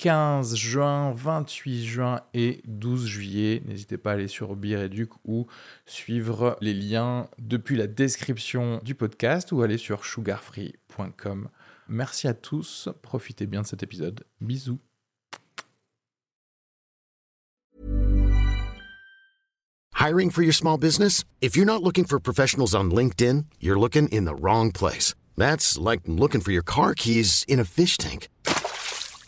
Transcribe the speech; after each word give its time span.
15 0.00 0.56
juin, 0.56 1.12
28 1.12 1.84
juin 1.84 2.22
et 2.32 2.62
12 2.64 3.06
juillet. 3.06 3.62
N'hésitez 3.66 3.98
pas 3.98 4.12
à 4.12 4.14
aller 4.14 4.28
sur 4.28 4.56
Bireduc 4.56 5.10
ou 5.26 5.46
suivre 5.84 6.56
les 6.62 6.72
liens 6.72 7.28
depuis 7.38 7.76
la 7.76 7.86
description 7.86 8.80
du 8.82 8.94
podcast 8.94 9.52
ou 9.52 9.60
aller 9.60 9.76
sur 9.76 10.06
sugarfree.com. 10.06 11.50
Merci 11.88 12.28
à 12.28 12.32
tous, 12.32 12.88
profitez 13.02 13.46
bien 13.46 13.60
de 13.60 13.66
cet 13.66 13.82
épisode. 13.82 14.24
Bisous. 14.40 14.78
Hiring 19.98 20.30
for 20.30 20.42
your 20.42 20.54
small 20.54 20.78
business? 20.78 21.24
If 21.42 21.58
you're 21.58 21.66
not 21.66 21.82
looking 21.82 22.06
for 22.06 22.18
professionals 22.18 22.74
on 22.74 22.84
LinkedIn, 22.84 23.44
you're 23.60 23.78
looking 23.78 24.08
in 24.08 24.24
the 24.24 24.34
wrong 24.34 24.72
place. 24.72 25.14
That's 25.36 25.76
like 25.78 26.00
looking 26.06 26.40
for 26.40 26.52
your 26.52 26.64
car 26.64 26.94
keys 26.94 27.44
in 27.46 27.60
a 27.60 27.64
fish 27.64 27.98
tank. 27.98 28.28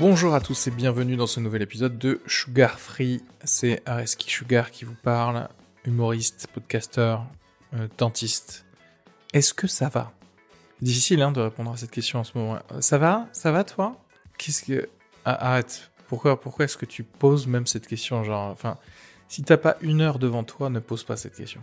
Bonjour 0.00 0.34
à 0.34 0.40
tous 0.40 0.66
et 0.66 0.70
bienvenue 0.70 1.16
dans 1.16 1.26
ce 1.26 1.40
nouvel 1.40 1.60
épisode 1.60 1.98
de 1.98 2.22
Sugar 2.26 2.80
Free. 2.80 3.22
C'est 3.44 3.82
Areski 3.84 4.30
Sugar 4.30 4.70
qui 4.70 4.86
vous 4.86 4.94
parle, 4.94 5.46
humoriste, 5.84 6.46
podcasteur, 6.54 7.26
euh, 7.74 7.86
dentiste. 7.98 8.64
Est-ce 9.34 9.52
que 9.52 9.66
ça 9.66 9.90
va? 9.90 10.10
Difficile 10.80 11.20
hein, 11.20 11.32
de 11.32 11.42
répondre 11.42 11.70
à 11.70 11.76
cette 11.76 11.90
question 11.90 12.20
en 12.20 12.24
ce 12.24 12.38
moment. 12.38 12.60
Euh, 12.72 12.80
Ça 12.80 12.96
va? 12.96 13.28
Ça 13.32 13.52
va 13.52 13.62
toi? 13.62 14.02
Qu'est-ce 14.38 14.62
que... 14.62 14.88
Ah, 15.26 15.50
arrête. 15.50 15.90
Pourquoi, 16.08 16.40
pourquoi 16.40 16.64
est-ce 16.64 16.78
que 16.78 16.86
tu 16.86 17.04
poses 17.04 17.46
même 17.46 17.66
cette 17.66 17.86
question 17.86 18.24
Genre, 18.24 18.50
enfin, 18.50 18.78
si 19.28 19.42
t'as 19.42 19.58
pas 19.58 19.76
une 19.82 20.00
heure 20.00 20.18
devant 20.18 20.44
toi, 20.44 20.70
ne 20.70 20.80
pose 20.80 21.04
pas 21.04 21.18
cette 21.18 21.34
question. 21.34 21.60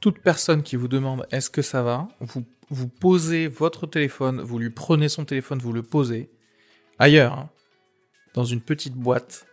Toute 0.00 0.20
personne 0.20 0.62
qui 0.62 0.76
vous 0.76 0.86
demande 0.86 1.26
est-ce 1.32 1.50
que 1.50 1.60
ça 1.60 1.82
va, 1.82 2.06
vous, 2.20 2.44
vous 2.70 2.86
posez 2.86 3.48
votre 3.48 3.88
téléphone, 3.88 4.42
vous 4.42 4.60
lui 4.60 4.70
prenez 4.70 5.08
son 5.08 5.24
téléphone, 5.24 5.58
vous 5.58 5.72
le 5.72 5.82
posez 5.82 6.30
ailleurs, 7.00 7.32
hein, 7.32 7.50
dans 8.34 8.44
une 8.44 8.60
petite 8.60 8.94
boîte. 8.94 9.46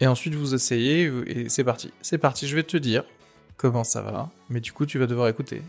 Et 0.00 0.06
ensuite, 0.06 0.34
vous 0.34 0.54
essayez 0.54 1.12
et 1.26 1.48
c'est 1.48 1.64
parti. 1.64 1.92
C'est 2.02 2.18
parti, 2.18 2.48
je 2.48 2.56
vais 2.56 2.64
te 2.64 2.76
dire 2.76 3.04
comment 3.56 3.84
ça 3.84 4.02
va, 4.02 4.30
mais 4.48 4.60
du 4.60 4.72
coup, 4.72 4.86
tu 4.86 4.98
vas 4.98 5.06
devoir 5.06 5.28
écouter. 5.28 5.62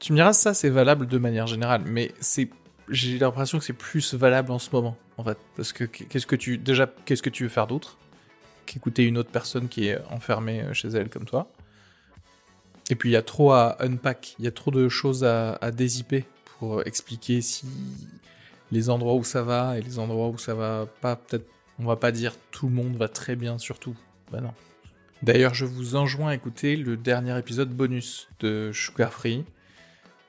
Tu 0.00 0.12
me 0.12 0.18
diras, 0.18 0.32
ça, 0.32 0.54
c'est 0.54 0.70
valable 0.70 1.06
de 1.06 1.18
manière 1.18 1.46
générale, 1.46 1.82
mais 1.84 2.12
c'est, 2.18 2.48
j'ai 2.88 3.18
l'impression 3.18 3.58
que 3.58 3.64
c'est 3.64 3.72
plus 3.72 4.14
valable 4.14 4.50
en 4.50 4.58
ce 4.58 4.70
moment, 4.72 4.96
en 5.18 5.24
fait. 5.24 5.38
Parce 5.54 5.72
que 5.72 5.84
qu'est-ce 5.84 6.26
que 6.26 6.36
tu, 6.36 6.58
déjà, 6.58 6.92
qu'est-ce 7.04 7.22
que 7.22 7.30
tu 7.30 7.44
veux 7.44 7.48
faire 7.48 7.66
d'autre 7.66 7.98
qu'écouter 8.66 9.04
une 9.04 9.18
autre 9.18 9.30
personne 9.30 9.68
qui 9.68 9.88
est 9.88 9.98
enfermée 10.10 10.64
chez 10.72 10.88
elle 10.88 11.10
comme 11.10 11.26
toi? 11.26 11.52
Et 12.88 12.96
puis, 12.96 13.10
il 13.10 13.12
y 13.12 13.16
a 13.16 13.22
trop 13.22 13.52
à 13.52 13.76
unpack, 13.80 14.34
il 14.38 14.44
y 14.46 14.48
a 14.48 14.52
trop 14.52 14.70
de 14.70 14.88
choses 14.88 15.22
à, 15.22 15.52
à 15.60 15.70
dézipper 15.70 16.24
pour 16.58 16.84
expliquer 16.86 17.40
si 17.40 17.66
les 18.72 18.90
endroits 18.90 19.14
où 19.14 19.24
ça 19.24 19.42
va 19.42 19.78
et 19.78 19.82
les 19.82 19.98
endroits 19.98 20.28
où 20.28 20.38
ça 20.38 20.54
va 20.54 20.86
pas, 21.00 21.16
peut-être, 21.16 21.46
on 21.80 21.86
va 21.86 21.96
pas 21.96 22.12
dire 22.12 22.34
tout 22.50 22.68
le 22.68 22.74
monde 22.74 22.96
va 22.96 23.08
très 23.08 23.36
bien 23.36 23.58
surtout. 23.58 23.96
Bah 24.30 24.40
non. 24.40 24.52
D'ailleurs, 25.22 25.54
je 25.54 25.64
vous 25.64 25.96
enjoins 25.96 26.30
à 26.30 26.34
écouter 26.34 26.76
le 26.76 26.96
dernier 26.96 27.36
épisode 27.38 27.70
bonus 27.70 28.28
de 28.40 28.70
Sugar 28.72 29.12
Free. 29.12 29.44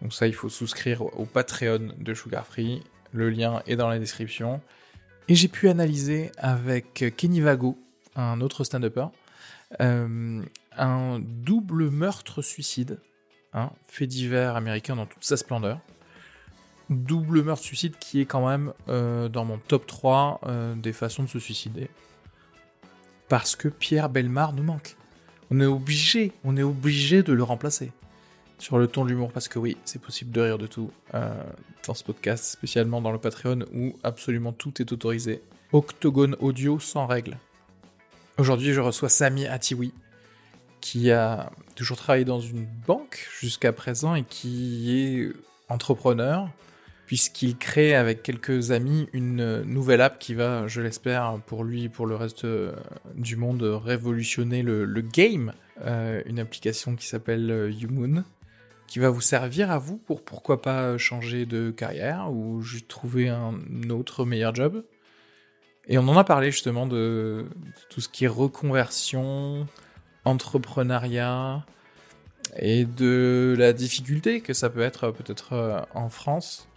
Donc 0.02 0.14
ça, 0.14 0.28
il 0.28 0.34
faut 0.34 0.50
souscrire 0.50 1.02
au 1.02 1.26
Patreon 1.26 1.94
de 1.98 2.14
Sugar 2.14 2.46
Free. 2.46 2.82
Le 3.14 3.30
lien 3.30 3.62
est 3.68 3.76
dans 3.76 3.90
la 3.90 4.00
description. 4.00 4.62
Et 5.28 5.36
j'ai 5.36 5.48
pu 5.48 5.70
analyser 5.70 6.32
avec 6.38 7.06
Kenny 7.16 7.42
Vago, 7.42 7.78
un 8.16 8.42
autre 8.42 8.64
stand-upper, 8.64 9.08
euh, 9.80 10.42
un 10.78 11.20
double 11.20 11.90
meurtre-suicide, 11.90 13.00
hein, 13.54 13.72
fait 13.88 14.08
divers 14.08 14.56
américain 14.56 14.96
dans 14.96 15.06
toute 15.06 15.24
sa 15.24 15.38
splendeur 15.38 15.80
double 16.96 17.44
meurtre-suicide 17.44 17.96
qui 18.00 18.22
est 18.22 18.26
quand 18.26 18.48
même 18.48 18.74
euh, 18.90 19.30
dans 19.30 19.46
mon 19.46 19.58
top 19.58 19.88
3 19.88 20.42
euh, 20.44 20.76
des 20.76 20.94
façons 20.94 21.24
de 21.24 21.30
se 21.30 21.40
suicider. 21.40 21.90
Parce 23.30 23.56
que 23.56 23.68
Pierre 23.68 24.10
Belmar 24.10 24.54
nous 24.54 24.64
manque. 24.64 24.98
On 25.50 25.60
est 25.60 25.66
obligé, 25.66 26.34
on 26.44 26.56
est 26.58 26.64
obligé 26.64 27.24
de 27.24 27.34
le 27.34 27.44
remplacer. 27.44 27.92
Sur 28.58 28.78
le 28.78 28.88
ton 28.88 29.06
de 29.06 29.10
l'humour, 29.10 29.32
parce 29.32 29.48
que 29.48 29.58
oui, 29.58 29.76
c'est 29.86 30.00
possible 30.00 30.32
de 30.32 30.42
rire 30.42 30.58
de 30.60 30.68
tout 30.68 30.92
euh, 31.16 31.34
dans 31.88 31.96
ce 31.96 32.04
podcast, 32.04 32.46
spécialement 32.46 33.02
dans 33.02 33.12
le 33.12 33.18
Patreon 33.18 33.66
où 33.74 33.96
absolument 34.04 34.54
tout 34.54 34.82
est 34.82 34.92
autorisé. 34.92 35.42
Octogone 35.72 36.36
audio 36.40 36.80
sans 36.80 37.08
règles. 37.08 37.38
Aujourd'hui, 38.38 38.74
je 38.74 38.80
reçois 38.80 39.10
Sami 39.10 39.48
Atiwi, 39.48 39.94
qui 40.80 41.12
a 41.12 41.52
toujours 41.76 41.98
travaillé 41.98 42.26
dans 42.26 42.40
une 42.40 42.66
banque 42.86 43.28
jusqu'à 43.40 43.74
présent 43.74 44.16
et 44.16 44.24
qui 44.24 44.96
est 44.96 45.34
entrepreneur, 45.70 46.50
puisqu'il 47.12 47.58
crée 47.58 47.94
avec 47.94 48.24
quelques 48.24 48.72
amis 48.72 49.10
une 49.12 49.64
nouvelle 49.64 50.00
app 50.00 50.18
qui 50.18 50.34
va, 50.34 50.66
je 50.68 50.80
l'espère, 50.80 51.40
pour 51.46 51.66
lui 51.66 51.84
et 51.84 51.90
pour 51.90 52.06
le 52.06 52.16
reste 52.16 52.46
euh, 52.46 52.72
du 53.16 53.36
monde, 53.36 53.64
révolutionner 53.64 54.64
le, 54.64 54.86
game. 55.02 55.52
Euh, 55.82 56.22
une 56.26 56.40
application 56.40 56.96
qui 56.96 57.06
s'appelle 57.06 57.70
YouMoon, 57.78 58.24
qui 58.88 59.00
va 59.00 59.10
vous 59.10 59.20
servir 59.20 59.72
à 59.72 59.78
vous 59.78 59.98
pour 59.98 60.24
pourquoi 60.24 60.62
pas 60.62 60.98
changer 60.98 61.46
de 61.46 61.70
carrière 61.70 62.32
ou 62.32 62.62
juste 62.62 62.88
trouver 62.88 63.28
un 63.28 63.60
autre 63.90 64.24
meilleur 64.24 64.56
job. 64.56 64.82
Et 65.90 65.98
on 65.98 66.08
en 66.08 66.18
a 66.18 66.24
parlé 66.24 66.50
justement 66.50 66.88
de, 66.88 67.46
tout 67.90 68.00
ce 68.00 68.08
qui 68.08 68.24
est 68.24 68.30
reconversion, 68.30 69.68
entrepreneuriat 70.24 71.66
et 72.58 72.86
de 72.86 73.54
la 73.58 73.74
difficulté 73.74 74.40
que 74.40 74.54
ça 74.54 74.70
peut 74.70 74.80
être 74.80 75.12
peut-être 75.12 75.52
euh, 75.52 75.82
en 75.94 76.08
France 76.08 76.70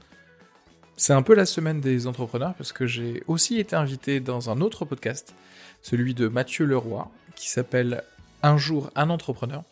c'est 0.97 1.13
un 1.13 1.23
peu 1.23 1.35
la 1.35 1.47
semaine 1.47 1.81
des 1.81 2.07
entrepreneurs 2.07 2.55
parce 2.55 2.73
que 2.73 2.87
j'ai 2.87 3.23
aussi 3.27 3.59
été 3.59 3.75
invité 3.75 4.21
dans 4.21 4.51
un 4.51 4.61
autre 4.61 4.85
podcast, 4.85 5.35
celui 5.83 6.15
de 6.15 6.29
Mathieu 6.29 6.65
Leroy, 6.65 7.11
qui 7.35 7.49
s'appelle 7.51 8.05
Un 8.43 8.57
jour 8.57 8.91
un 8.95 9.11
entrepreneur. 9.11 9.63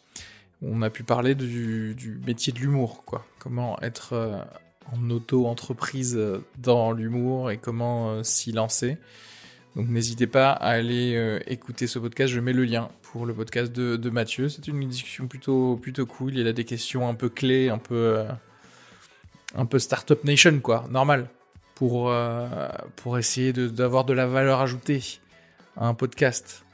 On 0.63 0.83
a 0.83 0.91
pu 0.91 1.03
parler 1.03 1.35
du, 1.35 2.21
métier 2.27 2.53
de 2.53 2.59
l'humour, 2.59 3.05
quoi. 3.05 3.27
Comment 3.39 3.81
être 3.83 4.13
euh, 4.13 4.43
en 4.93 5.11
auto-entreprise 5.11 6.19
dans 6.59 6.93
l'humour 6.93 7.51
et 7.51 7.57
comment 7.57 8.11
euh, 8.11 8.23
s'y 8.23 8.53
lancer. 8.53 8.99
Donc 9.77 9.89
n'hésitez 9.89 10.27
pas 10.27 10.51
à 10.51 10.71
aller 10.71 11.15
euh, 11.17 11.41
écouter 11.47 11.87
ce 11.87 11.99
podcast, 11.99 12.33
je 12.33 12.41
mets 12.41 12.53
le 12.53 12.65
lien 12.65 12.91
pour 13.03 13.27
le 13.27 13.35
podcast 13.35 13.73
de, 13.73 14.11
Mathieu. 14.11 14.49
C'est 14.49 14.67
une 14.67 14.87
discussion 14.89 15.27
plutôt, 15.29 15.77
plutôt 15.77 16.05
cool, 16.05 16.37
il 16.37 16.47
a 16.47 16.53
des 16.53 16.65
questions 16.65 17.09
un 17.09 17.15
peu 17.15 17.29
clés, 17.29 17.69
un 17.69 17.79
peu... 17.79 18.25
un 19.55 19.67
peu 19.67 19.79
Startup 19.79 20.23
Nation, 20.25 20.61
quoi, 20.61 20.87
normal, 20.91 21.29
pour, 21.75 22.11
euh, 22.11 22.69
pour 22.97 23.19
essayer 23.19 23.53
d'avoir 23.53 24.05
de, 24.05 24.13
la 24.13 24.27
valeur 24.27 24.61
ajoutée 24.61 25.03
à 25.77 25.87
un 25.87 25.95
podcast. 25.95 26.65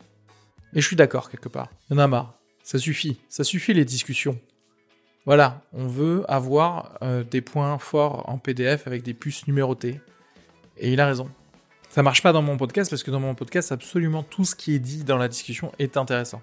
Et 0.74 0.80
je 0.80 0.86
suis 0.86 0.96
d'accord, 0.96 1.30
quelque 1.30 1.48
part. 1.48 1.70
Il 1.88 1.94
y 1.94 1.96
en 1.96 2.02
a 2.02 2.06
marre. 2.06 2.34
Ça 2.62 2.78
suffit. 2.78 3.18
Ça 3.28 3.44
suffit, 3.44 3.72
les 3.72 3.84
discussions. 3.84 4.38
Voilà, 5.24 5.62
on 5.72 5.86
veut 5.86 6.24
avoir 6.28 6.98
euh, 7.02 7.24
des 7.24 7.40
points 7.40 7.78
forts 7.78 8.28
en 8.28 8.38
PDF 8.38 8.86
avec 8.86 9.02
des 9.02 9.14
puces 9.14 9.46
numérotées. 9.46 10.00
Et 10.76 10.92
il 10.92 11.00
a 11.00 11.06
raison. 11.06 11.30
Ça 11.90 12.02
marche 12.02 12.22
pas 12.22 12.32
dans 12.32 12.42
mon 12.42 12.56
podcast 12.56 12.90
parce 12.90 13.02
que 13.02 13.10
dans 13.10 13.20
mon 13.20 13.34
podcast, 13.34 13.72
absolument 13.72 14.22
tout 14.22 14.44
ce 14.44 14.54
qui 14.54 14.74
est 14.74 14.78
dit 14.78 15.04
dans 15.04 15.16
la 15.16 15.28
discussion 15.28 15.72
est 15.78 15.96
intéressant. 15.96 16.42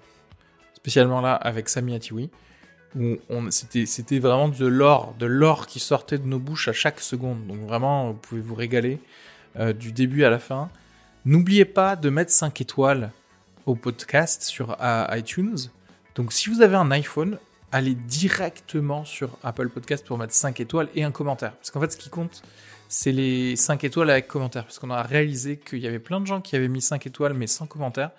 Spécialement 0.74 1.20
là 1.20 1.34
avec 1.34 1.68
Sami 1.68 1.94
Atiwi 1.94 2.30
on, 2.94 3.50
c'était, 3.50 3.86
c'était 3.86 4.18
vraiment 4.18 4.48
de 4.48 4.66
l'or, 4.66 5.14
de 5.18 5.26
l'or 5.26 5.66
qui 5.66 5.80
sortait 5.80 6.18
de 6.18 6.26
nos 6.26 6.38
bouches 6.38 6.68
à 6.68 6.72
chaque 6.72 7.00
seconde. 7.00 7.46
Donc 7.46 7.60
vraiment, 7.60 8.12
vous 8.12 8.18
pouvez 8.18 8.40
vous 8.40 8.54
régaler 8.54 8.98
euh, 9.58 9.72
du 9.72 9.92
début 9.92 10.24
à 10.24 10.30
la 10.30 10.38
fin. 10.38 10.70
N'oubliez 11.24 11.64
pas 11.64 11.96
de 11.96 12.08
mettre 12.08 12.30
5 12.30 12.60
étoiles 12.60 13.10
au 13.66 13.74
podcast 13.74 14.42
sur 14.42 14.76
iTunes. 15.10 15.56
Donc 16.14 16.32
si 16.32 16.48
vous 16.48 16.62
avez 16.62 16.76
un 16.76 16.90
iPhone, 16.90 17.38
allez 17.72 17.94
directement 17.94 19.04
sur 19.04 19.36
Apple 19.42 19.68
Podcast 19.68 20.06
pour 20.06 20.18
mettre 20.18 20.32
5 20.32 20.60
étoiles 20.60 20.88
et 20.94 21.04
un 21.04 21.10
commentaire. 21.10 21.52
Parce 21.52 21.70
qu'en 21.70 21.80
fait, 21.80 21.92
ce 21.92 21.96
qui 21.96 22.08
compte, 22.08 22.42
c'est 22.88 23.12
les 23.12 23.56
5 23.56 23.84
étoiles 23.84 24.10
avec 24.10 24.28
commentaire. 24.28 24.64
Parce 24.64 24.78
qu'on 24.78 24.90
a 24.90 25.02
réalisé 25.02 25.58
qu'il 25.58 25.80
y 25.80 25.86
avait 25.86 25.98
plein 25.98 26.20
de 26.20 26.26
gens 26.26 26.40
qui 26.40 26.56
avaient 26.56 26.68
mis 26.68 26.80
5 26.80 27.06
étoiles 27.06 27.34
mais 27.34 27.46
sans 27.46 27.66
commentaire. 27.66 28.10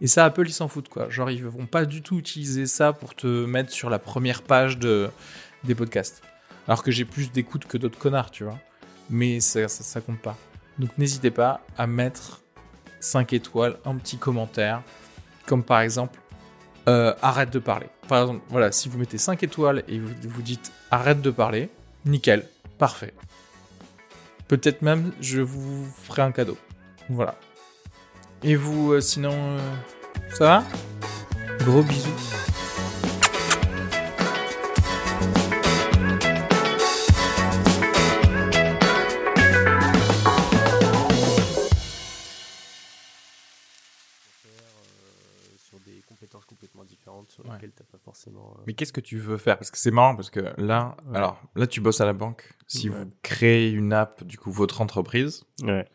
Et 0.00 0.06
ça, 0.06 0.24
Apple, 0.24 0.46
ils 0.46 0.52
s'en 0.52 0.68
foutent, 0.68 0.88
quoi. 0.88 1.08
Genre, 1.08 1.30
ils 1.30 1.44
vont 1.44 1.66
pas 1.66 1.84
du 1.84 2.02
tout 2.02 2.18
utiliser 2.18 2.66
ça 2.66 2.92
pour 2.92 3.14
te 3.14 3.44
mettre 3.46 3.72
sur 3.72 3.90
la 3.90 3.98
première 3.98 4.42
page 4.42 4.78
de, 4.78 5.08
des 5.64 5.74
podcasts. 5.74 6.22
Alors 6.66 6.82
que 6.82 6.90
j'ai 6.90 7.04
plus 7.04 7.30
d'écoute 7.30 7.66
que 7.66 7.78
d'autres 7.78 7.98
connards, 7.98 8.30
tu 8.30 8.44
vois. 8.44 8.58
Mais 9.10 9.40
ça, 9.40 9.68
ça, 9.68 9.84
ça 9.84 10.00
compte 10.00 10.20
pas. 10.20 10.36
Donc, 10.78 10.96
n'hésitez 10.98 11.30
pas 11.30 11.60
à 11.78 11.86
mettre 11.86 12.42
5 13.00 13.32
étoiles, 13.32 13.76
un 13.84 13.96
petit 13.96 14.16
commentaire. 14.16 14.82
Comme 15.46 15.62
par 15.62 15.80
exemple, 15.80 16.18
euh, 16.88 17.14
arrête 17.22 17.50
de 17.50 17.58
parler. 17.58 17.86
Par 18.08 18.22
exemple, 18.22 18.42
voilà, 18.48 18.72
si 18.72 18.88
vous 18.88 18.98
mettez 18.98 19.18
5 19.18 19.42
étoiles 19.42 19.84
et 19.88 19.98
vous, 19.98 20.12
vous 20.22 20.42
dites 20.42 20.72
arrête 20.90 21.22
de 21.22 21.30
parler, 21.30 21.70
nickel, 22.04 22.44
parfait. 22.78 23.14
Peut-être 24.48 24.82
même, 24.82 25.12
je 25.20 25.40
vous 25.40 25.86
ferai 26.02 26.22
un 26.22 26.32
cadeau. 26.32 26.58
Voilà. 27.08 27.36
Et 28.44 28.56
vous, 28.56 28.92
euh, 28.92 29.00
sinon, 29.00 29.32
euh, 29.32 29.58
ça 30.34 30.44
va? 30.44 30.64
Gros 31.64 31.82
bisous. 31.82 32.10
euh, 44.46 44.50
sur 45.56 45.78
des 45.80 46.02
compétences 46.08 46.44
complètement 46.44 46.84
différentes 46.84 47.30
sur 47.30 47.44
Ouais. 47.46 47.52
lesquelles 47.54 47.72
t'as 47.72 47.84
pas 47.84 47.98
forcément. 48.04 48.54
euh, 48.58 48.62
Mais 48.66 48.74
qu'est-ce 48.74 48.92
que 48.92 49.00
tu 49.00 49.18
veux 49.18 49.36
faire? 49.38 49.58
Parce 49.58 49.70
que 49.70 49.78
c'est 49.78 49.90
marrant, 49.90 50.14
parce 50.16 50.30
que 50.30 50.40
là, 50.60 50.96
Ouais. 51.06 51.16
alors, 51.16 51.40
là, 51.54 51.66
tu 51.66 51.80
bosses 51.80 52.00
à 52.00 52.06
la 52.06 52.12
banque. 52.12 52.52
Si 52.66 52.88
Ouais. 52.88 52.96
vous 53.04 53.10
créez 53.22 53.70
une 53.70 53.92
app, 53.92 54.24
du 54.24 54.38
coup, 54.38 54.50
votre 54.50 54.80
entreprise, 54.80 55.44
Ouais. 55.62 55.86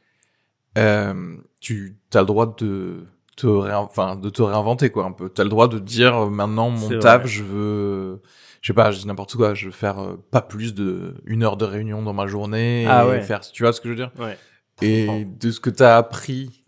Euh, 0.77 1.37
tu 1.59 1.95
as 2.13 2.19
le 2.19 2.25
droit 2.25 2.45
de 2.57 3.03
te, 3.35 3.47
réin- 3.47 3.77
enfin, 3.77 4.15
de 4.15 4.29
te 4.29 4.41
réinventer, 4.41 4.89
quoi, 4.89 5.05
un 5.05 5.11
peu. 5.11 5.29
Tu 5.33 5.41
as 5.41 5.43
le 5.43 5.49
droit 5.49 5.67
de 5.67 5.79
dire, 5.79 6.15
euh, 6.25 6.29
maintenant, 6.29 6.69
mon 6.69 6.99
taf, 6.99 7.21
vrai. 7.21 7.29
je 7.29 7.43
veux, 7.43 8.21
je 8.61 8.67
sais 8.67 8.73
pas, 8.73 8.91
je 8.91 8.99
dis 8.99 9.07
n'importe 9.07 9.35
quoi, 9.35 9.53
je 9.53 9.65
veux 9.67 9.71
faire 9.71 9.99
euh, 9.99 10.17
pas 10.31 10.41
plus 10.41 10.73
de 10.73 11.15
une 11.25 11.43
heure 11.43 11.57
de 11.57 11.65
réunion 11.65 12.01
dans 12.01 12.13
ma 12.13 12.27
journée. 12.27 12.85
Ah 12.87 13.05
et 13.05 13.09
ouais. 13.09 13.21
faire, 13.21 13.41
tu 13.41 13.63
vois 13.63 13.73
ce 13.73 13.81
que 13.81 13.87
je 13.89 13.93
veux 13.93 13.97
dire? 13.97 14.11
Ouais. 14.19 14.37
Et 14.81 15.25
de 15.25 15.51
ce 15.51 15.59
que 15.59 15.69
tu 15.69 15.83
as 15.83 15.97
appris 15.97 16.63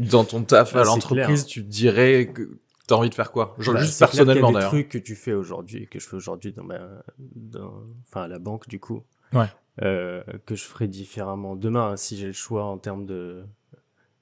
dans 0.00 0.24
ton 0.24 0.42
taf 0.42 0.74
Ah, 0.74 0.80
à 0.80 0.84
l'entreprise, 0.84 1.46
tu 1.46 1.62
te 1.62 1.68
dirais 1.68 2.30
que 2.32 2.42
tu 2.88 2.94
as 2.94 2.96
envie 2.96 3.10
de 3.10 3.14
faire 3.14 3.32
quoi? 3.32 3.54
Genre 3.58 3.74
Bah, 3.74 3.80
juste 3.80 3.98
personnellement 3.98 4.52
d'ailleurs. 4.52 4.70
trucs 4.70 4.88
que 4.88 4.98
tu 4.98 5.14
fais 5.16 5.32
aujourd'hui, 5.32 5.86
que 5.88 5.98
je 5.98 6.06
fais 6.08 6.16
aujourd'hui 6.16 6.52
dans 6.52 6.64
ma, 6.64 6.78
dans, 7.18 7.82
enfin 8.06 8.22
à 8.22 8.28
la 8.28 8.38
banque 8.38 8.68
du 8.68 8.78
coup. 8.80 9.02
Ouais. 9.32 9.48
Euh, 9.82 10.22
que 10.46 10.54
je 10.54 10.64
ferai 10.64 10.88
différemment 10.88 11.54
demain 11.54 11.90
hein, 11.90 11.96
si 11.98 12.16
j'ai 12.16 12.28
le 12.28 12.32
choix 12.32 12.64
en 12.64 12.78
termes 12.78 13.04
de 13.04 13.44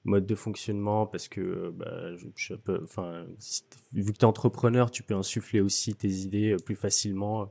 mode 0.05 0.25
de 0.25 0.35
fonctionnement 0.35 1.07
parce 1.07 1.27
que 1.27 1.41
euh, 1.41 1.71
bah, 1.73 2.15
je, 2.17 2.27
je 2.35 2.53
peux, 2.55 2.79
enfin 2.83 3.25
si 3.39 3.63
vu 3.93 4.13
que 4.13 4.17
t'es 4.17 4.25
entrepreneur, 4.25 4.91
tu 4.91 5.03
peux 5.03 5.15
insuffler 5.15 5.61
aussi 5.61 5.95
tes 5.95 6.09
idées 6.09 6.51
euh, 6.53 6.57
plus 6.57 6.75
facilement. 6.75 7.43
euh, 7.43 7.45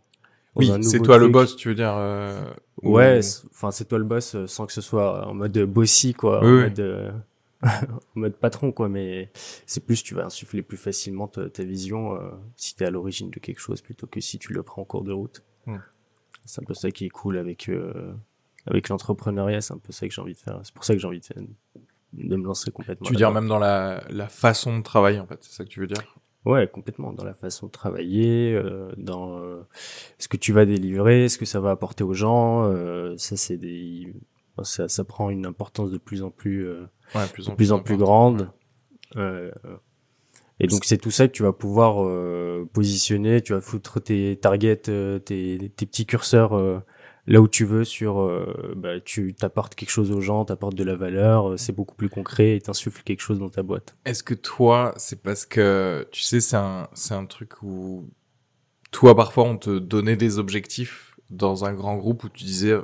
Oui, 0.56 0.71
c'est 0.83 1.01
toi 1.01 1.19
le 1.19 1.29
boss, 1.29 1.56
tu 1.56 1.69
veux 1.69 1.75
dire. 1.75 1.95
euh, 1.97 2.45
ou- 2.83 2.91
Ouais, 2.91 3.21
enfin 3.51 3.71
c'est 3.71 3.87
toi 3.87 3.99
le 3.99 4.05
boss 4.05 4.37
sans 4.47 4.67
que 4.67 4.73
ce 4.73 4.81
soit 4.81 5.27
en 5.27 5.35
mode 5.35 5.59
bossy 5.65 6.15
quoi, 6.15 6.41
Oui, 6.43 6.47
en, 6.49 6.53
oui. 6.53 6.62
mode, 6.62 6.81
euh, 6.81 7.12
en 7.62 8.21
mode 8.21 8.35
patron 8.37 8.71
quoi, 8.73 8.89
mais 8.89 9.31
c'est 9.67 9.85
plus 9.85 10.03
tu 10.03 10.15
vas 10.15 10.27
insuffler 10.27 10.62
plus 10.62 10.77
facilement 10.77 11.27
ta, 11.29 11.49
ta 11.50 11.65
vision 11.65 12.15
euh, 12.17 12.31
si 12.57 12.77
t'es 12.77 12.85
à 12.85 12.91
l'origine 12.91 13.31
de 13.31 13.41
quelque 13.41 13.61
chose 13.61 13.81
plutôt 13.81 14.07
que 14.07 14.21
si 14.21 14.39
tu 14.39 14.53
le 14.53 14.62
prends 14.62 14.83
en 14.83 14.85
cours 14.85 15.03
de 15.05 15.12
route. 15.12 15.43
Hmm. 15.67 15.79
C'est 16.46 16.61
un 16.62 16.64
peu 16.64 16.75
ça 16.75 16.91
qui 16.91 17.06
est 17.06 17.11
cool 17.11 17.38
avec 17.38 17.69
euh, 17.69 18.12
avec 18.67 18.88
l'entrepreneuriat, 18.88 19.61
c'est 19.61 19.75
un 19.75 19.79
peu 19.79 19.93
ça 19.93 20.06
que 20.08 20.14
j'ai 20.14 20.20
envie 20.23 20.35
de 20.35 20.38
faire. 20.38 20.61
C'est 20.62 20.75
pour 20.75 20.85
ça 20.85 20.94
que 20.94 21.00
j'ai 21.00 21.06
envie 21.06 21.20
de, 21.20 21.25
faire- 21.25 21.43
de 22.12 22.37
me 22.37 22.44
lancer 22.44 22.70
complètement. 22.70 23.06
Tu 23.06 23.12
veux 23.12 23.17
dire 23.17 23.31
même 23.32 23.49
dans 23.49 23.58
la, 23.58 24.05
la 24.11 24.29
façon 24.29 24.79
de 24.79 24.82
travailler, 24.82 25.19
en 25.20 25.26
fait, 25.26 25.38
c'est 25.43 25.52
ça 25.52 25.64
que 25.64 25.69
tu 25.69 25.81
veux 25.81 25.87
dire? 25.87 26.02
Ouais, 26.44 26.69
complètement. 26.69 27.12
Dans 27.12 27.25
la 27.25 27.35
façon 27.35 27.67
de 27.67 27.73
travailler, 27.73 28.52
euh, 28.55 28.93
dans 28.99 29.38
euh, 29.38 29.62
ce 30.19 30.29
que 30.29 30.37
tu 30.37 30.52
vas 30.52 30.67
délivrer, 30.67 31.29
ce 31.29 31.38
que 31.38 31.46
ça 31.46 31.61
va 31.61 31.70
apporter 31.70 32.05
aux 32.05 32.12
gens. 32.14 32.64
euh, 32.70 33.14
ça, 33.17 33.37
c'est 33.37 33.56
des, 33.56 34.14
ça, 34.62 34.88
ça 34.88 35.05
prend 35.05 35.31
une 35.31 35.47
importance 35.47 35.90
de 35.90 35.99
plus 35.99 36.23
en 36.23 36.31
plus, 36.31 36.67
euh, 36.67 36.87
Ouais, 37.14 37.26
plus 37.32 37.47
de 37.47 37.52
plus 37.55 37.73
en 37.73 37.79
plus 37.81 37.97
grande. 37.97 38.50
Euh, 39.17 39.50
et 40.61 40.67
donc 40.67 40.85
c'est 40.85 40.99
tout 40.99 41.11
ça 41.11 41.27
que 41.29 41.33
tu 41.33 41.43
vas 41.43 41.53
pouvoir 41.53 42.05
euh, 42.06 42.65
positionner. 42.73 43.41
Tu 43.43 43.53
vas 43.53 43.61
foutre 43.61 44.01
tes 44.01 44.37
targets, 44.41 44.83
euh, 44.89 45.19
tes, 45.19 45.73
tes 45.77 45.87
petits 45.87 46.06
curseurs 46.06 46.56
euh, 46.56 46.79
là 47.27 47.41
où 47.41 47.49
tu 47.49 47.65
veux. 47.65 47.85
Sur, 47.85 48.21
euh, 48.21 48.73
bah, 48.77 49.01
tu 49.05 49.35
t'apportes 49.35 49.75
quelque 49.75 49.91
chose 49.91 50.12
aux 50.12 50.21
gens, 50.21 50.45
t'apportes 50.45 50.77
de 50.77 50.85
la 50.85 50.95
valeur. 50.97 51.51
euh, 51.51 51.56
C'est 51.56 51.73
beaucoup 51.75 51.95
plus 51.97 52.09
concret 52.09 52.56
et 52.56 52.61
t'insuffles 52.61 53.03
quelque 53.05 53.21
chose 53.21 53.39
dans 53.41 53.49
ta 53.51 53.62
boîte. 53.62 53.97
Est-ce 54.05 54.23
que 54.23 54.35
toi, 54.35 54.95
c'est 54.97 55.23
parce 55.23 55.45
que, 55.45 56.06
tu 56.12 56.23
sais, 56.23 56.41
c'est 56.41 56.57
un, 56.57 56.89
c'est 56.95 57.15
un 57.15 57.27
truc 57.27 57.62
où, 57.62 58.09
toi, 58.93 59.17
parfois, 59.17 59.45
on 59.45 59.57
te 59.57 59.79
donnait 59.79 60.17
des 60.17 60.39
objectifs 60.39 61.17
dans 61.31 61.65
un 61.65 61.73
grand 61.73 61.97
groupe 61.97 62.23
où 62.25 62.29
tu 62.29 62.45
disais, 62.45 62.77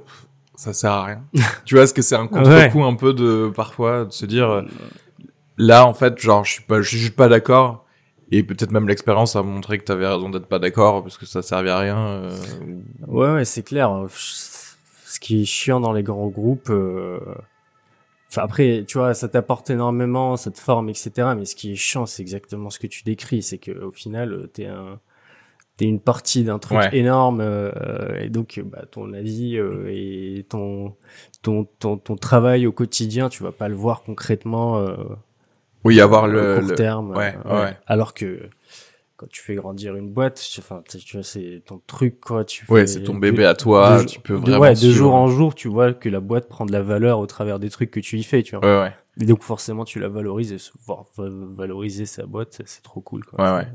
ça 0.57 0.73
sert 0.73 0.91
à 0.91 1.05
rien. 1.05 1.23
tu 1.65 1.77
vois, 1.77 1.85
est-ce 1.85 1.95
que 1.95 2.03
c'est 2.03 2.17
un 2.17 2.27
contre-coup 2.27 2.83
un 2.83 2.97
peu 2.97 3.15
de, 3.15 3.53
parfois, 3.55 4.07
de 4.07 4.11
se 4.13 4.27
dire, 4.27 4.65
là, 5.61 5.87
en 5.87 5.95
fait, 5.95 6.19
genre, 6.19 6.45
je 6.45 6.53
suis 6.55 6.63
pas, 6.63 6.81
je 6.83 6.89
suis 6.89 6.99
juste 6.99 7.17
pas 7.17 7.29
d'accord. 7.29 7.85
Et 8.33 8.43
peut-être 8.45 8.71
même 8.71 8.87
l'expérience 8.89 9.35
a 9.37 9.43
montré 9.43 9.79
que 9.79 9.85
t'avais 9.85 10.07
raison 10.07 10.31
d'être 10.31 10.47
pas 10.47 10.59
d'accord 10.61 11.03
parce 11.03 11.19
que 11.19 11.27
ça 11.27 11.43
servait 11.43 11.71
à 11.71 11.79
rien. 11.81 11.99
euh, 11.99 12.31
ou- 13.09 13.19
Ouais, 13.19 13.33
ouais, 13.33 13.45
c'est 13.45 13.63
clair. 13.65 14.07
Ce 14.09 15.19
qui 15.21 15.43
est 15.43 15.45
chiant 15.45 15.81
dans 15.81 15.93
les 15.93 16.05
grands 16.05 16.29
groupes, 16.29 16.71
euh, 16.71 17.19
enfin 18.29 18.43
après, 18.43 18.85
tu 18.87 18.99
vois, 18.99 19.15
ça 19.15 19.29
t'apporte 19.29 19.71
énormément, 19.71 20.37
ça 20.37 20.51
te 20.53 20.61
forme, 20.61 20.89
etc. 20.91 21.35
Mais 21.37 21.45
ce 21.45 21.57
qui 21.57 21.73
est 21.73 21.77
chiant, 21.77 22.07
c'est 22.07 22.23
exactement 22.23 22.71
ce 22.71 22.79
que 22.79 22.87
tu 22.87 23.03
décris, 23.03 23.43
c'est 23.43 23.59
que 23.59 23.73
au 23.73 23.91
final, 23.91 24.33
euh, 24.33 24.47
t'es 24.47 24.67
un, 24.67 25.01
t'es 25.77 25.87
une 25.87 25.99
partie 26.01 26.45
d'un 26.45 26.61
truc 26.61 26.79
Ouais. 26.79 26.97
énorme, 26.97 27.41
euh, 27.41 28.21
et 28.21 28.29
donc, 28.29 28.59
euh, 28.59 28.63
bah, 28.65 28.85
ton 28.91 29.13
avis 29.13 29.57
euh, 29.59 29.89
et 29.89 30.47
ton, 30.49 30.95
ton, 31.43 31.65
ton, 31.81 31.97
ton 31.97 32.15
travail 32.17 32.67
au 32.69 32.73
quotidien, 32.73 33.29
tu 33.29 33.43
vas 33.43 33.53
pas 33.53 33.69
le 33.69 33.75
voir 33.75 34.03
concrètement. 34.05 34.79
Euh, 34.79 34.95
Oui, 35.85 36.01
avoir 36.01 36.27
le, 36.27 36.57
court 36.59 36.69
le- 36.69 36.75
terme. 36.75 37.11
ouais, 37.17 37.35
euh, 37.47 37.65
ouais. 37.65 37.79
Alors 37.87 38.15
que 38.15 38.49
quand 39.17 39.29
tu 39.29 39.43
fais 39.43 39.55
grandir 39.55 39.97
une 39.97 40.11
boîte, 40.11 40.43
enfin, 40.59 40.83
tu 40.89 41.17
vois, 41.17 41.23
c'est 41.25 41.63
ton 41.67 41.81
truc, 41.87 42.21
quoi. 42.21 42.45
Tu 42.45 42.65
Ouais, 42.71 42.83
fais 42.83 42.87
c'est 42.87 43.03
ton 43.03 43.15
de- 43.15 43.21
bébé 43.21 43.45
à 43.45 43.55
toi, 43.55 44.01
de- 44.03 44.07
tu 44.09 44.21
peux 44.21 44.35
de- 44.35 44.39
vraiment 44.41 44.59
ouais, 44.61 44.75
de 44.75 44.91
jour 44.91 45.15
en 45.15 45.29
jour, 45.29 45.55
tu 45.55 45.69
vois 45.69 45.93
que 45.93 46.09
la 46.09 46.21
boîte 46.21 46.49
prend 46.49 46.65
de 46.67 46.73
la 46.73 46.83
valeur 46.83 47.19
au 47.19 47.27
travers 47.27 47.59
des 47.59 47.69
trucs 47.71 47.91
que 47.91 48.01
tu 48.01 48.19
y 48.19 48.23
fais, 48.23 48.43
tu 48.43 48.57
vois. 48.57 48.65
Ouais, 48.65 48.83
ouais. 48.89 48.95
Et 49.21 49.27
donc 49.27 49.43
forcément, 49.43 49.85
tu 49.85 49.99
la 50.01 50.09
valorises 50.09 50.53
et 50.53 50.57
valoriser 51.19 52.07
sa 52.07 52.25
boîte, 52.27 52.63
c'est- 52.67 52.83
trop 52.83 53.01
cool, 53.01 53.25
quoi. 53.25 53.43
Ouais, 53.45 53.59
ouais. 53.59 53.69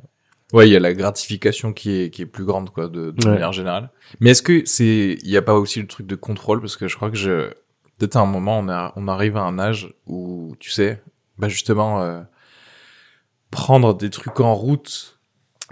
Ouais, 0.54 0.70
il 0.70 0.72
y 0.72 0.76
a 0.76 0.80
la 0.80 0.94
gratification 0.94 1.74
qui 1.74 1.92
est, 2.02 2.10
qui 2.12 2.22
est 2.22 2.26
plus 2.28 2.46
grande, 2.46 2.70
quoi, 2.70 2.88
de, 2.88 3.12
de 3.12 3.26
Ouais. 3.26 3.32
manière 3.34 3.52
générale. 3.52 3.90
Mais 4.20 4.30
est-ce 4.32 4.44
que 4.44 4.64
c'est, 4.66 5.18
il 5.24 5.30
y 5.30 5.38
a 5.38 5.42
pas 5.42 5.56
aussi 5.56 5.82
le 5.82 5.88
truc 5.88 6.06
de 6.06 6.16
contrôle? 6.16 6.62
Parce 6.62 6.78
que 6.78 6.88
je 6.88 6.96
crois 6.96 7.10
que 7.10 7.18
je, 7.18 7.50
peut-être 7.98 8.16
à 8.16 8.20
un 8.22 8.26
moment, 8.28 8.60
on 8.60 8.70
a, 8.70 8.94
on 8.96 9.08
arrive 9.08 9.38
à 9.38 9.42
un 9.42 9.58
âge 9.60 9.94
où, 10.06 10.56
tu 10.60 10.70
sais, 10.70 11.02
bah, 11.38 11.48
justement, 11.50 12.02
euh, 12.02 12.22
prendre 13.52 13.96
des 13.96 14.10
trucs 14.10 14.40
en 14.40 14.54
route. 14.56 15.20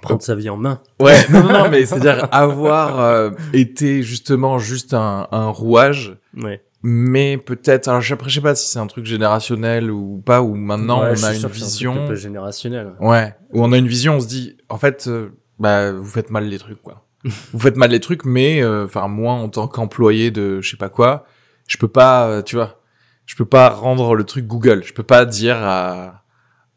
Prendre 0.02 0.22
sa 0.22 0.36
vie 0.36 0.50
en 0.50 0.58
main. 0.58 0.82
Ouais, 1.00 1.18
non, 1.30 1.44
non, 1.44 1.54
non, 1.54 1.70
mais 1.70 1.86
c'est-à-dire 1.86 2.28
avoir 2.32 3.00
euh, 3.00 3.30
été 3.54 4.04
justement 4.04 4.58
juste 4.60 4.94
un, 4.94 5.28
un 5.32 5.48
rouage, 5.50 6.18
Ouais. 6.36 6.64
mais 6.82 7.38
peut-être, 7.38 7.88
alors 7.88 8.02
après, 8.12 8.30
je 8.30 8.36
sais 8.36 8.42
pas 8.42 8.56
si 8.56 8.70
c'est 8.70 8.80
un 8.80 8.88
truc 8.88 9.06
générationnel 9.06 9.92
ou 9.92 10.22
pas, 10.26 10.42
ou 10.42 10.56
maintenant 10.56 11.02
Ouais, 11.04 11.14
on 11.18 11.24
a 11.24 11.34
une 11.34 11.40
c'est 11.42 11.48
vision. 11.52 12.04
un 12.04 12.08
peu 12.08 12.16
générationnel. 12.16 12.94
Ouais, 13.00 13.36
où 13.54 13.64
on 13.64 13.72
a 13.72 13.78
une 13.78 13.88
vision, 13.88 14.16
on 14.16 14.20
se 14.20 14.28
dit, 14.28 14.58
en 14.70 14.78
fait, 14.78 15.06
euh, 15.08 15.30
bah, 15.60 15.92
vous 15.94 16.06
faites 16.10 16.32
mal 16.32 16.46
les 16.50 16.58
trucs, 16.60 16.82
quoi. 16.82 17.06
vous 17.54 17.60
faites 17.60 17.78
mal 17.78 17.92
les 17.92 18.02
trucs, 18.02 18.26
mais, 18.26 18.62
euh, 18.62 18.86
enfin, 18.86 19.08
moi, 19.08 19.34
en 19.34 19.48
tant 19.48 19.68
qu'employé 19.70 20.32
de 20.32 20.60
je 20.60 20.72
sais 20.72 20.78
pas 20.78 20.90
quoi, 20.90 21.26
je 21.68 21.78
peux 21.78 21.88
pas, 21.88 22.28
euh, 22.28 22.42
tu 22.42 22.56
vois, 22.58 22.82
je 23.26 23.36
peux 23.36 23.46
pas 23.46 23.70
rendre 23.70 24.16
le 24.16 24.24
truc 24.24 24.46
Google. 24.48 24.84
Je 24.84 24.94
peux 24.94 25.04
pas 25.04 25.26
dire 25.26 25.58
à, 25.60 26.24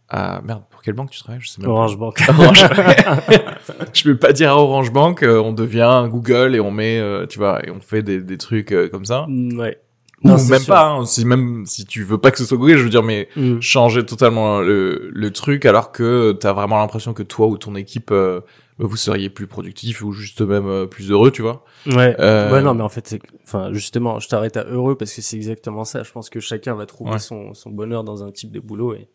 à, 0.08 0.40
merde, 0.42 0.62
pour 0.70 0.82
quelle 0.82 0.94
banque 0.94 1.10
tu 1.10 1.20
travailles? 1.20 1.40
Je 1.42 1.48
sais 1.48 1.60
même 1.60 1.66
pas. 1.66 1.72
Orange 1.76 1.98
Bank. 1.98 2.20
Orange. 2.28 2.64
je 3.92 4.02
peux 4.04 4.16
pas 4.16 4.32
dire 4.32 4.50
à 4.50 4.56
Orange 4.56 4.92
Bank, 4.92 5.22
euh, 5.22 5.38
on 5.40 5.52
devient 5.52 6.06
Google 6.10 6.54
et 6.54 6.60
on 6.60 6.70
met, 6.70 6.98
euh, 6.98 7.26
tu 7.26 7.38
vois, 7.38 7.64
et 7.66 7.70
on 7.70 7.80
fait 7.80 8.02
des, 8.02 8.20
des 8.20 8.38
trucs 8.38 8.72
euh, 8.72 8.88
comme 8.88 9.04
ça. 9.04 9.26
ouais. 9.28 9.78
Ou 10.24 10.28
Non, 10.28 10.36
même 10.48 10.60
sûr. 10.60 10.66
pas, 10.74 10.88
hein, 10.88 11.04
si 11.04 11.26
même 11.26 11.66
si 11.66 11.84
tu 11.84 12.02
veux 12.02 12.16
pas 12.16 12.30
que 12.30 12.38
ce 12.38 12.46
soit 12.46 12.56
Google, 12.56 12.78
je 12.78 12.84
veux 12.84 12.88
dire, 12.90 13.02
mais 13.02 13.28
Mm. 13.36 13.60
changer 13.60 14.04
totalement 14.06 14.60
le, 14.60 15.10
le 15.12 15.30
truc 15.30 15.66
alors 15.66 15.92
que 15.92 16.32
t'as 16.32 16.54
vraiment 16.54 16.78
l'impression 16.78 17.12
que 17.12 17.22
toi 17.22 17.48
ou 17.48 17.58
ton 17.58 17.74
équipe 17.74 18.10
euh, 18.12 18.40
vous 18.78 18.97
seriez 18.97 19.30
plus 19.30 19.47
productif 19.47 20.02
ou 20.02 20.12
juste 20.12 20.40
même 20.42 20.66
euh, 20.66 20.87
plus 20.87 21.11
heureux, 21.11 21.30
tu 21.30 21.42
vois. 21.42 21.64
Ouais. 21.87 22.14
Euh, 22.18 22.52
Ouais, 22.52 22.61
non, 22.62 22.75
mais 22.75 22.83
en 22.83 22.88
fait, 22.88 23.06
c'est, 23.06 23.21
enfin, 23.45 23.73
justement, 23.73 24.18
je 24.21 24.28
t'arrête 24.28 24.56
à 24.56 24.64
heureux 24.64 24.97
parce 24.97 25.14
que 25.14 25.23
c'est 25.23 25.37
exactement 25.37 25.85
ça. 25.85 26.02
Je 26.02 26.12
pense 26.12 26.28
que 26.30 26.40
chacun 26.40 26.75
va 26.75 26.85
trouver 26.87 27.12
Ouais. 27.12 27.18
son, 27.18 27.54
son 27.54 27.71
bonheur 27.71 28.04
dans 28.04 28.23
un 28.25 28.30
type 28.30 28.52
de 28.52 28.61
boulot 28.61 28.95
et, 28.95 29.09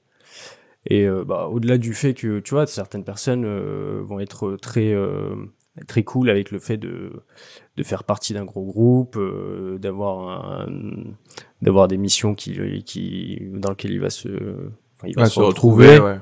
et, 0.88 1.06
euh, 1.08 1.24
bah, 1.24 1.48
au-delà 1.51 1.77
du 1.77 1.94
fait 1.94 2.13
que, 2.15 2.39
tu 2.39 2.56
vois, 2.56 2.65
certaines 2.65 3.03
personnes 3.03 3.46
euh, 3.46 4.01
vont 4.03 4.20
être 4.20 4.58
très, 4.60 4.91
euh, 4.94 5.36
très 5.88 6.03
cool 6.03 6.32
avec 6.32 6.50
le 6.50 6.58
fait 6.58 6.77
de, 6.77 7.12
de 7.77 7.84
faire 7.84 8.03
partie 8.03 8.34
d'un 8.34 8.46
gros 8.46 8.65
groupe, 8.65 9.15
euh, 9.15 9.77
d'avoir 9.77 10.62
un, 10.62 10.68
d'avoir 11.62 11.88
des 11.88 11.98
missions 11.98 12.34
qui, 12.34 12.84
qui, 12.84 13.38
dans 13.53 13.70
lesquelles 13.70 13.91
il 13.91 14.00
va 14.01 14.10
se, 14.10 14.27
enfin, 14.98 15.08
il 15.08 15.15
va 15.15 15.25
se 15.25 15.39
retrouver. 15.39 16.00
ouais. 16.00 16.18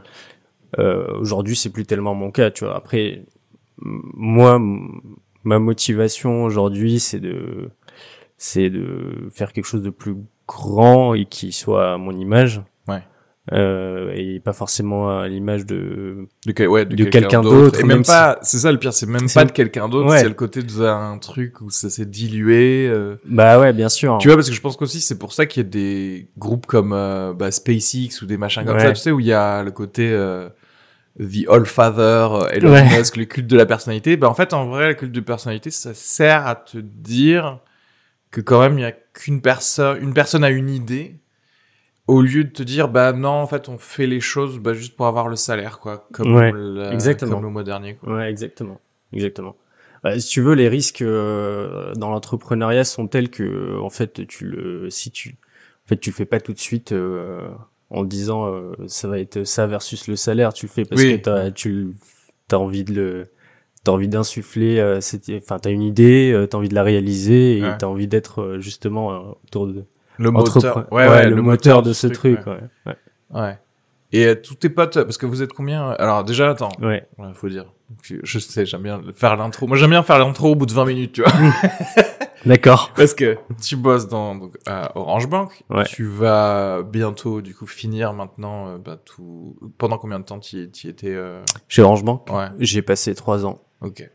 Euh, 0.78 1.08
Aujourd'hui, 1.20 1.56
c'est 1.56 1.72
plus 1.72 1.86
tellement 1.86 2.14
mon 2.14 2.30
cas, 2.32 2.52
tu 2.52 2.66
vois. 2.66 2.76
Après, 2.76 3.24
moi, 3.82 4.60
ma 5.44 5.60
motivation 5.60 6.44
aujourd'hui, 6.44 7.00
c'est 7.00 7.20
de, 7.20 7.70
c'est 8.38 8.70
de 8.70 9.30
faire 9.32 9.54
quelque 9.54 9.66
chose 9.66 9.84
de 9.84 9.90
plus 9.90 10.16
grand 10.48 11.14
et 11.14 11.26
qui 11.26 11.52
soit 11.52 11.94
à 11.94 11.98
mon 11.98 12.12
image. 12.16 12.62
Ouais. 12.88 13.04
Euh, 13.52 14.12
et 14.14 14.40
pas 14.40 14.54
forcément 14.54 15.18
à 15.22 15.28
l'image 15.28 15.66
de. 15.66 16.28
De, 16.46 16.52
quel- 16.52 16.68
ouais, 16.68 16.86
De 16.86 17.04
quelqu'un 17.06 17.42
d'autre, 17.42 17.80
Et 17.80 17.84
même 17.84 17.98
même 17.98 18.06
pas, 18.06 18.38
c'est 18.44 18.60
ça 18.60 18.72
le 18.72 18.78
pire, 18.78 18.94
c'est 18.94 19.08
même 19.08 19.28
pas 19.34 19.44
de 19.46 19.52
quelqu'un 19.52 19.90
d'autre, 19.90 20.08
Ouais. 20.10 20.20
c'est 20.20 20.28
le 20.28 20.36
côté 20.36 20.62
d'un 20.62 21.18
truc 21.18 21.60
où 21.62 21.72
ça 21.72 21.90
s'est 21.90 22.06
dilué. 22.06 22.88
euh. 22.88 23.16
Bah 23.26 23.60
ouais, 23.60 23.74
bien 23.74 23.90
sûr. 23.90 24.20
Tu 24.22 24.28
vois, 24.28 24.38
parce 24.38 24.50
que 24.50 24.56
je 24.56 24.62
pense 24.62 24.78
qu'aussi 24.78 25.02
c'est 25.02 25.18
pour 25.18 25.34
ça 25.34 25.48
qu'il 25.48 25.64
y 25.64 25.66
a 25.66 25.70
des 25.70 26.28
groupes 26.38 26.68
comme 26.68 26.94
euh, 26.94 27.34
bah, 27.34 27.50
SpaceX 27.50 28.22
ou 28.22 28.28
des 28.28 28.38
machins 28.38 28.64
comme 28.66 28.76
Ouais. 28.76 28.82
ça, 28.84 28.92
tu 28.92 28.98
sais, 29.02 29.10
où 29.12 29.20
il 29.20 29.26
y 29.26 29.34
a 29.34 29.64
le 29.64 29.72
côté 29.72 30.12
euh, 30.12 30.48
The 31.20 31.48
All 31.50 31.66
Father, 31.66 32.02
euh, 32.32 32.48
Elon 32.52 32.72
Ouais. 32.72 32.98
Musk, 32.98 33.18
le 33.18 33.26
culte 33.26 33.48
de 33.48 33.58
la 33.58 33.66
personnalité. 33.66 34.16
Bah 34.18 34.30
en 34.30 34.34
fait, 34.34 34.54
en 34.54 34.68
vrai, 34.68 34.88
le 34.90 34.94
culte 34.94 35.12
de 35.12 35.20
personnalité, 35.20 35.70
ça 35.72 35.94
sert 35.94 36.48
à 36.48 36.56
te 36.56 36.78
dire 36.78 37.60
que 38.32 38.42
quand 38.42 38.60
même 38.62 38.78
il 38.78 38.82
y 38.82 38.86
a 38.86 38.92
qu'une 38.92 39.42
personne, 39.42 40.02
une 40.02 40.14
personne 40.14 40.44
a 40.44 40.50
une 40.50 40.70
idée. 40.70 41.16
Au 42.08 42.22
lieu 42.24 42.44
de 42.44 42.50
te 42.50 42.64
dire, 42.64 42.88
bah 42.90 43.14
non, 43.14 43.30
en 43.30 43.46
fait, 43.46 43.70
on 43.70 43.78
fait 43.78 44.08
les 44.08 44.20
choses 44.20 44.58
bah, 44.58 44.74
juste 44.74 44.96
pour 44.96 45.06
avoir 45.06 45.28
le 45.28 45.36
salaire, 45.36 45.78
quoi. 45.78 46.08
Comme, 46.12 46.34
Ouais, 46.34 46.52
le, 46.52 46.92
exactement. 46.92 47.36
comme 47.36 47.44
le 47.44 47.50
mois 47.52 47.64
dernier, 47.64 47.94
quoi. 47.96 48.16
Ouais, 48.16 48.32
exactement. 48.32 48.80
Exactement. 49.14 49.56
Bah, 50.04 50.20
si 50.20 50.28
tu 50.28 50.42
veux, 50.42 50.56
les 50.56 50.70
risques 50.70 51.04
euh, 51.04 51.94
dans 51.94 52.10
l'entrepreneuriat 52.10 52.84
sont 52.84 53.08
tels 53.08 53.30
que, 53.30 53.78
en 53.80 53.92
fait, 53.92 54.26
tu 54.26 54.46
le, 54.46 54.90
si 54.90 55.12
tu, 55.12 55.36
en 55.86 55.90
fait, 55.90 55.98
tu 55.98 56.10
le 56.10 56.16
fais 56.16 56.26
pas 56.26 56.40
tout 56.40 56.54
de 56.54 56.58
suite 56.58 56.94
euh, 56.94 57.48
en 57.92 58.04
disant 58.04 58.46
euh, 58.48 58.72
ça 58.88 59.08
va 59.08 59.20
être 59.20 59.44
ça 59.44 59.68
versus 59.68 60.08
le 60.08 60.16
salaire. 60.16 60.54
Tu 60.54 60.66
le 60.68 60.72
fais 60.72 60.86
parce 60.86 61.02
Oui. 61.02 61.18
que 61.18 61.24
t'as, 61.24 61.52
tu, 61.52 61.94
as 62.52 62.58
envie 62.60 62.84
de 62.84 62.94
le, 62.94 63.28
t'as 63.84 63.92
envie 63.92 64.08
d'insuffler. 64.08 64.80
Euh, 64.80 65.02
cette- 65.02 65.30
enfin, 65.42 65.58
t'as 65.60 65.72
une 65.72 65.82
idée, 65.84 66.32
euh, 66.32 66.46
t'as 66.48 66.58
envie 66.58 66.70
de 66.70 66.76
la 66.76 66.84
réaliser 66.84 67.58
et 67.58 67.64
Ouais. 67.64 67.78
t'as 67.78 67.88
envie 67.88 68.08
d'être 68.08 68.42
euh, 68.42 68.60
justement 68.60 69.12
euh, 69.14 69.20
autour 69.46 69.68
de 69.68 69.84
Le 70.18 70.32
moteur, 70.32 70.88
ouais, 70.92 71.30
le, 71.30 71.42
moteur 71.42 71.82
de 71.82 71.94
ce 71.94 72.08
truc. 72.08 72.40
Ouais. 72.46 72.94
Ouais. 73.34 73.58
Et 74.12 74.26
euh, 74.26 74.36
tous 74.36 74.56
tes 74.56 74.70
potes, 74.70 74.96
parce 75.04 75.18
que 75.18 75.26
vous 75.28 75.44
êtes 75.44 75.54
combien 75.54 75.92
Alors 75.92 76.24
déjà, 76.24 76.50
attends, 76.50 76.70
Ouais. 76.82 77.08
ouais, 77.20 77.28
faut 77.34 77.48
dire. 77.50 77.66
Je, 78.04 78.40
sais, 78.40 78.66
j'aime 78.66 78.84
bien 78.84 79.02
faire 79.16 79.36
l'intro. 79.36 79.68
Moi, 79.68 79.78
j'aime 79.78 79.90
bien 79.92 80.04
faire 80.04 80.20
l'intro 80.20 80.52
au 80.52 80.56
bout 80.56 80.66
de 80.66 80.74
20 80.74 80.86
minutes, 80.86 81.12
tu 81.14 81.22
vois. 81.24 81.32
D'accord. 82.46 82.92
Parce 82.96 83.14
que 83.14 83.38
tu 83.62 83.76
bosses 83.76 84.08
dans 84.08 84.36
donc, 84.36 84.56
à 84.66 84.98
Orange 84.98 85.28
Bank. 85.28 85.64
Ouais. 85.70 85.84
Tu 85.86 86.06
vas 86.06 86.82
bientôt, 86.84 87.42
du 87.42 87.54
coup, 87.54 87.68
finir 87.68 88.14
maintenant. 88.14 88.68
euh, 88.70 88.78
bah, 88.78 88.98
tout. 89.04 89.58
Pendant 89.78 89.98
combien 89.98 90.20
de 90.20 90.26
temps 90.26 90.40
tu 90.40 90.62
étais 90.64 91.14
euh, 91.14 91.44
Chez 91.68 91.82
Orange 91.82 92.04
Bank, 92.04 92.28
Ouais. 92.32 92.48
j'ai 92.60 92.82
passé 92.82 93.14
trois 93.16 93.46
ans. 93.46 93.62
Ok. 93.82 94.10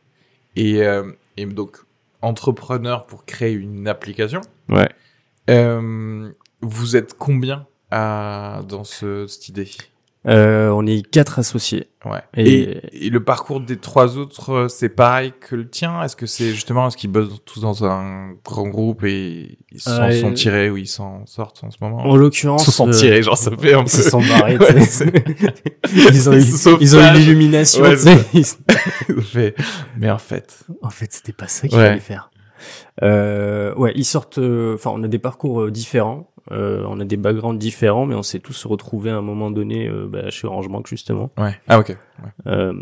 Et, 0.57 0.83
euh, 0.83 1.11
et 1.37 1.47
donc 1.47 1.79
entrepreneur 2.23 3.07
pour 3.07 3.25
créer 3.27 3.53
une 3.53 3.87
application. 3.89 4.41
Ouais. 4.69 4.89
Euh, 5.51 6.31
vous 6.63 6.97
êtes 6.97 7.15
combien 7.19 7.67
à, 7.95 8.63
dans 8.69 8.85
ce, 8.85 9.27
cette 9.27 9.49
idée? 9.49 9.69
Euh, 10.27 10.71
on 10.71 10.87
est 10.87 11.03
quatre 11.07 11.39
associés. 11.39 11.91
Ouais. 12.07 12.23
Et- 12.35 12.63
Et, 12.63 13.07
et 13.07 13.11
le 13.11 13.23
parcours 13.23 13.61
des 13.61 13.77
trois 13.77 14.17
autres, 14.17 14.53
euh, 14.55 14.69
c'est 14.69 14.89
pareil 14.89 15.35
que 15.39 15.55
le 15.55 15.69
tien? 15.69 16.03
Est-ce 16.03 16.17
que 16.17 16.25
c'est 16.25 16.49
justement, 16.53 16.87
est-ce 16.89 16.97
qu'ils 16.97 17.11
bossent 17.11 17.43
tous 17.45 17.61
dans 17.61 17.85
un 17.85 18.31
grand 18.43 18.67
groupe 18.69 19.05
et 19.05 19.59
ils 19.71 19.81
s'en 19.83 20.05
Euh, 20.05 20.19
sont 20.19 20.33
tirés 20.33 20.71
ou 20.71 20.79
ils 20.79 20.87
s'en 20.87 21.27
sortent 21.27 21.63
en 21.63 21.71
ce 21.71 21.77
moment? 21.83 21.99
En 21.99 22.17
l'occurrence, 22.17 22.63
Ils 22.63 22.65
se 22.65 22.73
sont 22.73 22.89
euh, 22.89 22.93
tirés, 22.93 23.23
genre 23.23 23.37
ça 23.37 23.51
fait 23.51 23.75
un 23.75 23.81
peu... 23.83 23.87
Ils 23.87 23.91
se 23.91 24.09
sont 24.09 24.23
barrés. 24.23 24.57
Ouais, 24.65 24.75
tu 24.77 24.83
sais. 24.87 25.13
ils 26.11 26.29
ont 26.31 26.33
eu, 26.33 26.43
ils 26.81 26.97
ont 26.97 27.01
eu 27.01 27.13
l'illumination. 27.19 27.83
Ouais, 27.85 29.55
Mais 29.99 30.11
en 30.11 30.19
fait... 30.19 30.65
en 30.83 30.91
fait, 30.91 31.13
c'était 31.13 31.33
pas 31.35 31.49
ça 31.49 31.69
qu'il 31.69 31.77
fallait 31.79 32.01
faire. 32.01 32.31
Euh, 33.03 33.75
ouais, 33.75 33.93
ils 33.95 34.05
sortent. 34.07 34.39
Enfin, 34.39 34.91
on 34.95 35.03
a 35.03 35.09
des 35.09 35.19
parcours 35.19 35.71
différents. 35.71 36.31
Euh, 36.53 36.85
on 36.87 37.01
a 37.01 37.05
des 37.05 37.17
backgrounds 37.17 37.59
différents, 37.59 38.07
mais 38.07 38.15
on 38.15 38.23
s'est 38.23 38.41
tous 38.41 38.67
retrouvés 38.67 39.11
à 39.11 39.17
un 39.17 39.23
moment 39.23 39.51
donné 39.51 39.89
euh, 39.89 40.07
bah, 40.09 40.31
chez 40.31 40.47
Orange 40.47 40.69
Bank 40.69 40.87
justement. 40.87 41.31
Ouais. 41.39 41.55
Ah 41.69 41.79
ok. 41.79 41.89
Ouais. 41.89 42.31
Euh, 42.47 42.73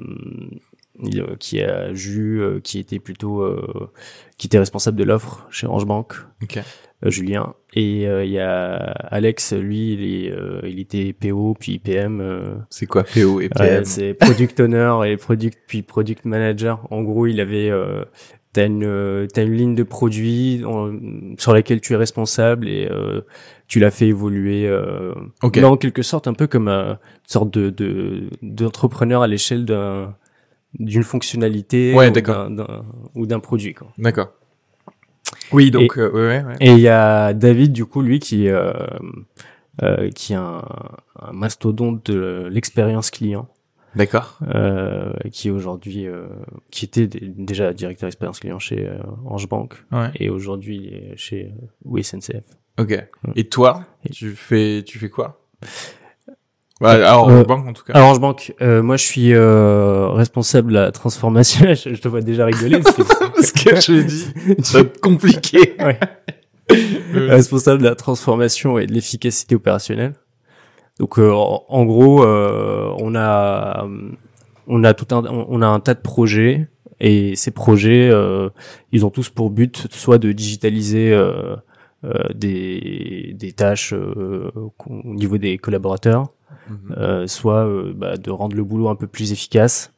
il, 1.02 1.20
euh, 1.20 1.36
qui 1.38 1.60
a 1.62 1.94
Jus, 1.94 2.40
euh, 2.40 2.60
qui 2.60 2.78
était 2.78 2.98
plutôt, 2.98 3.40
euh, 3.42 3.90
qui 4.36 4.46
était 4.48 4.58
responsable 4.58 4.96
de 4.98 5.04
l'offre 5.04 5.46
chez 5.50 5.66
Orange 5.66 5.86
Bank. 5.86 6.14
Ok. 6.42 6.58
euh, 7.04 7.10
Julien 7.10 7.54
et 7.74 8.06
euh, 8.06 8.24
il 8.24 8.30
y 8.30 8.38
a 8.38 8.74
Alex 9.10 9.54
lui 9.54 9.94
il 9.94 10.04
est 10.04 10.30
euh, 10.32 10.60
il 10.64 10.78
était 10.78 11.12
PO 11.12 11.56
puis 11.58 11.78
PM 11.80 12.20
euh, 12.20 12.54
C'est 12.70 12.86
quoi 12.86 13.02
PO 13.02 13.40
et 13.40 13.48
PM 13.48 13.84
c'est 13.84 14.14
product 14.14 14.60
owner 14.60 14.94
et 15.06 15.16
product 15.16 15.58
puis 15.66 15.82
product 15.82 16.24
manager. 16.24 16.86
En 16.90 17.02
gros, 17.02 17.26
il 17.26 17.40
avait 17.40 17.70
euh, 17.70 18.04
t'as 18.52 18.66
une 18.66 18.84
euh, 18.84 19.26
t'as 19.32 19.44
une 19.44 19.54
ligne 19.54 19.74
de 19.74 19.82
produits 19.82 20.62
en- 20.64 20.92
sur 21.38 21.54
laquelle 21.54 21.80
tu 21.80 21.94
es 21.94 21.96
responsable 21.96 22.68
et 22.68 22.86
euh, 22.90 23.22
tu 23.66 23.80
l'as 23.80 23.90
fait 23.90 24.06
évoluer 24.08 24.66
euh, 24.68 25.14
Ok. 25.42 25.56
là, 25.56 25.70
en 25.70 25.76
quelque 25.76 26.02
sorte 26.02 26.28
un 26.28 26.34
peu 26.34 26.46
comme 26.46 26.68
un- 26.68 26.92
une 26.92 26.98
sorte 27.26 27.50
de 27.50 27.70
de 27.70 28.28
d'entrepreneur 28.42 29.22
à 29.22 29.26
l'échelle 29.26 29.64
d'un 29.64 30.14
d'une 30.78 31.02
fonctionnalité 31.02 31.94
Ouais, 31.94 32.08
ou 32.08 33.26
d'un- 33.26 33.38
produit 33.40 33.74
quoi. 33.74 33.88
D'accord. 33.98 34.28
Oui, 35.52 35.70
donc... 35.70 35.98
euh, 35.98 36.10
ouais, 36.10 36.42
ouais. 36.44 36.54
Et 36.60 36.70
il 36.72 36.78
y 36.80 36.88
a 36.88 37.34
David 37.34 37.72
du 37.72 37.84
coup 37.84 38.00
lui 38.02 38.18
qui 38.20 38.48
euh, 38.48 38.72
euh, 39.82 40.10
qui 40.10 40.32
est 40.34 40.36
un, 40.36 40.62
un 41.20 41.32
mastodonte 41.32 42.10
de 42.10 42.48
l'expérience 42.50 43.10
client. 43.10 43.48
D'accord. 43.94 44.38
euh, 44.54 45.12
qui 45.32 45.50
aujourd'hui 45.50 46.06
euh, 46.06 46.26
qui 46.70 46.84
était 46.86 47.06
déjà 47.06 47.72
directeur 47.72 48.08
expérience 48.08 48.40
client 48.40 48.58
chez 48.58 48.86
euh, 48.88 48.98
Orange 49.26 49.48
Bank 49.48 49.74
Ouais. 49.92 50.10
et 50.16 50.30
aujourd'hui 50.30 50.76
il 50.84 50.94
est 50.94 51.16
chez 51.16 51.46
euh, 51.46 51.66
oui 51.84 52.02
SNCF. 52.04 52.44
Ok. 52.78 52.98
Et 53.36 53.44
toi, 53.48 53.84
Et- 54.06 54.10
tu 54.10 54.30
fais, 54.30 54.82
tu 54.86 54.98
fais 54.98 55.10
quoi? 55.10 55.40
Ouais, 56.80 56.88
alors, 56.90 57.28
Euh, 57.28 57.42
en 57.42 57.44
banque 57.44 57.66
en 57.68 57.72
tout 57.72 57.84
cas. 57.84 57.92
À 57.92 58.00
Orange 58.00 58.18
Bank, 58.20 58.54
euh, 58.60 58.82
moi 58.82 58.96
je 58.96 59.04
suis 59.04 59.34
euh, 59.34 60.08
responsable 60.08 60.70
de 60.70 60.74
la 60.78 60.90
transformation. 60.90 61.66
je, 61.74 61.94
te 62.00 62.08
vois 62.08 62.22
déjà 62.22 62.46
rigoler. 62.46 62.80
parce 62.80 62.96
que- 62.96 63.02
Parce 63.34 63.52
que 63.52 63.80
je 63.80 63.92
l'ai 63.92 64.04
dit, 64.56 64.64
ça 64.64 64.78
va 64.78 64.84
être 64.84 65.00
compliqué. 65.00 65.74
Ouais. 65.78 65.98
Euh, 66.70 67.28
responsable 67.28 67.82
de 67.82 67.88
la 67.88 67.94
transformation 67.94 68.78
et 68.78 68.86
de 68.86 68.92
l'efficacité 68.94 69.54
opérationnelle. 69.54 70.14
Donc 71.02 71.18
euh, 71.18 71.32
en, 71.32 71.84
gros, 71.84 72.22
euh, 72.24 72.94
on 72.98 73.16
a 73.16 73.88
on 74.68 74.84
a 74.84 74.94
tout 74.94 75.12
un 75.12 75.24
on 75.26 75.60
a 75.60 75.66
un 75.66 75.80
tas 75.80 75.94
de 75.94 76.00
projets 76.00 76.68
et 77.00 77.34
ces 77.34 77.50
projets 77.50 78.08
euh, 78.08 78.48
ils 78.92 79.04
ont 79.04 79.10
tous 79.10 79.28
pour 79.28 79.50
but 79.50 79.88
soit 79.90 80.18
de 80.18 80.30
digitaliser 80.30 81.12
euh, 81.12 81.56
euh, 82.04 82.12
des 82.36 83.34
des 83.36 83.50
tâches 83.50 83.92
euh, 83.94 84.52
au 84.54 84.72
niveau 85.02 85.38
des 85.38 85.58
collaborateurs, 85.58 86.28
Mhm. 86.70 86.94
euh, 86.98 87.26
soit 87.26 87.66
bah, 87.96 88.16
de 88.16 88.30
rendre 88.30 88.54
le 88.54 88.62
boulot 88.62 88.88
un 88.88 88.94
peu 88.94 89.08
plus 89.08 89.32
efficace. 89.32 89.92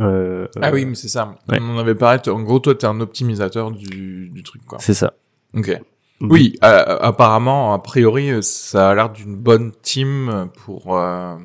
Euh, 0.00 0.48
Ah 0.60 0.72
oui, 0.72 0.84
mais 0.84 0.96
c'est 0.96 1.08
ça. 1.08 1.36
ouais. 1.48 1.58
On 1.60 1.76
en 1.76 1.78
avait 1.78 1.94
parlé. 1.94 2.18
En 2.28 2.42
gros, 2.42 2.58
toi, 2.58 2.74
t'es 2.74 2.86
un 2.86 3.00
optimisateur 3.00 3.70
du, 3.70 4.30
du 4.30 4.42
truc, 4.42 4.62
quoi. 4.66 4.78
c'est 4.80 4.94
ça. 4.94 5.12
Ok. 5.54 5.78
Oui, 6.30 6.56
euh, 6.64 6.98
apparemment, 7.00 7.74
a 7.74 7.78
priori, 7.78 8.30
euh, 8.30 8.42
ça 8.42 8.90
a 8.90 8.94
l'air 8.94 9.10
d'une 9.10 9.36
bonne 9.36 9.72
team 9.82 10.48
pour, 10.64 10.96
euh, 10.98 11.36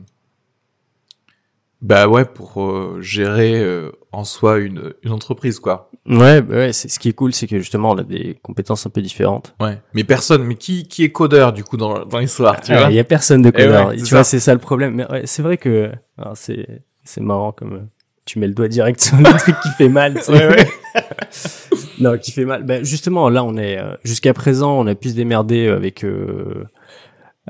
bah 1.82 2.08
ouais, 2.08 2.26
pour 2.26 2.64
euh, 2.64 2.98
gérer 3.02 3.60
euh, 3.60 3.92
en 4.12 4.24
soi 4.24 4.58
une, 4.58 4.94
une 5.04 5.12
entreprise, 5.12 5.60
quoi. 5.60 5.92
Ouais, 6.08 6.42
bah 6.42 6.56
ouais, 6.56 6.74
c'est 6.74 6.88
ce 6.90 6.98
qui 7.00 7.10
est 7.10 7.14
cool, 7.14 7.34
c'est 7.34 7.46
que 7.48 7.60
justement 7.60 7.92
on 7.92 7.98
a 7.98 8.04
des 8.04 8.40
compétences 8.42 8.86
un 8.88 8.90
peu 8.90 9.02
différentes. 9.02 9.54
Ouais. 9.60 9.80
Mais 9.94 10.04
personne, 10.04 10.44
mais 10.44 10.56
qui, 10.56 10.88
qui 10.88 11.04
est 11.04 11.12
codeur 11.12 11.54
du 11.54 11.64
coup 11.64 11.78
dans, 11.78 12.06
dans 12.06 12.18
l'histoire, 12.20 12.60
tu 12.62 12.72
Ah, 12.72 12.80
vois 12.82 12.90
Il 12.90 12.96
y 12.96 13.00
a 13.00 13.04
personne 13.04 13.42
de 13.44 13.50
Eh 13.50 13.52
codeur. 13.52 13.90
ouais, 13.90 13.98
tu 13.98 14.06
c'est 14.06 14.10
vois, 14.16 14.24
ça. 14.24 14.30
c'est 14.32 14.40
ça 14.40 14.54
le 14.54 14.60
problème. 14.60 14.96
Mais 14.96 15.12
ouais, 15.12 15.22
c'est 15.26 15.42
vrai 15.44 15.58
que 15.58 15.92
c'est 16.34 16.82
c'est 17.04 17.22
marrant 17.22 17.52
comme 17.52 17.74
euh, 17.74 17.82
tu 18.26 18.40
mets 18.40 18.48
le 18.48 18.54
doigt 18.54 18.68
direct 18.70 19.00
sur 19.00 19.18
le 19.18 19.24
truc 19.40 19.56
qui 19.62 19.70
fait 19.78 19.90
mal. 19.90 20.16
tu 20.16 20.22
sais. 20.22 20.32
Ouais, 20.32 20.48
ouais. 20.48 20.70
non, 22.00 22.18
qui 22.18 22.32
fait 22.32 22.46
mal. 22.46 22.64
Ben 22.64 22.84
justement, 22.84 23.30
là, 23.30 23.44
on 23.44 23.56
est 23.58 23.78
euh, 23.80 23.96
jusqu'à 24.04 24.34
présent, 24.34 24.78
on 24.80 24.88
a 24.88 24.96
pu 24.96 25.10
se 25.10 25.16
démerder 25.16 25.68
avec 25.68 26.04
euh, 26.04 26.66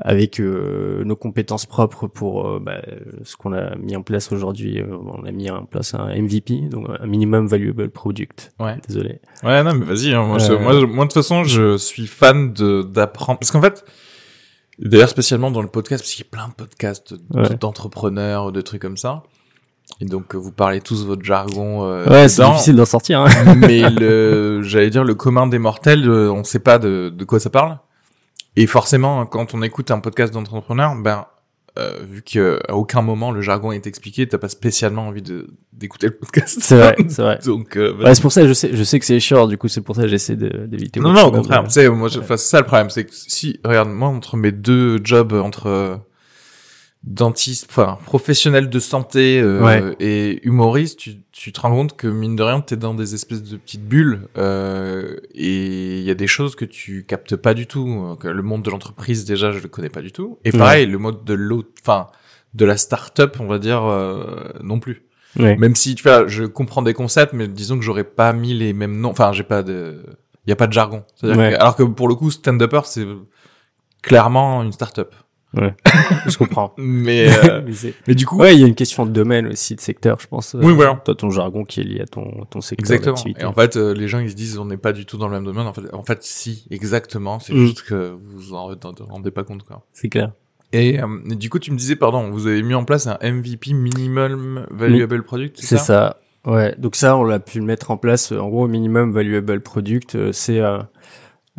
avec 0.00 0.38
euh, 0.40 1.02
nos 1.04 1.16
compétences 1.16 1.66
propres 1.66 2.06
pour 2.06 2.46
euh, 2.46 2.60
bah, 2.60 2.80
ce 3.24 3.36
qu'on 3.36 3.52
a 3.52 3.74
mis 3.76 3.96
en 3.96 4.02
place 4.02 4.30
aujourd'hui. 4.32 4.80
Euh, 4.80 4.86
on 4.90 5.24
a 5.24 5.32
mis 5.32 5.50
en 5.50 5.64
place 5.64 5.94
un 5.94 6.14
MVP, 6.14 6.68
donc 6.70 6.86
un 7.00 7.06
minimum 7.06 7.46
valuable 7.48 7.90
product. 7.90 8.52
Ouais. 8.60 8.76
Désolé. 8.86 9.20
Ouais, 9.42 9.62
non, 9.64 9.74
mais 9.74 9.84
vas-y. 9.86 10.14
hein, 10.14 10.24
moi, 10.24 10.38
Euh. 10.40 10.86
de 10.86 11.00
toute 11.02 11.12
façon, 11.14 11.42
je 11.44 11.76
suis 11.76 12.06
fan 12.06 12.52
de 12.52 12.82
d'apprendre. 12.82 13.40
Parce 13.40 13.50
qu'en 13.50 13.60
fait, 13.62 13.84
d'ailleurs, 14.78 15.08
spécialement 15.08 15.50
dans 15.50 15.62
le 15.62 15.68
podcast, 15.68 16.02
parce 16.04 16.12
qu'il 16.14 16.24
y 16.24 16.28
a 16.28 16.30
plein 16.30 16.48
de 16.48 16.54
podcasts 16.54 17.14
de- 17.14 17.40
Ouais. 17.40 17.56
d'entrepreneurs, 17.60 18.52
de 18.52 18.60
trucs 18.60 18.82
comme 18.82 18.96
ça. 18.96 19.24
Et 20.00 20.04
donc, 20.04 20.34
euh, 20.34 20.38
vous 20.38 20.52
parlez 20.52 20.80
tous 20.80 21.04
votre 21.04 21.24
jargon. 21.24 21.84
euh, 21.84 22.06
ouais, 22.08 22.28
c'est 22.28 22.44
difficile 22.44 22.76
d'en 22.76 22.84
sortir. 22.84 23.20
Hein. 23.20 23.54
mais 23.56 23.88
le, 23.90 24.62
j'allais 24.62 24.90
dire, 24.90 25.04
le 25.04 25.14
commun 25.14 25.46
des 25.46 25.58
mortels, 25.58 26.08
euh, 26.08 26.30
on 26.32 26.44
sait 26.44 26.60
pas 26.60 26.78
de, 26.78 27.12
de 27.14 27.24
quoi 27.24 27.40
ça 27.40 27.50
parle. 27.50 27.78
Et 28.56 28.66
forcément, 28.66 29.26
quand 29.26 29.54
on 29.54 29.62
écoute 29.62 29.90
un 29.90 30.00
podcast 30.00 30.32
d'entrepreneur, 30.32 30.94
ben, 30.96 31.26
euh, 31.78 31.92
vu 32.02 32.22
qu'à 32.22 32.74
aucun 32.74 33.02
moment 33.02 33.30
le 33.30 33.40
jargon 33.40 33.70
est 33.70 33.86
expliqué, 33.86 34.26
t'as 34.26 34.38
pas 34.38 34.48
spécialement 34.48 35.06
envie 35.06 35.22
de, 35.22 35.46
d'écouter 35.72 36.08
le 36.08 36.14
podcast. 36.16 36.58
c'est 36.60 36.76
vrai, 36.76 36.96
c'est 37.08 37.22
vrai. 37.22 37.38
Donc, 37.44 37.76
euh, 37.76 37.96
Ouais, 38.02 38.14
c'est 38.14 38.22
pour 38.22 38.32
ça, 38.32 38.46
je 38.48 38.52
sais, 38.52 38.70
je 38.72 38.82
sais 38.82 38.98
que 38.98 39.04
c'est 39.04 39.20
chiant. 39.20 39.46
Du 39.46 39.58
coup, 39.58 39.68
c'est 39.68 39.80
pour 39.80 39.94
ça 39.94 40.02
que 40.02 40.08
j'essaie 40.08 40.34
d'éviter. 40.36 40.98
Non, 40.98 41.12
non, 41.12 41.26
au 41.26 41.30
contraire. 41.30 41.62
Tu 41.64 41.70
sais, 41.70 41.88
moi, 41.88 42.08
enfin, 42.18 42.36
c'est 42.36 42.48
ça 42.48 42.58
le 42.60 42.66
problème, 42.66 42.90
c'est 42.90 43.04
que 43.04 43.10
si, 43.12 43.60
regarde, 43.64 43.90
moi, 43.90 44.08
entre 44.08 44.36
mes 44.36 44.50
deux 44.50 44.98
jobs, 45.04 45.32
entre 45.34 45.66
euh, 45.66 45.96
dentiste, 47.04 47.66
enfin, 47.70 47.96
professionnel 48.04 48.68
de 48.68 48.78
santé 48.80 49.40
euh, 49.40 49.62
Ouais. 49.62 49.96
et 50.00 50.46
humoriste, 50.46 50.98
tu, 50.98 51.12
tu 51.32 51.52
te 51.52 51.60
rends 51.60 51.70
compte 51.70 51.96
que, 51.96 52.06
mine 52.08 52.34
de 52.36 52.42
rien, 52.42 52.60
t'es 52.60 52.76
dans 52.76 52.92
des 52.94 53.14
espèces 53.14 53.42
de 53.42 53.56
petites 53.56 53.84
bulles, 53.86 54.22
euh, 54.36 55.16
et 55.34 55.98
il 55.98 56.04
y 56.04 56.10
a 56.10 56.14
des 56.14 56.26
choses 56.26 56.56
que 56.56 56.64
tu 56.64 57.04
captes 57.06 57.36
pas 57.36 57.54
du 57.54 57.66
tout. 57.66 58.16
Que 58.20 58.28
Le 58.28 58.42
monde 58.42 58.62
de 58.62 58.70
l'entreprise, 58.70 59.24
déjà, 59.24 59.52
je 59.52 59.60
le 59.60 59.68
connais 59.68 59.88
pas 59.90 60.02
du 60.02 60.10
tout. 60.12 60.38
Et 60.44 60.50
Ouais. 60.50 60.58
pareil, 60.58 60.86
le 60.86 60.98
mode 60.98 61.24
de 61.24 61.34
l'autre, 61.34 61.68
enfin, 61.82 62.08
de 62.54 62.64
la 62.64 62.76
start-up, 62.76 63.36
on 63.40 63.46
va 63.46 63.58
dire, 63.58 63.84
euh, 63.84 64.48
non 64.62 64.80
plus. 64.80 65.04
Ouais. 65.38 65.56
Même 65.56 65.76
si, 65.76 65.94
tu 65.94 66.02
vois, 66.02 66.26
je 66.26 66.44
comprends 66.44 66.82
des 66.82 66.94
concepts, 66.94 67.32
mais 67.32 67.46
disons 67.46 67.78
que 67.78 67.84
j'aurais 67.84 68.04
pas 68.04 68.32
mis 68.32 68.54
les 68.54 68.72
mêmes 68.72 68.98
noms. 68.98 69.10
Enfin, 69.10 69.32
j'ai 69.32 69.44
pas 69.44 69.62
de, 69.62 70.02
il 70.46 70.50
y 70.50 70.52
a 70.52 70.56
pas 70.56 70.66
de 70.66 70.72
jargon. 70.72 71.04
Que- 71.20 71.26
alors 71.28 71.76
que 71.76 71.82
pour 71.84 72.08
le 72.08 72.16
coup, 72.16 72.30
stand-upper, 72.30 72.80
c'est 72.84 73.06
clairement 74.02 74.62
une 74.62 74.72
start-up. 74.72 75.14
je 76.26 76.36
comprends. 76.36 76.74
Mais, 76.76 77.28
euh, 77.48 77.62
Mais 78.06 78.14
du 78.14 78.26
coup, 78.26 78.36
Ouais, 78.38 78.54
il 78.54 78.60
y 78.60 78.64
a 78.64 78.66
une 78.66 78.74
question 78.74 79.06
de 79.06 79.10
domaine 79.10 79.46
aussi, 79.46 79.74
de 79.74 79.80
secteur, 79.80 80.18
je 80.20 80.26
pense. 80.26 80.54
euh, 80.54 80.60
Oui, 80.62 80.72
voilà. 80.74 81.00
Toi, 81.04 81.14
ton 81.14 81.30
jargon 81.30 81.64
qui 81.64 81.80
est 81.80 81.84
lié 81.84 82.00
à 82.02 82.06
ton, 82.06 82.44
ton 82.50 82.60
secteur 82.60 82.96
exactement. 82.96 83.34
Et 83.38 83.44
en 83.44 83.52
fait, 83.54 83.76
euh, 83.76 83.94
les 83.94 84.08
gens, 84.08 84.18
ils 84.18 84.30
se 84.30 84.34
disent, 84.36 84.58
on 84.58 84.66
n'est 84.66 84.76
pas 84.76 84.92
du 84.92 85.06
tout 85.06 85.16
dans 85.16 85.26
le 85.28 85.34
même 85.34 85.44
domaine. 85.44 85.66
En 85.66 85.72
fait, 85.72 85.82
en 85.92 86.02
fait, 86.02 86.22
si, 86.22 86.66
exactement. 86.70 87.38
C'est 87.40 87.54
Mm. 87.54 87.66
juste 87.66 87.82
que 87.82 88.14
vous 88.22 88.52
en 88.54 88.68
vous 88.68 88.74
en 88.84 89.04
rendez 89.08 89.30
pas 89.30 89.44
compte, 89.44 89.62
quoi. 89.64 89.84
C'est 89.92 90.08
clair. 90.08 90.32
Et, 90.74 91.00
euh, 91.00 91.06
et 91.30 91.34
du 91.34 91.48
coup, 91.48 91.58
tu 91.58 91.70
me 91.72 91.78
disais, 91.78 91.96
pardon, 91.96 92.30
vous 92.30 92.46
avez 92.46 92.62
mis 92.62 92.74
en 92.74 92.84
place 92.84 93.06
un 93.06 93.16
MVP 93.22 93.72
minimum 93.72 94.66
valuable 94.70 95.22
product, 95.22 95.56
C'est 95.58 95.66
c'est 95.66 95.76
ça? 95.78 95.84
ça. 96.44 96.50
Ouais. 96.52 96.74
Donc 96.78 96.94
ça, 96.94 97.16
on 97.16 97.24
l'a 97.24 97.40
pu 97.40 97.58
le 97.58 97.64
mettre 97.64 97.90
en 97.90 97.96
place. 97.96 98.32
euh, 98.32 98.38
En 98.38 98.48
gros, 98.48 98.68
minimum 98.68 99.12
valuable 99.12 99.60
product, 99.62 100.14
euh, 100.14 100.30
c'est 100.32 100.60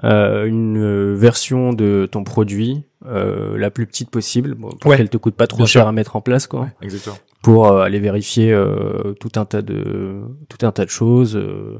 euh, 0.03 0.46
une 0.46 0.77
euh, 0.77 1.15
version 1.15 1.74
de 1.74 2.08
ton 2.12 2.24
produit 2.24 2.84
euh, 3.06 3.58
la 3.58 3.70
plus 3.72 3.86
petite 3.88 4.10
possible, 4.10 4.56
bon, 4.56 4.70
pour 4.70 4.91
Ouais. 4.91 4.98
qu'elle 4.98 5.10
te 5.10 5.18
coûte 5.18 5.36
pas 5.36 5.48
trop 5.48 5.58
Bien 5.60 5.65
cher 5.65 5.82
sûr. 5.84 5.88
à 5.88 5.91
mettre 5.91 6.15
en 6.15 6.22
place, 6.22 6.48
quoi. 6.48 6.62
Ouais, 6.62 6.68
exactement. 6.82 7.18
pour 7.41 7.68
euh, 7.68 7.82
aller 7.84 8.00
vérifier 8.00 8.51
euh, 8.51 9.13
tout 9.20 9.32
un 9.38 9.46
tas 9.46 9.62
de 9.62 10.22
tout 10.50 10.65
un 10.65 10.72
tas 10.72 10.86
de 10.86 10.89
choses. 10.89 11.36
euh, 11.38 11.79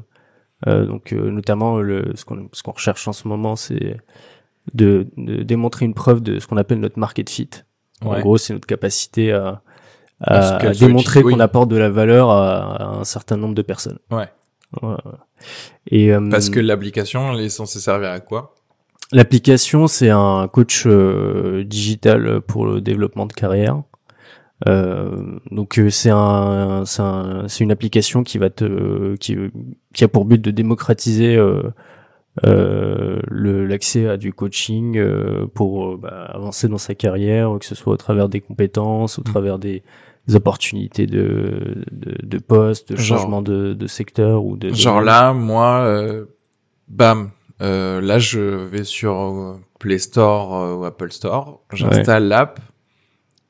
euh, 0.66 0.84
donc 0.86 1.12
euh, 1.12 1.30
notamment 1.30 1.78
le 1.80 2.12
ce 2.14 2.24
qu'on 2.24 2.48
ce 2.52 2.62
qu'on 2.62 2.72
recherche 2.72 3.06
en 3.08 3.12
ce 3.12 3.26
moment, 3.28 3.56
c'est 3.56 3.96
de, 4.74 5.06
de 5.16 5.42
démontrer 5.42 5.84
une 5.86 5.94
preuve 5.94 6.20
de 6.22 6.38
ce 6.38 6.46
qu'on 6.46 6.56
appelle 6.58 6.80
notre 6.80 6.98
market 6.98 7.28
fit. 7.30 7.48
En 8.04 8.12
Ouais. 8.12 8.20
gros, 8.20 8.36
c'est 8.38 8.52
notre 8.54 8.66
capacité 8.66 9.32
à, 9.32 9.62
À 10.22 10.58
démontrer 10.72 11.22
qu'on 11.22 11.28
oui. 11.34 11.40
apporte 11.40 11.68
de 11.70 11.76
la 11.76 11.88
valeur 11.90 12.30
à, 12.30 12.76
à 12.76 12.84
un 12.98 13.04
certain 13.04 13.36
nombre 13.38 13.54
de 13.54 13.62
personnes. 13.62 13.98
Ouais. 14.10 14.28
Et 15.90 16.12
euh, 16.12 16.28
Parce 16.30 16.50
que 16.50 16.60
l'application, 16.60 17.32
elle 17.32 17.40
est 17.44 17.48
censée 17.48 17.80
servir 17.80 18.10
à 18.10 18.20
quoi? 18.20 18.54
L'application, 19.12 19.88
c'est 19.88 20.10
un 20.10 20.46
coach 20.48 20.84
euh, 20.86 21.64
digital 21.64 22.40
pour 22.42 22.66
le 22.66 22.80
développement 22.80 23.26
de 23.26 23.32
carrière. 23.32 23.82
Euh, 24.68 25.38
donc 25.50 25.78
euh, 25.78 25.88
c'est 25.90 26.10
un, 26.10 26.84
c'est 26.84 27.00
un- 27.02 27.48
c'est 27.48 27.64
une 27.64 27.72
application 27.72 28.22
qui 28.22 28.36
va 28.38 28.50
te 28.50 29.16
qui, 29.16 29.36
qui 29.94 30.04
a 30.04 30.08
pour 30.08 30.26
but 30.26 30.40
de 30.40 30.50
démocratiser 30.50 31.34
euh, 31.34 31.62
euh, 32.44 33.18
l'accès 33.30 34.06
à 34.06 34.16
du 34.18 34.32
coaching 34.34 35.02
pour 35.54 35.96
bah, 35.98 36.30
avancer 36.34 36.68
dans 36.68 36.78
sa 36.78 36.94
carrière, 36.94 37.56
que 37.58 37.64
ce 37.64 37.74
soit 37.74 37.94
au 37.94 37.96
travers 37.96 38.28
des 38.28 38.40
compétences, 38.40 39.18
au 39.18 39.22
Mm. 39.22 39.24
travers 39.24 39.58
des, 39.58 39.82
des 40.28 40.36
opportunités 40.36 41.06
de 41.06 41.84
de, 41.90 42.14
de 42.26 42.38
poste, 42.38 42.90
de 42.92 42.96
Genre- 42.96 43.18
changement 43.18 43.42
de, 43.42 43.74
de 43.74 43.86
secteur 43.86 44.44
ou 44.44 44.56
de 44.56 44.72
Genre 44.72 45.00
là, 45.00 45.32
moi, 45.32 45.80
euh, 45.84 46.26
bam, 46.88 47.30
euh, 47.62 48.00
là 48.00 48.18
je 48.18 48.40
vais 48.40 48.84
sur 48.84 49.12
euh, 49.14 49.54
Play 49.78 49.98
Store 49.98 50.54
euh, 50.54 50.74
ou 50.74 50.84
Apple 50.84 51.10
Store, 51.10 51.60
j'installe 51.72 52.28
l'app, 52.28 52.60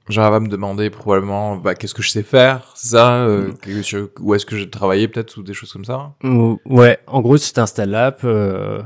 genre 0.08 0.26
elle 0.26 0.32
va 0.32 0.40
me 0.40 0.48
demander 0.48 0.90
probablement 0.90 1.56
bah, 1.56 1.74
qu'est-ce 1.74 1.94
que 1.94 2.02
je 2.02 2.10
sais 2.10 2.22
faire, 2.22 2.72
ça, 2.76 3.24
euh, 3.24 3.52
Mm. 3.66 4.08
où 4.20 4.34
est-ce 4.34 4.46
que 4.46 4.56
j'ai 4.56 4.68
travaillé 4.70 5.06
peut-être 5.08 5.36
ou 5.38 5.42
des 5.42 5.54
choses 5.54 5.72
comme 5.72 5.84
ça. 5.84 6.14
Euh, 6.24 6.54
Ouais, 6.66 6.98
en 7.06 7.20
gros, 7.20 7.36
si 7.36 7.52
tu 7.52 7.60
installes 7.60 7.90
l'app, 7.90 8.20
euh, 8.24 8.80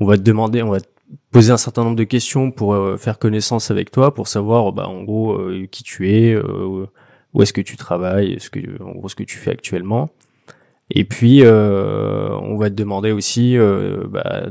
on 0.00 0.06
va 0.06 0.16
te 0.16 0.22
demander, 0.22 0.62
on 0.62 0.70
va 0.70 0.80
te 0.80 0.86
poser 1.30 1.52
un 1.52 1.56
certain 1.56 1.84
nombre 1.84 1.96
de 1.96 2.04
questions 2.04 2.50
pour 2.50 2.74
euh, 2.74 2.96
faire 2.96 3.18
connaissance 3.18 3.70
avec 3.70 3.90
toi, 3.90 4.14
pour 4.14 4.28
savoir, 4.28 4.72
bah, 4.72 4.86
en 4.88 5.02
gros, 5.02 5.34
euh, 5.34 5.66
qui 5.70 5.82
tu 5.82 6.10
es, 6.10 6.32
euh, 6.34 6.86
où 7.34 7.42
est-ce 7.42 7.52
que 7.52 7.60
tu 7.60 7.76
travailles, 7.76 8.36
ce 8.40 8.50
que, 8.50 8.60
en 8.82 8.92
gros, 8.92 9.08
ce 9.08 9.14
que 9.16 9.24
tu 9.24 9.38
fais 9.38 9.50
actuellement. 9.50 10.10
Et 10.90 11.04
puis, 11.04 11.42
euh, 11.42 12.30
on 12.42 12.56
va 12.56 12.68
te 12.68 12.74
demander 12.74 13.12
aussi, 13.12 13.56
euh, 13.56 14.04
bah, 14.08 14.44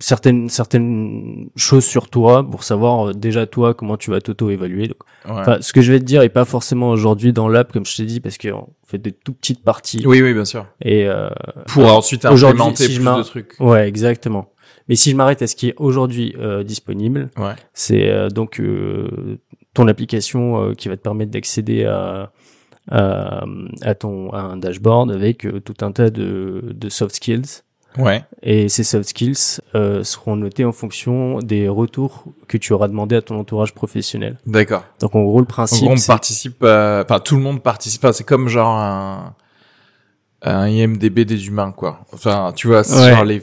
certaines 0.00 0.48
certaines 0.48 1.48
choses 1.54 1.84
sur 1.84 2.10
toi 2.10 2.48
pour 2.48 2.64
savoir 2.64 3.08
euh, 3.08 3.12
déjà 3.12 3.46
toi 3.46 3.74
comment 3.74 3.96
tu 3.96 4.10
vas 4.10 4.20
t'auto-évaluer. 4.20 4.88
Ouais. 4.88 5.30
Enfin, 5.30 5.58
ce 5.60 5.72
que 5.72 5.82
je 5.82 5.92
vais 5.92 6.00
te 6.00 6.04
dire 6.04 6.22
est 6.22 6.28
pas 6.28 6.44
forcément 6.44 6.90
aujourd'hui 6.90 7.32
dans 7.32 7.48
l'app 7.48 7.72
comme 7.72 7.86
je 7.86 7.96
t'ai 7.96 8.04
dit 8.04 8.20
parce 8.20 8.38
qu'on 8.38 8.68
fait 8.84 8.98
des 8.98 9.12
tout 9.12 9.32
petites 9.32 9.62
parties 9.62 10.02
oui, 10.04 10.20
oui, 10.20 10.32
bien 10.34 10.44
sûr. 10.44 10.66
et 10.80 11.06
euh, 11.06 11.28
Pour 11.68 11.86
ensuite 11.86 12.24
implémenter 12.24 12.88
si 12.88 12.96
plus 12.96 13.04
de 13.04 13.22
trucs. 13.22 13.54
Ouais, 13.60 13.86
exactement. 13.88 14.50
Mais 14.88 14.94
si 14.96 15.10
je 15.10 15.16
m'arrête 15.16 15.42
à 15.42 15.46
ce 15.46 15.56
qui 15.56 15.68
est 15.68 15.74
aujourd'hui 15.78 16.34
euh, 16.38 16.62
disponible, 16.62 17.30
Ouais. 17.38 17.54
c'est 17.74 18.08
euh, 18.10 18.28
donc 18.28 18.60
euh, 18.60 19.38
ton 19.74 19.88
application 19.88 20.62
euh, 20.62 20.74
qui 20.74 20.88
va 20.88 20.96
te 20.96 21.02
permettre 21.02 21.30
d'accéder 21.32 21.84
à, 21.84 22.30
à, 22.90 23.44
à 23.82 23.94
ton 23.94 24.30
à 24.32 24.40
un 24.40 24.56
dashboard 24.56 25.10
avec 25.10 25.44
euh, 25.44 25.60
tout 25.60 25.74
un 25.84 25.92
tas 25.92 26.10
de, 26.10 26.62
de 26.74 26.88
soft 26.88 27.16
skills. 27.16 27.62
Ouais. 27.98 28.22
Et 28.42 28.68
ces 28.68 28.84
soft 28.84 29.08
skills 29.08 29.58
euh, 29.74 30.04
seront 30.04 30.36
notés 30.36 30.66
en 30.66 30.72
fonction 30.72 31.38
des 31.38 31.66
retours 31.66 32.24
que 32.46 32.58
tu 32.58 32.74
auras 32.74 32.88
demandé 32.88 33.16
à 33.16 33.22
ton 33.22 33.38
entourage 33.40 33.72
professionnel. 33.72 34.36
D'accord. 34.46 34.84
Donc 35.00 35.14
en 35.14 35.22
gros, 35.24 35.38
le 35.38 35.44
En 35.44 35.46
principe, 35.46 35.84
gros, 35.84 35.94
on 35.96 36.06
participe, 36.06 36.62
à- 36.62 37.02
enfin 37.04 37.20
tout 37.20 37.36
le 37.36 37.42
monde 37.42 37.62
participe. 37.62 38.06
C'est 38.12 38.24
comme 38.26 38.48
genre 38.48 38.68
un 38.68 39.34
un 40.42 40.66
IMDB 40.68 41.24
des 41.24 41.48
humains, 41.48 41.72
quoi. 41.72 42.00
Enfin, 42.12 42.52
tu 42.54 42.66
vois, 42.68 42.80
Ouais. 42.80 43.10
genre 43.14 43.24
les 43.24 43.42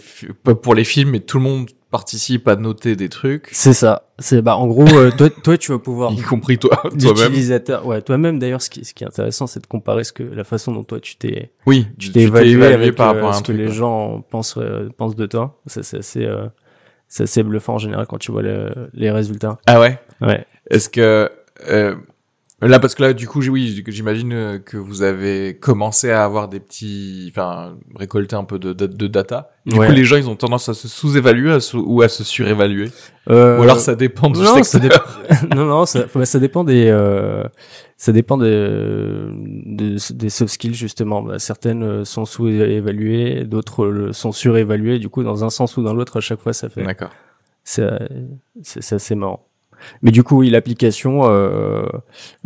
pour 0.62 0.76
les 0.76 0.84
films, 0.84 1.12
mais 1.12 1.20
tout 1.20 1.38
le 1.38 1.44
monde 1.44 1.70
participe 1.92 2.48
à 2.48 2.56
noter 2.56 2.96
des 2.96 3.08
trucs, 3.10 3.50
c'est 3.52 3.74
ça. 3.74 4.04
C'est 4.18 4.42
bah 4.42 4.56
en 4.58 4.66
gros, 4.68 4.88
euh, 4.98 5.12
toi, 5.16 5.30
toi, 5.30 5.58
tu 5.60 5.72
vas 5.72 5.78
pouvoir 5.80 6.12
y 6.18 6.22
compris 6.22 6.58
toi, 6.58 6.76
toi-même. 6.84 7.14
l'utilisateur. 7.16 7.86
Ouais, 7.86 8.02
toi-même 8.02 8.40
d'ailleurs, 8.40 8.62
ce 8.64 8.70
qui, 8.72 8.84
ce 8.86 8.94
qui 8.96 9.04
est 9.04 9.08
intéressant, 9.08 9.46
c'est 9.48 9.60
de 9.60 9.68
comparer 9.68 10.04
ce 10.04 10.12
que 10.14 10.24
la 10.24 10.44
façon 10.44 10.72
dont 10.72 10.84
toi 10.84 11.00
tu 11.00 11.18
t'es 11.18 11.52
Oui, 11.68 11.88
tu 12.00 12.12
t'es 12.12 12.22
évalué, 12.22 12.66
avec 12.66 13.00
euh, 13.00 13.32
ce 13.34 13.44
que 13.44 13.52
les 13.52 13.70
gens 13.72 14.22
pensent 14.22 14.58
euh, 14.58 14.90
pensent 14.98 15.16
de 15.16 15.26
toi. 15.28 15.60
Ça 15.68 15.84
c'est 15.84 15.98
assez 16.00 16.26
euh, 16.26 16.48
c'est 17.08 17.24
assez 17.24 17.44
bluffant 17.44 17.76
en 17.76 17.80
général 17.80 18.08
quand 18.08 18.18
tu 18.18 18.32
vois 18.32 18.42
le- 18.42 18.90
les 18.94 19.12
résultats. 19.12 19.60
Ah 19.68 19.80
ouais? 19.80 20.00
Ouais. 20.22 20.46
Est-ce 20.72 20.90
que 20.90 21.30
euh, 21.70 21.96
là, 22.68 22.80
parce 22.80 22.96
que 22.96 23.04
là, 23.04 23.14
du 23.14 23.28
coup, 23.28 23.40
oui, 23.42 23.84
j'imagine 23.88 24.34
euh, 24.34 24.60
que 24.60 24.78
vous 24.78 25.02
avez 25.02 25.58
commencé 25.58 26.12
à 26.12 26.24
avoir 26.24 26.48
des 26.48 26.60
petits, 26.60 27.28
enfin, 27.32 27.76
récolter 27.96 28.36
un 28.36 28.44
peu 28.44 28.60
de, 28.60 28.74
de, 28.74 28.86
de 28.88 29.08
data. 29.08 29.52
Du 29.66 29.78
Ouais. 29.78 29.88
coup, 29.88 29.94
les 29.94 30.04
gens, 30.04 30.18
ils 30.18 30.30
ont 30.30 30.36
tendance 30.36 30.70
à 30.70 30.74
se 30.74 30.88
sous-évaluer 30.88 31.58
ou 31.74 32.02
à 32.02 32.10
se 32.10 32.24
surévaluer. 32.24 32.92
Euh, 33.30 33.58
Ou 33.60 33.64
alors, 33.64 33.80
ça 33.80 33.96
dépend 33.96 34.30
du 34.30 34.40
non, 34.40 34.62
ça 34.62 34.64
secteur. 34.80 35.22
non, 35.56 35.66
non, 35.66 35.86
ça, 35.86 36.06
bah, 36.14 36.26
ça 36.26 36.40
dépend 36.40 36.64
des, 36.64 36.88
euh, 36.90 37.44
ça 37.98 38.12
dépend 38.12 38.38
de, 38.38 39.30
de- 39.66 40.14
des 40.14 40.30
soft 40.30 40.54
skills 40.54 40.74
justement. 40.76 41.22
Bah, 41.24 41.40
certaines 41.40 41.84
euh, 41.84 42.06
sont 42.06 42.26
sous-évaluées, 42.26 43.46
d'autres 43.46 43.86
euh, 43.86 44.12
sont 44.14 44.32
surévaluées. 44.32 45.00
Du 45.00 45.10
coup, 45.10 45.24
dans 45.24 45.44
un 45.46 45.50
sens 45.50 45.78
ou 45.78 45.84
dans 45.84 45.94
l'autre, 45.94 46.18
à 46.18 46.22
chaque 46.22 46.40
fois, 46.42 46.52
ça 46.54 46.68
fait, 46.70 46.84
D'accord. 46.84 47.12
c'est 47.64 47.84
assez 48.92 49.16
marrant. 49.16 49.48
Mais 50.02 50.12
du 50.12 50.24
coup, 50.24 50.38
oui, 50.40 50.50
l'application, 50.50 51.22
euh, 51.26 51.86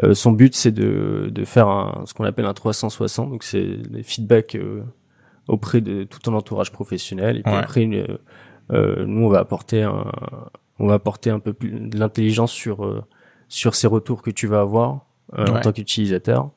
euh, 0.04 0.14
son 0.14 0.32
but, 0.32 0.56
c'est 0.56 0.72
de, 0.72 1.30
de 1.32 1.46
faire 1.46 1.68
un, 1.68 2.04
ce 2.06 2.14
qu'on 2.14 2.24
appelle 2.26 2.46
un 2.46 2.54
360. 2.54 3.30
Donc, 3.30 3.44
c'est 3.44 3.64
des 3.90 4.04
feedbacks 4.04 4.56
euh, 4.56 4.84
auprès 5.48 5.82
de 5.82 6.04
tout 6.04 6.20
ton 6.20 6.34
entourage 6.34 6.72
professionnel. 6.72 7.38
Et 7.38 7.44
puis 7.44 7.52
Ouais. 7.54 7.60
après, 7.60 7.86
euh, 7.86 8.18
euh, 8.72 9.06
nous, 9.06 9.26
on 9.26 9.30
va 9.30 9.40
apporter 9.40 9.84
un, 9.84 10.06
on 10.80 10.88
va 10.88 10.96
apporter 10.96 11.30
un 11.30 11.40
peu 11.40 11.54
plus 11.54 11.72
de 11.72 11.98
l'intelligence 12.00 12.52
sur 12.52 12.86
euh, 12.86 13.04
sur 13.50 13.76
ces 13.76 13.88
retours 13.88 14.22
que 14.22 14.30
tu 14.32 14.46
vas 14.48 14.60
avoir 14.62 15.06
euh, 15.38 15.48
en 15.48 15.54
Ouais. 15.54 15.62
tant 15.62 15.72
qu'utilisateur. 15.72 16.50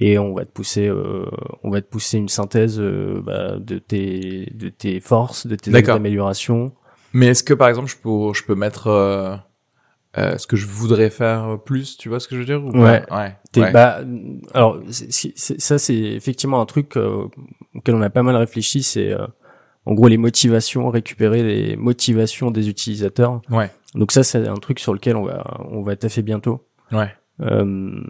Et 0.00 0.18
on 0.18 0.32
va 0.34 0.44
te 0.44 0.50
pousser, 0.50 0.86
euh, 0.86 1.26
on 1.64 1.70
va 1.70 1.80
te 1.80 1.86
pousser 1.88 2.18
une 2.18 2.28
synthèse 2.28 2.80
bah, 2.80 3.58
de 3.58 3.78
tes 3.78 4.52
de 4.54 4.68
tes 4.68 5.00
forces, 5.00 5.46
de 5.46 5.56
tes 5.56 5.70
d'amélioration. 5.70 6.72
Mais 7.12 7.26
est-ce 7.28 7.42
que 7.42 7.54
par 7.54 7.68
exemple 7.68 7.88
je 7.88 7.96
peux 7.96 8.32
je 8.34 8.44
peux 8.44 8.54
mettre 8.54 9.40
euh, 10.18 10.32
euh, 10.34 10.38
ce 10.38 10.46
que 10.46 10.56
je 10.56 10.66
voudrais 10.66 11.10
faire 11.10 11.58
plus, 11.64 11.96
tu 11.96 12.08
vois 12.08 12.20
ce 12.20 12.28
que 12.28 12.34
je 12.34 12.40
veux 12.40 12.46
dire 12.46 12.64
ou 12.64 12.72
pas? 12.72 12.78
Ouais. 12.78 13.02
ouais. 13.10 13.36
T'es- 13.52 13.62
ouais. 13.62 13.72
bah, 13.72 14.00
alors 14.54 14.80
ça 14.90 15.78
c'est 15.78 15.94
effectivement 15.96 16.60
un 16.60 16.66
truc 16.66 16.96
euh, 16.96 17.26
auquel 17.74 17.94
on 17.94 18.02
a 18.02 18.10
pas 18.10 18.22
mal 18.22 18.36
réfléchi, 18.36 18.82
c'est 18.82 19.12
euh, 19.12 19.26
en 19.86 19.94
gros 19.94 20.08
les 20.08 20.18
motivations, 20.18 20.90
récupérer 20.90 21.42
les 21.42 21.76
motivations 21.76 22.50
des 22.50 22.68
utilisateurs. 22.68 23.40
Ouais. 23.50 23.70
Donc 23.94 24.12
ça 24.12 24.22
c'est 24.22 24.46
un 24.46 24.54
truc 24.56 24.80
sur 24.80 24.92
lequel 24.92 25.16
on 25.16 25.24
va 25.24 25.44
on 25.70 25.82
va 25.82 25.96
taffer 25.96 26.22
bientôt. 26.22 26.64
Ouais. 26.92 27.14
Euh, 27.40 28.00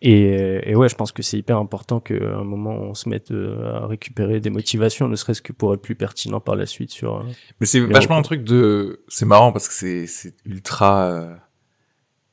et, 0.00 0.70
et 0.70 0.76
ouais, 0.76 0.88
je 0.88 0.94
pense 0.94 1.10
que 1.10 1.22
c'est 1.22 1.36
hyper 1.36 1.56
important 1.58 1.98
qu'à 1.98 2.14
un 2.14 2.44
moment 2.44 2.70
on 2.70 2.94
se 2.94 3.08
mette 3.08 3.32
euh, 3.32 3.74
à 3.82 3.86
récupérer 3.88 4.38
des 4.38 4.50
motivations, 4.50 5.08
ne 5.08 5.16
serait-ce 5.16 5.42
que 5.42 5.52
pour 5.52 5.74
être 5.74 5.82
plus 5.82 5.96
pertinent 5.96 6.38
par 6.40 6.54
la 6.54 6.66
suite 6.66 6.90
sur. 6.92 7.16
euh, 7.16 7.22
Mais 7.60 7.66
c'est 7.66 7.80
vachement 7.80 8.16
un 8.16 8.22
truc 8.22 8.44
de 8.44 9.02
c'est 9.08 9.26
marrant 9.26 9.50
parce 9.52 9.66
que 9.66 9.74
c'est 9.74 10.06
c'est 10.06 10.34
ultra 10.44 11.02
euh, 11.10 11.34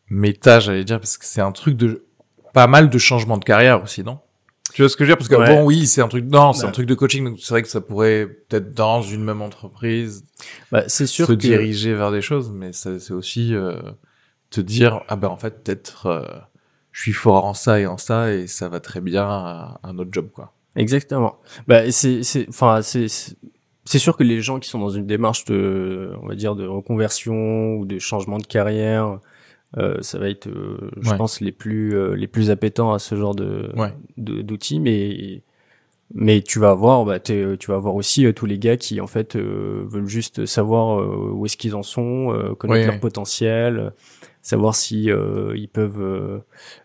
méta, 0.09 0.59
j'allais 0.59 0.83
dire 0.83 0.99
parce 0.99 1.17
que 1.17 1.25
c'est 1.25 1.41
un 1.41 1.51
truc 1.51 1.75
de 1.75 2.05
pas 2.53 2.67
mal 2.67 2.89
de 2.89 2.97
changements 2.97 3.37
de 3.37 3.43
carrière 3.45 3.83
aussi, 3.83 4.03
non? 4.03 4.19
Tu 4.73 4.81
vois 4.81 4.89
ce 4.89 4.97
que 4.97 5.05
je 5.05 5.09
veux 5.09 5.15
dire? 5.15 5.17
Parce 5.17 5.29
que 5.29 5.35
Ouais. 5.35 5.55
bon 5.55 5.65
oui, 5.65 5.87
c'est 5.87 6.01
un 6.01 6.07
truc 6.07 6.25
non, 6.25 6.53
c'est 6.53 6.65
un 6.67 6.71
truc 6.71 6.85
de 6.85 6.93
coaching 6.93 7.23
donc 7.25 7.39
c'est 7.39 7.49
vrai 7.49 7.61
que 7.63 7.67
ça 7.67 7.81
pourrait 7.81 8.27
peut-être 8.27 8.73
dans 8.75 9.01
une 9.01 9.23
même 9.23 9.41
entreprise 9.41 10.23
Bah, 10.71 10.83
c'est 10.87 11.07
sûr 11.07 11.25
se 11.25 11.31
que 11.31 11.37
diriger 11.37 11.93
vers 11.95 12.11
des 12.11 12.21
choses 12.21 12.51
mais 12.53 12.73
ça 12.73 12.99
c'est 12.99 13.13
aussi 13.13 13.55
euh, 13.55 13.79
te 14.49 14.61
dire 14.61 15.01
ah 15.07 15.15
ben 15.15 15.27
en 15.27 15.37
fait 15.37 15.63
peut-être 15.63 16.05
euh, 16.07 16.23
je 16.91 17.01
suis 17.01 17.13
fort 17.13 17.45
en 17.45 17.53
ça 17.53 17.79
et 17.79 17.85
en 17.85 17.97
ça 17.97 18.33
et 18.33 18.47
ça 18.47 18.69
va 18.69 18.79
très 18.79 19.01
bien 19.01 19.23
à 19.27 19.79
un 19.83 19.97
autre 19.97 20.09
job 20.11 20.29
quoi. 20.33 20.53
Exactement. 20.75 21.37
Bah, 21.67 21.89
c'est, 21.91 22.21
c'est, 22.21 22.47
enfin, 22.49 22.81
c'est, 22.83 23.07
c'est 23.85 23.97
sûr 23.99 24.15
que 24.15 24.23
les 24.23 24.41
gens 24.41 24.59
qui 24.59 24.69
sont 24.69 24.77
dans 24.77 24.91
une 24.91 25.07
démarche 25.07 25.43
de, 25.45 26.11
on 26.21 26.27
va 26.27 26.35
dire, 26.35 26.55
de 26.55 26.67
reconversion 26.67 27.77
ou 27.77 27.85
de 27.85 27.97
changement 27.97 28.37
de 28.37 28.45
carrière, 28.45 29.19
euh, 29.77 29.97
ça 30.01 30.19
va 30.19 30.29
être, 30.29 30.47
euh, 30.47 30.91
je 31.01 31.09
Ouais. 31.09 31.17
pense, 31.17 31.41
les 31.41 31.51
plus, 31.51 31.95
euh, 31.97 32.13
les 32.15 32.27
plus 32.27 32.51
appétents 32.51 32.93
à 32.93 32.99
ce 32.99 33.15
genre 33.15 33.33
de, 33.33 33.71
Ouais. 33.75 33.91
d'outils, 34.17 34.79
mais, 34.79 35.41
mais 36.13 36.41
tu 36.43 36.59
vas 36.59 36.69
avoir, 36.69 37.05
bah, 37.05 37.19
t'es- 37.19 37.57
tu 37.57 37.71
vas 37.71 37.75
avoir 37.77 37.95
aussi 37.95 38.25
euh, 38.27 38.31
tous 38.33 38.45
les 38.45 38.59
gars 38.59 38.77
qui, 38.77 39.01
en 39.01 39.07
fait, 39.07 39.35
euh, 39.35 39.83
veulent 39.87 40.07
juste 40.07 40.45
savoir 40.45 40.99
euh, 41.01 41.31
où 41.33 41.45
est-ce 41.47 41.57
qu'ils 41.57 41.75
en 41.75 41.83
sont, 41.83 42.31
euh, 42.33 42.53
connaître 42.53 42.81
Oui, 42.81 42.85
leur 42.85 42.93
oui. 42.95 42.99
potentiel, 43.01 43.79
euh, 43.79 43.89
savoir 44.41 44.75
si 44.75 45.11
euh, 45.11 45.53
ils 45.55 45.67
peuvent, 45.67 45.99
euh, 46.01 46.39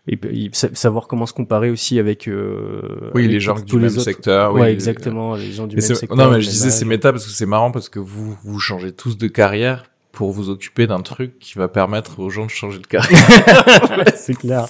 ils 0.07 0.49
savoir 0.53 1.07
comment 1.07 1.25
se 1.25 1.33
comparer 1.33 1.69
aussi 1.69 1.97
avec, 1.99 2.27
euh, 2.27 3.09
Oui, 3.13 3.21
avec 3.21 3.31
les 3.31 3.39
gens 3.39 3.55
du 3.55 3.73
les 3.75 3.83
même 3.83 3.91
autres. 3.93 4.01
secteur, 4.01 4.53
oui, 4.53 4.61
ouais, 4.61 4.73
exactement, 4.73 5.35
les 5.35 5.51
gens 5.51 5.67
du 5.67 5.75
Mais 5.77 5.81
même 5.81 5.95
secteur. 5.95 6.17
non, 6.17 6.29
mais 6.31 6.41
je 6.41 6.49
disais 6.49 6.69
c'est 6.69 6.85
méta 6.85 7.11
parce 7.11 7.25
que 7.25 7.31
c'est 7.31 7.45
marrant 7.45 7.71
parce 7.71 7.89
que 7.89 7.99
vous 7.99 8.37
vous 8.43 8.59
changez 8.59 8.91
tous 8.91 9.17
de 9.17 9.27
carrière 9.27 9.85
pour 10.11 10.31
vous 10.31 10.49
occuper 10.51 10.85
d'un 10.85 11.01
truc 11.01 11.39
qui 11.39 11.57
va 11.57 11.67
permettre 11.67 12.19
aux 12.19 12.29
gens 12.29 12.45
de 12.45 12.51
changer 12.51 12.77
de 12.77 12.85
carrière. 12.85 13.17
c'est 14.15 14.35
clair. 14.35 14.67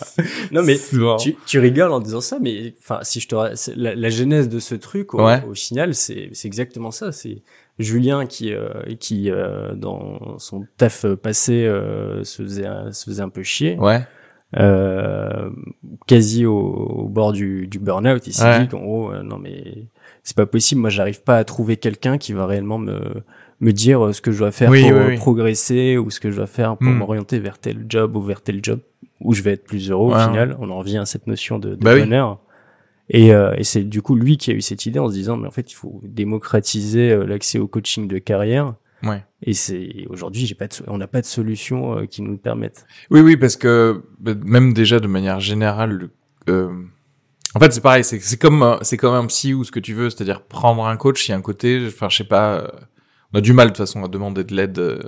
Non 0.51 0.63
mais 0.63 0.77
tu, 1.19 1.35
tu 1.45 1.59
rigoles 1.59 1.91
en 1.91 1.99
disant 1.99 2.21
ça, 2.21 2.37
mais 2.39 2.73
enfin 2.79 2.99
si 3.01 3.19
je 3.19 3.27
te 3.27 3.35
la, 3.75 3.95
la 3.95 4.09
genèse 4.09 4.47
de 4.47 4.59
ce 4.59 4.75
truc 4.75 5.13
au, 5.13 5.25
Ouais. 5.25 5.43
au 5.49 5.53
final 5.53 5.95
c'est 5.95 6.29
c'est 6.31 6.47
exactement 6.47 6.91
ça. 6.91 7.11
C'est 7.11 7.41
Julien 7.79 8.25
qui 8.25 8.53
euh, 8.53 8.69
qui 8.99 9.31
euh, 9.31 9.73
dans 9.73 10.37
son 10.37 10.65
taf 10.77 11.05
passé 11.15 11.65
euh, 11.65 12.23
se 12.23 12.43
faisait 12.43 12.65
un- 12.67 12.91
se 12.91 13.05
faisait 13.05 13.23
un 13.23 13.29
peu 13.29 13.41
chier, 13.43 13.77
Ouais. 13.79 14.01
euh, 14.57 15.49
quasi 16.07 16.45
au, 16.45 16.55
au 16.57 17.07
bord 17.09 17.31
du, 17.33 17.67
du 17.67 17.79
burn-out. 17.79 18.25
Il 18.27 18.33
s'est 18.33 18.43
Ouais. 18.45 18.59
dit 18.61 18.67
qu'en 18.67 18.79
gros 18.81 19.11
euh, 19.11 19.23
non 19.23 19.37
mais 19.39 19.85
c'est 20.23 20.35
pas 20.37 20.45
possible. 20.45 20.81
Moi 20.81 20.89
j'arrive 20.89 21.23
pas 21.23 21.37
à 21.37 21.43
trouver 21.43 21.77
quelqu'un 21.77 22.17
qui 22.17 22.33
va 22.33 22.45
réellement 22.45 22.77
me 22.77 22.99
me 23.59 23.71
dire 23.71 24.05
euh, 24.05 24.13
ce 24.13 24.21
que 24.21 24.31
je 24.31 24.39
dois 24.39 24.51
faire 24.51 24.69
Oui, 24.69 24.81
pour 24.81 24.91
oui, 24.91 24.97
euh, 24.97 25.07
oui. 25.09 25.15
progresser 25.17 25.97
ou 25.97 26.09
ce 26.11 26.19
que 26.19 26.29
je 26.31 26.37
dois 26.37 26.47
faire 26.47 26.77
pour 26.77 26.87
Hmm. 26.87 26.97
m'orienter 26.97 27.39
vers 27.39 27.57
tel 27.57 27.85
job 27.89 28.15
ou 28.15 28.21
vers 28.21 28.41
tel 28.41 28.59
job 28.61 28.79
où 29.21 29.33
je 29.33 29.41
vais 29.41 29.53
être 29.53 29.63
plus 29.63 29.89
heureux 29.89 30.11
Ouais, 30.13 30.21
au 30.21 30.27
final. 30.27 30.57
On 30.59 30.69
en 30.69 30.77
revient 30.79 30.97
à 30.97 31.05
cette 31.05 31.27
notion 31.27 31.57
de, 31.59 31.69
de 31.69 31.75
Bah 31.75 31.97
bonheur. 31.97 32.39
Et, 33.09 33.33
euh, 33.33 33.53
et 33.57 33.63
c'est 33.63 33.83
du 33.83 34.01
coup 34.01 34.15
lui 34.15 34.37
qui 34.37 34.51
a 34.51 34.53
eu 34.53 34.61
cette 34.61 34.85
idée 34.85 34.99
en 34.99 35.09
se 35.09 35.13
disant 35.13 35.35
mais 35.37 35.47
en 35.47 35.51
fait 35.51 35.71
il 35.71 35.75
faut 35.75 35.99
démocratiser 36.03 37.11
euh, 37.11 37.25
l'accès 37.25 37.59
au 37.59 37.67
coaching 37.67 38.07
de 38.07 38.17
carrière. 38.17 38.75
Ouais. 39.03 39.23
Et 39.41 39.53
c'est 39.53 40.05
aujourd'hui 40.09 40.45
j'ai 40.45 40.55
pas 40.55 40.67
de, 40.67 40.73
on 40.87 40.97
n'a 40.97 41.07
pas 41.07 41.19
de 41.21 41.25
solution 41.25 41.97
euh, 41.99 42.05
qui 42.05 42.21
nous 42.21 42.31
le 42.31 42.37
permette. 42.37 42.85
Oui, 43.11 43.19
oui, 43.21 43.35
parce 43.37 43.57
que 43.57 44.01
bah, 44.19 44.31
même 44.45 44.73
déjà 44.73 44.99
de 44.99 45.07
manière 45.07 45.39
générale, 45.41 45.91
le- 45.91 46.09
euh, 46.49 46.71
en 47.55 47.59
fait, 47.59 47.71
c'est 47.73 47.81
pareil. 47.81 48.03
C'est 48.03 48.19
c'est 48.19 48.37
comme 48.37 48.63
un- 48.63 48.79
c'est 48.81 48.97
comme 48.97 49.13
un 49.13 49.25
psy 49.27 49.53
ou 49.53 49.63
ce 49.63 49.71
que 49.71 49.79
tu 49.79 49.93
veux, 49.93 50.09
c'est-à-dire 50.09 50.41
prendre 50.41 50.85
un 50.85 50.95
coach. 50.97 51.27
Il 51.27 51.31
y 51.31 51.33
a 51.33 51.37
un 51.37 51.41
côté, 51.41 51.83
enfin, 51.87 52.07
je 52.09 52.17
sais 52.17 52.23
pas, 52.23 52.55
euh, 52.61 52.67
on 53.33 53.37
a 53.39 53.41
du 53.41 53.53
mal 53.53 53.67
de 53.67 53.71
toute 53.71 53.77
façon 53.77 54.03
à 54.03 54.07
demander 54.07 54.43
de 54.43 54.55
l'aide 54.55 54.79
euh, 54.79 54.99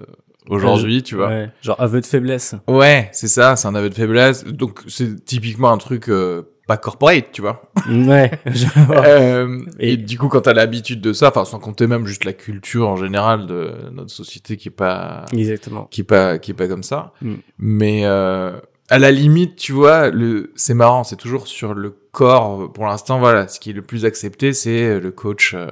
aujourd'hui, 0.50 1.02
tu 1.02 1.16
vois. 1.16 1.30
Ouais. 1.30 1.50
Genre 1.62 1.80
aveu 1.82 2.02
de 2.02 2.06
faiblesse. 2.06 2.56
Ouais, 2.68 3.10
c'est 3.14 3.28
ça, 3.30 3.56
c'est 3.56 3.68
un 3.68 3.74
aveu 3.76 3.90
de 3.90 3.96
faiblesse. 3.96 4.44
Donc 4.44 4.84
c'est 4.88 5.24
typiquement 5.26 5.72
un 5.72 5.78
truc 5.78 6.10
euh, 6.10 6.44
pas 6.68 6.78
corporate, 6.78 7.32
tu 7.32 7.42
vois. 7.42 7.72
ouais. 7.90 8.32
je 8.46 8.66
vois. 8.86 9.06
Euh, 9.06 9.60
et, 9.80 9.94
Et- 9.94 9.98
du 9.98 10.18
coup, 10.18 10.28
quand 10.30 10.42
t'as 10.42 10.54
l'habitude 10.54 11.00
de 11.02 11.14
ça, 11.14 11.30
enfin, 11.30 11.46
sans 11.46 11.60
compter 11.60 11.86
même 11.88 12.06
juste 12.06 12.26
la 12.26 12.34
culture 12.34 12.88
en 12.88 12.96
général 12.96 13.46
de 13.48 13.72
notre 13.92 14.12
société 14.12 14.58
qui 14.58 14.70
est 14.70 14.72
pas, 14.72 15.26
Exactement. 15.34 15.86
qui 15.92 16.02
est 16.02 16.06
pas, 16.06 16.40
qui 16.40 16.52
est 16.52 16.56
pas 16.56 16.68
comme 16.68 16.84
ça. 16.84 17.14
Mm. 17.22 17.34
Mais 17.60 18.02
euh, 18.06 18.60
à 18.90 19.00
la 19.00 19.12
limite, 19.12 19.56
tu 19.58 19.72
vois, 19.74 20.10
le, 20.10 20.52
c'est 20.56 20.74
marrant, 20.74 21.04
c'est 21.04 21.16
toujours 21.18 21.48
sur 21.48 21.74
le 21.74 21.92
corps. 22.12 22.72
Pour 22.74 22.86
l'instant, 22.88 23.20
voilà, 23.20 23.48
ce 23.48 23.60
qui 23.60 23.70
est 23.70 23.74
le 23.74 23.82
plus 23.84 24.06
accepté, 24.06 24.52
c'est 24.54 25.00
le 25.00 25.12
coach 25.12 25.54
euh, 25.56 25.68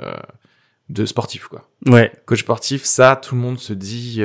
de 0.90 1.06
sportif, 1.06 1.48
quoi. 1.48 1.68
Ouais. 1.88 2.12
Coach 2.26 2.42
sportif, 2.42 2.84
ça, 2.84 3.16
tout 3.22 3.36
le 3.36 3.42
monde 3.42 3.58
se 3.60 3.74
dit. 3.74 4.22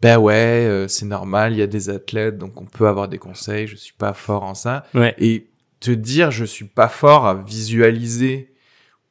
Ben 0.00 0.18
ouais, 0.18 0.86
c'est 0.88 1.06
normal, 1.06 1.52
il 1.52 1.58
y 1.60 1.62
a 1.62 1.68
des 1.68 1.88
athlètes, 1.88 2.36
donc 2.36 2.60
on 2.60 2.64
peut 2.64 2.88
avoir 2.88 3.06
des 3.06 3.18
conseils, 3.18 3.68
je 3.68 3.76
suis 3.76 3.92
pas 3.92 4.12
fort 4.14 4.42
en 4.42 4.54
ça. 4.54 4.84
Ouais. 4.94 5.14
Et 5.18 5.46
te 5.82 5.90
dire 5.90 6.30
je 6.30 6.44
suis 6.44 6.64
pas 6.64 6.88
fort 6.88 7.26
à 7.26 7.34
visualiser 7.34 8.48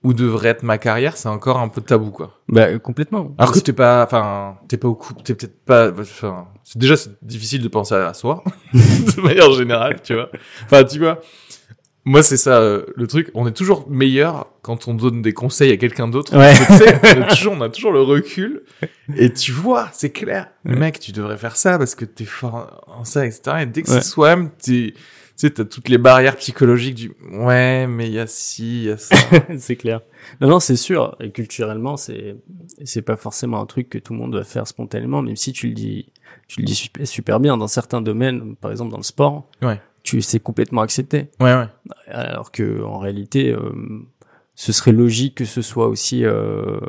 où 0.04 0.14
devrait 0.14 0.50
être 0.50 0.64
ma 0.64 0.80
carrière, 0.80 1.16
c'est 1.16 1.30
encore 1.30 1.60
un 1.60 1.68
peu 1.68 1.82
tabou 1.82 2.10
quoi. 2.10 2.40
Bah 2.48 2.80
complètement. 2.80 3.36
Alors 3.38 3.52
que 3.54 3.60
t'es 3.60 3.74
pas, 3.74 4.04
enfin, 4.04 4.58
t'es 4.68 4.78
pas 4.78 4.88
au 4.88 4.96
coup, 4.96 5.14
t'es 5.24 5.36
peut-être 5.36 5.64
pas, 5.64 5.92
enfin, 5.92 6.48
c'est 6.64 6.80
déjà 6.80 6.98
c'est 6.98 7.12
difficile 7.24 7.62
de 7.62 7.68
penser 7.68 7.94
à 7.94 8.14
soi 8.16 8.44
de 8.74 9.22
manière 9.22 9.52
générale, 9.52 10.02
tu 10.02 10.16
vois. 10.16 10.30
Enfin, 10.66 10.84
tu 10.84 10.98
vois. 11.00 11.20
Moi, 12.04 12.24
c'est 12.24 12.38
ça 12.38 12.60
euh, 12.62 12.84
le 12.96 13.06
truc. 13.06 13.30
On 13.36 13.46
est 13.46 13.52
toujours 13.52 13.88
meilleur 13.88 14.48
quand 14.64 14.88
on 14.88 14.96
donne 14.96 15.22
des 15.22 15.34
conseils 15.34 15.72
à 15.72 15.78
quelqu'un 15.78 16.08
d'autre. 16.08 16.36
Ouais. 16.36 16.56
Tu 16.56 16.64
sais, 16.78 17.00
on, 17.04 17.22
est 17.22 17.28
toujours, 17.30 17.54
on 17.54 17.62
a 17.62 17.70
toujours 17.70 17.92
le 17.92 18.02
recul. 18.02 18.64
Et 19.16 19.32
tu 19.32 19.52
vois, 19.52 19.88
c'est 19.94 20.10
clair. 20.10 20.48
Mec, 20.66 21.00
tu 21.00 21.12
devrais 21.12 21.38
faire 21.38 21.56
ça 21.56 21.78
parce 21.78 21.94
que 21.94 22.06
t'es 22.06 22.26
fort 22.26 22.84
en 22.88 23.04
ça, 23.06 23.24
etc. 23.28 23.42
Et 23.62 23.66
dès 23.68 23.84
que 23.84 23.92
Ouais. 23.92 24.02
c'est 24.02 24.08
soi-même, 24.10 24.50
t'es, 24.60 24.96
tu 25.42 25.48
sais, 25.48 25.54
t'as 25.54 25.66
toutes 25.66 25.90
les 25.90 25.98
barrières 25.98 26.36
psychologiques 26.38 26.94
du 26.94 27.12
ouais, 27.32 27.88
mais 27.88 28.06
il 28.06 28.14
y 28.14 28.20
a 28.20 28.28
ci, 28.28 28.84
il 28.84 28.86
y 28.86 28.92
a 28.92 28.98
ça. 28.98 29.16
c'est 29.58 29.76
clair. 29.76 30.02
Non, 30.40 30.48
non, 30.50 30.60
c'est 30.60 30.76
sûr. 30.76 31.16
Et 31.20 31.32
culturellement, 31.32 31.98
c'est 31.98 32.36
c'est 32.84 33.02
pas 33.02 33.16
forcément 33.16 33.60
un 33.60 33.66
truc 33.66 33.90
que 33.90 33.98
tout 33.98 34.14
le 34.14 34.20
monde 34.20 34.36
va 34.36 34.44
faire 34.44 34.68
spontanément, 34.68 35.24
même 35.24 35.36
si 35.36 35.52
tu 35.52 35.68
le 35.70 35.74
dis, 35.74 36.12
tu 36.48 36.60
le 36.62 36.66
dis 36.68 36.76
super, 36.76 37.08
super 37.08 37.40
bien 37.40 37.58
dans 37.58 37.68
certains 37.68 38.02
domaines, 38.02 38.56
par 38.56 38.70
exemple 38.70 38.92
dans 38.92 38.98
le 38.98 39.04
sport. 39.04 39.50
Ouais. 39.64 39.82
Tu 40.04 40.22
c'est 40.22 40.40
complètement 40.40 40.82
accepté. 40.82 41.30
Ouais, 41.40 41.56
ouais. 41.56 41.68
Alors 42.08 42.52
que 42.52 42.84
en 42.84 43.00
réalité, 43.00 43.52
euh, 43.52 43.72
ce 44.54 44.72
serait 44.72 44.92
logique 44.92 45.34
que 45.36 45.46
ce 45.46 45.64
soit 45.64 45.88
aussi 45.88 46.24
euh, 46.24 46.80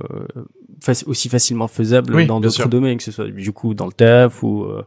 faci- 0.84 1.04
aussi 1.06 1.28
facilement 1.30 1.68
faisable 1.68 2.14
Oui, 2.14 2.26
dans 2.26 2.40
d'autres 2.40 2.68
domaines, 2.68 2.98
que 2.98 3.02
ce 3.02 3.12
soit 3.12 3.28
du 3.28 3.52
coup 3.52 3.72
dans 3.72 3.86
le 3.86 3.92
taf 3.92 4.42
ou 4.42 4.64
euh, 4.64 4.82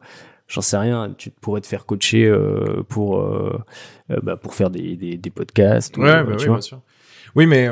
j'en 0.48 0.62
sais 0.62 0.78
rien. 0.78 1.14
Tu 1.18 1.30
pourrais 1.32 1.62
te 1.62 1.68
faire 1.68 1.86
coacher 1.86 2.26
euh, 2.26 2.84
pour 2.88 3.20
euh, 3.22 3.60
euh, 4.12 4.18
bah, 4.24 4.38
pour 4.38 4.54
faire 4.56 4.70
des 4.70 4.96
des, 4.96 5.18
des 5.18 5.30
podcasts. 5.30 5.98
ou, 5.98 6.02
Ouais, 6.02 6.24
bah 6.24 6.36
tu 6.36 6.44
oui, 6.44 6.46
vois. 6.48 6.56
bien 6.58 6.62
sûr. 6.62 6.82
Oui, 7.36 7.46
mais 7.48 7.70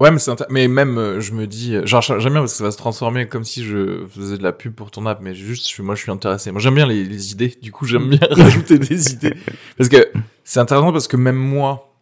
ouais, 0.00 0.10
mais 0.10 0.18
c'est 0.18 0.32
mais 0.50 0.66
même 0.68 0.98
euh, 0.98 1.20
je 1.20 1.32
me 1.32 1.46
dis, 1.46 1.76
euh, 1.76 1.86
genre 1.86 2.02
j'aime 2.02 2.18
bien 2.32 2.40
parce 2.40 2.52
que 2.52 2.58
ça 2.58 2.64
va 2.64 2.70
se 2.72 2.76
transformer 2.78 3.28
comme 3.28 3.44
si 3.44 3.62
je 3.64 4.04
faisais 4.08 4.38
de 4.38 4.42
la 4.42 4.52
pub 4.52 4.74
pour 4.74 4.90
ton 4.90 5.06
app, 5.06 5.20
mais 5.22 5.34
juste 5.34 5.62
je 5.62 5.68
suis- 5.68 5.82
moi 5.82 5.94
je 5.94 6.02
suis 6.02 6.10
intéressé. 6.10 6.50
Moi 6.50 6.60
j'aime 6.60 6.74
bien 6.74 6.86
les, 6.86 7.04
les 7.04 7.32
idées, 7.32 7.56
du 7.62 7.70
coup 7.72 7.86
j'aime 7.86 8.08
bien 8.08 8.18
rajouter 8.30 8.78
des 8.78 9.12
idées 9.12 9.34
parce 9.76 9.88
que 9.88 10.10
c'est 10.44 10.60
intéressant 10.60 10.92
parce 10.92 11.06
que 11.08 11.16
même 11.16 11.36
moi, 11.36 11.94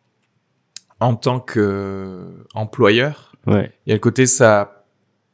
en 1.01 1.15
tant 1.17 1.41
que 1.41 2.27
employeur, 2.55 3.33
Ouais. 3.47 3.73
il 3.87 3.91
y 3.91 3.93
a 3.93 3.97
le 3.97 4.01
côté 4.01 4.27
ça, 4.27 4.85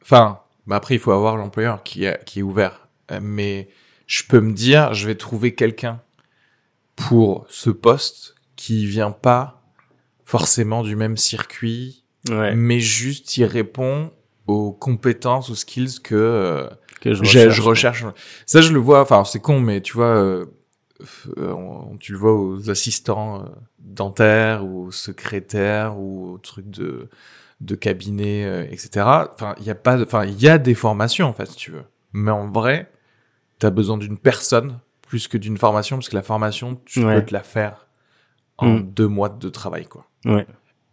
enfin, 0.01 0.39
bah 0.65 0.77
après 0.77 0.95
il 0.95 0.99
faut 0.99 1.11
avoir 1.11 1.35
l'employeur 1.37 1.83
qui 1.83 2.05
est 2.05 2.23
qui 2.25 2.39
est 2.39 2.41
ouvert, 2.43 2.87
mais 3.21 3.67
je 4.07 4.23
peux 4.27 4.39
me 4.39 4.53
dire, 4.53 4.93
je 4.93 5.05
vais 5.07 5.15
trouver 5.15 5.53
quelqu'un 5.53 6.01
pour 6.95 7.45
ce 7.49 7.69
poste 7.69 8.35
qui 8.55 8.85
vient 8.87 9.11
pas 9.11 9.61
forcément 10.25 10.83
du 10.83 10.95
même 10.95 11.17
circuit 11.17 12.03
Ouais. 12.29 12.55
mais 12.55 12.79
juste 12.81 13.37
il 13.37 13.45
répond 13.45 14.11
aux 14.47 14.73
compétences, 14.73 15.49
aux 15.49 15.55
skills 15.55 16.01
que, 16.03 16.15
euh, 16.15 16.67
Que 16.99 17.13
je 17.13 17.21
recherche. 17.21 17.55
je 17.55 17.61
recherche. 17.61 18.05
Ça, 18.45 18.59
je 18.59 18.73
le 18.73 18.79
vois, 18.79 19.01
enfin, 19.01 19.23
c'est 19.23 19.39
con, 19.39 19.61
mais 19.61 19.79
tu 19.81 19.93
vois, 19.93 20.17
euh, 20.17 20.45
euh, 21.37 21.53
on- 21.53 21.95
tu 21.97 22.11
le 22.11 22.17
vois 22.17 22.33
aux 22.33 22.69
assistants 22.69 23.43
euh, 23.43 23.49
dentaires 23.79 24.65
ou 24.65 24.87
aux 24.87 24.91
secrétaires 24.91 25.97
ou 25.97 26.33
aux 26.33 26.37
trucs 26.37 26.69
de, 26.69 27.07
de 27.61 27.75
cabinet, 27.75 28.43
euh, 28.43 28.63
etc. 28.71 29.05
Enfin, 29.33 29.55
il 29.59 29.65
y 29.65 29.69
a 29.69 29.75
pas, 29.75 30.01
enfin, 30.01 30.25
il 30.25 30.41
y 30.41 30.49
a 30.49 30.57
des 30.57 30.75
formations, 30.75 31.27
en 31.27 31.33
fait, 31.33 31.45
si 31.45 31.55
tu 31.55 31.71
veux. 31.71 31.83
Mais 32.11 32.31
en 32.31 32.49
vrai, 32.51 32.91
t'as 33.59 33.69
besoin 33.69 33.97
d'une 33.97 34.17
personne 34.17 34.79
plus 35.07 35.27
que 35.27 35.37
d'une 35.37 35.57
formation, 35.57 35.95
parce 35.97 36.09
que 36.09 36.15
la 36.15 36.21
formation, 36.23 36.79
tu 36.85 37.03
Ouais. 37.05 37.15
peux 37.21 37.25
te 37.27 37.33
la 37.33 37.43
faire 37.43 37.87
en 38.57 38.67
Mm. 38.79 38.91
deux 38.93 39.07
mois 39.07 39.29
de 39.29 39.49
travail, 39.49 39.85
quoi. 39.85 40.05
Ouais. 40.25 40.45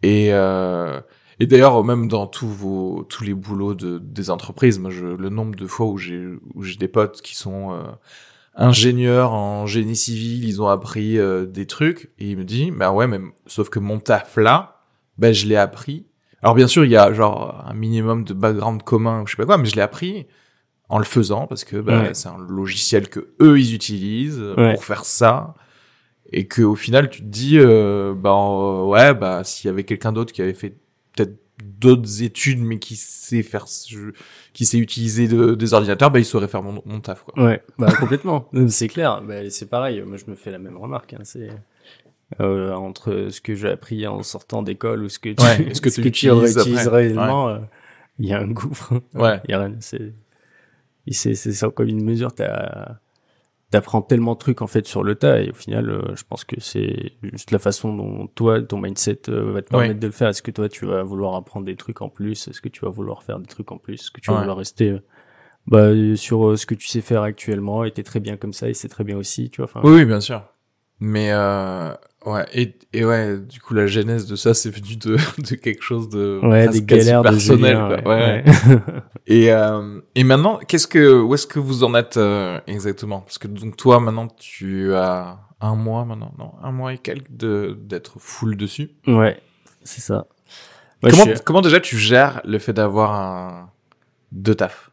Et, 0.03 0.29
euh, 0.31 1.01
et 1.39 1.47
d'ailleurs, 1.47 1.83
même 1.83 2.07
dans 2.07 2.27
tous 2.27 2.47
vos, 2.47 3.03
tous 3.09 3.23
les 3.25 3.33
boulots 3.33 3.73
de, 3.75 3.97
des 3.99 4.29
entreprises, 4.29 4.79
moi, 4.79 4.89
je, 4.91 5.05
le 5.05 5.29
nombre 5.29 5.55
de 5.55 5.67
fois 5.67 5.87
où 5.87 5.97
j'ai, 5.97 6.25
où 6.53 6.63
j'ai 6.63 6.77
des 6.77 6.87
potes 6.87 7.21
qui 7.21 7.35
sont 7.35 7.73
euh, 7.73 7.81
ingénieurs 8.55 9.33
en 9.33 9.65
génie 9.65 9.95
civil, 9.95 10.45
ils 10.47 10.61
ont 10.61 10.67
appris 10.67 11.17
euh, 11.19 11.45
des 11.45 11.65
trucs, 11.65 12.11
et 12.19 12.31
ils 12.31 12.37
me 12.37 12.43
disent, 12.45 12.71
bah 12.77 12.91
ouais, 12.91 13.07
même, 13.07 13.31
sauf 13.47 13.69
que 13.69 13.79
mon 13.79 13.99
taf 13.99 14.37
là, 14.37 14.81
ben 15.17 15.33
je 15.33 15.45
l'ai 15.47 15.57
appris. 15.57 16.05
Alors 16.41 16.55
bien 16.55 16.67
sûr, 16.67 16.85
il 16.85 16.91
y 16.91 16.97
a 16.97 17.11
genre 17.13 17.63
un 17.65 17.73
minimum 17.73 18.23
de 18.23 18.33
background 18.33 18.83
commun 18.83 19.21
ou 19.23 19.27
je 19.27 19.31
sais 19.31 19.37
pas 19.37 19.45
quoi, 19.45 19.57
mais 19.57 19.65
je 19.65 19.75
l'ai 19.75 19.81
appris 19.81 20.27
en 20.89 20.97
le 20.99 21.03
faisant 21.05 21.47
parce 21.47 21.63
que 21.63 21.77
bah, 21.77 22.01
Ouais. 22.03 22.13
c'est 22.13 22.29
un 22.29 22.37
logiciel 22.37 23.09
que 23.09 23.29
eux 23.41 23.59
ils 23.59 23.73
utilisent 23.73 24.39
euh, 24.39 24.55
Ouais. 24.55 24.73
pour 24.73 24.83
faire 24.83 25.05
ça 25.05 25.55
et 26.31 26.47
que 26.47 26.61
au 26.61 26.75
final 26.75 27.09
tu 27.09 27.21
te 27.21 27.25
dis 27.27 27.57
euh, 27.59 28.13
bah 28.15 28.31
euh, 28.31 28.83
ouais 28.85 29.13
bah 29.13 29.43
s'il 29.43 29.67
y 29.67 29.71
avait 29.71 29.83
quelqu'un 29.83 30.11
d'autre 30.11 30.31
qui 30.33 30.41
avait 30.41 30.53
fait 30.53 30.75
peut-être 31.15 31.35
d'autres 31.63 32.21
études 32.23 32.59
mais 32.59 32.79
qui 32.79 32.95
sait 32.95 33.41
faire 33.43 33.67
ce- 33.67 34.11
qui 34.53 34.65
sait 34.65 34.77
utiliser 34.77 35.27
de- 35.27 35.55
des 35.55 35.73
ordinateurs 35.73 36.11
bah 36.11 36.19
il 36.19 36.25
saurait 36.25 36.47
faire 36.47 36.61
mon, 36.63 36.81
mon 36.85 36.99
taf 36.99 37.23
quoi 37.23 37.43
Ouais, 37.43 37.63
bah 37.79 37.91
complètement. 37.99 38.49
C'est 38.67 38.87
clair. 38.87 39.21
Bah, 39.21 39.49
c'est 39.49 39.69
pareil. 39.69 40.01
Moi, 40.01 40.17
je 40.17 40.29
me 40.29 40.35
fais 40.35 40.51
la 40.51 40.57
même 40.59 40.77
remarque. 40.77 41.13
Hein. 41.13 41.19
C'est 41.23 41.49
euh, 42.41 42.73
entre 42.73 43.27
ce 43.29 43.39
que 43.41 43.55
j'ai 43.55 43.69
appris 43.69 44.05
en 44.07 44.23
sortant 44.23 44.63
d'école 44.63 45.03
ou 45.03 45.09
ce 45.09 45.19
que 45.19 45.29
tu, 45.29 45.43
Ouais, 45.43 45.73
ce 45.73 45.81
que 45.81 45.89
tu 45.95 46.01
tu 46.01 46.07
utilises 46.29 46.87
réellement, 46.87 47.49
euh, 47.49 47.59
il 48.19 48.27
y 48.27 48.33
a 48.33 48.39
un 48.39 48.47
gouffre. 48.47 48.93
Ouais. 49.13 49.39
Il 49.47 49.51
y 49.51 49.53
a 49.53 49.59
rien. 49.61 49.75
C'est, 49.79 50.13
c'est, 51.13 51.33
comme 51.73 51.87
une 51.87 52.03
mesure. 52.03 52.33
T'as, 52.33 52.95
t'apprends 53.71 54.01
tellement 54.01 54.33
de 54.33 54.39
trucs 54.39 54.61
en 54.61 54.67
fait 54.67 54.85
sur 54.87 55.03
le 55.03 55.15
tas 55.15 55.41
et 55.41 55.49
au 55.49 55.53
final, 55.53 55.89
euh, 55.89 56.15
je 56.15 56.23
pense 56.23 56.43
que 56.45 56.59
c'est 56.59 57.13
juste 57.23 57.51
la 57.51 57.59
façon 57.59 57.93
dont 57.95 58.27
toi, 58.27 58.61
ton 58.61 58.79
mindset 58.79 59.21
euh, 59.29 59.51
va 59.51 59.61
te 59.61 59.69
permettre 59.69 59.93
Ouais. 59.93 59.99
de 59.99 60.05
le 60.07 60.13
faire. 60.13 60.29
Est-ce 60.29 60.41
que 60.41 60.51
toi, 60.51 60.69
tu 60.69 60.85
vas 60.85 61.03
vouloir 61.03 61.35
apprendre 61.35 61.65
des 61.65 61.75
trucs 61.75 62.01
en 62.01 62.09
plus? 62.09 62.47
Est-ce 62.47 62.61
que 62.61 62.69
tu 62.69 62.85
vas 62.85 62.91
vouloir 62.91 63.23
faire 63.23 63.39
des 63.39 63.47
trucs 63.47 63.71
en 63.71 63.77
plus? 63.77 63.95
Est-ce 63.95 64.11
que 64.11 64.21
tu 64.21 64.29
vas 64.29 64.35
Ouais. 64.35 64.41
vouloir 64.41 64.57
rester 64.57 64.91
euh, 64.91 64.99
bah, 65.67 65.89
sur 66.15 66.57
ce 66.57 66.65
que 66.65 66.75
tu 66.75 66.87
sais 66.87 67.01
faire 67.01 67.21
actuellement? 67.23 67.83
Et 67.83 67.91
t'es 67.91 68.03
très 68.03 68.19
bien 68.19 68.37
comme 68.37 68.53
ça 68.53 68.69
et 68.69 68.73
c'est 68.73 68.87
très 68.89 69.03
bien 69.03 69.17
aussi, 69.17 69.49
tu 69.49 69.61
vois. 69.61 69.69
Oui 69.83 69.91
oui 69.93 70.05
bien 70.05 70.21
sûr 70.21 70.43
mais 70.99 71.29
euh, 71.31 71.91
ouais 72.25 72.45
et, 72.53 72.75
et 72.93 73.03
ouais 73.05 73.37
du 73.37 73.59
coup 73.59 73.73
la 73.73 73.85
genèse 73.87 74.25
de 74.27 74.35
ça 74.35 74.53
c'est 74.53 74.69
venu 74.69 74.95
de, 74.95 75.17
de 75.49 75.55
quelque 75.55 75.83
chose 75.83 76.09
de 76.09 76.39
ouais, 76.43 76.67
des 76.69 76.81
galères 76.81 77.21
de 77.23 77.29
personnel 77.29 77.75
quoi. 77.75 77.87
ouais. 77.89 78.03
Ouais, 78.05 78.43
ouais. 78.45 78.83
Et, 79.27 79.51
euh, 79.51 79.99
et 80.13 80.23
maintenant, 80.23 80.59
qu'est-ce 80.67 80.87
que, 80.87 81.19
où 81.21 81.33
est-ce 81.33 81.47
que 81.47 81.57
vous 81.59 81.83
en 81.83 81.95
êtes 81.95 82.17
euh, 82.17 82.59
exactement? 82.67 83.21
Parce 83.21 83.39
que 83.39 83.47
donc 83.47 83.75
toi, 83.75 83.99
maintenant, 83.99 84.27
tu 84.27 84.93
as 84.93 85.39
un 85.61 85.73
mois 85.75 86.05
maintenant, 86.05 86.31
non, 86.37 86.51
un 86.61 86.71
mois 86.71 86.93
et 86.93 86.99
quelques 86.99 87.31
de 87.31 87.75
d'être 87.81 88.19
full 88.19 88.55
dessus. 88.55 88.91
ouais, 89.07 89.41
c'est 89.83 90.01
ça. 90.01 90.27
Ouais, 91.01 91.09
comment, 91.09 91.23
suis- 91.23 91.39
comment 91.43 91.61
déjà 91.61 91.79
tu 91.79 91.97
gères 91.97 92.39
le 92.45 92.59
fait 92.59 92.73
d'avoir 92.73 93.13
un 93.13 93.71
deux 94.31 94.53
taf 94.53 94.91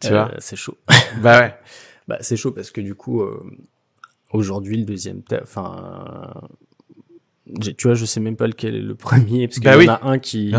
Tu 0.00 0.08
euh, 0.08 0.10
vois? 0.24 0.30
c'est 0.38 0.56
chaud. 0.56 0.76
Bah 1.22 1.40
ouais. 1.40 1.54
Bah, 2.08 2.16
c'est 2.22 2.38
chaud 2.38 2.52
parce 2.52 2.70
que 2.70 2.80
du 2.80 2.94
coup, 2.94 3.20
euh, 3.20 3.44
aujourd'hui, 4.32 4.76
le 4.76 4.84
deuxième 4.84 5.22
enfin, 5.42 6.32
tu 7.60 7.86
vois, 7.86 7.94
je 7.94 8.04
sais 8.04 8.20
même 8.20 8.36
pas 8.36 8.46
lequel 8.46 8.74
est 8.74 8.82
le 8.82 8.94
premier 8.94 9.48
parce 9.48 9.58
qu'il 9.58 9.64
Bah 9.64 9.76
y 9.76 9.78
oui, 9.78 9.88
en 9.88 9.94
a 9.94 10.00
un 10.02 10.18
qui, 10.18 10.52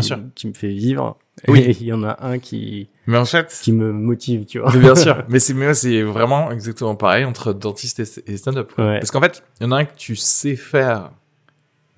me 0.44 0.52
fait 0.52 0.68
vivre. 0.68 1.18
Oui. 1.48 1.60
Et 1.60 1.70
il 1.70 1.86
y 1.86 1.92
en 1.92 2.02
a 2.02 2.18
un 2.26 2.38
qui, 2.38 2.88
Mais 3.06 3.16
en 3.16 3.24
fait, 3.24 3.58
qui 3.62 3.72
me 3.72 3.92
motive, 3.92 4.44
tu 4.44 4.58
vois. 4.58 4.76
bien 4.76 4.94
sûr. 4.94 5.24
Mais 5.28 5.38
c'est, 5.38 5.54
mais 5.54 5.68
ouais, 5.68 5.74
c'est 5.74 6.02
vraiment 6.02 6.50
exactement 6.50 6.96
pareil 6.96 7.24
entre 7.24 7.52
dentiste 7.52 8.00
et, 8.26 8.36
stand-up. 8.36 8.72
Ouais. 8.76 8.98
Parce 8.98 9.10
qu'en 9.10 9.20
fait, 9.20 9.42
il 9.60 9.64
y 9.64 9.66
en 9.66 9.72
a 9.72 9.76
un 9.76 9.84
que 9.84 9.96
tu 9.96 10.16
sais 10.16 10.56
faire 10.56 11.12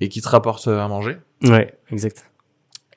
et 0.01 0.09
qui 0.09 0.21
te 0.21 0.29
rapporte 0.29 0.69
à 0.69 0.87
manger. 0.87 1.17
Ouais, 1.45 1.75
exact. 1.91 2.25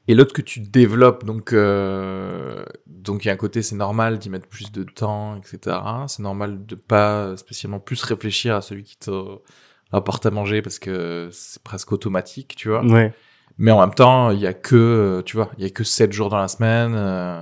Et 0.07 0.13
l'autre 0.13 0.33
que 0.33 0.41
tu 0.43 0.59
développes, 0.59 1.23
donc 1.25 1.51
euh, 1.53 2.63
donc 2.85 3.25
il 3.25 3.27
y 3.27 3.31
a 3.31 3.33
un 3.33 3.37
côté 3.37 3.61
c'est 3.63 3.75
normal 3.75 4.19
d'y 4.19 4.29
mettre 4.29 4.47
plus 4.47 4.71
de 4.71 4.83
temps, 4.83 5.35
etc. 5.37 5.77
C'est 6.07 6.21
normal 6.21 6.65
de 6.65 6.75
pas 6.75 7.35
spécialement 7.37 7.79
plus 7.79 8.03
réfléchir 8.03 8.55
à 8.55 8.61
celui 8.61 8.83
qui 8.83 8.97
te 8.97 9.11
rapporte 9.91 10.25
à 10.25 10.31
manger 10.31 10.61
parce 10.61 10.77
que 10.77 11.29
c'est 11.31 11.61
presque 11.63 11.91
automatique, 11.91 12.55
tu 12.55 12.69
vois. 12.69 12.85
Ouais. 12.85 13.13
Mais 13.57 13.71
en 13.71 13.79
même 13.79 13.95
temps, 13.95 14.29
il 14.31 14.39
y 14.39 14.47
a 14.47 14.53
que 14.53 14.75
euh, 14.75 15.21
tu 15.23 15.37
vois, 15.37 15.49
il 15.57 15.63
y 15.63 15.67
a 15.67 15.69
que 15.71 15.83
7 15.83 16.11
jours 16.13 16.29
dans 16.29 16.37
la 16.37 16.49
semaine 16.49 16.93
euh, 16.95 17.41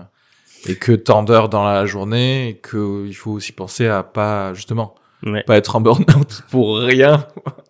et 0.67 0.75
que 0.77 0.93
tant 0.93 1.23
d'heures 1.23 1.49
dans 1.49 1.65
la 1.65 1.85
journée 1.85 2.49
et 2.49 2.57
que 2.57 3.05
il 3.05 3.13
faut 3.13 3.31
aussi 3.31 3.51
penser 3.51 3.87
à 3.87 4.03
pas 4.03 4.53
justement 4.53 4.95
Ouais. 5.25 5.41
pas 5.43 5.55
être 5.55 5.77
en 5.77 5.81
burn-out 5.81 6.43
pour 6.51 6.79
rien 6.79 7.25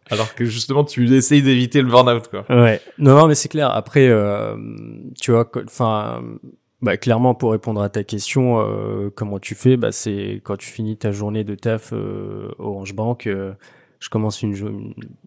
alors 0.09 0.33
que 0.35 0.45
justement 0.45 0.83
tu 0.83 1.11
essayes 1.15 1.41
d'éviter 1.41 1.81
le 1.81 1.87
burn-out 1.89 2.27
quoi. 2.29 2.45
Ouais. 2.49 2.81
Non, 2.97 3.15
non, 3.17 3.27
mais 3.27 3.35
c'est 3.35 3.49
clair. 3.49 3.69
Après, 3.71 4.07
euh, 4.07 4.55
tu 5.21 5.31
vois, 5.31 5.49
enfin, 5.65 6.21
bah, 6.81 6.97
clairement, 6.97 7.33
pour 7.35 7.51
répondre 7.51 7.81
à 7.81 7.89
ta 7.89 8.03
question, 8.03 8.59
euh, 8.59 9.09
comment 9.15 9.39
tu 9.39 9.55
fais 9.55 9.77
Bah, 9.77 9.91
c'est 9.91 10.41
quand 10.43 10.57
tu 10.57 10.67
finis 10.69 10.97
ta 10.97 11.11
journée 11.11 11.43
de 11.43 11.55
taf 11.55 11.91
euh, 11.93 12.49
Orange 12.59 12.93
Bank. 12.93 13.27
euh, 13.27 13.53
je 13.99 14.09
commence 14.09 14.41
une, 14.41 14.53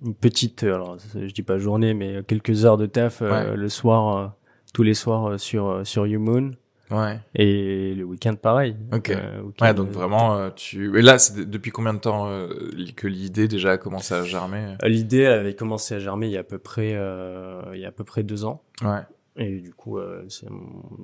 une 0.05 0.15
petite, 0.15 0.65
euh, 0.65 0.75
alors 0.75 0.99
je 1.15 1.33
dis 1.33 1.43
pas 1.43 1.59
journée, 1.59 1.95
mais 1.95 2.23
quelques 2.27 2.67
heures 2.67 2.77
de 2.77 2.85
taf 2.85 3.23
euh, 3.23 3.31
Ouais. 3.53 3.57
le 3.57 3.69
soir, 3.71 4.35
tous 4.75 4.83
les 4.83 4.93
soirs 4.93 5.31
euh, 5.31 5.39
sur 5.39 5.67
euh, 5.69 5.85
sur 5.85 6.07
YouMoon 6.07 6.51
Ouais. 6.90 7.18
et 7.35 7.94
le 7.94 8.05
week-end 8.05 8.35
pareil. 8.37 8.77
Ok. 8.92 9.11
Euh, 9.11 9.42
Ouais, 9.61 9.75
donc 9.75 9.88
euh, 9.88 9.92
vraiment, 9.92 10.37
euh, 10.37 10.51
tu. 10.55 10.99
Et 10.99 11.03
là, 11.03 11.18
c'est 11.18 11.35
de- 11.37 11.44
depuis 11.44 11.70
combien 11.72 11.94
de 11.94 11.99
temps 11.99 12.29
euh, 12.29 12.49
que 12.94 13.07
l'idée 13.09 13.49
déjà 13.49 13.72
a 13.72 13.77
commencé 13.79 14.14
à 14.14 14.22
germer 14.22 14.75
L'idée 14.85 15.20
elle 15.22 15.40
avait 15.40 15.55
commencé 15.55 15.94
à 15.94 15.99
germer 15.99 16.27
il 16.27 16.33
y 16.33 16.37
a 16.37 16.40
à 16.40 16.44
peu 16.44 16.59
près 16.59 16.90
il 16.90 17.81
y 17.81 17.85
a 17.85 17.88
à 17.88 17.92
peu 17.92 18.05
près 18.05 18.22
deux 18.22 18.44
ans. 18.44 18.62
Ouais. 18.83 19.01
Et 19.38 19.59
du 19.61 19.75
coup, 19.75 19.99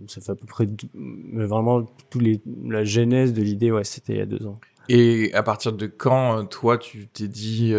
ça 0.06 0.20
fait 0.22 0.32
à 0.32 0.34
peu 0.34 0.46
près, 0.46 0.66
mais 0.94 1.44
vraiment, 1.44 1.84
tous 2.10 2.18
les, 2.18 2.40
la 2.64 2.82
genèse 2.82 3.34
de 3.34 3.42
l'idée, 3.42 3.70
ouais, 3.70 3.84
c'était 3.84 4.14
il 4.14 4.18
y 4.18 4.22
a 4.22 4.26
deux 4.26 4.46
ans. 4.46 4.58
Et 4.88 5.30
à 5.34 5.42
partir 5.42 5.72
de 5.74 5.86
quand, 5.86 6.46
toi, 6.46 6.78
tu 6.78 7.08
t'es 7.08 7.28
dit, 7.28 7.74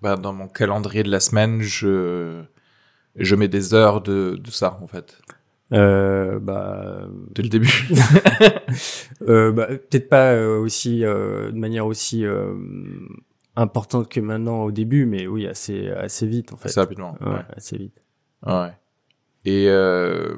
bah, 0.00 0.16
dans 0.16 0.32
mon 0.32 0.48
calendrier 0.48 1.04
de 1.04 1.10
la 1.10 1.20
semaine, 1.20 1.60
je 1.60 2.42
je 3.14 3.34
mets 3.36 3.46
des 3.48 3.74
heures 3.74 4.00
de, 4.00 4.40
de 4.42 4.50
ça, 4.50 4.78
en 4.82 4.86
fait, 4.88 5.18
Euh, 5.72 6.38
bah, 6.38 7.06
dès 7.34 7.42
le 7.42 7.48
début. 7.48 7.88
euh, 9.28 9.52
bah, 9.52 9.66
peut-être 9.68 10.08
pas 10.08 10.32
euh, 10.32 10.58
aussi, 10.58 11.04
euh, 11.04 11.50
de 11.50 11.58
manière 11.58 11.86
aussi 11.86 12.24
euh, 12.24 12.54
importante 13.56 14.08
que 14.10 14.20
maintenant 14.20 14.62
au 14.64 14.70
début, 14.70 15.06
mais 15.06 15.26
oui, 15.26 15.46
assez, 15.46 15.88
assez 15.90 16.26
vite 16.26 16.52
en 16.52 16.56
fait. 16.56 16.68
Assez 16.68 16.80
rapidement. 16.80 17.16
Ouais, 17.20 17.28
Ouais. 17.32 17.40
assez 17.56 17.76
vite. 17.78 18.02
Ouais. 18.46 18.70
Et 19.44 19.66
euh, 19.68 20.34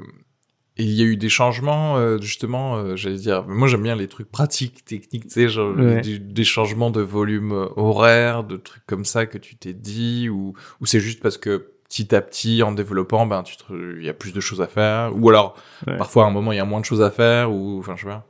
et 0.76 0.82
il 0.82 0.90
y 0.90 1.02
a 1.02 1.04
eu 1.04 1.16
des 1.16 1.28
changements, 1.28 1.96
euh, 1.98 2.18
justement, 2.20 2.96
j'allais 2.96 3.14
dire. 3.16 3.44
Moi, 3.46 3.68
j'aime 3.68 3.82
bien 3.84 3.94
les 3.94 4.08
trucs 4.08 4.28
pratiques, 4.30 4.84
techniques, 4.84 5.24
tu 5.28 5.30
sais, 5.30 5.48
genre 5.48 5.76
Ouais. 5.76 6.00
des, 6.00 6.18
des 6.18 6.44
changements 6.44 6.90
de 6.90 7.00
volume 7.00 7.52
horaire, 7.76 8.42
de 8.42 8.56
trucs 8.56 8.84
comme 8.86 9.04
ça 9.04 9.26
que 9.26 9.38
tu 9.38 9.54
t'es 9.56 9.72
dit, 9.72 10.28
ou 10.28 10.54
ou 10.80 10.86
c'est 10.86 10.98
juste 10.98 11.20
parce 11.22 11.38
que 11.38 11.73
petit 11.94 12.14
à 12.14 12.20
petit, 12.20 12.62
en 12.62 12.72
développant, 12.72 13.26
ben, 13.26 13.42
tu 13.44 13.54
il 13.98 14.04
y 14.04 14.08
a 14.08 14.14
plus 14.14 14.32
de 14.32 14.40
choses 14.40 14.60
à 14.60 14.66
faire, 14.66 15.12
ou 15.16 15.28
alors 15.28 15.56
Ouais. 15.86 15.96
parfois 15.96 16.24
à 16.24 16.26
un 16.26 16.30
moment 16.30 16.50
il 16.52 16.56
y 16.56 16.60
a 16.60 16.64
moins 16.64 16.80
de 16.80 16.84
choses 16.84 17.02
à 17.02 17.10
faire, 17.10 17.52
ou 17.52 17.78
enfin, 17.78 17.94
je 17.96 18.02
sais 18.02 18.08
pas. 18.08 18.26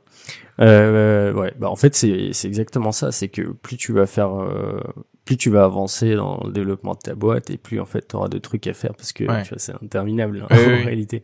Euh, 0.61 1.33
ouais, 1.33 1.53
bah 1.59 1.69
en 1.69 1.75
fait 1.75 1.95
c'est 1.95 2.29
c'est 2.33 2.47
exactement 2.47 2.91
ça, 2.91 3.11
c'est 3.11 3.27
que 3.27 3.41
plus 3.41 3.75
tu 3.77 3.91
vas 3.91 4.05
faire, 4.05 4.39
euh, 4.41 4.79
plus 5.25 5.35
tu 5.37 5.49
vas 5.49 5.65
avancer 5.65 6.15
dans 6.15 6.41
le 6.45 6.51
développement 6.53 6.93
de 6.93 6.99
ta 6.99 7.15
boîte 7.15 7.49
et 7.49 7.57
plus 7.57 7.79
en 7.79 7.85
fait 7.85 8.07
tu 8.07 8.15
auras 8.15 8.29
de 8.29 8.37
trucs 8.37 8.67
à 8.67 8.73
faire 8.73 8.93
parce 8.95 9.11
que 9.13 9.25
Ouais. 9.25 9.43
tu 9.43 9.49
vois 9.49 9.59
c'est 9.59 9.73
interminable 9.83 10.43
hein, 10.43 10.47
Oui, 10.51 10.57
en 10.65 10.77
oui. 10.77 10.85
réalité. 10.85 11.23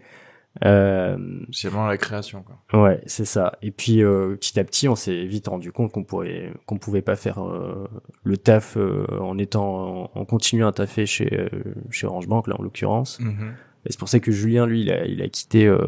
Euh, 0.65 1.17
C'est 1.51 1.69
vraiment 1.69 1.87
la 1.87 1.97
création, 1.97 2.43
quoi. 2.43 2.81
Ouais, 2.83 3.01
c'est 3.05 3.25
ça. 3.25 3.57
Et 3.61 3.71
puis 3.71 4.03
euh, 4.03 4.35
petit 4.35 4.59
à 4.59 4.63
petit, 4.63 4.87
on 4.89 4.95
s'est 4.95 5.25
vite 5.25 5.47
rendu 5.47 5.71
compte 5.71 5.91
qu'on 5.91 6.03
pourrait, 6.03 6.51
qu'on 6.65 6.77
pouvait 6.77 7.01
pas 7.01 7.15
faire 7.15 7.41
euh, 7.43 7.87
le 8.23 8.37
taf 8.37 8.75
euh, 8.77 9.05
en 9.21 9.37
étant, 9.37 10.11
en, 10.15 10.19
en 10.19 10.25
continuant 10.25 10.67
à 10.67 10.71
taffer 10.73 11.05
chez 11.05 11.29
euh, 11.39 11.47
chez 11.89 12.05
Orange 12.07 12.27
Bank 12.27 12.47
là 12.47 12.55
en 12.59 12.63
l'occurrence. 12.63 13.19
Mhm. 13.21 13.53
Et 13.85 13.91
c'est 13.91 13.97
pour 13.99 14.09
ça 14.09 14.19
que 14.19 14.31
Julien, 14.31 14.67
lui, 14.67 14.81
il 14.81 14.91
a, 14.91 15.05
il 15.05 15.21
a 15.23 15.27
quitté 15.29 15.65
euh, 15.65 15.79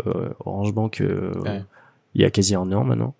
Orange 0.45 0.73
Bank 0.73 1.01
euh, 1.01 1.31
Ouais. 1.41 1.61
il 2.15 2.21
y 2.21 2.25
a 2.25 2.31
quasi 2.31 2.55
un 2.55 2.71
an 2.71 2.83
maintenant. 2.83 3.13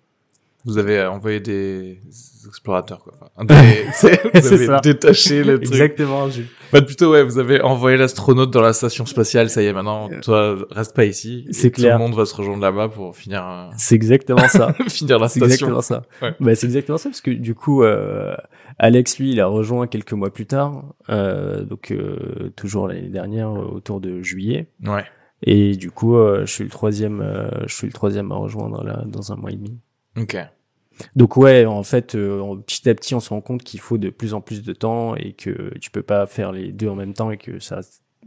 Vous 0.66 0.78
avez 0.78 1.04
envoyé 1.04 1.40
des 1.40 2.00
explorateurs, 2.46 3.00
quoi. 3.00 3.12
Enfin, 3.36 3.44
des- 3.44 3.84
c'est- 3.92 4.22
vous 4.34 4.40
C'est 4.40 4.54
avez 4.54 4.66
ça. 4.66 4.80
détaché 4.80 5.44
le 5.44 5.58
truc. 5.60 5.72
Exactement. 5.74 6.28
Jules. 6.30 6.46
Enfin, 6.72 6.82
plutôt, 6.82 7.12
ouais, 7.12 7.22
vous 7.22 7.38
avez 7.38 7.60
envoyé 7.60 7.96
l'astronaute 7.98 8.50
dans 8.50 8.62
la 8.62 8.72
station 8.72 9.04
spatiale, 9.06 9.50
ça 9.50 9.62
y 9.62 9.66
est, 9.66 9.72
maintenant, 9.72 10.08
toi, 10.22 10.56
reste 10.70 10.96
pas 10.96 11.04
ici. 11.04 11.46
C'est 11.50 11.70
clair. 11.70 11.96
Tout 11.96 12.02
le 12.02 12.08
monde 12.08 12.16
va 12.18 12.24
se 12.24 12.34
rejoindre 12.34 12.62
là-bas 12.62 12.88
pour 12.88 13.14
finir, 13.14 13.46
euh, 13.46 13.70
C'est 13.76 13.94
exactement 13.94 14.48
ça. 14.48 14.72
finir 14.88 15.18
la 15.18 15.28
C'est 15.28 15.40
station. 15.40 15.44
exactement 15.54 15.80
ça. 15.82 16.02
Ouais. 16.22 16.34
Bah, 16.40 16.54
c'est 16.54 16.66
exactement 16.66 16.98
ça 16.98 17.10
parce 17.10 17.20
que 17.20 17.30
du 17.30 17.54
coup, 17.54 17.82
euh, 17.82 18.34
Alex 18.78 19.18
lui, 19.18 19.32
il 19.32 19.40
a 19.40 19.46
rejoint 19.46 19.86
quelques 19.86 20.12
mois 20.14 20.32
plus 20.32 20.46
tard, 20.46 20.94
euh, 21.10 21.62
donc 21.64 21.90
euh, 21.92 22.50
toujours 22.56 22.88
l'année 22.88 23.08
dernière 23.10 23.50
euh, 23.50 23.64
autour 23.66 24.00
de 24.00 24.22
juillet. 24.22 24.68
Ouais. 24.84 25.04
Et 25.42 25.76
du 25.76 25.90
coup, 25.90 26.16
euh, 26.16 26.46
je 26.46 26.52
suis 26.52 26.64
le 26.64 26.70
troisième, 26.70 27.20
euh, 27.20 27.48
je 27.66 27.74
suis 27.74 27.86
le 27.86 27.92
troisième 27.92 28.32
à 28.32 28.36
rejoindre 28.36 28.82
là 28.82 29.04
dans 29.06 29.30
un 29.30 29.36
mois 29.36 29.50
et 29.52 29.56
demi. 29.56 29.78
Ok. 30.18 30.36
Donc 31.16 31.36
ouais, 31.36 31.64
en 31.66 31.82
fait, 31.82 32.14
euh, 32.14 32.40
on- 32.40 32.56
petit 32.60 32.88
à 32.88 32.94
petit, 32.94 33.14
on 33.14 33.20
se 33.20 33.30
rend 33.30 33.40
compte 33.40 33.62
qu'il 33.64 33.80
faut 33.80 33.98
de 33.98 34.10
plus 34.10 34.34
en 34.34 34.40
plus 34.40 34.62
de 34.62 34.72
temps 34.72 35.16
et 35.16 35.32
que 35.32 35.76
tu 35.78 35.90
peux 35.90 36.02
pas 36.02 36.26
faire 36.26 36.52
les 36.52 36.72
deux 36.72 36.88
en 36.88 36.94
même 36.94 37.14
temps 37.14 37.30
et 37.30 37.36
que 37.36 37.58
ça, 37.58 37.80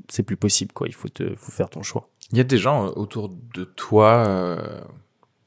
c'est 0.10 0.24
plus 0.24 0.38
possible 0.38 0.74
quoi. 0.74 0.88
Il 0.88 0.94
faut 0.94 1.10
te, 1.10 1.36
faut 1.36 1.52
faire 1.52 1.70
ton 1.70 1.82
choix. 1.84 2.10
Il 2.32 2.38
y 2.38 2.42
a 2.42 2.44
des 2.44 2.58
gens 2.58 2.88
euh, 2.88 2.92
autour 2.96 3.30
de 3.54 3.64
toi, 3.64 4.26
euh, 4.28 4.82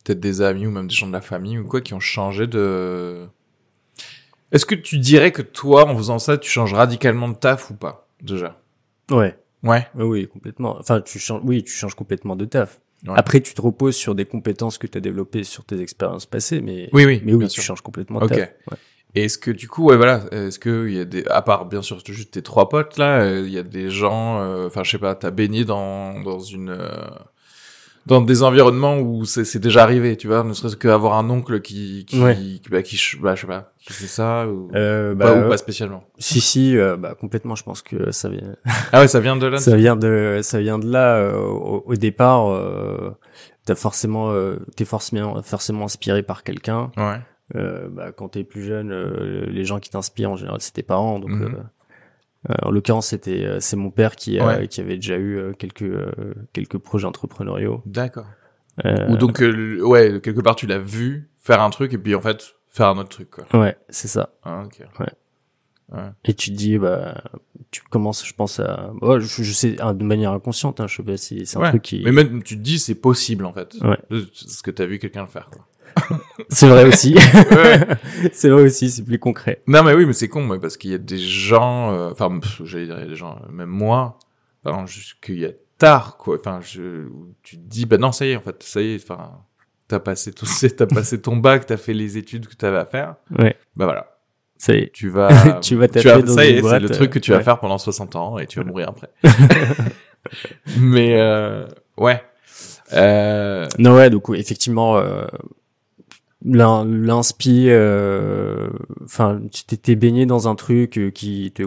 peut-être 0.05 0.21
des 0.21 0.41
amis 0.43 0.67
ou 0.67 0.71
même 0.71 0.89
des 0.89 0.95
gens 0.95 1.07
de 1.07 1.13
la 1.13 1.21
famille 1.21 1.59
ou 1.59 1.65
quoi, 1.67 1.81
qui 1.83 1.93
ont 1.95 2.01
changé 2.01 2.47
de... 2.47 3.27
Est-ce 4.53 4.67
que 4.67 4.75
tu 4.75 4.99
dirais 4.99 5.31
que 5.31 5.43
toi, 5.43 5.87
en 5.89 5.97
faisant 5.97 6.19
ça, 6.19 6.37
tu 6.39 6.51
changes 6.51 6.75
radicalement 6.75 7.29
de 7.29 7.35
taf 7.35 7.71
ou 7.71 7.75
pas, 7.75 8.09
déjà? 8.23 8.61
Ouais. 9.11 9.39
Ouais? 9.63 9.87
Oui, 9.95 10.05
oui, 10.05 10.29
complètement. 10.29 10.77
Enfin, 10.81 11.01
tu 11.03 11.19
changes, 11.19 11.43
oui, 11.45 11.63
tu 11.63 11.73
changes 11.73 11.95
complètement 11.95 12.35
de 12.35 12.47
taf. 12.47 12.81
Ouais. 13.07 13.15
Après, 13.17 13.41
tu 13.41 13.55
te 13.55 13.63
reposes 13.63 13.97
sur 13.97 14.15
des 14.15 14.27
compétences 14.27 14.77
que 14.77 14.87
tu 14.87 14.99
as 14.99 15.01
développées 15.01 15.45
sur 15.45 15.65
tes 15.65 15.81
expériences 15.81 16.27
passées, 16.27 16.61
mais 16.61 16.89
Oui, 16.93 17.05
oui, 17.07 17.23
mais 17.25 17.33
oui, 17.33 17.47
tu 17.49 17.55
sûr. 17.55 17.63
changes 17.63 17.81
complètement 17.81 18.21
Ok. 18.21 18.33
Ouais. 18.33 18.49
Et 19.15 19.25
Est-ce 19.25 19.39
que 19.39 19.51
du 19.51 19.67
coup, 19.69 19.87
ouais, 19.87 19.97
voilà, 19.97 20.25
est-ce 20.31 20.59
que 20.59 20.87
il 20.89 20.95
y 20.97 21.01
a 21.01 21.05
des, 21.05 21.25
à 21.27 21.43
part 21.43 21.65
bien 21.67 21.83
sûr 21.83 22.01
juste 22.07 22.33
tes 22.33 22.43
trois 22.43 22.69
potes 22.69 22.97
là, 22.97 23.23
euh, 23.23 23.43
il 23.45 23.53
y 23.53 23.59
a 23.59 23.63
des 23.65 23.91
gens, 23.91 24.41
euh, 24.41 24.67
enfin 24.69 24.85
je 24.85 24.91
sais 24.93 24.99
pas, 24.99 25.15
t'as 25.17 25.31
baigné 25.33 25.65
dans 25.65 26.21
dans 26.21 26.39
une 26.39 26.71
euh, 26.71 26.89
dans 28.07 28.21
des 28.23 28.43
environnements 28.43 28.99
où 28.99 29.25
c'est 29.25 29.59
déjà 29.59 29.83
arrivé, 29.83 30.17
tu 30.17 30.27
vois, 30.27 30.43
ne 30.43 30.53
serait-ce 30.53 30.77
qu'avoir 30.77 31.15
un 31.19 31.29
oncle 31.31 31.61
qui 31.61 32.05
qui 32.07 32.21
Ouais. 32.23 32.35
qui, 32.35 32.61
bah, 32.71 32.83
qui 32.83 32.99
bah, 33.21 33.35
je 33.35 33.43
sais 33.43 33.47
pas, 33.47 33.73
qui 33.79 33.93
fait 33.93 34.07
ça 34.07 34.47
ou, 34.49 34.71
Euh, 34.75 35.15
pas, 35.15 35.35
bah, 35.35 35.47
ou 35.47 35.49
pas 35.51 35.57
spécialement. 35.59 36.05
si 36.19 36.41
si, 36.41 36.77
euh, 36.77 36.97
bah 36.97 37.15
complètement. 37.19 37.55
Je 37.55 37.63
pense 37.65 37.83
que 37.83 38.11
ça 38.11 38.29
vient, 38.29 38.57
Ah 38.93 39.01
ouais, 39.01 39.09
ça 39.09 39.21
vient 39.21 39.37
de 39.37 39.47
là. 39.47 39.59
ça 39.59 39.77
vient 39.77 39.97
de, 39.97 40.41
ça 40.43 40.61
vient 40.61 40.79
de 40.79 40.91
là. 40.91 41.17
euh, 41.17 41.37
au, 41.43 41.83
au 41.87 41.95
départ, 41.95 42.51
euh, 42.51 43.11
t'as 43.67 43.75
forcément, 43.75 44.31
euh, 44.33 44.57
t'es 44.77 44.85
forcément, 44.85 45.41
forcément 45.43 45.85
inspiré 45.85 46.23
par 46.23 46.43
quelqu'un. 46.43 46.91
Ouais. 46.97 47.19
Euh, 47.57 47.89
bah, 47.91 48.13
quand 48.13 48.29
t'es 48.31 48.45
plus 48.45 48.63
jeune, 48.65 48.93
euh, 48.93 49.45
les 49.49 49.65
gens 49.65 49.79
qui 49.81 49.91
t'inspirent 49.91 50.31
en 50.31 50.37
général, 50.37 50.61
c'est 50.61 50.73
tes 50.73 50.83
parents. 50.85 51.19
Donc, 51.19 51.31
euh, 51.33 51.45
euh, 51.47 51.63
en 52.49 52.71
l'occurrence, 52.71 53.09
c'était, 53.09 53.45
euh, 53.45 53.61
c'est 53.61 53.77
mon 53.77 53.91
père 53.91 54.17
qui, 54.17 54.39
a- 54.39 54.47
Ouais. 54.47 54.69
qui 54.69 54.81
avait 54.81 54.97
déjà 54.97 55.17
eu 55.17 55.37
euh, 55.39 55.53
quelques, 55.53 55.83
euh, 55.83 56.11
quelques 56.53 56.79
projets 56.79 57.07
entrepreneuriaux. 57.07 57.83
D'accord. 57.87 58.27
Euh, 58.85 59.11
Ou 59.11 59.17
donc 59.17 59.43
euh, 59.43 59.81
ouais, 59.83 60.21
quelque 60.23 60.41
part 60.41 60.57
tu 60.57 60.67
l'as 60.67 60.79
vu 60.79 61.29
faire 61.39 61.61
un 61.61 61.69
truc 61.71 61.93
et 61.93 61.99
puis 61.99 62.15
en 62.15 62.21
fait 62.21 62.55
faire 62.69 62.89
un 62.89 62.97
autre 62.99 63.11
truc 63.11 63.31
quoi. 63.31 63.45
Ouais, 63.61 63.77
c'est 63.91 64.09
ça. 64.09 64.31
Ah, 64.43 64.63
ok. 64.65 64.81
Ouais. 65.01 65.07
Ouais. 65.93 66.09
Et 66.25 66.35
tu 66.35 66.51
te 66.53 66.57
dis, 66.57 66.79
bah, 66.79 67.21
tu 67.73 67.83
commences, 67.83 68.25
je 68.25 68.33
pense 68.33 68.61
à, 68.61 68.93
oh, 69.03 69.19
je, 69.19 69.43
je 69.43 69.53
sais, 69.53 69.81
hein, 69.81 69.93
de 69.93 70.05
manière 70.05 70.31
inconsciente, 70.33 70.79
hein, 70.81 70.87
je 70.87 70.95
sais 70.97 71.03
pas 71.03 71.17
si 71.17 71.45
c'est 71.47 71.57
un 71.59 71.63
Ouais. 71.63 71.69
truc 71.71 71.83
qui, 71.83 72.03
Mais 72.05 72.13
même 72.13 72.43
tu 72.45 72.57
te 72.57 72.63
dis 72.63 72.79
c'est 72.79 72.95
possible 72.95 73.45
en 73.45 73.53
fait. 73.53 73.75
Ouais. 73.83 73.99
Parce 74.09 74.63
que 74.63 74.71
t'as 74.71 74.87
vu 74.87 74.99
quelqu'un 75.01 75.23
le 75.23 75.29
faire 75.29 75.51
quoi. 75.51 75.67
c'est 76.49 76.69
vrai 76.69 76.85
aussi. 76.87 77.15
Ouais. 77.15 77.81
c'est 78.33 78.49
vrai 78.49 78.63
aussi, 78.63 78.91
c'est 78.91 79.03
plus 79.05 79.19
concret. 79.19 79.63
Non 79.67 79.83
mais 79.83 79.95
oui, 79.95 80.07
mais 80.07 80.13
c'est 80.13 80.29
con, 80.29 80.45
mais 80.47 80.59
parce 80.59 80.77
qu'il 80.77 80.91
y 80.91 80.95
a 80.95 80.99
des 80.99 81.19
gens, 81.19 81.93
euh, 81.93 82.11
enfin, 82.13 82.39
j'allais 82.65 82.87
dire 82.87 82.97
il 82.99 83.03
y 83.03 83.07
a 83.07 83.09
des 83.09 83.17
gens, 83.17 83.37
euh, 83.49 83.53
même 83.53 83.69
moi, 83.69 84.19
enfin, 84.65 84.87
jusqu'il 84.87 85.39
y 85.41 85.47
a 85.47 85.51
tard, 85.79 86.17
quoi. 86.19 86.37
Enfin, 86.39 86.61
je, 86.63 87.07
tu 87.43 87.57
te 87.57 87.63
dis, 87.63 87.87
bah 87.87 87.97
non, 87.99 88.13
ça 88.13 88.27
y 88.27 88.31
est, 88.33 88.37
en 88.37 88.41
fait, 88.43 88.63
ça 88.63 88.81
y 88.83 88.95
est, 88.95 89.03
enfin, 89.03 89.31
t'as 89.89 89.99
passé 90.01 90.33
tout, 90.33 90.47
t'as 90.77 90.87
passé 90.87 91.21
ton 91.21 91.37
bac, 91.37 91.67
t'as 91.67 91.77
fait 91.77 91.95
les 91.95 92.19
études 92.19 92.47
que 92.47 92.55
t'avais 92.55 92.79
à 92.79 92.85
faire, 92.87 93.15
Ouais, 93.39 93.57
bah 93.77 93.87
voilà, 93.87 94.17
ça 94.59 94.75
y 94.75 94.79
est. 94.81 94.93
tu 94.93 95.09
vas, 95.09 95.29
Tu 95.63 95.77
vas 95.77 95.89
taper 95.89 96.09
vas- 96.09 96.23
dans 96.23 96.35
ça 96.35 96.45
y 96.45 96.51
est, 96.51 96.63
c'est 96.63 96.81
le 96.81 96.89
truc 96.91 97.11
que 97.11 97.19
tu 97.19 97.31
vas 97.33 97.41
faire 97.41 97.59
pendant 97.61 97.79
60 97.79 98.17
ans 98.17 98.39
et 98.39 98.47
tu 98.47 98.59
vas 98.59 98.65
mourir 98.65 98.89
après. 98.91 99.09
mais 100.79 101.19
euh, 101.21 101.67
ouais. 101.97 102.23
Euh, 102.93 103.67
Non, 103.79 103.95
ouais, 103.97 104.11
donc, 104.11 104.29
effectivement, 104.35 104.97
euh, 104.99 105.25
l'in- 106.45 106.85
l'inspi, 106.85 107.67
euh, 107.69 108.69
enfin, 109.05 109.41
tu 109.53 109.65
t'étais 109.65 109.95
baigné 109.97 110.27
dans 110.27 110.49
un 110.49 110.55
truc 110.55 110.99
euh, 110.99 111.11
qui 111.11 111.53
te 111.53 111.63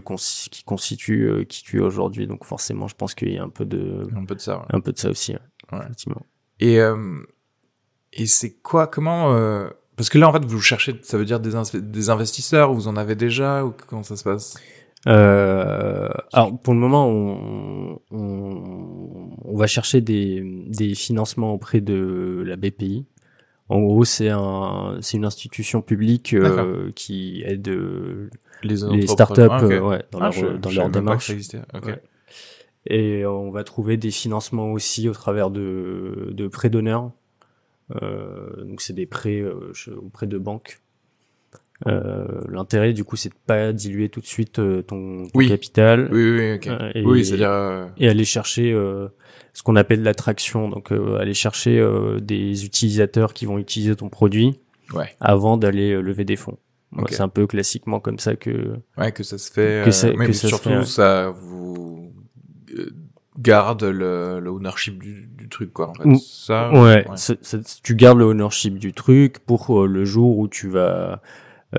qui 0.50 0.64
constitue 0.64 1.30
euh, 1.30 1.44
qui 1.44 1.64
tu 1.64 1.78
es 1.78 1.82
aujourd'hui, 1.82 2.28
donc 2.28 2.46
forcément, 2.46 2.88
je 2.88 2.96
pense 2.96 3.14
qu'il 3.16 3.34
y 3.34 3.38
a 3.38 3.44
un 3.44 3.50
peu 3.50 3.66
de, 3.66 4.08
un 4.16 4.26
peu 4.26 4.36
de 4.36 4.40
ça. 4.42 4.58
ouais. 4.60 4.66
un 4.70 4.80
peu 4.80 4.92
de 4.92 4.98
ça 4.98 5.10
aussi, 5.10 5.34
ouais, 5.34 5.40
Ouais. 5.72 5.80
effectivement. 5.86 6.22
Et 6.60 6.80
euh, 6.80 6.96
et 8.14 8.26
c'est 8.28 8.52
quoi 8.62 8.88
Comment 8.88 9.34
euh, 9.34 9.68
Parce 9.96 10.10
que 10.10 10.18
là, 10.20 10.30
en 10.30 10.34
fait, 10.34 10.46
vous 10.46 10.60
cherchez, 10.62 11.00
ça 11.04 11.18
veut 11.18 11.26
dire 11.26 11.40
des, 11.40 11.52
des 11.82 12.10
investisseurs. 12.10 12.72
Vous 12.74 12.88
en 12.88 12.96
avez 12.96 13.16
déjà 13.16 13.66
ou 13.66 13.74
comment 13.88 14.04
ça 14.04 14.16
se 14.16 14.24
passe? 14.24 14.56
Euh, 15.08 16.10
alors 16.32 16.58
pour 16.62 16.74
le 16.74 16.80
moment, 16.80 17.08
on, 17.10 18.00
on, 18.12 19.30
on 19.44 19.58
va 19.58 19.68
chercher 19.68 20.00
des, 20.02 20.42
des 20.70 20.96
financements 20.96 21.54
auprès 21.54 21.82
de 21.82 22.44
la 22.46 22.56
BPI. 22.56 23.06
En 23.74 23.82
gros, 23.82 24.06
c'est 24.06 24.30
un, 24.30 24.98
c'est 25.02 25.18
une 25.18 25.26
institution 25.26 25.82
publique 25.82 26.34
euh, 26.34 26.92
qui 26.96 27.42
aide 27.46 27.68
euh, 27.70 28.30
les 28.92 29.02
startups 29.14 29.42
euh, 29.64 29.80
ouais, 29.82 30.04
dans 30.12 30.20
Ah, 30.20 30.24
leur, 30.26 30.32
je- 30.32 30.46
dans 30.58 30.70
je 30.70 30.76
leur 30.78 30.86
démarche. 31.00 31.28
Ouais. 31.88 32.02
Et 32.88 33.26
on 33.26 33.50
va 33.52 33.64
trouver 33.64 33.98
des 33.98 34.12
financements 34.12 34.72
aussi 34.72 35.10
au 35.10 35.14
travers 35.14 35.50
de, 35.50 36.30
de 36.32 36.48
prêts 36.48 36.70
d'honneur. 36.70 37.12
Euh, 38.02 38.64
donc 38.66 38.82
c'est 38.82 38.94
des 38.94 39.06
prêts 39.06 39.40
euh, 39.42 39.72
auprès 39.98 40.28
de 40.28 40.38
banques. 40.38 40.82
Euh, 41.88 42.26
L'intérêt 42.50 42.94
du 42.94 43.04
coup 43.04 43.16
c'est 43.18 43.30
de 43.30 43.36
pas 43.46 43.74
diluer 43.74 44.08
tout 44.08 44.22
de 44.22 44.26
suite 44.26 44.60
euh, 44.60 44.82
ton, 44.84 45.24
ton 45.26 45.30
Oui. 45.36 45.48
capital 45.50 46.08
Oui, 46.12 46.24
oui. 46.32 46.60
Euh, 46.68 46.92
et- 46.96 47.04
Oui, 47.04 47.30
et 47.98 48.08
aller 48.08 48.24
chercher 48.26 48.72
euh, 48.72 49.08
ce 49.54 49.64
qu'on 49.64 49.76
appelle 49.76 50.02
l'attraction. 50.04 50.70
Donc 50.70 50.92
euh, 50.92 51.18
aller 51.18 51.34
chercher 51.34 51.80
euh, 51.80 52.20
des 52.20 52.64
utilisateurs 52.66 53.34
qui 53.34 53.46
vont 53.46 53.58
utiliser 53.58 53.96
ton 53.96 54.10
produit 54.10 54.60
Ouais. 54.94 55.16
avant 55.20 55.58
d'aller 55.58 56.00
lever 56.02 56.24
des 56.26 56.36
fonds. 56.36 56.58
Ok. 56.96 57.08
C'est 57.10 57.22
un 57.22 57.28
peu 57.28 57.48
classiquement 57.48 58.00
comme 58.00 58.20
ça 58.20 58.36
que 58.36 58.76
Ouais, 58.98 59.12
que 59.12 59.24
ça 59.24 59.38
se 59.40 59.52
fait. 59.52 59.84
Que 59.84 59.92
ça- 59.92 60.12
mais 60.16 60.28
que 60.28 60.34
ça 60.34 60.42
se 60.44 60.48
surtout, 60.50 60.70
fait, 60.70 60.78
ouais. 60.78 60.86
ça 60.86 61.32
vous 61.36 62.14
garde 63.40 63.84
le, 63.84 64.40
le 64.40 64.50
ownership 64.52 65.02
du, 65.02 65.28
du 65.36 65.50
truc, 65.50 65.74
quoi. 65.74 65.90
En 65.90 65.94
fait. 65.96 66.16
Ça. 66.22 66.72
Ouais, 66.72 67.06
c'est- 67.16 67.40
c'est- 67.44 67.82
tu 67.82 67.96
gardes 67.96 68.20
le 68.20 68.26
ownership 68.26 68.78
du 68.78 68.94
truc 68.94 69.40
pour 69.40 69.88
le 69.88 70.06
jour 70.06 70.38
où 70.38 70.48
tu 70.48 70.70
vas 70.70 71.22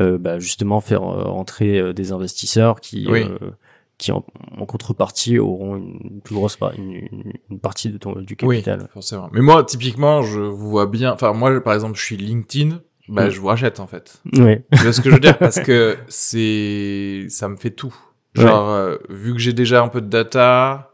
bah, 0.01 0.39
justement 0.39 0.81
faire 0.81 1.03
euh, 1.03 1.25
entrer 1.25 1.79
euh, 1.79 1.93
des 1.93 2.13
investisseurs 2.13 2.81
qui, 2.81 3.07
Oui. 3.09 3.25
euh, 3.25 3.51
qui 3.99 4.11
en, 4.13 4.25
en 4.59 4.67
contrepartie 4.67 5.39
auront 5.39 5.77
une 5.77 6.21
plus 6.23 6.35
grosse 6.35 6.57
par- 6.57 6.75
une, 6.75 6.93
une- 6.93 7.33
une 7.51 7.61
partie 7.61 7.91
de 7.91 7.99
ton 7.99 8.13
du 8.21 8.37
Oui, 8.43 8.57
capital. 8.57 8.89
forcément. 8.93 9.29
Mais 9.33 9.41
moi, 9.41 9.63
typiquement, 9.65 10.23
je 10.23 10.41
vous 10.41 10.69
vois 10.71 10.87
bien. 10.87 11.13
Enfin, 11.13 11.33
moi, 11.33 11.61
par 11.63 11.75
exemple, 11.75 11.97
je 11.99 12.03
suis 12.05 12.17
LinkedIn. 12.17 12.81
Bah, 13.09 13.27
Mm. 13.27 13.31
je 13.31 13.41
vous 13.41 13.47
rachète 13.49 13.81
en 13.81 13.87
fait. 13.87 14.23
Ouais, 14.39 14.65
Tu 14.73 14.83
vois 14.83 14.93
ce 14.95 15.03
que 15.03 15.11
je 15.11 15.15
veux 15.15 15.21
dire? 15.21 15.37
Parce 15.39 15.61
que 15.61 15.99
c'est, 16.09 17.27
ça 17.29 17.49
me 17.49 17.57
fait 17.57 17.71
tout. 17.71 17.95
Genre, 18.35 18.69
euh, 18.71 18.97
vu 19.11 19.33
que 19.35 19.39
j'ai 19.39 19.53
déjà 19.53 19.83
un 19.83 19.89
peu 19.89 20.01
de 20.01 20.09
data, 20.09 20.91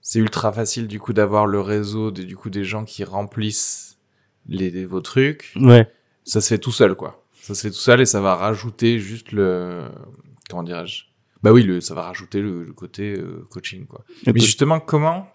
c'est 0.00 0.18
ultra 0.18 0.52
facile 0.52 0.88
du 0.88 0.98
coup 0.98 1.12
d'avoir 1.12 1.46
le 1.46 1.60
réseau 1.60 2.10
des 2.10 2.24
du 2.24 2.34
coup 2.36 2.48
des 2.50 2.64
gens 2.64 2.84
qui 2.84 3.04
remplissent 3.04 3.98
les, 4.48 4.70
les- 4.70 4.86
vos 4.86 5.00
trucs. 5.00 5.52
ouais, 5.60 5.86
Ça 6.24 6.40
se 6.40 6.48
fait 6.48 6.58
tout 6.58 6.72
seul 6.72 6.94
quoi. 6.94 7.23
Ça 7.46 7.54
se 7.54 7.60
fait 7.62 7.70
tout 7.70 7.76
seul 7.76 8.00
et 8.00 8.06
ça 8.06 8.20
va 8.22 8.34
rajouter 8.36 8.98
juste 8.98 9.32
le 9.32 9.84
comment 10.48 10.62
dirais-je? 10.62 11.04
Bah 11.42 11.52
oui, 11.52 11.62
le 11.62 11.80
ça 11.82 11.94
va 11.94 12.02
rajouter 12.02 12.40
le, 12.40 12.64
le 12.64 12.72
côté 12.72 13.18
euh, 13.18 13.46
coaching 13.50 13.86
quoi. 13.86 14.02
Mais 14.26 14.40
justement, 14.40 14.80
comment 14.80 15.26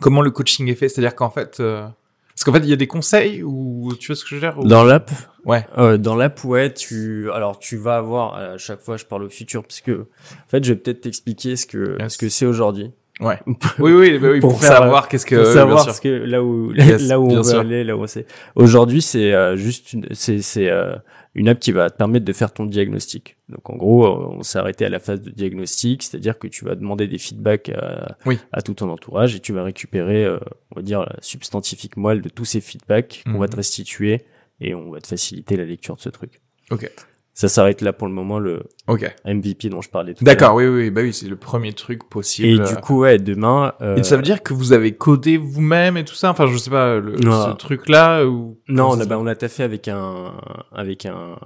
comment 0.00 0.20
le 0.20 0.30
coaching 0.30 0.68
est 0.68 0.74
fait? 0.74 0.88
C'est-à-dire 0.90 1.14
qu'en 1.14 1.30
fait, 1.30 1.58
euh, 1.60 1.86
parce 2.34 2.44
qu'en 2.44 2.52
fait, 2.52 2.58
il 2.58 2.68
y 2.68 2.72
a 2.74 2.76
des 2.76 2.86
conseils 2.86 3.42
ou 3.42 3.94
tu 3.98 4.08
vois 4.08 4.16
ce 4.16 4.24
que 4.24 4.28
je 4.30 4.34
veux 4.34 4.40
dire 4.42 4.58
ou- 4.58 4.66
Dans 4.66 4.84
l'app, 4.84 5.10
Ouais. 5.46 5.66
euh, 5.78 5.96
dans 5.96 6.16
l'app, 6.16 6.44
ouais, 6.44 6.74
tu, 6.74 7.30
alors 7.32 7.58
tu 7.58 7.78
vas 7.78 7.96
avoir 7.96 8.34
à 8.34 8.58
chaque 8.58 8.80
fois, 8.82 8.98
je 8.98 9.06
parle 9.06 9.22
au 9.22 9.30
futur, 9.30 9.62
parce 9.62 9.80
que 9.80 10.00
en 10.02 10.48
fait, 10.48 10.62
je 10.64 10.74
vais 10.74 10.78
peut-être 10.78 11.00
t'expliquer 11.00 11.56
ce 11.56 11.64
que 11.64 11.96
Yes. 11.98 12.12
ce 12.12 12.18
que 12.18 12.28
c'est 12.28 12.44
aujourd'hui, 12.44 12.90
Ouais. 13.20 13.38
Oui, 13.78 13.92
oui, 13.92 14.18
bah 14.18 14.28
oui 14.32 14.40
pour, 14.40 14.50
Pour 14.52 14.60
faire, 14.60 14.76
savoir 14.78 15.08
qu'est-ce 15.08 15.24
que 15.26 15.36
pour 15.36 15.46
oui, 15.46 15.52
savoir 15.54 15.76
bien 15.76 15.84
sûr. 15.84 15.94
ce 15.94 16.00
que 16.02 16.08
là 16.08 16.42
où 16.42 16.72
Yes, 16.76 17.08
là 17.08 17.18
où 17.18 17.30
on 17.30 17.36
veut 17.36 17.42
sûr. 17.42 17.60
aller, 17.60 17.82
là 17.84 17.96
où 17.96 18.06
c'est. 18.06 18.26
Aujourd'hui, 18.54 19.00
c'est 19.02 19.32
euh, 19.32 19.56
juste 19.56 19.92
une, 19.94 20.06
c'est 20.12 20.42
c'est 20.42 20.68
euh, 20.68 20.96
une 21.34 21.48
app 21.48 21.58
qui 21.58 21.72
va 21.72 21.88
te 21.90 21.96
permettre 21.96 22.24
de 22.26 22.32
faire 22.32 22.52
ton 22.52 22.66
diagnostic. 22.66 23.36
Donc 23.48 23.68
en 23.70 23.76
gros, 23.76 24.04
euh, 24.06 24.36
on 24.38 24.42
s'est 24.42 24.58
arrêté 24.58 24.84
à 24.84 24.88
la 24.90 24.98
phase 24.98 25.22
de 25.22 25.30
diagnostic, 25.30 26.02
c'est-à-dire 26.02 26.38
que 26.38 26.46
tu 26.46 26.64
vas 26.66 26.74
demander 26.74 27.08
des 27.08 27.18
feedbacks 27.18 27.70
à, 27.70 28.16
Oui. 28.26 28.38
à 28.52 28.60
tout 28.62 28.74
ton 28.74 28.90
entourage 28.90 29.34
et 29.34 29.40
tu 29.40 29.52
vas 29.52 29.62
récupérer, 29.62 30.24
euh, 30.24 30.38
on 30.72 30.76
va 30.76 30.82
dire, 30.82 31.00
la 31.00 31.16
substantifique 31.20 31.96
moelle 31.96 32.20
de 32.20 32.28
tous 32.28 32.44
ces 32.44 32.60
feedbacks 32.60 33.22
qu'on 33.24 33.32
Mhm. 33.32 33.40
va 33.40 33.48
te 33.48 33.56
restituer 33.56 34.24
et 34.60 34.74
on 34.74 34.90
va 34.90 35.00
te 35.00 35.06
faciliter 35.06 35.56
la 35.56 35.64
lecture 35.64 35.96
de 35.96 36.00
ce 36.02 36.08
truc. 36.10 36.40
Ok. 36.70 36.90
Ça 37.38 37.48
s'arrête 37.48 37.82
là 37.82 37.92
pour 37.92 38.08
le 38.08 38.14
moment 38.14 38.38
le 38.38 38.62
Ok. 38.88 39.14
MVP 39.26 39.68
dont 39.68 39.82
je 39.82 39.90
parlais 39.90 40.14
tout. 40.14 40.24
D'accord, 40.24 40.54
oui, 40.54 40.66
oui, 40.68 40.90
bah 40.90 41.02
oui, 41.02 41.12
c'est 41.12 41.28
le 41.28 41.36
premier 41.36 41.74
truc 41.74 42.08
possible. 42.08 42.48
Et 42.48 42.66
du 42.66 42.76
coup, 42.76 43.00
ouais, 43.00 43.18
demain. 43.18 43.74
euh, 43.82 43.96
Et 43.96 44.04
ça 44.04 44.16
veut 44.16 44.22
dire 44.22 44.42
que 44.42 44.54
vous 44.54 44.72
avez 44.72 44.92
codé 44.92 45.36
vous-même 45.36 45.98
et 45.98 46.04
tout 46.06 46.14
ça? 46.14 46.30
Enfin, 46.30 46.46
je 46.46 46.56
sais 46.56 46.70
pas, 46.70 46.98
le, 46.98 47.18
ce 47.18 47.52
truc-là 47.56 48.24
ou... 48.24 48.58
non, 48.68 48.88
on 48.92 49.00
a, 49.00 49.04
bah, 49.04 49.18
on 49.18 49.26
a 49.26 49.34
taffé 49.34 49.62
avec 49.64 49.86
un 49.86 50.32
avec 50.72 51.04
un, 51.04 51.36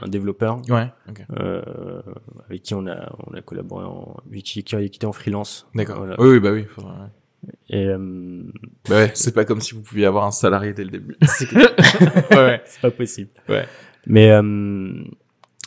un 0.00 0.06
développeur 0.06 0.62
Ouais, 0.68 0.86
ok. 1.08 1.22
euh, 1.40 2.00
avec 2.48 2.62
qui 2.62 2.74
on 2.74 2.86
a 2.86 3.12
on 3.26 3.34
a 3.36 3.40
collaboré 3.42 3.84
en 3.86 4.18
qui, 4.44 4.62
qui, 4.62 4.76
était 4.76 5.04
en 5.06 5.12
freelance. 5.12 5.66
D'accord. 5.74 5.96
Voilà. 5.96 6.14
Oui, 6.20 6.28
oui, 6.28 6.38
bah 6.38 6.52
oui. 6.52 6.64
ouais. 6.78 7.50
Et 7.70 7.86
euh, 7.88 8.42
Bah 8.88 8.94
ouais, 8.98 9.10
c'est 9.14 9.34
pas 9.34 9.44
comme 9.44 9.60
si 9.60 9.74
vous 9.74 9.82
pouviez 9.82 10.06
avoir 10.06 10.26
un 10.26 10.30
salarié 10.30 10.74
dès 10.74 10.84
le 10.84 10.90
début. 10.90 11.16
c'est 11.26 11.52
ouais, 11.56 12.36
ouais. 12.36 12.62
pas 12.80 12.92
possible. 12.92 13.30
Ouais. 13.48 13.66
Mais 14.06 14.30
euh, 14.30 14.92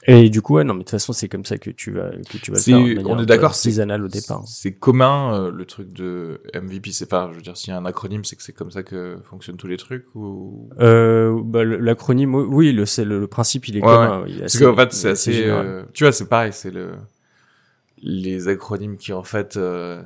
et 0.05 0.29
du 0.29 0.41
coup, 0.41 0.55
ouais, 0.55 0.63
non, 0.63 0.73
mais 0.73 0.79
de 0.79 0.83
toute 0.83 0.91
façon, 0.91 1.13
c'est 1.13 1.29
comme 1.29 1.45
ça 1.45 1.57
que 1.57 1.69
tu 1.69 1.91
vas 1.91 2.09
que 2.11 2.37
tu 2.37 2.51
vas 2.51 2.57
le 2.57 2.61
C'est- 2.61 2.71
faire. 2.71 3.03
de 3.03 3.07
on 3.07 3.19
est 3.19 3.25
d'accord, 3.25 3.53
c'est- 3.55 3.69
artisanale 3.69 4.03
au 4.03 4.07
départ. 4.07 4.43
C'est 4.47 4.73
commun 4.73 5.33
euh, 5.35 5.51
le 5.51 5.65
truc 5.65 5.93
de 5.93 6.41
MVP. 6.53 6.91
C'est 6.91 7.05
pas, 7.09 7.29
je 7.31 7.37
veux 7.37 7.41
dire, 7.41 7.55
s'il 7.57 7.69
y 7.69 7.73
a 7.73 7.77
un 7.77 7.85
acronyme, 7.85 8.23
c'est 8.25 8.35
que 8.35 8.43
c'est 8.43 8.53
comme 8.53 8.71
ça 8.71 8.83
que 8.83 9.17
fonctionnent 9.23 9.57
tous 9.57 9.67
les 9.67 9.77
trucs 9.77 10.05
ou? 10.15 10.69
Euh, 10.79 11.39
bah, 11.43 11.63
l'acronyme, 11.63 12.35
oui, 12.35 12.71
le, 12.73 12.85
c'est 12.85 13.05
le, 13.05 13.19
le 13.19 13.27
principe, 13.27 13.67
il 13.67 13.77
est 13.77 13.81
Ouais, 13.81 13.87
commun. 13.87 14.23
il 14.27 14.37
est 14.37 14.39
Parce 14.41 14.59
qu'en 14.59 14.75
fait, 14.75 14.93
c'est 14.93 15.07
est 15.07 15.11
assez. 15.11 15.43
euh, 15.45 15.83
tu 15.93 16.03
vois, 16.03 16.11
c'est 16.11 16.27
pareil. 16.27 16.51
C'est 16.53 16.71
le 16.71 16.91
les 18.01 18.47
acronymes 18.47 18.97
qui 18.97 19.13
en 19.13 19.23
fait 19.23 19.55
euh, 19.57 20.01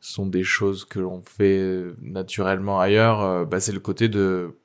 sont 0.00 0.26
des 0.26 0.42
choses 0.42 0.84
que 0.84 0.98
l'on 0.98 1.22
fait 1.22 1.58
euh, 1.58 1.96
naturellement 2.02 2.80
ailleurs. 2.80 3.22
euh, 3.22 3.44
bah, 3.44 3.60
c'est 3.60 3.72
le 3.72 3.80
côté 3.80 4.08
de 4.08 4.56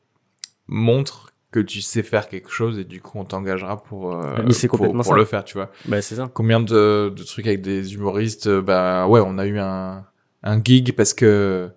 montre 0.67 1.30
que 1.51 1.59
tu 1.59 1.81
sais 1.81 2.01
faire 2.01 2.29
quelque 2.29 2.49
chose 2.49 2.79
et 2.79 2.85
du 2.85 3.01
coup 3.01 3.19
on 3.19 3.25
t'engagera 3.25 3.83
pour 3.83 4.15
euh, 4.15 4.49
c'est 4.51 4.67
pour, 4.69 4.77
complètement 4.79 5.03
pour 5.03 5.11
ça. 5.13 5.17
le 5.19 5.25
faire. 5.25 5.43
Tu 5.43 5.55
vois. 5.55 5.69
Bah, 5.85 6.01
c'est 6.01 6.15
ça. 6.15 6.29
Combien 6.33 6.59
de, 6.61 7.09
de 7.15 7.23
trucs 7.23 7.45
avec 7.45 7.61
des 7.61 7.93
humoristes 7.93 8.47
euh, 8.47 8.61
Bah 8.61 9.05
ouais, 9.07 9.21
on 9.25 9.37
a 9.37 9.45
eu 9.45 9.59
un, 9.59 10.05
un 10.43 10.63
gig 10.63 10.93
parce 10.95 11.13
que 11.13 11.69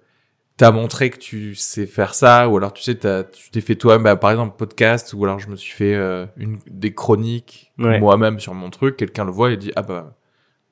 t'as 0.57 0.70
montré 0.70 1.11
que 1.11 1.18
tu 1.18 1.57
sais 1.57 1.87
faire 1.87 2.14
ça, 2.14 2.49
ou 2.49 2.57
alors 2.57 2.72
tu 2.72 2.83
sais, 2.85 2.95
t'as, 2.95 3.25
tu 3.25 3.51
t'es 3.51 3.61
fait 3.61 3.75
toi, 3.75 3.99
bah, 3.99 4.14
par 4.14 4.31
exemple 4.31 4.55
podcast, 4.57 5.12
ou 5.12 5.25
alors 5.25 5.41
je 5.41 5.49
me 5.49 5.57
suis 5.57 5.72
fait 5.72 5.95
euh, 5.97 6.27
une, 6.37 6.61
des 6.70 6.95
chroniques 6.95 7.72
Ouais. 7.79 7.99
moi-même 7.99 8.39
sur 8.39 8.55
mon 8.55 8.70
truc. 8.70 8.97
Quelqu'un 8.97 9.25
le 9.25 9.33
voit 9.33 9.51
et 9.51 9.57
dit 9.57 9.72
ah 9.75 9.83
bah 9.83 10.16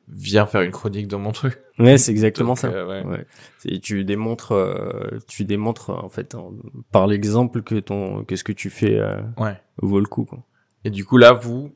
viens 0.09 0.47
faire 0.47 0.63
une 0.63 0.71
chronique 0.71 1.09
dans 1.09 1.19
mon 1.19 1.33
truc. 1.33 1.59
Ouais, 1.79 1.99
c'est 1.99 2.11
exactement 2.13 2.51
Donc, 2.51 2.59
ça. 2.59 2.69
euh, 2.69 2.87
ouais. 2.87 3.05
Ouais. 3.05 3.27
C'est- 3.59 3.81
tu 3.81 4.05
démontres, 4.05 4.53
euh, 4.53 5.19
tu 5.29 5.45
démontres 5.45 5.91
en 5.91 6.09
fait 6.09 6.35
en- 6.35 6.53
par 6.91 7.07
l'exemple 7.07 7.63
que 7.63 7.77
ton, 7.77 8.25
que 8.25 8.37
ce 8.37 8.45
que 8.45 8.53
tu 8.53 8.69
fais 8.71 8.99
euh, 8.99 9.21
Ouais. 9.39 9.57
vaut 9.79 10.01
le 10.01 10.07
coup. 10.07 10.25
Quoi. 10.25 10.45
Et 10.85 10.91
du 10.91 11.05
coup 11.05 11.17
là, 11.19 11.33
vous, 11.33 11.73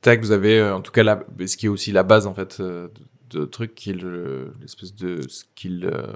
tac, 0.00 0.20
vous 0.20 0.30
avez 0.32 0.58
euh, 0.58 0.74
en 0.74 0.80
tout 0.80 0.92
cas 0.92 1.02
là, 1.02 1.24
ce 1.46 1.56
qui 1.56 1.66
est 1.66 1.68
aussi 1.68 1.92
la 1.92 2.02
base 2.04 2.26
en 2.26 2.34
fait 2.34 2.58
euh, 2.60 2.88
de, 3.30 3.40
de 3.40 3.44
truc 3.44 3.74
qui 3.74 3.90
est 3.90 3.94
le, 4.00 4.54
l'espèce 4.60 4.94
de 4.94 5.20
skill. 5.28 5.90
euh, 5.92 6.06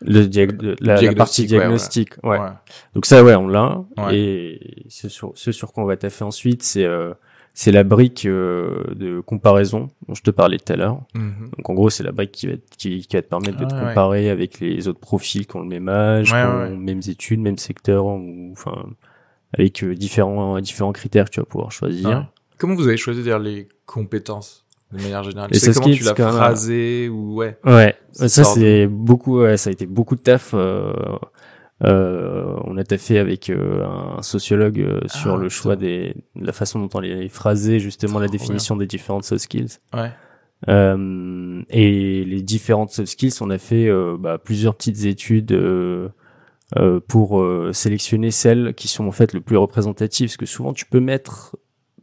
Le 0.00 0.22
diag- 0.26 0.60
la, 0.62 0.74
la 0.80 0.98
Diagnostic, 0.98 1.16
partie 1.16 1.42
ouais, 1.42 1.46
diagnostic, 1.48 2.10
ouais. 2.22 2.38
ouais. 2.38 2.48
Donc 2.94 3.06
ça, 3.06 3.24
ouais, 3.24 3.34
on 3.34 3.48
l'a. 3.48 3.84
Ouais. 3.96 4.16
Et 4.18 4.86
ce 4.88 5.08
sur, 5.08 5.32
ce 5.36 5.50
sur 5.52 5.72
quoi 5.72 5.82
on 5.84 5.86
va 5.86 5.96
taffer 5.96 6.24
ensuite, 6.24 6.62
c'est 6.62 6.84
euh, 6.84 7.14
c'est 7.60 7.72
la 7.72 7.82
brique 7.82 8.24
euh, 8.24 8.84
de 8.94 9.18
comparaison 9.18 9.88
dont 10.06 10.14
je 10.14 10.22
te 10.22 10.30
parlais 10.30 10.58
tout 10.58 10.72
à 10.72 10.76
l'heure. 10.76 11.00
Mhm. 11.14 11.50
Donc 11.56 11.68
en 11.68 11.74
gros, 11.74 11.90
c'est 11.90 12.04
la 12.04 12.12
brique 12.12 12.30
qui 12.30 12.46
va, 12.46 12.52
te- 12.56 12.76
qui, 12.76 13.04
qui 13.04 13.16
va 13.16 13.22
te 13.22 13.28
permettre 13.28 13.58
de 13.58 13.64
te 13.64 13.74
Ah, 13.74 13.80
ouais. 13.82 13.88
comparer 13.88 14.30
avec 14.30 14.60
les 14.60 14.86
autres 14.86 15.00
profils 15.00 15.44
qui 15.44 15.56
ont 15.56 15.62
le 15.62 15.66
même 15.68 15.88
âge, 15.88 16.30
Ouais, 16.32 16.40
qui 16.40 16.46
ont 16.46 16.58
ouais. 16.60 16.76
mêmes 16.76 17.00
études, 17.08 17.40
même 17.40 17.58
secteur, 17.58 18.06
ou 18.06 18.50
enfin 18.52 18.86
avec 19.54 19.82
euh, 19.82 19.96
différents 19.96 20.60
différents 20.60 20.92
critères 20.92 21.24
que 21.24 21.30
tu 21.30 21.40
vas 21.40 21.46
pouvoir 21.46 21.72
choisir. 21.72 22.30
Comment 22.58 22.76
vous 22.76 22.86
avez 22.86 22.96
choisi 22.96 23.22
d'ailleurs 23.24 23.40
les 23.40 23.66
compétences 23.86 24.64
de 24.92 25.02
manière 25.02 25.24
générale? 25.24 25.52
Sais 25.52 25.72
soft 25.72 25.80
comment 25.82 25.96
tu 25.96 26.04
l'as 26.04 26.14
phrasé 26.14 27.08
ou 27.08 27.34
ouais 27.34 27.58
Ouais, 27.64 27.96
Ça 28.12 28.28
c'est 28.44 28.86
beaucoup, 28.86 29.40
ouais, 29.40 29.56
ça 29.56 29.70
a 29.70 29.72
été 29.72 29.84
beaucoup 29.86 30.14
de 30.14 30.20
taf. 30.20 30.52
Euh, 30.54 30.92
euh, 31.84 32.56
on 32.64 32.76
a 32.76 32.84
taffé 32.84 33.18
avec 33.18 33.50
euh, 33.50 33.84
un 33.86 34.22
sociologue 34.22 34.80
euh, 34.80 35.00
sur 35.06 35.34
Ah, 35.34 35.36
le 35.36 35.48
choix 35.48 35.76
des, 35.76 36.14
de 36.34 36.44
la 36.46 36.52
façon 36.52 36.80
dont 36.80 36.88
on 36.94 37.00
les 37.00 37.28
phrasait 37.28 37.78
justement 37.78 38.18
la 38.18 38.26
définition 38.28 38.76
des 38.76 38.86
différentes 38.86 39.24
soft 39.24 39.42
skills. 39.42 39.78
ouais 39.94 40.10
Euh, 40.68 41.62
et 41.70 42.24
les 42.24 42.42
différentes 42.42 42.90
soft 42.90 43.08
skills, 43.12 43.34
on 43.40 43.50
a 43.50 43.58
fait 43.58 43.86
euh, 43.88 44.16
bah, 44.18 44.38
plusieurs 44.38 44.74
petites 44.74 45.04
études 45.04 45.52
euh, 45.52 46.08
euh, 46.76 46.98
pour 47.06 47.40
euh, 47.40 47.72
sélectionner 47.72 48.32
celles 48.32 48.74
qui 48.74 48.88
sont 48.88 49.06
en 49.06 49.12
fait 49.12 49.32
le 49.32 49.40
plus 49.40 49.56
représentatives, 49.56 50.28
parce 50.28 50.36
que 50.36 50.46
souvent 50.46 50.72
tu 50.72 50.84
peux 50.84 51.00
mettre 51.00 51.56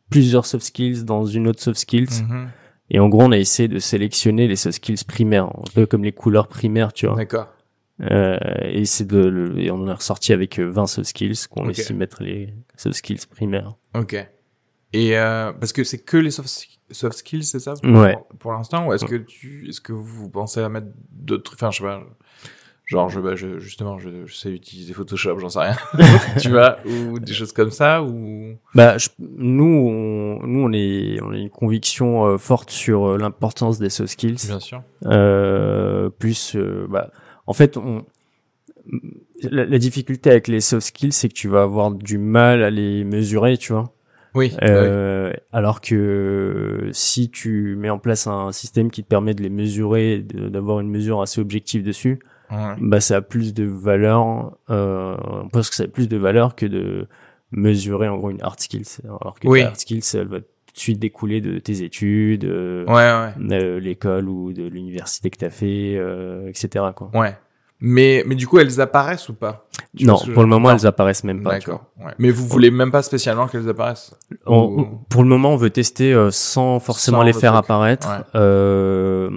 plusieurs 0.09 0.45
soft 0.45 0.63
skills 0.65 1.03
dans 1.03 1.25
une 1.25 1.47
autre 1.49 1.61
soft 1.61 1.79
skills. 1.79 2.23
Mhm. 2.29 2.47
Et 2.91 2.99
en 2.99 3.09
gros, 3.09 3.23
on 3.23 3.31
a 3.31 3.37
essayé 3.37 3.67
de 3.67 3.79
sélectionner 3.79 4.47
les 4.47 4.55
soft 4.55 4.75
skills 4.77 5.03
primaires, 5.07 5.45
un 5.47 5.63
peu 5.73 5.85
comme 5.85 6.03
les 6.03 6.11
couleurs 6.13 6.47
primaires, 6.47 6.93
tu 6.93 7.07
vois. 7.07 7.15
d'accord 7.17 7.47
Euh, 8.01 8.37
et 8.63 8.83
c'est 8.85 9.05
de, 9.07 9.53
et 9.57 9.71
on 9.71 9.75
en 9.75 9.87
a 9.87 9.95
ressorti 9.95 10.33
avec 10.33 10.59
euh, 10.59 10.65
20 10.69 10.85
soft 10.85 11.07
skills 11.07 11.47
qu'on 11.49 11.63
Ok. 11.69 11.79
estime 11.79 12.01
être 12.01 12.21
les 12.23 12.53
soft 12.75 12.97
skills 12.97 13.25
primaires. 13.29 13.75
ok 13.97 14.27
et 14.93 15.17
euh, 15.17 15.51
parce 15.53 15.73
que 15.73 15.83
c'est 15.83 15.99
que 15.99 16.17
les 16.17 16.31
soft, 16.31 16.67
soft 16.91 17.17
skills 17.17 17.43
c'est 17.45 17.59
ça 17.59 17.73
pour, 17.81 17.91
Ouais. 17.93 18.17
pour 18.39 18.51
l'instant 18.53 18.87
ou 18.87 18.93
est-ce 18.93 19.05
que 19.05 19.15
tu 19.15 19.67
est-ce 19.69 19.79
que 19.81 19.93
vous 19.93 20.29
pensez 20.29 20.59
à 20.61 20.67
mettre 20.69 20.87
d'autres 21.11 21.43
trucs? 21.43 21.59
Enfin 21.63 21.71
je 21.71 21.77
sais 21.77 21.83
pas 21.83 22.03
genre 22.85 23.09
je, 23.09 23.19
bah, 23.19 23.35
je 23.35 23.59
justement 23.59 23.97
je, 23.97 24.25
je 24.25 24.33
sais 24.35 24.51
utiliser 24.51 24.93
Photoshop 24.93 25.39
j'en 25.39 25.49
sais 25.49 25.59
rien 25.59 25.75
tu 26.39 26.49
vois 26.49 26.77
ou 26.85 27.17
des 27.19 27.33
choses 27.33 27.51
comme 27.53 27.71
ça 27.71 28.03
ou? 28.03 28.57
Bah, 28.75 28.97
je- 28.97 29.09
nous, 29.19 29.65
on, 29.89 30.45
nous, 30.45 30.65
on 30.65 30.71
est, 30.73 31.19
on 31.23 31.31
a 31.31 31.37
une 31.37 31.49
conviction 31.49 32.25
euh, 32.27 32.37
forte 32.37 32.69
sur 32.71 33.05
euh, 33.07 33.17
l'importance 33.17 33.79
des 33.79 33.89
soft 33.89 34.11
skills. 34.11 34.35
bien 34.47 34.59
sûr 34.59 34.83
Euh, 35.05 36.09
plus, 36.09 36.55
euh, 36.55 36.85
bah, 36.89 37.09
en 37.47 37.53
fait, 37.53 37.77
on, 37.77 38.05
la, 39.43 39.65
la 39.65 39.77
difficulté 39.79 40.29
avec 40.31 40.47
les 40.47 40.61
soft 40.61 40.87
skills, 40.87 41.11
c'est 41.11 41.29
que 41.29 41.33
tu 41.33 41.47
vas 41.47 41.63
avoir 41.63 41.91
du 41.91 42.17
mal 42.17 42.63
à 42.63 42.69
les 42.69 43.03
mesurer, 43.03 43.57
tu 43.57 43.73
vois. 43.73 43.93
oui 44.33 44.53
Euh, 44.63 45.33
Alors 45.51 45.81
que 45.81 46.89
si 46.91 47.29
tu 47.29 47.75
mets 47.77 47.89
en 47.89 47.99
place 47.99 48.27
un 48.27 48.51
système 48.51 48.91
qui 48.91 49.03
te 49.03 49.07
permet 49.07 49.33
de 49.33 49.41
les 49.43 49.49
mesurer, 49.49 50.19
d'avoir 50.21 50.79
une 50.79 50.89
mesure 50.89 51.21
assez 51.21 51.41
objective 51.41 51.83
dessus, 51.83 52.19
ouais. 52.51 52.75
Bah 52.79 52.99
ça 52.99 53.17
a 53.17 53.21
plus 53.21 53.53
de 53.53 53.63
valeur. 53.65 54.55
Euh, 54.69 55.15
on 55.43 55.49
pense 55.49 55.69
que 55.69 55.75
ça 55.75 55.83
a 55.83 55.87
plus 55.87 56.07
de 56.07 56.17
valeur 56.17 56.55
que 56.55 56.65
de 56.67 57.07
mesurer 57.51 58.07
en 58.07 58.17
gros 58.17 58.29
une 58.29 58.41
hard 58.43 58.59
skills. 58.59 58.99
Alors 59.03 59.35
que 59.39 59.47
Oui. 59.47 59.61
ta 59.61 59.67
hard 59.67 59.77
skills, 59.77 60.03
elle 60.13 60.27
va 60.27 60.39
tout 60.41 60.45
de 60.75 60.79
suite 60.79 60.99
découler 60.99 61.41
de 61.41 61.59
tes 61.59 61.81
études, 61.83 62.45
euh, 62.45 62.85
ouais 62.85 62.93
ouais 62.93 63.55
euh, 63.57 63.79
l'école 63.79 64.29
ou 64.29 64.53
de 64.53 64.63
l'université 64.67 65.29
que 65.29 65.37
t'as 65.37 65.49
fait, 65.49 65.95
euh, 65.97 66.47
etc. 66.49 66.85
Quoi. 66.95 67.09
ouais 67.13 67.35
mais 67.81 68.23
mais 68.25 68.35
du 68.35 68.47
coup 68.47 68.57
elles 68.59 68.79
apparaissent 68.79 69.27
ou 69.29 69.33
pas? 69.33 69.67
Tu 69.97 70.05
non, 70.05 70.17
pour 70.33 70.43
le 70.43 70.49
moment, 70.49 70.71
elles 70.71 70.87
apparaissent 70.87 71.23
même 71.25 71.43
pas. 71.43 71.59
tu. 71.59 71.65
D'accord. 71.69 71.85
Ouais. 72.03 72.13
Mais 72.19 72.29
vous 72.31 72.45
voulez 72.47 72.71
même 72.71 72.89
pas 72.91 73.01
spécialement 73.01 73.47
qu'elles 73.47 73.67
apparaissent? 73.69 74.13
On- 74.45 74.63
Ou- 74.79 74.85
pour 75.09 75.23
le 75.23 75.29
moment, 75.29 75.51
on 75.53 75.55
veut 75.57 75.69
tester 75.69 76.13
euh, 76.13 76.31
sans 76.31 76.79
forcément 76.79 77.17
Sans 77.19 77.23
les 77.23 77.33
le 77.33 77.39
faire 77.39 77.51
truc. 77.53 77.65
apparaître. 77.65 78.07
Ouais. 78.09 78.23
Euh, 78.35 79.29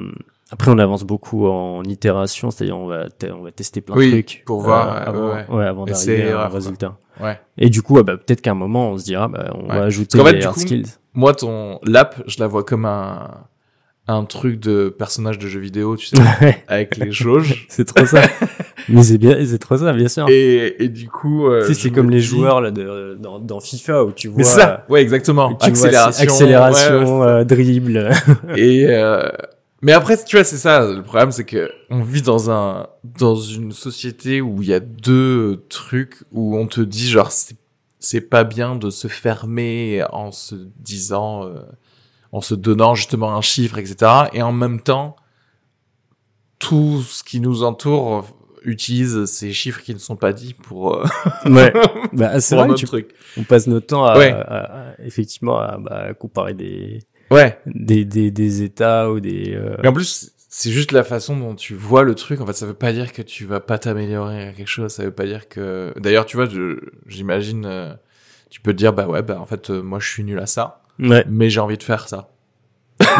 après, 0.50 0.70
on 0.70 0.78
avance 0.78 1.04
beaucoup 1.04 1.46
en 1.46 1.82
itération, 1.84 2.50
c'est-à-dire 2.50 2.78
on 2.78 2.86
va, 2.86 3.04
on 3.36 3.42
va 3.42 3.50
tester 3.52 3.80
plein 3.82 3.96
Oui, 3.96 4.06
de 4.06 4.10
trucs 4.12 4.42
pour 4.46 4.60
voir, 4.62 4.88
euh, 4.96 5.00
avant, 5.10 5.28
ouais. 5.34 5.46
ouais, 5.50 5.64
avant 5.66 5.84
d'arriver 5.84 6.22
à 6.22 6.24
un 6.26 6.28
erreur, 6.30 6.48
quoi. 6.50 6.54
résultat. 6.58 6.98
Ouais. 7.20 7.38
Et 7.58 7.70
du 7.70 7.82
coup, 7.82 7.96
ouais, 7.96 8.02
bah, 8.04 8.16
peut-être 8.16 8.40
qu'à 8.40 8.52
un 8.52 8.54
moment, 8.54 8.90
on 8.92 8.98
se 8.98 9.04
dira, 9.04 9.28
bah, 9.28 9.52
on 9.54 9.66
va 9.66 9.82
ajouter 9.82 10.18
fait, 10.22 10.44
hard 10.44 10.54
coup, 10.54 10.60
skills. 10.60 10.86
Moi, 11.14 11.34
ton 11.34 11.78
l'app, 11.84 12.22
je 12.26 12.38
la 12.40 12.46
vois 12.46 12.64
comme 12.64 12.84
un 12.84 13.44
un 14.10 14.24
truc 14.24 14.58
de 14.58 14.88
personnage 14.88 15.38
de 15.38 15.46
jeu 15.48 15.60
vidéo, 15.60 15.94
tu 15.96 16.06
sais, 16.06 16.16
Ouais, 16.40 16.64
avec 16.66 16.96
les 16.96 17.12
jauges. 17.12 17.66
c'est 17.68 17.84
trop 17.84 18.06
ça. 18.06 18.22
Mais 18.88 19.02
c'est 19.02 19.18
bien, 19.18 19.36
c'est 19.44 19.58
trop 19.58 19.76
ça, 19.76 19.92
bien 19.92 20.08
sûr. 20.08 20.26
Et, 20.30 20.82
et 20.82 20.88
du 20.88 21.08
coup, 21.10 21.46
euh, 21.46 21.66
je 21.68 21.74
c'est 21.74 21.90
me 21.90 21.94
comme 21.94 22.08
les 22.08 22.20
dis- 22.20 22.24
joueurs 22.24 22.62
là, 22.62 22.70
de, 22.70 23.18
dans, 23.20 23.38
dans 23.38 23.60
FIFA 23.60 24.04
où 24.04 24.12
tu 24.12 24.28
vois. 24.28 24.38
Mais 24.38 24.44
ça, 24.44 24.86
ouais, 24.88 25.02
exactement. 25.02 25.48
vois, 25.50 25.58
accélération, 25.66 26.22
accélération, 26.22 27.20
ouais, 27.20 27.26
euh, 27.26 27.44
dribble. 27.44 28.10
Et 28.56 28.86
euh, 28.88 29.28
mais 29.82 29.92
après, 29.92 30.16
tu 30.24 30.36
vois, 30.36 30.44
c'est 30.44 30.56
ça. 30.56 30.90
Le 30.90 31.02
problème, 31.02 31.30
c'est 31.30 31.44
que 31.44 31.70
on 31.90 32.00
vit 32.02 32.22
dans 32.22 32.50
un 32.50 32.86
dans 33.04 33.36
une 33.36 33.72
société 33.72 34.40
où 34.40 34.62
il 34.62 34.68
y 34.68 34.74
a 34.74 34.80
deux 34.80 35.66
trucs 35.68 36.16
où 36.32 36.56
on 36.56 36.66
te 36.66 36.80
dit 36.80 37.10
genre 37.10 37.30
c'est 37.30 37.56
c'est 38.00 38.20
pas 38.22 38.44
bien 38.44 38.76
de 38.76 38.90
se 38.90 39.08
fermer 39.08 40.04
en 40.12 40.30
se 40.32 40.54
disant 40.76 41.44
euh, 41.44 41.60
en 42.32 42.40
se 42.40 42.54
donnant 42.54 42.94
justement 42.94 43.34
un 43.36 43.40
chiffre, 43.40 43.78
etc. 43.78 43.96
Et 44.32 44.42
en 44.42 44.52
même 44.52 44.80
temps, 44.80 45.16
tout 46.58 47.02
ce 47.02 47.22
qui 47.22 47.40
nous 47.40 47.62
entoure 47.62 48.26
utilise 48.64 49.24
ces 49.26 49.52
chiffres 49.52 49.80
qui 49.82 49.94
ne 49.94 49.98
sont 49.98 50.16
pas 50.16 50.32
dits 50.32 50.54
pour, 50.54 50.96
euh, 50.96 51.04
ouais. 51.46 51.72
Bah, 52.12 52.40
c'est 52.40 52.56
vrai, 52.56 52.68
autre 52.68 52.78
tu, 52.78 52.86
truc. 52.86 53.14
on 53.36 53.44
passe 53.44 53.66
notre 53.66 53.86
temps 53.86 54.04
à, 54.04 54.18
Ouais. 54.18 54.30
à- 54.32 54.90
à- 54.90 55.00
effectivement 55.02 55.58
à 55.58 55.78
bah, 55.78 56.14
comparer 56.14 56.54
des, 56.54 56.98
Ouais. 57.30 57.58
des, 57.66 58.04
des, 58.04 58.30
des 58.30 58.62
états 58.62 59.10
ou 59.10 59.20
des. 59.20 59.54
euh, 59.54 59.76
Mais 59.82 59.88
en 59.88 59.92
plus, 59.92 60.32
c'est 60.48 60.70
juste 60.70 60.92
la 60.92 61.04
façon 61.04 61.36
dont 61.36 61.54
tu 61.54 61.74
vois 61.74 62.02
le 62.02 62.14
truc. 62.14 62.40
En 62.40 62.46
fait, 62.46 62.52
ça 62.54 62.66
veut 62.66 62.74
pas 62.74 62.92
dire 62.92 63.12
que 63.12 63.22
tu 63.22 63.44
vas 63.44 63.60
pas 63.60 63.78
t'améliorer 63.78 64.48
à 64.48 64.52
quelque 64.52 64.66
chose. 64.66 64.90
Ça 64.92 65.04
veut 65.04 65.10
pas 65.12 65.26
dire 65.26 65.48
que. 65.48 65.92
D'ailleurs, 65.98 66.26
tu 66.26 66.36
vois, 66.36 66.46
j'imagine. 67.06 67.64
euh, 67.66 67.94
tu 68.50 68.60
peux 68.62 68.72
te 68.72 68.78
dire 68.78 68.94
bah 68.94 69.06
ouais 69.06 69.20
bah 69.22 69.38
en 69.38 69.44
fait 69.44 69.68
euh, 69.68 69.82
moi 69.82 69.98
je 69.98 70.08
suis 70.08 70.24
nul 70.24 70.38
à 70.38 70.46
ça, 70.46 70.80
Ouais, 70.98 71.22
mais 71.28 71.50
j'ai 71.50 71.60
envie 71.60 71.76
de 71.76 71.82
faire 71.82 72.08
ça. 72.08 72.30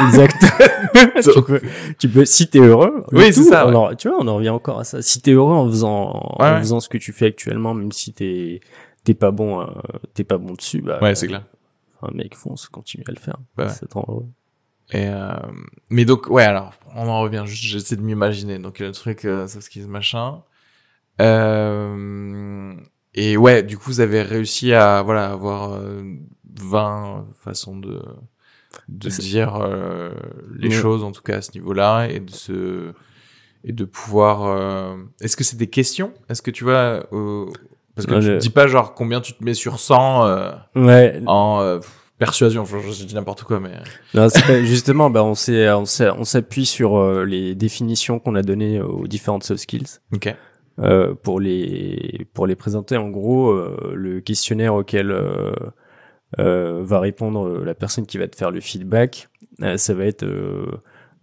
exact. 0.06 0.36
tu, 1.22 1.42
peux, 1.42 1.60
tu 1.98 2.08
peux, 2.08 2.24
si 2.24 2.48
t'es 2.48 2.60
heureux. 2.60 3.04
Oui, 3.12 3.24
c'est 3.32 3.42
tout, 3.42 3.48
ça, 3.50 3.66
ouais. 3.68 3.74
en- 3.76 3.94
tu 3.94 4.08
vois, 4.08 4.16
on 4.20 4.26
en 4.26 4.36
revient 4.36 4.48
encore 4.48 4.78
à 4.80 4.84
ça. 4.84 5.02
Si 5.02 5.20
t'es 5.20 5.32
heureux 5.32 5.52
en 5.54 5.68
faisant, 5.68 6.34
Ouais, 6.40 6.46
en 6.48 6.58
faisant 6.58 6.80
ce 6.80 6.88
que 6.88 6.96
tu 6.98 7.12
fais 7.12 7.26
actuellement, 7.26 7.74
même 7.74 7.92
si 7.92 8.12
t'es, 8.14 8.60
t'es 9.04 9.12
pas 9.14 9.30
bon, 9.30 9.60
euh, 9.60 9.66
t'es 10.14 10.24
pas 10.24 10.38
bon 10.38 10.54
dessus, 10.54 10.80
bah, 10.80 10.98
Ouais, 11.02 11.14
c'est 11.14 11.26
clair. 11.26 11.44
Un 12.02 12.12
mec 12.14 12.34
fonce, 12.34 12.68
continue 12.68 13.04
à 13.06 13.10
le 13.10 13.18
faire. 13.18 13.36
Bah 13.56 13.64
ouais. 13.64 13.70
Ça 13.70 13.86
te 13.86 13.94
rend 13.94 14.04
heureux. 14.08 14.26
Et 14.90 15.06
euh, 15.08 15.34
mais 15.90 16.04
donc 16.06 16.28
ouais 16.30 16.44
alors 16.44 16.72
on 16.94 17.06
en 17.08 17.20
revient 17.20 17.42
juste 17.46 17.62
j'essaie 17.64 17.96
de 17.96 18.02
m'imaginer. 18.02 18.58
Donc 18.58 18.78
le 18.78 18.90
truc 18.92 19.24
euh, 19.24 19.46
soft 19.46 19.66
skills 19.66 19.86
machin. 19.86 20.42
Euh, 21.20 22.74
et 23.14 23.36
ouais 23.36 23.62
du 23.62 23.76
coup 23.76 23.84
vous 23.86 24.00
avez 24.00 24.22
réussi 24.22 24.72
à 24.72 25.02
voilà 25.02 25.30
avoir 25.30 25.72
euh, 25.74 26.02
20 26.60 27.26
façons 27.42 27.76
de 27.76 28.02
de 28.88 29.08
dire 29.08 29.56
euh, 29.56 30.10
les 30.56 30.68
Ouais. 30.68 30.74
choses 30.74 31.02
en 31.04 31.12
tout 31.12 31.22
cas 31.22 31.38
à 31.38 31.42
ce 31.42 31.52
niveau-là 31.52 32.06
et 32.06 32.20
de 32.20 32.30
se 32.30 32.92
et 33.64 33.72
de 33.72 33.84
pouvoir 33.84 34.44
euh, 34.46 34.96
est-ce 35.20 35.36
que 35.36 35.44
c'est 35.44 35.56
des 35.56 35.66
questions? 35.68 36.14
Est-ce 36.28 36.42
que 36.42 36.50
tu 36.50 36.64
vois 36.64 37.06
euh, 37.12 37.46
parce 37.94 38.06
que 38.06 38.14
Ouais, 38.14 38.20
tu 38.20 38.38
dis 38.38 38.50
pas 38.50 38.68
genre 38.68 38.94
combien 38.94 39.20
tu 39.20 39.32
te 39.34 39.42
mets 39.44 39.54
sur 39.54 39.80
100 39.80 40.24
euh, 40.26 40.52
Ouais, 40.76 41.20
en 41.26 41.60
euh, 41.60 41.80
persuasion 42.18 42.62
enfin, 42.62 42.78
je 42.90 43.04
dis 43.04 43.14
n'importe 43.14 43.42
quoi 43.44 43.60
mais 43.60 43.70
Non, 44.14 44.28
c'est 44.28 44.44
pas- 44.46 44.62
justement, 44.62 45.08
bah, 45.10 45.22
on 45.24 45.34
s'est, 45.34 45.70
on 45.70 45.84
s'est- 45.84 46.10
on 46.10 46.24
s'appuie 46.24 46.66
sur 46.66 46.96
euh, 46.96 47.24
les 47.24 47.54
définitions 47.54 48.18
qu'on 48.18 48.34
a 48.34 48.42
données 48.42 48.80
aux 48.80 49.06
différentes 49.06 49.44
soft 49.44 49.60
skills 49.62 50.00
ok 50.14 50.34
euh, 50.80 51.14
pour 51.14 51.40
les 51.40 52.26
pour 52.34 52.46
les 52.46 52.54
présenter. 52.54 52.96
En 52.96 53.08
gros, 53.08 53.50
euh, 53.50 53.92
le 53.96 54.20
questionnaire 54.20 54.74
auquel 54.74 55.10
euh, 55.10 55.50
euh, 56.38 56.80
va 56.84 57.00
répondre 57.00 57.46
euh, 57.46 57.64
la 57.64 57.74
personne 57.74 58.06
qui 58.06 58.18
va 58.18 58.28
te 58.28 58.36
faire 58.36 58.50
le 58.50 58.60
feedback, 58.60 59.28
euh, 59.62 59.76
ça 59.76 59.94
va 59.94 60.04
être 60.04 60.22
euh, 60.24 60.66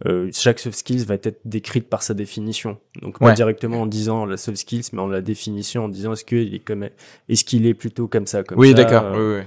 euh, 0.07 0.29
chaque 0.33 0.59
soft 0.59 0.77
skills 0.77 1.05
va 1.05 1.13
être 1.15 1.39
décrite 1.45 1.87
par 1.89 2.03
sa 2.03 2.13
définition. 2.13 2.77
Donc 3.01 3.19
pas 3.19 3.27
Ouais. 3.27 3.33
directement 3.33 3.81
en 3.83 3.85
disant 3.85 4.25
la 4.25 4.35
soft 4.35 4.57
skills, 4.57 4.83
mais 4.91 4.99
en 4.99 5.07
la 5.07 5.21
définition, 5.21 5.85
en 5.85 5.89
disant 5.89 6.11
est-ce 6.13 6.25
qu'il 6.25 6.53
est 6.53 6.59
comme 6.59 6.89
est-ce 7.29 7.45
qu'il 7.45 7.65
est 7.65 7.73
plutôt 7.73 8.07
comme 8.09 8.25
ça, 8.27 8.43
comme 8.43 8.59
oui 8.59 8.69
ça. 8.69 8.73
d'accord 8.73 9.03
euh, 9.05 9.37
oui, 9.37 9.41
oui. 9.41 9.45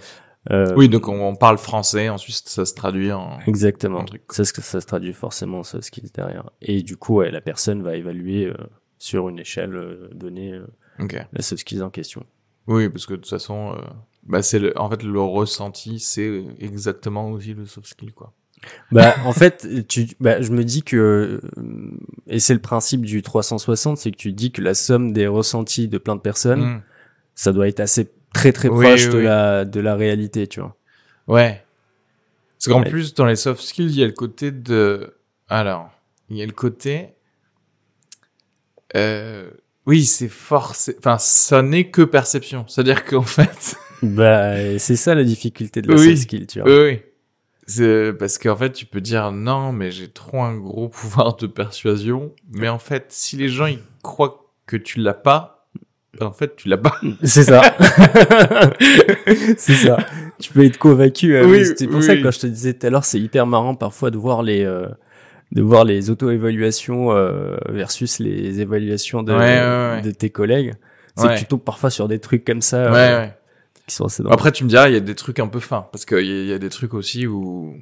Euh, 0.50 0.74
Oui, 0.76 0.88
donc 0.88 1.08
on, 1.08 1.20
on 1.28 1.34
parle 1.36 1.58
français, 1.58 2.08
ensuite 2.08 2.48
ça 2.48 2.64
se 2.64 2.74
traduit 2.74 3.12
en. 3.12 3.38
Exactement. 3.46 4.04
truc. 4.04 4.22
Ça, 4.30 4.44
se- 4.44 4.60
ça 4.60 4.80
se 4.80 4.86
traduit 4.86 5.12
forcément 5.12 5.60
en 5.60 5.62
soft 5.64 5.84
skills 5.84 6.10
derrière. 6.14 6.50
Et 6.62 6.82
du 6.82 6.96
coup, 6.96 7.16
ouais, 7.16 7.30
la 7.30 7.40
personne 7.40 7.82
va 7.82 7.96
évaluer 7.96 8.46
euh, 8.46 8.54
sur 8.98 9.28
une 9.28 9.38
échelle 9.38 9.74
euh, 9.76 10.08
donnée 10.14 10.52
euh, 10.54 10.66
Ok. 11.00 11.16
la 11.32 11.42
soft 11.42 11.60
skills 11.60 11.82
en 11.82 11.90
question. 11.90 12.24
Oui, 12.66 12.88
parce 12.88 13.06
que 13.06 13.12
de 13.14 13.18
toute 13.18 13.30
façon, 13.30 13.72
euh, 13.74 13.80
bah 14.26 14.42
c'est 14.42 14.58
le, 14.58 14.78
en 14.78 14.90
fait 14.90 15.02
le 15.02 15.20
ressenti, 15.20 15.98
c'est 16.00 16.44
exactement 16.58 17.30
aussi 17.30 17.54
le 17.54 17.64
soft 17.66 17.86
skill 17.86 18.12
quoi. 18.12 18.32
Bah, 18.90 19.14
en 19.24 19.32
fait, 19.32 19.86
tu, 19.86 20.08
bah, 20.18 20.42
je 20.42 20.50
me 20.50 20.64
dis 20.64 20.82
que, 20.82 21.40
et 22.26 22.40
c'est 22.40 22.54
le 22.54 22.60
principe 22.60 23.02
du 23.02 23.22
360, 23.22 23.96
c'est 23.98 24.10
que 24.10 24.16
tu 24.16 24.32
dis 24.32 24.50
que 24.50 24.60
la 24.60 24.74
somme 24.74 25.12
des 25.12 25.28
ressentis 25.28 25.86
de 25.86 25.96
plein 25.96 26.16
de 26.16 26.20
personnes, 26.20 26.60
Mm. 26.64 26.82
ça 27.36 27.52
doit 27.52 27.68
être 27.68 27.78
assez 27.78 28.10
très 28.32 28.52
très 28.52 28.68
Oui, 28.68 28.84
proche 28.86 29.06
oui, 29.06 29.12
de 29.12 29.18
oui. 29.18 29.24
la 29.24 29.64
de 29.64 29.80
la 29.80 29.94
réalité, 29.94 30.46
tu 30.46 30.60
vois. 30.60 30.76
Ouais. 31.26 31.62
Parce 32.58 32.68
qu'en 32.72 32.82
Ouais. 32.82 32.90
plus 32.90 33.14
dans 33.14 33.26
les 33.26 33.36
soft 33.36 33.60
skills, 33.62 33.90
il 33.92 33.98
y 34.00 34.02
a 34.02 34.06
le 34.06 34.12
côté 34.12 34.50
de, 34.50 35.14
alors, 35.48 35.90
il 36.28 36.36
y 36.36 36.42
a 36.42 36.46
le 36.46 36.52
côté, 36.52 37.10
euh, 38.96 39.50
oui, 39.86 40.04
c'est 40.04 40.28
forcé, 40.28 40.96
enfin, 40.98 41.18
ça 41.18 41.62
n'est 41.62 41.90
que 41.90 42.02
perception. 42.02 42.64
C'est-à-dire 42.68 43.04
qu'en 43.04 43.22
fait, 43.22 43.76
Bah, 44.02 44.78
c'est 44.78 44.96
ça 44.96 45.14
la 45.14 45.24
difficulté 45.24 45.82
de 45.82 45.90
la 45.90 45.96
soft 45.98 46.16
skill, 46.16 46.46
tu 46.46 46.60
vois. 46.60 46.70
oui, 46.70 47.00
oui. 47.76 48.12
Parce 48.18 48.38
qu'en 48.38 48.56
fait, 48.56 48.72
tu 48.72 48.86
peux 48.86 49.00
dire 49.00 49.30
non, 49.30 49.72
mais 49.72 49.90
j'ai 49.90 50.08
trop 50.08 50.42
un 50.42 50.56
gros 50.56 50.88
pouvoir 50.88 51.36
de 51.36 51.46
persuasion. 51.46 52.34
Mais 52.50 52.68
en 52.68 52.78
fait, 52.78 53.06
si 53.10 53.36
les 53.36 53.48
gens 53.48 53.66
ils 53.66 53.80
croient 54.02 54.50
que 54.66 54.76
tu 54.76 55.00
l'as 55.00 55.14
pas, 55.14 55.57
en 56.20 56.32
fait, 56.32 56.56
tu 56.56 56.68
l'as 56.68 56.76
pas. 56.78 56.94
C'est 57.22 57.44
ça. 57.44 57.62
c'est 59.56 59.74
ça. 59.74 59.98
Tu 60.40 60.52
peux 60.52 60.64
être 60.64 60.78
convaincu. 60.78 61.34
euh, 61.36 61.46
Oui, 61.46 61.64
C'était 61.64 61.86
pour 61.86 62.02
ça 62.02 62.16
que 62.16 62.22
quand 62.22 62.30
je 62.30 62.40
te 62.40 62.46
disais 62.46 62.74
tout 62.74 62.86
à 62.86 62.90
l'heure, 62.90 63.04
c'est 63.04 63.20
hyper 63.20 63.46
marrant 63.46 63.74
parfois 63.74 64.10
de 64.10 64.16
voir 64.18 64.42
les 64.42 64.64
euh, 64.64 64.86
de 65.52 65.62
voir 65.62 65.84
les 65.84 66.10
auto-évaluations 66.10 67.12
euh, 67.12 67.56
versus 67.68 68.18
les 68.18 68.60
évaluations 68.60 69.22
de, 69.22 69.32
Ouais, 69.32 69.38
ouais, 69.38 69.96
ouais. 69.96 70.02
de 70.02 70.10
tes 70.10 70.30
collègues. 70.30 70.74
C'est 71.16 71.28
que 71.34 71.38
tu 71.38 71.46
tombes 71.46 71.62
parfois 71.64 71.90
sur 71.90 72.06
des 72.06 72.20
trucs 72.20 72.44
comme 72.44 72.62
ça 72.62 72.92
Ouais, 72.92 72.96
euh, 72.98 73.18
ouais. 73.20 73.34
qui 73.88 73.94
sont 73.96 74.04
assez. 74.04 74.22
Après, 74.30 74.52
tu 74.52 74.62
me 74.64 74.68
diras, 74.68 74.88
il 74.88 74.94
y 74.94 74.96
a 74.96 75.00
des 75.00 75.16
trucs 75.16 75.40
un 75.40 75.48
peu 75.48 75.58
fins. 75.58 75.86
Parce 75.90 76.04
qu'il 76.04 76.18
y, 76.18 76.30
a- 76.30 76.42
il 76.42 76.46
y 76.46 76.52
a 76.52 76.58
des 76.60 76.68
trucs 76.68 76.94
aussi 76.94 77.26
où, 77.26 77.74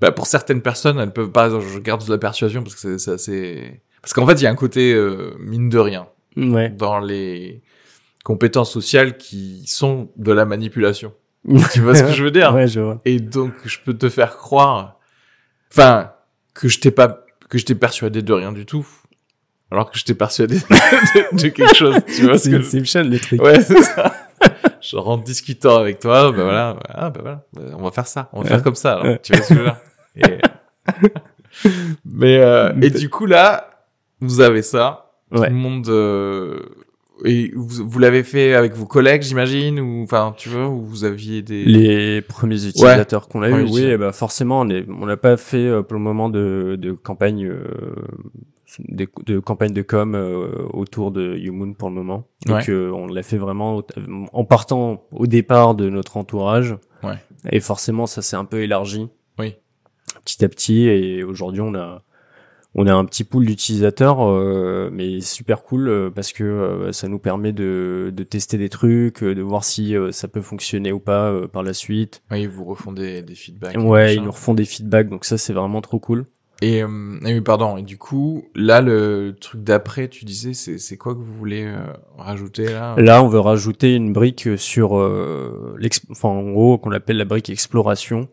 bah, 0.00 0.10
pour 0.10 0.26
certaines 0.26 0.62
personnes, 0.62 0.98
elles 0.98 1.12
peuvent 1.12 1.30
pas, 1.30 1.48
je 1.60 1.78
garde 1.78 2.04
de 2.04 2.10
la 2.10 2.18
persuasion 2.18 2.62
parce 2.64 2.74
que 2.74 2.80
c'est- 2.80 2.98
c'est 2.98 3.12
assez, 3.12 3.80
parce 4.02 4.12
qu'en 4.14 4.26
fait, 4.26 4.34
il 4.34 4.42
y 4.42 4.46
a 4.46 4.50
un 4.50 4.56
côté, 4.56 4.92
euh, 4.94 5.30
mine 5.38 5.68
de 5.68 5.78
rien, 5.78 6.08
Ouais. 6.36 6.68
dans 6.70 6.98
les 6.98 7.62
compétences 8.24 8.72
sociales 8.72 9.16
qui 9.16 9.64
sont 9.66 10.10
de 10.16 10.32
la 10.32 10.44
manipulation. 10.44 11.12
Tu 11.72 11.80
vois 11.80 11.94
ce 11.94 12.02
que 12.02 12.12
je 12.12 12.24
veux 12.24 12.30
dire? 12.30 12.52
Ouais, 12.54 12.66
je 12.66 12.80
vois. 12.80 13.00
Et 13.04 13.20
donc, 13.20 13.52
je 13.64 13.78
peux 13.84 13.94
te 13.94 14.08
faire 14.08 14.36
croire, 14.36 14.98
enfin, 15.72 16.12
que 16.54 16.68
je 16.68 16.80
t'ai 16.80 16.90
pas, 16.90 17.24
que 17.48 17.56
je 17.58 17.64
t'ai 17.64 17.74
persuadé 17.76 18.22
de 18.22 18.32
rien 18.32 18.52
du 18.52 18.66
tout. 18.66 18.86
Alors 19.70 19.90
que 19.90 19.98
je 19.98 20.04
t'ai 20.04 20.14
persuadé 20.14 20.56
de, 20.70 21.36
de 21.42 21.48
quelque 21.48 21.74
chose. 21.74 21.96
Tu 22.06 22.22
vois 22.24 22.38
ce 22.38 22.44
C'est 22.44 22.50
que 22.50 22.56
Inception 22.56 23.02
le 23.02 23.18
truc. 23.18 23.42
Ouais, 23.42 23.60
c'est 23.62 23.82
ça. 23.82 24.12
Genre 24.80 25.08
en 25.08 25.16
discutant 25.18 25.76
avec 25.78 25.98
toi, 25.98 26.30
bah 26.30 26.42
voilà, 26.44 26.76
ah, 26.88 27.10
bah 27.10 27.20
voilà, 27.22 27.44
bah, 27.52 27.62
on 27.78 27.82
va 27.82 27.90
faire 27.90 28.06
ça, 28.06 28.28
on 28.32 28.42
va 28.42 28.48
faire 28.48 28.62
comme 28.62 28.74
ça. 28.76 28.92
alors. 28.94 29.04
Ouais. 29.06 29.18
Tu 29.22 29.32
vois 29.32 29.42
ce 29.42 29.48
que 29.48 29.54
je 29.54 29.60
veux 29.60 29.66
dire? 29.66 29.76
Et- 31.64 31.68
Mais 32.04 32.36
euh, 32.38 32.72
et 32.82 32.90
du 32.90 33.08
coup 33.08 33.26
là, 33.26 33.70
vous 34.20 34.40
avez 34.40 34.62
ça. 34.62 35.05
Tout 35.32 35.40
Ouais. 35.40 35.48
le 35.50 35.54
monde 35.56 35.88
euh, 35.88 36.60
et 37.24 37.50
vous, 37.56 37.88
vous 37.88 37.98
l'avez 37.98 38.22
fait 38.22 38.54
avec 38.54 38.74
vos 38.74 38.84
collègues, 38.86 39.22
j'imagine, 39.22 39.80
ou 39.80 40.02
enfin, 40.04 40.34
tu 40.36 40.48
vois, 40.50 40.68
ou 40.68 40.82
vous 40.84 41.04
aviez 41.04 41.42
des. 41.42 41.64
Les 41.64 42.22
premiers 42.22 42.64
utilisateurs 42.66 43.26
qu'on 43.28 43.42
a 43.42 43.48
eu, 43.50 43.62
oui, 43.64 43.96
bah 43.96 44.12
forcément, 44.12 44.60
on 44.60 44.68
est- 44.68 44.86
on 44.88 45.06
n'a 45.06 45.16
pas 45.16 45.36
fait 45.36 45.66
euh, 45.66 45.82
pour 45.82 45.94
le 45.94 46.00
moment 46.02 46.28
de, 46.28 46.76
de 46.78 46.92
campagne, 46.92 47.44
euh, 47.46 47.64
de, 48.88 49.08
de 49.24 49.38
campagne 49.38 49.72
de 49.72 49.82
com 49.82 50.14
euh, 50.14 50.48
autour 50.72 51.10
de 51.10 51.36
YouMoon 51.36 51.72
pour 51.74 51.88
le 51.88 51.94
moment. 51.94 52.28
Donc, 52.46 52.56
Ouais. 52.58 52.70
euh, 52.70 52.90
on 52.92 53.06
l'a 53.06 53.22
fait 53.22 53.38
vraiment 53.38 53.82
en 54.32 54.44
partant 54.44 55.04
au 55.10 55.26
départ 55.26 55.74
de 55.74 55.88
notre 55.88 56.16
entourage. 56.18 56.76
Ouais. 57.02 57.16
Et 57.50 57.60
forcément, 57.60 58.06
ça 58.06 58.22
s'est 58.22 58.36
un 58.36 58.44
peu 58.44 58.60
élargi. 58.62 59.08
Oui. 59.38 59.54
Petit 60.24 60.44
à 60.44 60.48
petit, 60.48 60.82
et 60.88 61.24
aujourd'hui, 61.24 61.60
on 61.62 61.74
a 61.74 62.02
on 62.78 62.86
a 62.86 62.92
un 62.94 63.04
petit 63.06 63.24
pool 63.24 63.46
d'utilisateurs, 63.46 64.18
euh, 64.22 64.90
mais 64.92 65.20
super 65.22 65.62
cool 65.64 65.88
euh, 65.88 66.10
parce 66.10 66.32
que 66.32 66.44
euh, 66.44 66.92
ça 66.92 67.08
nous 67.08 67.18
permet 67.18 67.52
de, 67.52 68.12
de 68.14 68.22
tester 68.22 68.58
des 68.58 68.68
trucs, 68.68 69.22
euh, 69.22 69.34
de 69.34 69.40
voir 69.42 69.64
si 69.64 69.96
euh, 69.96 70.12
ça 70.12 70.28
peut 70.28 70.42
fonctionner 70.42 70.92
ou 70.92 71.00
pas 71.00 71.30
euh, 71.30 71.48
par 71.48 71.62
la 71.62 71.72
suite. 71.72 72.22
Oui, 72.30 72.46
vous 72.46 72.64
refont 72.64 72.92
des, 72.92 73.22
des 73.22 73.34
feedbacks. 73.34 73.74
et 73.74 73.78
Ouais, 73.78 74.14
ils 74.16 74.22
nous 74.22 74.30
refont 74.30 74.52
des 74.54 74.66
feedbacks, 74.66 75.08
donc 75.08 75.24
ça 75.24 75.38
c'est 75.38 75.52
vraiment 75.54 75.80
trop 75.80 75.98
cool. 75.98 76.26
Et, 76.62 76.82
euh, 76.82 77.18
et 77.26 77.38
pardon. 77.42 77.76
Et 77.76 77.82
du 77.82 77.98
coup, 77.98 78.44
là, 78.54 78.80
le 78.80 79.34
truc 79.38 79.62
d'après, 79.62 80.08
tu 80.08 80.24
disais, 80.24 80.54
c'est 80.54 80.78
c'est 80.78 80.96
quoi 80.96 81.12
que 81.14 81.18
vous 81.18 81.34
voulez 81.34 81.64
euh, 81.64 81.76
rajouter 82.16 82.64
là? 82.64 82.94
Là, 82.96 83.22
on 83.22 83.28
veut 83.28 83.40
rajouter 83.40 83.94
une 83.94 84.14
brique 84.14 84.48
sur, 84.56 84.98
euh, 84.98 85.74
l'ex- 85.78 86.00
enfin 86.10 86.30
en 86.30 86.50
gros 86.52 86.78
qu'on 86.78 86.92
appelle 86.92 87.18
la 87.18 87.26
brique 87.26 87.50
exploration. 87.50 88.28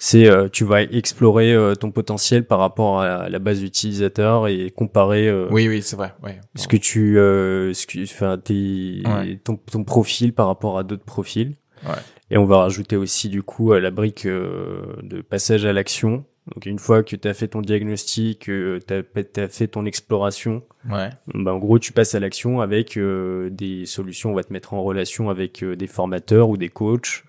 C'est 0.00 0.28
euh, 0.28 0.48
tu 0.48 0.64
vas 0.64 0.82
explorer 0.82 1.52
euh, 1.52 1.74
ton 1.74 1.90
potentiel 1.90 2.46
par 2.46 2.60
rapport 2.60 3.00
à 3.00 3.28
la 3.28 3.38
base 3.40 3.62
utilisateur 3.64 4.46
et 4.46 4.70
comparer 4.70 5.28
euh, 5.28 5.48
Oui, 5.50 5.66
oui, 5.68 5.82
c'est 5.82 5.96
vrai. 5.96 6.14
Ouais. 6.22 6.38
ce 6.54 6.68
que 6.68 6.76
tu, 6.76 7.18
euh, 7.18 7.74
ce 7.74 7.84
que, 7.86 8.00
enfin 8.04 8.38
Ouais. 8.48 9.40
ton, 9.42 9.56
ton 9.56 9.82
profil 9.82 10.32
par 10.32 10.46
rapport 10.46 10.78
à 10.78 10.84
d'autres 10.84 11.04
profils. 11.04 11.56
Ouais. 11.84 11.94
Et 12.30 12.38
on 12.38 12.44
va 12.44 12.58
rajouter 12.58 12.94
aussi 12.96 13.28
du 13.28 13.42
coup 13.42 13.72
euh, 13.72 13.80
la 13.80 13.90
brique 13.90 14.24
euh, 14.26 14.82
de 15.02 15.20
passage 15.20 15.64
à 15.64 15.72
l'action. 15.72 16.24
Donc 16.54 16.64
une 16.66 16.78
fois 16.78 17.02
que 17.02 17.14
tu 17.16 17.26
as 17.28 17.34
fait 17.34 17.48
ton 17.48 17.60
diagnostic, 17.60 18.46
que 18.46 18.78
tu 18.86 18.94
as, 19.40 19.48
fait 19.48 19.66
ton 19.66 19.84
exploration, 19.84 20.62
Ouais. 20.88 21.10
bah, 21.34 21.52
en 21.52 21.58
gros 21.58 21.78
tu 21.80 21.92
passes 21.92 22.14
à 22.14 22.20
l'action 22.20 22.60
avec 22.60 22.96
euh, 22.96 23.50
des 23.50 23.84
solutions. 23.84 24.30
On 24.30 24.34
va 24.34 24.44
te 24.44 24.52
mettre 24.52 24.74
en 24.74 24.82
relation 24.82 25.28
avec 25.28 25.62
euh, 25.64 25.74
des 25.76 25.86
formateurs 25.88 26.48
ou 26.48 26.56
des 26.56 26.68
coachs. 26.68 27.24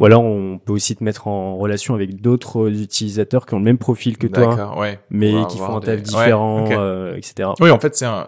Ou 0.00 0.04
alors 0.06 0.24
on 0.24 0.58
peut 0.58 0.72
aussi 0.72 0.96
te 0.96 1.04
mettre 1.04 1.28
en 1.28 1.56
relation 1.56 1.94
avec 1.94 2.20
d'autres 2.20 2.68
utilisateurs 2.70 3.46
qui 3.46 3.54
ont 3.54 3.58
le 3.58 3.64
même 3.64 3.78
profil 3.78 4.18
que 4.18 4.26
toi, 4.26 4.78
ouais. 4.78 4.98
mais 5.10 5.32
va 5.32 5.44
qui 5.46 5.58
font 5.58 5.76
un 5.76 5.80
des- 5.80 5.86
taf 5.86 5.94
ouais, 5.96 6.02
différent, 6.02 6.66
euh, 6.70 7.14
etc. 7.16 7.50
Oui, 7.60 7.70
en 7.70 7.78
fait, 7.78 7.94
c'est 7.94 8.04
un, 8.06 8.26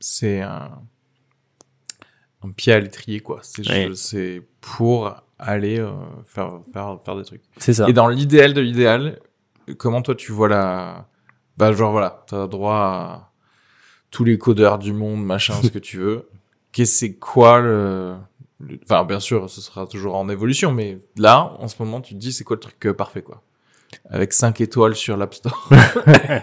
c'est, 0.00 0.40
un, 0.40 0.70
un 2.42 2.50
pied 2.50 2.72
à 2.72 2.80
l'étrier, 2.80 3.20
quoi. 3.20 3.40
C'est, 3.42 3.68
Ouais. 3.68 3.90
c'est 3.94 4.42
pour 4.60 5.14
aller 5.38 5.78
euh, 5.78 5.90
faire, 6.24 6.60
faire, 6.72 6.98
faire 7.04 7.16
des 7.16 7.24
trucs. 7.24 7.42
C'est 7.58 7.74
ça. 7.74 7.88
Et 7.88 7.92
dans 7.92 8.08
l'idéal 8.08 8.54
de 8.54 8.60
l'idéal, 8.60 9.18
comment 9.76 10.02
toi 10.02 10.14
tu 10.14 10.32
vois 10.32 10.48
la, 10.48 11.06
bah 11.56 11.72
genre 11.72 11.92
voilà, 11.92 12.24
t'as 12.26 12.46
droit 12.46 12.74
à 12.76 13.32
tous 14.10 14.24
les 14.24 14.38
codeurs 14.38 14.78
du 14.78 14.92
monde, 14.92 15.22
machin, 15.24 15.54
ce 15.62 15.68
que 15.68 15.78
tu 15.78 15.98
veux. 15.98 16.28
Qu'est-ce 16.72 16.92
c'est 16.98 17.14
quoi 17.14 17.60
le- 17.60 18.14
enfin 18.84 19.04
bien 19.04 19.20
sûr, 19.20 19.48
ce 19.48 19.60
sera 19.60 19.86
toujours 19.86 20.16
en 20.16 20.28
évolution, 20.28 20.72
mais 20.72 20.98
là, 21.16 21.54
en 21.58 21.68
ce 21.68 21.76
moment, 21.82 22.00
tu 22.00 22.14
te 22.14 22.18
dis 22.18 22.32
c'est 22.32 22.44
quoi 22.44 22.56
le 22.56 22.60
truc 22.60 22.84
euh, 22.86 22.92
parfait 22.94 23.22
quoi 23.22 23.42
Avec 24.10 24.32
5 24.32 24.60
étoiles 24.60 24.94
sur 24.96 25.16
l'App 25.16 25.34
Store. 25.34 25.68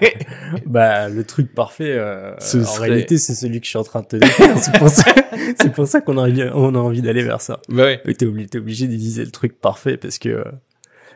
Bah, 0.66 1.10
le 1.10 1.24
truc 1.24 1.54
parfait, 1.54 1.92
euh, 1.94 2.34
Ce 2.40 2.58
en 2.58 2.64
serait- 2.66 2.90
réalité, 2.90 3.18
c'est 3.18 3.36
celui 3.36 3.60
que 3.60 3.66
je 3.66 3.70
suis 3.72 3.80
en 3.80 3.84
train 3.84 4.02
de 4.02 4.08
te 4.08 4.16
décrire. 4.16 4.58
c'est 4.58 4.78
pour 4.78 4.90
ça, 4.90 5.04
c'est 5.62 5.72
pour 5.74 5.88
ça 5.88 6.02
qu'on 6.02 6.18
a 6.18 6.22
envie, 6.22 6.44
on 6.54 6.74
a 6.76 6.78
envie 6.80 7.02
d'aller 7.02 7.24
vers 7.24 7.42
ça. 7.42 7.60
bah 7.70 7.84
ouais. 7.84 8.02
T'es 8.14 8.26
obligé, 8.26 8.48
t'es 8.48 8.58
obligé 8.60 8.88
d'utiliser 8.88 9.26
le 9.26 9.32
truc 9.32 9.60
parfait 9.60 9.98
parce 9.98 10.18
que, 10.20 10.44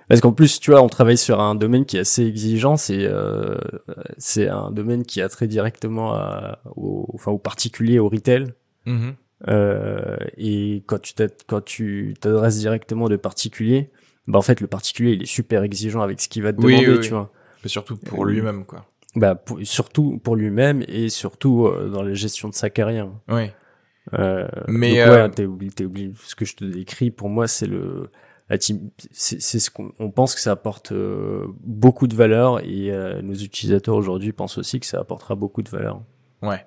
parce 0.07 0.21
qu'en 0.21 0.31
plus, 0.33 0.59
tu 0.59 0.71
vois, 0.71 0.81
on 0.81 0.89
travaille 0.89 1.17
sur 1.17 1.39
un 1.39 1.55
domaine 1.55 1.85
qui 1.85 1.97
est 1.97 2.01
assez 2.01 2.25
exigeant. 2.25 2.77
C'est, 2.77 3.03
euh, 3.05 3.57
c'est 4.17 4.47
un 4.47 4.71
domaine 4.71 5.03
qui 5.05 5.21
a 5.21 5.29
très 5.29 5.47
directement 5.47 6.13
à, 6.13 6.59
au, 6.75 7.07
enfin, 7.13 7.31
aux 7.31 7.37
particuliers, 7.37 7.99
au 7.99 8.09
retail. 8.09 8.53
Mhm. 8.85 9.13
Euh, 9.47 10.17
et 10.37 10.83
quand 10.85 10.99
tu 11.01 11.13
t'ad- 11.13 11.31
quand 11.47 11.61
tu 11.63 12.13
t'adresses 12.19 12.57
directement 12.59 13.07
de 13.07 13.15
particulier, 13.15 13.89
bah 14.27 14.37
en 14.37 14.41
fait 14.41 14.59
le 14.59 14.67
particulier 14.67 15.13
il 15.13 15.23
est 15.23 15.25
super 15.25 15.63
exigeant 15.63 16.01
avec 16.01 16.19
ce 16.19 16.27
qu'il 16.27 16.43
va 16.43 16.51
te 16.51 16.61
Oui, 16.61 16.73
demander, 16.73 16.89
oui, 16.89 16.95
tu 16.99 17.01
oui. 17.03 17.09
vois. 17.19 17.31
Mais 17.63 17.69
surtout 17.69 17.95
pour 17.95 18.25
Euh, 18.25 18.29
lui-même 18.31 18.65
quoi. 18.65 18.85
Bah 19.15 19.35
pour- 19.35 19.59
surtout 19.63 20.17
pour 20.19 20.35
lui-même 20.35 20.83
et 20.87 21.09
surtout 21.09 21.67
euh, 21.67 21.89
dans 21.89 22.03
la 22.03 22.13
gestion 22.13 22.49
de 22.49 22.53
sa 22.53 22.69
carrière. 22.69 23.07
Oui. 23.29 23.49
Euh, 24.13 24.47
Mais, 24.67 25.01
euh, 25.01 25.25
ouais, 25.27 25.31
t'es 25.31 25.45
oublié, 25.45 25.71
t'es 25.71 25.85
oublié. 25.85 26.11
Ce 26.25 26.35
que 26.35 26.43
je 26.45 26.55
te 26.55 26.65
décris 26.65 27.09
pour 27.11 27.29
moi 27.29 27.47
c'est 27.47 27.67
le 27.67 28.09
la 28.49 28.57
team, 28.57 28.89
c'est 29.11 29.39
ce 29.39 29.69
qu'on 29.69 29.91
on 29.99 30.09
pense 30.09 30.33
que 30.35 30.41
ça 30.41 30.51
apporte 30.51 30.91
beaucoup 31.63 32.07
de 32.07 32.15
valeur 32.15 32.59
et 32.65 32.91
nos 33.21 33.35
utilisateurs 33.35 33.95
aujourd'hui 33.95 34.31
pensent 34.33 34.57
aussi 34.57 34.79
que 34.79 34.85
ça 34.87 34.99
apportera 34.99 35.35
beaucoup 35.35 35.61
de 35.61 35.69
valeur. 35.69 36.01
Ouais. 36.41 36.65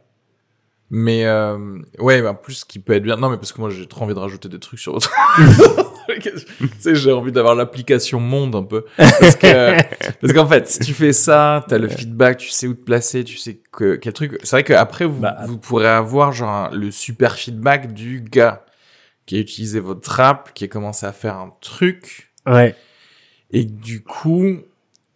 Mais 0.95 1.25
euh, 1.25 1.79
ouais, 2.01 2.21
bah, 2.21 2.33
en 2.33 2.35
plus, 2.35 2.53
ce 2.53 2.65
qui 2.67 2.79
peut 2.79 2.93
être 2.93 3.03
bien. 3.03 3.17
Non, 3.17 3.31
mais 3.31 3.37
parce 3.39 3.51
que 3.53 3.61
moi, 3.63 3.71
j'ai 3.71 3.87
trop 3.87 4.05
envie 4.05 4.13
de 4.13 4.19
rajouter 4.19 4.51
des 4.51 4.59
trucs 4.61 4.79
sur 4.79 4.93
autre. 4.95 5.11
tu 6.23 6.31
sais, 6.79 6.95
j'ai 6.95 7.13
envie 7.13 7.33
d'avoir 7.33 7.55
l'application 7.55 8.21
monde 8.21 8.55
un 8.55 8.63
peu. 8.63 8.85
Parce 8.99 9.37
que 9.37 9.77
parce 10.21 10.33
qu'en 10.35 10.47
fait, 10.47 10.69
si 10.69 10.81
tu 10.81 10.93
fais 10.93 11.15
ça, 11.15 11.65
t'as 11.67 11.79
le 11.79 11.89
feedback, 11.89 12.37
tu 12.37 12.51
sais 12.51 12.67
où 12.67 12.75
te 12.75 12.83
placer, 12.85 13.25
tu 13.25 13.39
sais 13.39 13.61
que 13.73 13.95
quel 13.97 14.13
truc. 14.13 14.39
C'est 14.43 14.57
vrai 14.57 14.65
qu'après, 14.65 15.07
vous 15.07 15.21
Bah, 15.21 15.39
vous 15.47 15.57
pourrez 15.57 15.89
avoir 15.89 16.33
genre 16.33 16.51
un- 16.51 16.71
le 16.73 16.91
super 16.91 17.37
feedback 17.37 17.95
du 17.95 18.21
gars 18.21 18.67
qui 19.25 19.37
a 19.37 19.39
utilisé 19.39 19.81
votre 19.81 20.21
app, 20.21 20.53
qui 20.53 20.65
a 20.65 20.69
commencé 20.69 21.07
à 21.07 21.13
faire 21.13 21.37
un 21.37 21.55
truc 21.63 22.33
Ouais. 22.47 22.75
et 23.51 23.65
du 23.65 24.03
coup, 24.03 24.59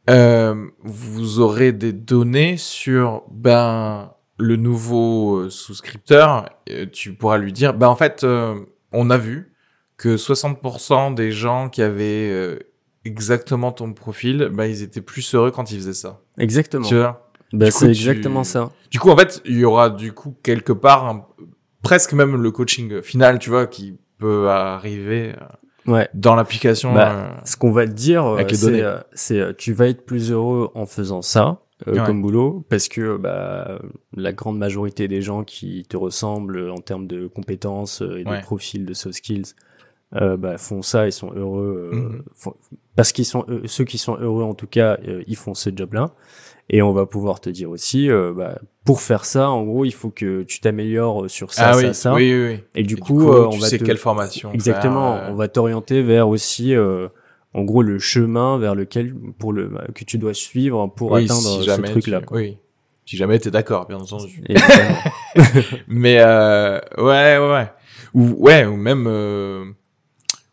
euh, 0.08 0.54
vous 0.82 1.40
aurez 1.40 1.72
des 1.72 1.92
données 1.92 2.56
sur 2.56 3.24
ben 3.30 4.12
le 4.38 4.56
nouveau 4.56 5.36
euh, 5.40 5.50
souscripteur. 5.50 6.48
euh, 6.70 6.86
tu 6.92 7.14
pourras 7.14 7.38
lui 7.38 7.52
dire, 7.52 7.74
ben 7.74 7.88
en 7.88 7.96
fait, 7.96 8.24
euh, 8.24 8.54
on 8.92 9.10
a 9.10 9.16
vu 9.18 9.52
que 9.96 10.16
60% 10.16 11.14
des 11.14 11.32
gens 11.32 11.68
qui 11.70 11.80
avaient 11.82 12.30
euh, 12.30 12.58
exactement 13.04 13.72
ton 13.72 13.92
profil, 13.92 14.50
ben 14.52 14.64
ils 14.66 14.82
étaient 14.82 15.00
plus 15.00 15.34
heureux 15.34 15.50
quand 15.50 15.70
ils 15.70 15.78
faisaient 15.78 15.92
ça. 15.94 16.20
Exactement. 16.38 16.86
Tu 16.86 16.96
vois? 16.96 17.30
Bah, 17.52 17.70
c'est 17.70 17.86
tu- 17.86 17.90
exactement 17.92 18.44
ça. 18.44 18.70
du 18.90 18.98
coup, 18.98 19.10
en 19.10 19.16
fait, 19.16 19.40
il 19.44 19.58
y 19.58 19.64
aura 19.64 19.88
du 19.90 20.12
coup 20.12 20.36
quelque 20.42 20.72
part 20.72 21.06
un- 21.06 21.26
presque 21.82 22.12
même 22.12 22.42
le 22.42 22.50
coaching 22.50 23.00
final, 23.02 23.38
tu 23.38 23.50
vois, 23.50 23.66
qui 23.66 23.96
peut 24.18 24.48
arriver 24.50 25.34
Ouais. 25.86 26.08
dans 26.14 26.34
l'application. 26.34 26.92
Bah, 26.92 27.12
euh, 27.12 27.28
Ce 27.44 27.56
qu'on 27.56 27.70
va 27.70 27.86
te 27.86 27.92
dire, 27.92 28.24
c'est, 29.12 29.56
tu 29.56 29.72
vas 29.72 29.86
être 29.86 30.04
plus 30.04 30.32
heureux 30.32 30.70
en 30.74 30.84
faisant 30.86 31.22
ça 31.22 31.60
euh, 31.88 31.92
Ouais. 31.98 32.06
comme 32.06 32.22
boulot, 32.22 32.64
parce 32.68 32.88
que 32.88 33.16
bah, 33.16 33.78
la 34.16 34.32
grande 34.32 34.58
majorité 34.58 35.08
des 35.08 35.22
gens 35.22 35.44
qui 35.44 35.84
te 35.88 35.96
ressemblent 35.96 36.70
en 36.70 36.78
termes 36.78 37.06
de 37.06 37.26
compétences 37.26 38.02
euh, 38.02 38.18
et 38.20 38.24
Ouais. 38.24 38.38
de 38.38 38.42
profil, 38.42 38.86
de 38.86 38.94
soft 38.94 39.16
skills, 39.16 39.54
euh, 40.14 40.36
bah, 40.36 40.56
font 40.58 40.82
ça 40.82 41.06
et 41.06 41.10
sont 41.10 41.32
heureux. 41.34 41.90
euh, 41.92 41.96
Mhm. 41.96 42.22
font- 42.34 42.54
parce 42.96 43.12
qu'ils 43.12 43.26
sont 43.26 43.44
heu- 43.48 43.62
ceux 43.66 43.84
qui 43.84 43.98
sont 43.98 44.16
heureux 44.18 44.44
en 44.44 44.54
tout 44.54 44.66
cas, 44.68 44.98
euh, 45.08 45.22
ils 45.26 45.36
font 45.36 45.54
ce 45.54 45.70
job-là. 45.74 46.12
Et 46.70 46.82
on 46.82 46.92
va 46.92 47.06
pouvoir 47.06 47.40
te 47.40 47.48
dire 47.50 47.70
aussi, 47.70 48.10
euh, 48.10 48.32
bah, 48.34 48.58
pour 48.84 49.00
faire 49.00 49.24
ça, 49.24 49.50
en 49.50 49.62
gros, 49.64 49.84
il 49.84 49.92
faut 49.94 50.10
que 50.10 50.42
tu 50.42 50.60
t'améliores 50.60 51.30
sur 51.30 51.52
ça, 51.52 51.68
ah 51.68 51.72
ça, 51.74 51.78
oui, 51.88 51.94
ça. 51.94 52.14
oui, 52.14 52.34
oui, 52.34 52.46
oui. 52.54 52.60
Et 52.74 52.82
du 52.82 52.94
Et 52.94 52.98
coup, 52.98 53.30
euh, 53.32 53.46
on 53.46 53.50
tu 53.50 53.60
va 53.60 53.68
sais 53.68 53.78
te... 53.78 53.84
quelle 53.84 53.98
formation 53.98 54.52
Exactement. 54.52 55.14
faire, 55.18 55.28
euh, 55.28 55.32
On 55.32 55.34
va 55.36 55.48
t'orienter 55.48 56.02
vers 56.02 56.28
aussi, 56.28 56.74
euh, 56.74 57.08
en 57.56 57.64
gros, 57.64 57.82
le 57.82 57.98
chemin 57.98 58.58
vers 58.58 58.74
lequel 58.74 59.14
pour 59.38 59.52
le 59.52 59.70
que 59.94 60.04
tu 60.04 60.18
dois 60.18 60.34
suivre 60.34 60.86
pour 60.88 61.12
oui, 61.12 61.24
atteindre 61.24 61.40
si 61.40 61.58
ce 61.60 61.64
jamais 61.64 61.90
truc-là. 61.90 62.20
tu-. 62.20 62.26
Oui. 62.34 62.58
Si 63.06 63.16
jamais 63.16 63.38
t'es 63.38 63.50
d'accord, 63.52 63.86
bien 63.86 63.98
entendu. 63.98 64.42
Mais 65.88 66.18
euh, 66.20 66.78
ouais, 66.98 67.38
ouais, 67.38 67.52
ouais. 67.52 67.72
Ou 68.14 68.30
ouais, 68.44 68.64
ou 68.66 68.76
même 68.76 69.06
euh, 69.06 69.64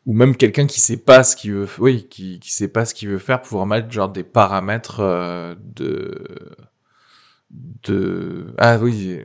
ou 0.05 0.13
même 0.13 0.35
quelqu'un 0.35 0.67
qui 0.67 0.79
sait 0.79 0.97
pas 0.97 1.23
ce 1.23 1.35
qu'il 1.35 1.53
veut, 1.53 1.67
oui, 1.79 2.07
qui 2.09 2.39
qui 2.39 2.51
sait 2.53 2.67
pas 2.67 2.85
ce 2.85 2.93
qu'il 2.93 3.09
veut 3.09 3.17
faire, 3.19 3.41
pouvoir 3.41 3.65
mettre 3.65 3.91
genre 3.91 4.09
des 4.09 4.23
paramètres 4.23 4.99
euh, 4.99 5.55
de 5.75 6.23
de 7.83 8.47
ah 8.57 8.77
oui, 8.81 9.19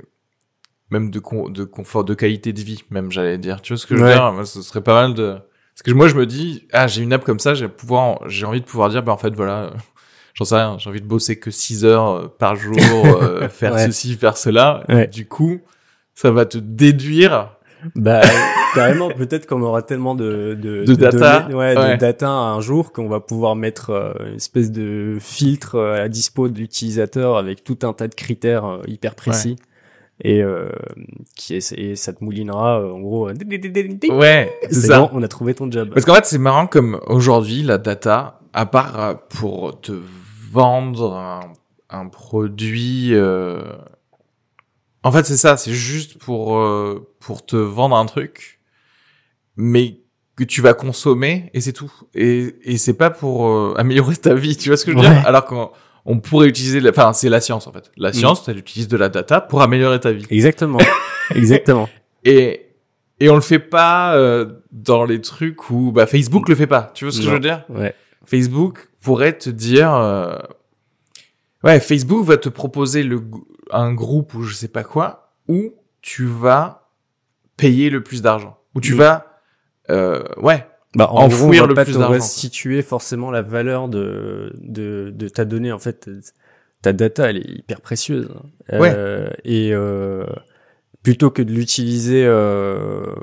même 0.91 1.11
de 1.11 1.19
con, 1.19 1.49
de 1.49 1.65
confort, 1.65 2.05
de 2.05 2.15
qualité 2.15 2.53
de 2.53 2.61
vie, 2.61 2.83
même 2.91 3.11
j'allais 3.11 3.39
dire. 3.39 3.61
Tu 3.63 3.73
vois 3.73 3.79
ce 3.79 3.87
que 3.87 3.95
je 3.97 4.01
veux 4.01 4.07
Ouais. 4.07 4.15
dire? 4.15 4.33
Moi, 4.33 4.47
ce 4.47 4.63
serait 4.63 4.83
pas 4.83 4.95
mal 4.95 5.15
de 5.15 5.37
parce 5.79 5.93
que 5.93 5.93
moi 5.93 6.09
je 6.09 6.15
me 6.17 6.27
dis 6.27 6.67
ah 6.73 6.87
j'ai 6.87 7.03
une 7.03 7.13
app 7.13 7.25
comme 7.25 7.39
ça, 7.39 7.55
j'ai 7.55 7.69
pouvoir 7.69 8.21
j'ai 8.29 8.45
envie 8.47 8.61
de 8.61 8.67
pouvoir 8.67 8.89
dire 8.91 9.03
bah 9.03 9.13
en 9.13 9.19
fait 9.19 9.35
voilà. 9.35 9.71
J'en 10.35 10.45
sais 10.45 10.55
rien, 10.55 10.77
j'ai 10.79 10.89
envie 10.89 11.01
de 11.01 11.07
bosser 11.07 11.37
que 11.41 11.51
6 11.51 11.85
heures 11.85 12.09
euh, 12.11 12.29
par 12.39 12.55
jour, 12.55 12.77
euh, 13.23 13.49
faire 13.49 13.73
Ouais. 13.75 13.87
ceci, 13.87 14.15
faire 14.15 14.37
cela. 14.37 14.85
Ouais. 14.89 15.09
Du 15.09 15.27
coup, 15.27 15.59
ça 16.15 16.31
va 16.31 16.47
te 16.47 16.59
déduire. 16.59 17.57
bah, 17.97 18.21
carrément, 18.73 19.09
peut-être 19.11 19.47
qu'on 19.47 19.61
aura 19.63 19.83
tellement 19.83 20.15
de 20.15 20.57
de, 20.61 20.85
De 20.85 20.95
data. 20.95 21.41
données- 21.41 21.55
ouais, 21.57 21.77
Ouais. 21.77 21.95
de 21.95 21.99
data 21.99 22.29
un 22.31 22.61
jour 22.61 22.93
qu'on 22.93 23.09
va 23.09 23.19
pouvoir 23.19 23.57
mettre 23.57 23.91
euh, 23.91 24.13
une 24.29 24.37
espèce 24.37 24.71
de 24.71 25.19
filtre 25.21 25.77
à 25.81 25.99
la 25.99 26.09
dispo 26.09 26.49
de 26.49 26.57
l'utilisateur 26.59 27.37
avec 27.37 27.65
tout 27.65 27.79
un 27.83 27.93
tas 27.93 28.07
de 28.07 28.15
critères 28.15 28.65
euh, 28.65 28.83
hyper 28.87 29.17
précis. 29.17 29.57
Et, 30.25 30.43
euh, 30.43 30.69
qui 31.37 31.55
est, 31.55 31.73
et 31.73 31.95
ça 31.95 32.13
te 32.13 32.25
moulinera 32.25 32.81
euh, 32.81 32.91
en 32.93 32.99
gros. 33.01 33.29
euh, 33.29 33.35
Ouais, 34.11 34.53
c'est 34.71 34.75
ça. 34.89 34.99
bon, 35.01 35.11
on 35.13 35.23
a 35.23 35.29
trouvé 35.29 35.55
ton 35.55 35.71
job. 35.71 35.91
Parce 35.95 36.05
qu'en 36.05 36.15
fait, 36.15 36.25
c'est 36.27 36.39
marrant 36.39 36.67
comme 36.67 37.01
aujourd'hui, 37.07 37.63
la 37.63 37.79
data, 37.79 38.41
à 38.53 38.67
part 38.67 39.01
euh, 39.01 39.15
pour 39.29 39.81
te 39.81 39.93
vendre 40.51 41.15
un, 41.15 41.41
un 41.91 42.07
produit, 42.09 43.11
euh... 43.15 43.63
en 45.05 45.13
fait, 45.13 45.25
c'est 45.25 45.37
ça, 45.37 45.57
c'est 45.57 45.73
juste 45.73 46.19
pour 46.19 46.59
euh, 46.59 47.09
pour 47.21 47.45
te 47.47 47.57
vendre 47.57 47.95
un 47.97 48.07
truc, 48.07 48.61
mais 49.57 50.01
que 50.37 50.45
tu 50.45 50.63
vas 50.63 50.75
consommer 50.75 51.51
et 51.55 51.61
c'est 51.61 51.73
tout. 51.73 51.93
Et 52.15 52.57
et 52.63 52.77
c'est 52.79 52.95
pas 52.95 53.11
pour 53.11 53.79
améliorer 53.79 54.17
ta 54.17 54.35
vie, 54.35 54.57
tu 54.57 54.69
vois 54.71 54.77
ce 54.77 54.85
que 54.85 54.93
je 54.93 54.97
veux 54.97 55.03
Ouais. 55.03 55.11
dire 55.11 55.27
Alors 55.27 55.45
qu'on 55.45 55.71
on 56.11 56.19
pourrait 56.21 56.49
utiliser, 56.49 56.81
la... 56.81 56.91
enfin, 56.91 57.13
c'est 57.13 57.29
la 57.29 57.41
science 57.41 57.67
en 57.67 57.73
fait. 57.73 57.91
La 57.99 58.13
science, 58.13 58.49
elle 58.49 58.59
utilise 58.59 58.89
de 58.89 58.97
la 58.97 59.09
data 59.11 59.41
pour 59.41 59.61
améliorer 59.63 60.01
ta 60.01 60.11
vie. 60.11 60.27
Exactement. 60.31 60.79
Exactement. 61.35 61.89
Et 62.25 62.65
et 63.21 63.29
on 63.31 63.35
le 63.35 63.41
fait 63.43 63.59
pas 63.59 64.15
euh, 64.17 64.47
dans 64.73 65.05
les 65.05 65.21
trucs 65.21 65.71
où 65.71 65.93
bah 65.93 66.07
Facebook 66.07 66.49
le 66.49 66.55
fait 66.55 66.67
pas. 66.67 66.91
Tu 66.95 67.05
vois 67.05 67.13
ce 67.13 67.19
que 67.19 67.25
Non. 67.25 67.31
je 67.31 67.35
veux 67.35 67.41
dire? 67.41 67.65
Ouais. 67.69 67.95
Facebook 68.25 68.89
pourrait 69.03 69.37
te 69.37 69.51
dire 69.51 69.93
euh, 69.95 70.37
ouais, 71.65 71.79
Facebook 71.81 72.25
va 72.25 72.37
te 72.37 72.49
proposer 72.49 73.03
le 73.03 73.23
un 73.71 73.93
groupe 73.93 74.33
ou 74.35 74.43
je 74.45 74.55
sais 74.55 74.69
pas 74.69 74.85
quoi 74.85 75.33
où 75.49 75.75
tu 76.01 76.25
vas 76.25 76.89
payer 77.57 77.91
le 77.91 78.03
plus 78.03 78.23
d'argent. 78.23 78.57
Où 78.75 78.81
tu 78.81 78.95
Mm. 78.95 78.97
vas 78.99 79.27
euh, 79.91 80.23
ouais, 80.37 80.67
Bah, 80.99 81.09
en 81.13 81.27
Enfouir 81.27 81.39
gros, 81.39 81.47
on 81.47 81.61
va 81.63 81.67
le 81.69 81.75
pas 81.75 81.85
plus 81.85 81.95
te 81.95 81.99
restituer 81.99 82.83
forcément 82.83 83.31
la 83.31 83.43
valeur 83.43 83.89
de, 83.89 84.53
de, 84.61 85.13
de 85.15 85.29
ta 85.29 85.45
donnée. 85.45 85.71
En 85.71 85.79
fait, 85.79 86.11
ta 86.83 86.93
data, 86.93 87.31
elle 87.31 87.37
est 87.37 87.49
hyper 87.49 87.81
précieuse. 87.81 88.29
Euh, 88.73 89.31
et 89.45 89.71
euh, 89.73 90.27
plutôt 91.05 91.31
que 91.31 91.41
de 91.41 91.53
l'utiliser 91.53 92.25
euh, 92.27 93.15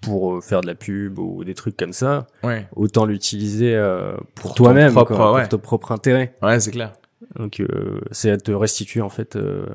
pour 0.00 0.44
faire 0.44 0.60
de 0.60 0.68
la 0.68 0.76
pub 0.76 1.18
ou 1.18 1.42
des 1.42 1.54
trucs 1.54 1.76
comme 1.76 1.92
ça, 1.92 2.28
ouais. 2.44 2.68
autant 2.76 3.06
l'utiliser 3.06 3.74
euh, 3.74 4.14
pour, 4.36 4.50
Pour 4.50 4.54
toi-même, 4.54 4.96
ouais. 4.96 5.04
pour 5.04 5.48
ton 5.48 5.58
propre 5.58 5.90
intérêt. 5.90 6.36
Ouais, 6.42 6.60
c'est 6.60 6.70
clair. 6.70 6.92
Donc, 7.34 7.58
euh, 7.58 8.00
c'est 8.12 8.30
à 8.30 8.36
te 8.36 8.52
restituer 8.52 9.00
en 9.00 9.08
fait 9.08 9.34
euh, 9.34 9.66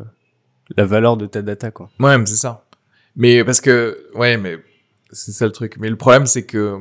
la 0.78 0.86
valeur 0.86 1.18
de 1.18 1.26
ta 1.26 1.41
data, 1.41 1.70
quoi. 1.70 1.89
Ouais, 1.99 2.18
mais 2.18 2.26
c'est 2.28 2.36
ça. 2.36 2.66
Mais 3.18 3.43
parce 3.43 3.60
que, 3.60 4.08
ouais, 4.16 4.38
mais 4.38 4.58
c'est 5.12 5.34
ça 5.34 5.45
le 5.47 5.52
truc. 5.52 5.76
Mais 5.82 5.89
le 5.89 5.97
problème, 5.97 6.26
c'est 6.28 6.45
que 6.45 6.78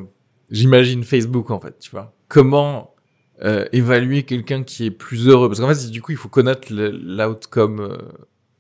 j'imagine 0.51 1.05
Facebook, 1.05 1.51
en 1.51 1.61
fait, 1.61 1.79
tu 1.79 1.91
vois. 1.91 2.13
Comment 2.29 2.95
euh, 3.43 3.65
évaluer 3.73 4.25
quelqu'un 4.25 4.63
qui 4.63 4.87
est 4.87 4.91
plus 4.91 5.29
heureux? 5.29 5.49
Parce 5.49 5.61
qu'en 5.61 5.73
fait, 5.73 5.91
du 5.91 6.03
coup, 6.03 6.13
il 6.13 6.19
faut 6.19 6.29
connaître 6.29 6.69
l'outcome 6.71 7.81
euh, 7.81 7.97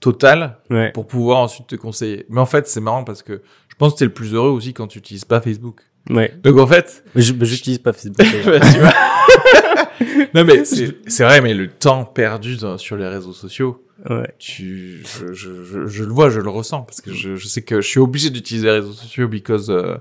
total 0.00 0.58
Ouais. 0.70 0.90
pour 0.92 1.06
pouvoir 1.06 1.38
ensuite 1.38 1.66
te 1.66 1.76
conseiller. 1.76 2.24
Mais 2.28 2.40
en 2.40 2.46
fait, 2.46 2.66
c'est 2.66 2.80
marrant 2.80 3.04
parce 3.04 3.22
que 3.22 3.42
je 3.68 3.74
pense 3.76 3.94
que 3.94 3.98
t'es 3.98 4.04
le 4.06 4.12
plus 4.12 4.34
heureux 4.34 4.50
aussi 4.50 4.72
quand 4.72 4.86
tu 4.86 4.98
utilises 4.98 5.24
pas 5.24 5.40
Facebook. 5.40 5.80
Ouais. 6.08 6.34
Donc 6.42 6.58
en 6.58 6.66
fait, 6.66 7.04
Mais 7.14 7.20
je- 7.22 7.34
mais 7.34 7.44
j'utilise 7.44 7.78
pas 7.78 7.92
Facebook. 7.92 8.16
bah, 8.46 8.60
tu 8.60 8.78
vois. 8.78 8.92
non 10.34 10.44
mais 10.44 10.64
c'est 10.64 10.96
c'est 11.06 11.24
vrai, 11.24 11.40
mais 11.42 11.52
le 11.54 11.68
temps 11.68 12.04
perdu 12.06 12.56
dans- 12.56 12.78
sur 12.78 12.96
les 12.96 13.06
réseaux 13.06 13.34
sociaux, 13.34 13.84
ouais. 14.08 14.32
tu, 14.38 15.02
je, 15.04 15.32
je, 15.34 15.62
je, 15.64 15.86
je 15.86 16.04
le 16.04 16.10
vois, 16.12 16.30
je 16.30 16.40
le 16.40 16.48
ressens 16.48 16.82
parce 16.82 17.02
que 17.02 17.12
je, 17.12 17.36
je 17.36 17.46
sais 17.46 17.60
que 17.62 17.82
je 17.82 17.86
suis 17.86 18.00
obligé 18.00 18.30
d'utiliser 18.30 18.66
les 18.68 18.72
réseaux 18.74 18.92
sociaux 18.92 19.28
because 19.28 19.68
euh, 19.70 19.96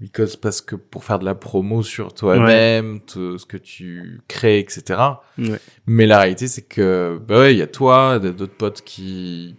because 0.00 0.36
parce 0.36 0.60
que 0.60 0.76
pour 0.76 1.04
faire 1.04 1.18
de 1.18 1.24
la 1.24 1.34
promo 1.34 1.82
sur 1.82 2.14
toi-même, 2.14 3.00
te- 3.00 3.36
ce 3.38 3.46
que 3.46 3.56
tu 3.56 4.20
crées, 4.28 4.58
etc. 4.60 5.00
Ouais. 5.38 5.58
Mais 5.86 6.06
la 6.06 6.18
réalité, 6.20 6.46
c'est 6.48 6.62
que, 6.62 7.20
bah 7.26 7.40
ouais, 7.40 7.54
il 7.54 7.58
y 7.58 7.62
a 7.62 7.66
toi, 7.66 8.18
d'autres 8.18 8.54
potes 8.54 8.82
qui, 8.82 9.56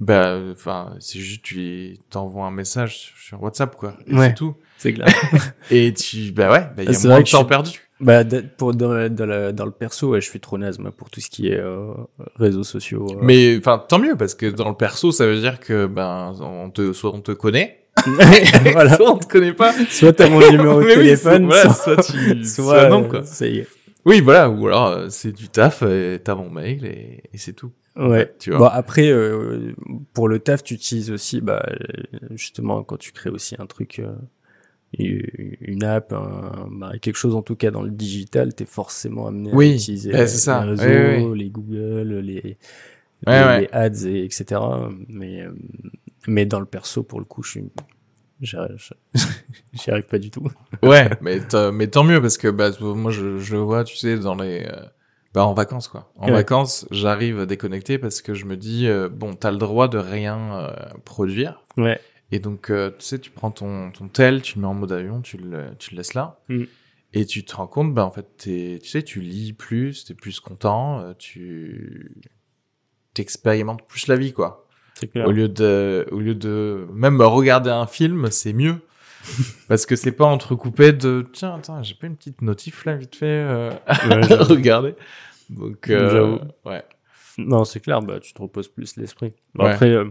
bah, 0.00 0.38
enfin, 0.52 0.94
c'est 1.00 1.20
juste, 1.20 1.42
tu 1.42 1.98
t'envoies 2.10 2.44
un 2.46 2.50
message 2.50 3.14
sur 3.18 3.42
WhatsApp, 3.42 3.76
quoi. 3.76 3.96
Et 4.06 4.14
Ouais. 4.14 4.28
c'est 4.28 4.34
tout. 4.34 4.54
C'est 4.78 4.92
clair. 4.92 5.06
Et 5.70 5.92
tu, 5.94 6.32
bah 6.32 6.50
ouais, 6.50 6.60
bah, 6.76 6.82
il 6.82 6.92
y 6.92 6.96
a 6.96 7.08
moins 7.08 7.20
de 7.20 7.30
temps 7.30 7.44
perdu. 7.46 7.80
bah, 8.00 8.24
pour, 8.58 8.74
dans, 8.74 8.92
la- 8.92 9.08
dans, 9.08 9.24
la- 9.24 9.52
dans 9.52 9.64
le 9.64 9.70
perso, 9.70 10.10
ouais, 10.10 10.20
je 10.20 10.28
suis 10.28 10.40
trop 10.40 10.58
naze, 10.58 10.78
moi, 10.78 10.90
pour 10.92 11.08
tout 11.08 11.20
ce 11.20 11.30
qui 11.30 11.48
est 11.48 11.58
euh, 11.58 11.94
réseaux 12.34 12.62
sociaux. 12.64 13.06
euh. 13.10 13.18
Mais, 13.22 13.56
enfin, 13.56 13.78
tant 13.88 13.98
mieux, 13.98 14.16
parce 14.16 14.34
que 14.34 14.46
dans 14.46 14.68
le 14.68 14.74
perso, 14.74 15.12
ça 15.12 15.26
veut 15.26 15.40
dire 15.40 15.60
que, 15.60 15.86
ben, 15.86 16.34
on 16.40 16.68
te, 16.70 16.92
soit 16.92 17.14
on 17.14 17.20
te 17.22 17.32
connaît, 17.32 17.85
voilà. 18.72 18.96
soit 18.96 19.12
on 19.14 19.18
te 19.18 19.26
connaît 19.26 19.52
pas. 19.52 19.72
Soit 19.90 20.12
t'as 20.12 20.28
mon 20.28 20.38
numéro 20.50 20.80
de 20.80 20.86
oui, 20.86 20.94
téléphone, 20.94 21.50
soit- 21.50 21.62
voilà, 21.62 21.74
soit, 21.74 21.96
tu- 22.02 22.44
soit, 22.44 22.64
soit 22.64 22.88
non, 22.88 23.04
euh, 23.04 23.08
quoi. 23.08 23.22
Ça 23.24 23.46
y 23.46 23.58
est. 23.58 23.66
Oui, 24.04 24.20
voilà, 24.20 24.48
ou 24.48 24.66
alors, 24.68 24.86
euh, 24.88 25.06
c'est 25.10 25.32
du 25.32 25.48
taf, 25.48 25.82
et 25.82 26.20
t'as 26.22 26.34
mon 26.36 26.48
mail, 26.50 26.84
et, 26.84 27.22
et 27.32 27.38
c'est 27.38 27.52
tout. 27.54 27.72
Ouais. 27.96 28.32
Tu 28.38 28.50
vois. 28.50 28.58
Bon 28.58 28.64
après, 28.66 29.08
euh, 29.10 29.72
pour 30.12 30.28
le 30.28 30.38
taf, 30.38 30.62
tu 30.62 30.74
utilises 30.74 31.10
aussi, 31.10 31.40
bah, 31.40 31.64
euh, 31.68 32.18
justement, 32.36 32.82
quand 32.84 32.98
tu 32.98 33.10
crées 33.12 33.30
aussi 33.30 33.56
un 33.58 33.66
truc, 33.66 33.98
euh, 34.00 34.12
une 34.98 35.82
app, 35.82 36.12
un- 36.12 36.68
bah, 36.70 36.92
quelque 37.00 37.16
chose 37.16 37.34
en 37.34 37.42
tout 37.42 37.56
cas 37.56 37.70
dans 37.70 37.82
le 37.82 37.90
digital, 37.90 38.54
t'es 38.54 38.64
forcément 38.66 39.26
amené 39.26 39.50
Oui, 39.52 39.72
à 39.72 39.74
utiliser 39.74 40.14
euh, 40.14 40.26
ça. 40.26 40.64
les 40.64 40.70
réseaux, 40.70 40.84
Oui, 40.84 41.24
oui, 41.32 41.38
les 41.40 41.50
Google, 41.50 42.18
les, 42.22 42.56
Ouais, 43.26 43.40
les, 43.40 43.44
ouais. 43.46 43.60
les 43.62 43.68
ads, 43.72 44.06
et 44.08 44.24
etc. 44.24 44.60
Mais, 45.08 45.42
euh, 45.42 45.50
mais 46.28 46.44
dans 46.46 46.60
le 46.60 46.66
perso, 46.66 47.02
pour 47.02 47.18
le 47.18 47.24
coup, 47.24 47.42
je 47.42 47.50
suis, 47.50 47.64
j'y 48.42 49.90
arrive 49.90 50.06
pas 50.06 50.18
du 50.18 50.30
tout. 50.30 50.48
Ouais, 50.82 51.08
mais, 51.20 51.40
mais 51.72 51.86
tant 51.88 52.04
mieux 52.04 52.20
parce 52.20 52.36
que 52.38 52.48
bah, 52.48 52.70
moi 52.80 53.10
je, 53.10 53.38
je 53.38 53.54
le 53.56 53.62
vois, 53.62 53.84
tu 53.84 53.96
sais, 53.96 54.18
dans 54.18 54.34
les 54.34 54.64
euh, 54.66 54.84
bah, 55.34 55.46
en 55.46 55.54
vacances 55.54 55.88
quoi. 55.88 56.12
En 56.16 56.26
Ouais. 56.26 56.32
vacances, 56.32 56.86
j'arrive 56.90 57.40
à 57.40 57.46
déconnecter 57.46 57.98
parce 57.98 58.20
que 58.22 58.34
je 58.34 58.44
me 58.44 58.56
dis 58.56 58.86
euh, 58.88 59.08
bon, 59.08 59.34
t'as 59.34 59.50
le 59.50 59.58
droit 59.58 59.88
de 59.88 59.98
rien 59.98 60.54
euh, 60.54 60.72
produire 61.04 61.62
Ouais. 61.76 62.00
et 62.30 62.38
donc 62.38 62.70
euh, 62.70 62.90
tu 62.98 63.04
sais, 63.06 63.18
tu 63.18 63.30
prends 63.30 63.50
ton 63.50 63.90
ton 63.90 64.08
tel, 64.08 64.42
tu 64.42 64.56
le 64.56 64.62
mets 64.62 64.68
en 64.68 64.74
mode 64.74 64.92
avion, 64.92 65.20
tu 65.22 65.36
le 65.38 65.74
tu 65.78 65.92
le 65.92 65.98
laisses 65.98 66.14
là 66.14 66.40
Mm. 66.48 66.64
et 67.14 67.24
tu 67.26 67.44
te 67.44 67.56
rends 67.56 67.66
compte 67.66 67.94
bah 67.94 68.04
en 68.04 68.10
fait 68.10 68.26
t'es 68.36 68.78
tu 68.82 68.88
sais, 68.88 69.02
tu 69.02 69.20
lis 69.20 69.52
plus, 69.54 70.04
t'es 70.04 70.14
plus 70.14 70.40
content, 70.40 71.14
tu 71.18 72.12
t'expérimentes 73.14 73.86
plus 73.86 74.06
la 74.08 74.16
vie 74.16 74.32
quoi. 74.32 74.65
Clair. 75.12 75.26
Au 75.26 75.32
lieu 75.32 75.48
de, 75.48 76.06
au 76.10 76.18
lieu 76.20 76.34
de 76.34 76.86
même 76.92 77.20
regarder 77.20 77.70
un 77.70 77.86
film, 77.86 78.28
c'est 78.30 78.52
mieux. 78.54 78.76
Parce 79.68 79.84
que 79.86 79.96
c'est 79.96 80.12
pas 80.12 80.24
entrecoupé 80.24 80.92
de 80.92 81.26
tiens, 81.32 81.54
attends, 81.56 81.82
j'ai 81.82 81.94
pas 81.94 82.06
une 82.06 82.16
petite 82.16 82.40
notif 82.42 82.84
là 82.84 82.94
vite 82.96 83.16
fait 83.16 83.26
euh, 83.26 83.70
Ouais, 84.08 84.22
j'avoue. 84.28 84.54
regarder. 84.54 84.94
Donc, 85.50 85.90
euh, 85.90 86.38
ouais. 86.64 86.82
Non, 87.38 87.64
c'est 87.64 87.80
clair, 87.80 88.00
bah, 88.02 88.20
tu 88.20 88.32
te 88.32 88.40
reposes 88.40 88.68
plus 88.68 88.96
l'esprit. 88.96 89.32
Ouais. 89.58 89.70
Après, 89.70 89.90
euh, 89.90 90.04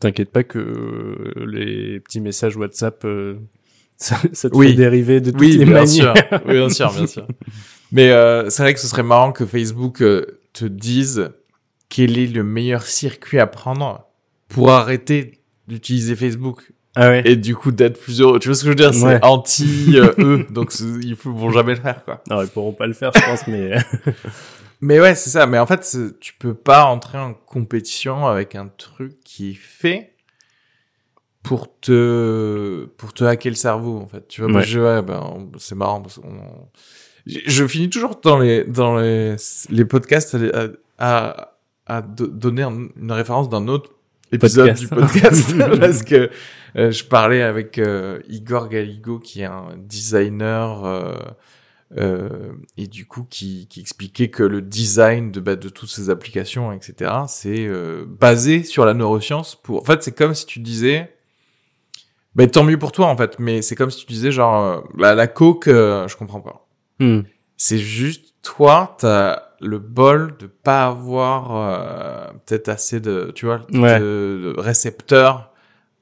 t'inquiète 0.00 0.30
pas 0.30 0.42
que 0.44 0.58
euh, 0.58 1.46
les 1.46 2.00
petits 2.00 2.20
messages 2.20 2.56
WhatsApp, 2.56 3.04
euh, 3.04 3.36
ça, 3.96 4.16
ça 4.32 4.50
te 4.50 4.56
Oui. 4.56 4.68
fait 4.70 4.74
dériver 4.74 5.20
de 5.20 5.30
toutes 5.30 5.40
Oui, 5.40 5.52
les 5.56 5.64
bien 5.64 5.74
manières. 5.74 5.86
sûr. 5.86 6.14
Oui, 6.46 6.52
bien 6.54 6.68
sûr, 6.68 6.92
bien 6.92 7.06
sûr. 7.06 7.26
Mais 7.92 8.10
euh, 8.10 8.50
c'est 8.50 8.62
vrai 8.64 8.74
que 8.74 8.80
ce 8.80 8.86
serait 8.88 9.02
marrant 9.02 9.32
que 9.32 9.46
Facebook 9.46 10.02
te 10.52 10.64
dise 10.64 11.30
quel 11.94 12.18
est 12.18 12.26
le 12.26 12.42
meilleur 12.42 12.82
circuit 12.84 13.38
à 13.38 13.46
prendre 13.46 14.06
pour 14.48 14.70
arrêter 14.70 15.40
d'utiliser 15.68 16.16
Facebook 16.16 16.72
Ah 16.96 17.08
ouais. 17.10 17.22
et 17.26 17.36
du 17.36 17.54
coup 17.54 17.70
d'être 17.70 18.00
plus 18.00 18.20
heureux. 18.22 18.38
Tu 18.38 18.48
vois 18.48 18.54
ce 18.54 18.60
que 18.62 18.66
je 18.66 18.70
veux 18.70 18.74
dire? 18.76 18.94
C'est 18.94 19.04
Ouais. 19.04 19.18
anti 19.22 19.92
euh, 19.98 20.12
eux, 20.18 20.46
donc 20.50 20.72
ils 20.80 21.10
ne 21.10 21.14
vont 21.14 21.50
jamais 21.58 21.74
le 21.74 21.80
faire 21.82 22.02
quoi. 22.04 22.22
Non, 22.30 22.40
ils 22.42 22.48
pourront 22.48 22.72
pas 22.72 22.86
le 22.86 22.94
faire, 22.94 23.10
je 23.14 23.20
pense, 23.20 23.46
mais 23.46 23.72
Mais 24.84 24.98
ouais, 25.00 25.14
c'est 25.14 25.30
ça. 25.30 25.46
Mais 25.46 25.58
en 25.60 25.66
fait, 25.66 25.96
tu 26.18 26.34
peux 26.34 26.54
pas 26.54 26.86
entrer 26.86 27.16
en 27.18 27.34
compétition 27.34 28.26
avec 28.26 28.56
un 28.56 28.66
truc 28.66 29.20
qui 29.24 29.50
est 29.50 29.54
fait 29.54 30.14
pour 31.42 31.68
te 31.80 32.86
pour 32.96 33.12
te 33.12 33.22
hacker 33.24 33.50
le 33.52 33.56
cerveau. 33.56 33.98
En 33.98 34.06
fait, 34.08 34.26
tu 34.28 34.42
vois. 34.42 34.50
Ouais. 34.52 34.62
je- 34.64 34.80
ouais, 34.80 35.02
ben, 35.02 35.48
c'est 35.58 35.74
marrant 35.76 36.00
parce 36.00 36.18
je 37.26 37.66
finis 37.68 37.90
toujours 37.90 38.16
dans 38.22 38.38
les 38.38 38.64
dans 38.64 38.96
les 38.96 39.36
les 39.70 39.84
podcasts 39.84 40.36
à 40.52 40.66
à, 40.98 41.51
à 41.96 42.02
donner 42.02 42.62
un- 42.62 42.88
une 43.00 43.12
référence 43.12 43.48
d'un 43.48 43.68
autre 43.68 43.90
épisode 44.32 44.68
Podcast. 44.68 44.82
du 44.82 44.88
podcast 44.88 45.58
parce 45.80 46.02
que 46.02 46.30
euh, 46.76 46.90
je 46.90 47.04
parlais 47.04 47.42
avec 47.42 47.78
euh, 47.78 48.20
Igor 48.28 48.68
Galigo 48.68 49.18
qui 49.18 49.42
est 49.42 49.46
un 49.46 49.76
designer 49.76 50.84
euh, 51.98 52.52
et 52.78 52.86
du 52.86 53.04
coup 53.04 53.26
qui, 53.28 53.66
qui 53.68 53.80
expliquait 53.80 54.28
que 54.28 54.42
le 54.42 54.62
design 54.62 55.30
de, 55.30 55.40
bah, 55.40 55.56
de 55.56 55.68
toutes 55.68 55.90
ces 55.90 56.08
applications, 56.08 56.72
etc., 56.72 57.10
c'est 57.28 57.68
basé 58.06 58.64
sur 58.64 58.86
la 58.86 58.94
neuroscience. 58.94 59.56
Pour... 59.56 59.82
En 59.82 59.84
fait, 59.84 60.02
c'est 60.02 60.16
comme 60.16 60.34
si 60.34 60.46
tu 60.46 60.60
disais, 60.60 61.14
bah, 62.34 62.46
tant 62.46 62.64
mieux 62.64 62.78
pour 62.78 62.92
toi 62.92 63.08
en 63.08 63.16
fait, 63.18 63.38
mais 63.38 63.60
c'est 63.60 63.74
comme 63.74 63.90
si 63.90 64.06
tu 64.06 64.12
disais 64.12 64.32
genre 64.32 64.82
la, 64.96 65.14
la 65.14 65.26
coke, 65.26 65.66
je 65.66 66.16
comprends 66.16 66.40
pas. 66.40 66.66
Hmm. 66.98 67.20
C'est 67.58 67.78
juste 67.78 68.32
toi, 68.40 68.96
t'as 68.98 69.51
le 69.62 69.78
bol 69.78 70.34
de 70.38 70.46
pas 70.46 70.86
avoir 70.86 71.56
euh, 71.56 72.32
peut-être 72.46 72.68
assez 72.68 73.00
de, 73.00 73.30
tu 73.34 73.46
vois, 73.46 73.60
Ouais. 73.72 73.98
de, 74.00 74.52
de 74.56 74.60
récepteurs 74.60 75.50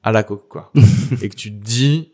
à 0.03 0.11
la 0.11 0.23
coke 0.23 0.47
quoi, 0.49 0.71
et 1.21 1.29
que 1.29 1.35
tu 1.35 1.51
te 1.51 1.63
dis, 1.63 2.11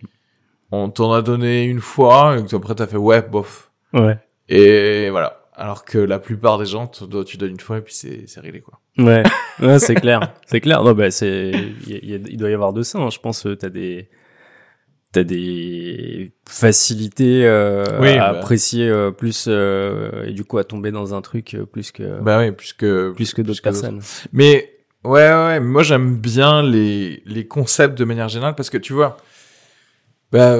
on 0.71 0.89
t'en 0.89 1.13
a 1.13 1.21
donné 1.21 1.63
une 1.63 1.79
fois, 1.79 2.37
et 2.37 2.45
que 2.45 2.55
après 2.55 2.75
t'as 2.75 2.87
fait 2.87 2.97
ouais 2.97 3.21
bof. 3.21 3.71
ouais, 3.93 4.17
Et 4.49 5.09
voilà. 5.09 5.41
Alors 5.59 5.85
que 5.85 5.97
la 5.97 6.19
plupart 6.19 6.59
des 6.59 6.67
gens, 6.67 6.85
tu, 6.85 7.37
donnes 7.37 7.49
une 7.51 7.59
fois 7.59 7.79
et 7.79 7.81
puis 7.81 7.95
c'est 7.95 8.27
c'est 8.27 8.39
réglé 8.41 8.61
quoi. 8.61 8.79
ouais, 8.99 9.23
ouais, 9.59 9.79
c'est 9.79 9.95
clair, 9.95 10.33
c'est 10.45 10.59
clair. 10.61 10.83
Non, 10.83 10.93
bah, 10.93 11.09
c'est, 11.09 11.51
il 11.87 12.37
doit 12.37 12.51
y 12.51 12.53
avoir 12.53 12.73
de 12.73 12.83
ça. 12.83 12.99
hein. 12.99 13.09
Je 13.09 13.17
pense, 13.17 13.41
que 13.41 13.55
t'as 13.55 13.69
des, 13.69 14.07
t'as 15.11 15.23
des 15.23 16.31
facilités 16.47 17.45
euh, 17.45 17.83
Oui, 17.99 18.09
à 18.09 18.31
bah. 18.33 18.39
apprécier 18.39 18.87
euh, 18.89 19.11
plus 19.11 19.45
euh, 19.47 20.25
et 20.25 20.33
du 20.33 20.43
coup 20.43 20.57
à 20.57 20.63
tomber 20.63 20.91
dans 20.91 21.13
un 21.15 21.21
truc 21.21 21.53
euh, 21.53 21.65
plus 21.65 21.91
que 21.91 22.19
Bah 22.21 22.39
oui, 22.39 22.51
plus 22.51 22.73
que 22.73 23.11
plus 23.15 23.33
que 23.33 23.41
d'autres 23.41 23.61
personnes. 23.61 24.01
Mais 24.33 24.69
ouais, 25.03 25.27
ouais, 25.29 25.33
ouais, 25.45 25.59
moi 25.59 25.83
j'aime 25.83 26.17
bien 26.17 26.61
les 26.61 27.23
les 27.25 27.47
concepts 27.47 27.97
de 27.97 28.03
manière 28.05 28.27
générale 28.29 28.55
parce 28.55 28.69
que 28.69 28.77
tu 28.77 28.93
vois, 28.93 29.17
bah 30.31 30.55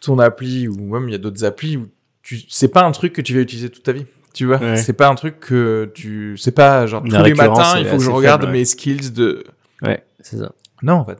ton 0.00 0.18
appli 0.18 0.68
ou 0.68 0.92
même 0.94 1.08
il 1.08 1.12
y 1.12 1.14
a 1.14 1.18
d'autres 1.18 1.44
applis 1.44 1.76
où 1.76 1.88
tu 2.22 2.40
c'est 2.48 2.68
pas 2.68 2.82
un 2.82 2.92
truc 2.92 3.12
que 3.12 3.22
tu 3.22 3.34
vas 3.34 3.40
utiliser 3.40 3.70
toute 3.70 3.84
ta 3.84 3.92
vie. 3.92 4.06
Tu 4.34 4.46
vois, 4.46 4.58
Ouais. 4.58 4.76
c'est 4.76 4.94
pas 4.94 5.08
un 5.08 5.14
truc 5.14 5.38
que 5.38 5.90
tu 5.94 6.36
c'est 6.38 6.50
pas 6.50 6.86
genre 6.86 7.02
tous 7.04 7.22
les 7.22 7.34
matins 7.34 7.78
il 7.78 7.86
faut 7.86 7.98
que 7.98 8.02
je 8.02 8.10
regarde 8.10 8.40
faible, 8.42 8.52
ouais. 8.52 8.58
mes 8.58 8.64
skills 8.64 9.12
de 9.12 9.44
Ouais, 9.80 10.04
c'est 10.20 10.38
ça. 10.38 10.50
non 10.82 10.94
en 10.94 11.04
fait 11.04 11.18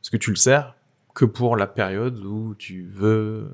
parce 0.00 0.08
que 0.10 0.16
tu 0.16 0.30
le 0.30 0.36
sers 0.36 0.74
que 1.14 1.24
pour 1.24 1.56
la 1.56 1.66
période 1.66 2.18
où 2.24 2.54
tu 2.56 2.88
veux 2.92 3.50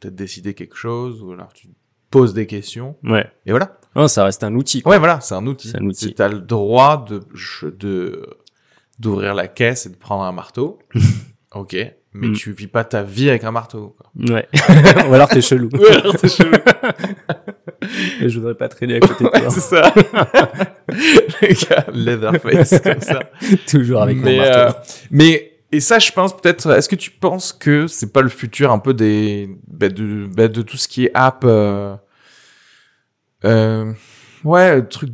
peut-être 0.00 0.14
décider 0.14 0.54
quelque 0.54 0.76
chose 0.76 1.22
ou 1.22 1.32
alors 1.32 1.52
tu 1.52 1.68
poses 2.10 2.34
des 2.34 2.46
questions 2.46 2.96
Ouais. 3.04 3.26
et 3.46 3.50
voilà. 3.50 3.78
Non, 3.94 4.08
ça 4.08 4.24
reste 4.24 4.44
un 4.44 4.54
outil. 4.54 4.82
quoi. 4.82 4.92
Ouais, 4.92 4.98
voilà, 4.98 5.20
c'est 5.20 5.34
un 5.34 5.46
outil. 5.46 5.68
C'est 5.68 5.78
un 5.80 5.84
outil. 5.86 6.14
Tu 6.14 6.22
as 6.22 6.28
le 6.28 6.40
droit 6.40 7.04
de 7.08 7.20
de 7.70 8.26
d'ouvrir 8.98 9.34
la 9.34 9.48
caisse 9.48 9.86
et 9.86 9.90
de 9.90 9.96
prendre 9.96 10.22
un 10.24 10.32
marteau. 10.32 10.78
ok, 11.54 11.74
mais 12.12 12.28
Mm. 12.28 12.32
tu 12.32 12.52
vis 12.52 12.66
pas 12.66 12.84
ta 12.84 13.02
vie 13.02 13.28
avec 13.28 13.44
un 13.44 13.50
marteau. 13.50 13.94
Quoi. 13.98 14.34
Ouais. 14.34 14.48
Ou 15.10 15.12
alors 15.14 15.28
t'es 15.28 15.42
chelou. 15.42 15.68
Ouais, 15.74 15.96
alors 15.96 16.14
c'est 16.18 16.28
chelou. 16.34 16.52
Et 18.22 18.28
je 18.28 18.38
voudrais 18.38 18.54
pas 18.54 18.68
traîner 18.68 18.96
à 18.96 19.00
côté 19.00 19.24
de 19.24 19.28
Ouais, 19.30 19.40
toi. 19.40 19.50
c'est 19.50 19.60
ça. 19.60 19.92
Le 20.88 21.68
gars, 21.68 21.86
Leatherface 21.92 22.80
comme 22.80 23.00
ça. 23.00 23.20
Toujours 23.68 24.02
avec 24.02 24.16
mais, 24.18 24.36
mon 24.36 24.42
marteau. 24.44 24.78
euh, 24.78 24.82
mais 25.10 25.55
et 25.76 25.80
ça, 25.80 25.98
je 25.98 26.10
pense 26.12 26.36
peut-être. 26.36 26.70
Est-ce 26.70 26.88
que 26.88 26.96
tu 26.96 27.10
penses 27.10 27.52
que 27.52 27.86
c'est 27.86 28.12
pas 28.12 28.22
le 28.22 28.28
futur 28.28 28.72
un 28.72 28.78
peu 28.78 28.94
des 28.94 29.48
bah, 29.68 29.88
de 29.88 30.26
bah, 30.26 30.48
de 30.48 30.62
tout 30.62 30.76
ce 30.76 30.88
qui 30.88 31.04
est 31.06 31.10
app 31.14 31.42
euh, 31.44 31.94
euh, 33.44 33.92
Ouais, 34.44 34.82
truc 34.82 35.10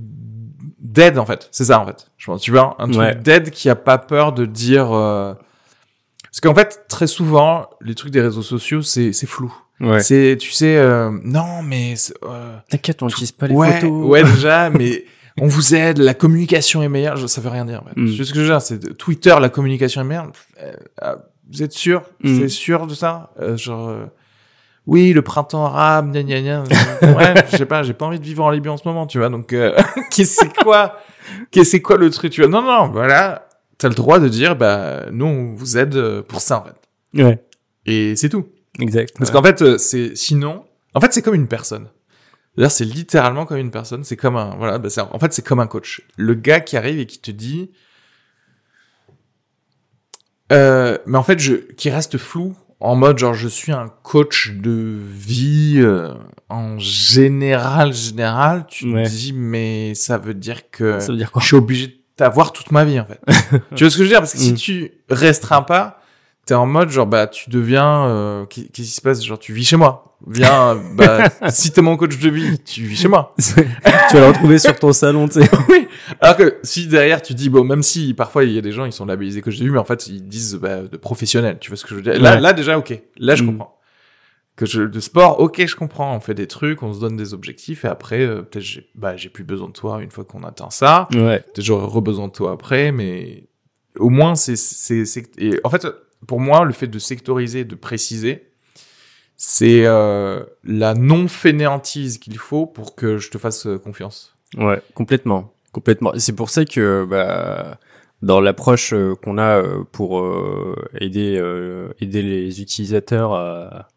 d'aide 0.78 1.18
en 1.18 1.26
fait. 1.26 1.48
C'est 1.52 1.64
ça 1.64 1.80
en 1.80 1.86
fait. 1.86 2.10
Je 2.18 2.26
pense. 2.26 2.42
Tu 2.42 2.50
vois, 2.50 2.76
un 2.78 2.86
truc 2.86 2.98
Ouais. 2.98 3.14
d'aide 3.14 3.50
qui 3.50 3.68
a 3.70 3.76
pas 3.76 3.98
peur 3.98 4.32
de 4.32 4.44
dire. 4.46 4.92
euh, 4.92 5.34
Parce 6.24 6.40
qu'en 6.40 6.54
fait, 6.54 6.84
très 6.88 7.06
souvent, 7.06 7.68
les 7.80 7.94
trucs 7.94 8.12
des 8.12 8.20
réseaux 8.20 8.42
sociaux, 8.42 8.82
c'est 8.82 9.12
c'est 9.12 9.26
flou. 9.26 9.52
Ouais. 9.80 10.00
C'est, 10.00 10.36
tu 10.38 10.52
sais, 10.52 10.76
euh, 10.76 11.10
non, 11.24 11.62
mais 11.62 11.94
euh, 12.24 12.56
T'inquiète, 12.70 13.02
on 13.02 13.06
n'utilise 13.06 13.32
pas 13.32 13.48
les 13.48 13.54
ouais, 13.54 13.80
photos. 13.80 14.06
ouais 14.06 14.22
déjà, 14.34 14.70
mais 14.70 15.04
on 15.40 15.46
vous 15.46 15.74
aide, 15.74 15.98
la 15.98 16.14
communication 16.14 16.82
est 16.82 16.88
meilleure. 16.88 17.16
Je- 17.16 17.26
Ça 17.26 17.40
veut 17.40 17.48
rien 17.50 17.64
dire. 17.64 17.82
Mm. 17.96 18.08
Sais 18.16 18.24
ce 18.24 18.30
que 18.32 18.36
je 18.36 18.42
veux 18.42 18.48
dire 18.48 18.60
C'est 18.62 18.96
Twitter, 18.96 19.34
la 19.40 19.48
communication 19.48 20.00
est 20.02 20.04
meilleure. 20.04 20.32
Euh, 20.62 20.72
ah, 21.00 21.16
vous 21.50 21.62
êtes 21.62 21.72
sûr? 21.72 22.02
Mm. 22.22 22.38
C'est 22.40 22.48
sûr 22.48 22.86
de 22.86 22.94
ça? 22.94 23.30
Euh, 23.40 23.56
Genre, 23.56 23.88
euh, 23.88 24.04
oui, 24.86 25.12
le 25.12 25.22
printemps 25.22 25.64
arabe, 25.66 26.12
gna 26.12 26.22
gna 26.22 26.40
gna. 26.40 26.62
ouais, 26.62 27.34
je 27.50 27.56
sais 27.56 27.66
pas, 27.66 27.82
j'ai 27.82 27.94
pas 27.94 28.06
envie 28.06 28.18
de 28.18 28.24
vivre 28.24 28.44
en 28.44 28.50
Libye 28.50 28.68
en 28.68 28.76
ce 28.76 28.86
moment, 28.86 29.06
tu 29.06 29.18
vois. 29.18 29.28
Donc, 29.28 29.52
euh, 29.52 29.76
qu'est-ce 30.10 30.40
c'est 30.40 30.56
quoi 30.56 30.98
c'est 31.52 31.80
quoi 31.80 31.96
le 31.96 32.10
truc 32.10 32.32
Tu 32.32 32.40
vois? 32.42 32.50
Non, 32.50 32.62
non, 32.62 32.88
voilà. 32.90 33.48
T'as 33.78 33.88
le 33.88 33.94
droit 33.94 34.18
de 34.18 34.28
dire, 34.28 34.56
bah, 34.56 35.06
nous, 35.12 35.24
on 35.26 35.54
vous 35.54 35.78
aide 35.78 36.20
pour 36.22 36.40
ça, 36.40 36.58
en 36.60 36.64
fait. 36.64 37.22
Ouais. 37.22 37.38
Et 37.86 38.16
c'est 38.16 38.28
tout. 38.28 38.46
Exact. 38.80 39.14
Parce 39.18 39.30
qu'en 39.30 39.42
fait, 39.42 39.78
c'est 39.78 40.16
sinon, 40.16 40.64
en 40.94 41.00
fait, 41.00 41.12
c'est 41.12 41.22
comme 41.22 41.34
une 41.34 41.46
personne. 41.48 41.88
D'ailleurs, 42.56 42.70
c'est 42.70 42.84
littéralement 42.84 43.46
comme 43.46 43.56
une 43.58 43.70
personne. 43.70 44.04
C'est 44.04 44.16
comme 44.16 44.36
un, 44.36 44.54
voilà, 44.56 44.78
bah, 44.78 44.90
c'est- 44.90 45.00
en 45.00 45.18
fait, 45.18 45.32
c'est 45.32 45.44
comme 45.46 45.60
un 45.60 45.66
coach. 45.66 46.02
Le 46.16 46.34
gars 46.34 46.60
qui 46.60 46.76
arrive 46.76 46.98
et 46.98 47.06
qui 47.06 47.18
te 47.18 47.30
dit, 47.30 47.70
euh, 50.52 50.98
mais 51.06 51.16
en 51.18 51.22
fait, 51.22 51.38
je, 51.38 51.54
qui 51.54 51.88
reste 51.90 52.18
flou 52.18 52.54
en 52.80 52.94
mode 52.96 53.18
genre, 53.18 53.32
je 53.32 53.48
suis 53.48 53.72
un 53.72 53.88
coach 54.02 54.50
de 54.52 54.98
vie 55.00 55.76
euh, 55.78 56.12
en 56.48 56.78
général, 56.78 57.92
général. 57.94 58.66
Tu 58.68 58.92
Ouais. 58.92 59.04
te 59.04 59.08
dis, 59.08 59.32
mais 59.32 59.94
ça 59.94 60.18
veut 60.18 60.34
dire 60.34 60.68
que 60.70 60.98
Ça 61.00 61.12
veut 61.12 61.16
dire 61.18 61.30
quoi? 61.32 61.40
je 61.40 61.46
suis 61.46 61.56
obligé 61.56 61.86
de 61.86 61.94
t'avoir 62.16 62.52
toute 62.52 62.70
ma 62.70 62.84
vie 62.84 63.00
en 63.00 63.06
fait. 63.06 63.20
tu 63.76 63.84
vois 63.84 63.90
ce 63.90 63.96
que 63.96 64.02
je 64.02 64.02
veux 64.02 64.08
dire? 64.08 64.18
Parce 64.18 64.32
que 64.32 64.38
si 64.38 64.52
Mm. 64.52 64.56
tu 64.56 64.92
restreins 65.08 65.62
pas, 65.62 66.01
t'es 66.46 66.54
en 66.54 66.66
mode 66.66 66.90
genre 66.90 67.06
bah 67.06 67.26
tu 67.26 67.50
deviens 67.50 68.06
euh, 68.08 68.44
qu'est- 68.46 68.62
qu'est-ce 68.72 68.88
qui 68.88 68.94
se 68.94 69.00
passe? 69.00 69.24
Genre 69.24 69.38
tu 69.38 69.52
vis 69.52 69.64
chez 69.64 69.76
moi. 69.76 70.16
Viens, 70.28 70.76
euh, 70.76 70.78
bah 70.94 71.50
si 71.50 71.72
t'es 71.72 71.82
mon 71.82 71.96
coach 71.96 72.18
de 72.18 72.30
vie, 72.30 72.58
tu 72.60 72.82
vis 72.82 72.96
chez 72.96 73.08
moi. 73.08 73.34
Tu 74.10 74.16
vas 74.16 74.20
le 74.20 74.26
retrouver 74.28 74.58
sur 74.58 74.78
ton 74.78 74.92
salon, 74.92 75.26
tu 75.28 75.40
sais. 75.42 75.48
oui. 75.68 75.86
Alors 76.20 76.36
que 76.36 76.58
si 76.62 76.86
derrière 76.86 77.22
tu 77.22 77.34
dis 77.34 77.48
bon 77.48 77.64
même 77.64 77.82
si 77.82 78.12
parfois 78.14 78.44
il 78.44 78.52
y 78.52 78.58
a 78.58 78.60
des 78.60 78.72
gens 78.72 78.84
ils 78.84 78.92
sont 78.92 79.06
labellisés 79.06 79.40
coach 79.40 79.58
de 79.58 79.64
vie 79.64 79.70
mais 79.70 79.78
en 79.78 79.84
fait 79.84 80.06
ils 80.08 80.26
disent 80.28 80.56
bah, 80.56 80.82
de 80.82 80.96
professionnel. 80.96 81.58
Tu 81.60 81.70
vois 81.70 81.76
ce 81.76 81.84
que 81.84 81.90
je 81.90 81.94
veux 81.96 82.02
dire? 82.02 82.20
Là 82.20 82.34
Ouais. 82.34 82.40
là 82.40 82.52
déjà 82.52 82.76
ok. 82.78 83.00
Là 83.18 83.34
je 83.34 83.42
Mm. 83.44 83.46
comprends. 83.46 83.78
Que 84.54 84.66
je, 84.66 84.82
de 84.82 85.00
sport, 85.00 85.40
ok, 85.40 85.64
je 85.66 85.74
comprends. 85.74 86.14
On 86.14 86.20
fait 86.20 86.34
des 86.34 86.46
trucs, 86.46 86.82
on 86.82 86.92
se 86.92 87.00
donne 87.00 87.16
des 87.16 87.32
objectifs, 87.32 87.86
et 87.86 87.88
après, 87.88 88.20
euh, 88.20 88.42
peut-être 88.42 88.62
j'ai, 88.62 88.86
bah, 88.94 89.16
j'ai 89.16 89.30
plus 89.30 89.44
besoin 89.44 89.68
de 89.68 89.72
toi 89.72 90.02
une 90.02 90.10
fois 90.10 90.24
qu'on 90.24 90.42
atteint 90.44 90.68
ça. 90.68 91.08
Ouais. 91.14 91.38
Peut-être 91.40 91.62
j'aurais 91.64 91.86
re-besoin 91.86 92.26
de 92.28 92.32
toi 92.32 92.52
après, 92.52 92.92
mais 92.92 93.48
au 93.98 94.10
moins, 94.10 94.34
c'est, 94.34 94.56
c'est, 94.56 95.06
c'est, 95.06 95.24
et 95.38 95.58
en 95.64 95.70
fait, 95.70 95.86
pour 96.26 96.40
moi, 96.40 96.64
le 96.64 96.72
fait 96.72 96.86
de 96.86 96.98
sectoriser, 96.98 97.64
de 97.64 97.74
préciser, 97.74 98.48
c'est 99.36 99.84
euh, 99.86 100.44
la 100.64 100.94
non-fainéantise 100.94 102.18
qu'il 102.18 102.38
faut 102.38 102.66
pour 102.66 102.94
que 102.94 103.18
je 103.18 103.30
te 103.30 103.38
fasse 103.38 103.66
euh, 103.66 103.78
confiance. 103.78 104.34
Ouais, 104.56 104.80
complètement, 104.94 105.52
complètement. 105.72 106.12
C'est 106.18 106.36
pour 106.36 106.50
ça 106.50 106.64
que 106.64 107.04
bah, 107.08 107.78
dans 108.20 108.40
l'approche 108.40 108.92
euh, 108.92 109.14
qu'on 109.16 109.38
a 109.38 109.58
euh, 109.58 109.82
pour 109.90 110.20
euh, 110.20 110.76
aider 111.00 111.36
euh, 111.38 111.88
aider 112.00 112.22
les 112.22 112.60
utilisateurs 112.60 113.32
à, 113.34 113.88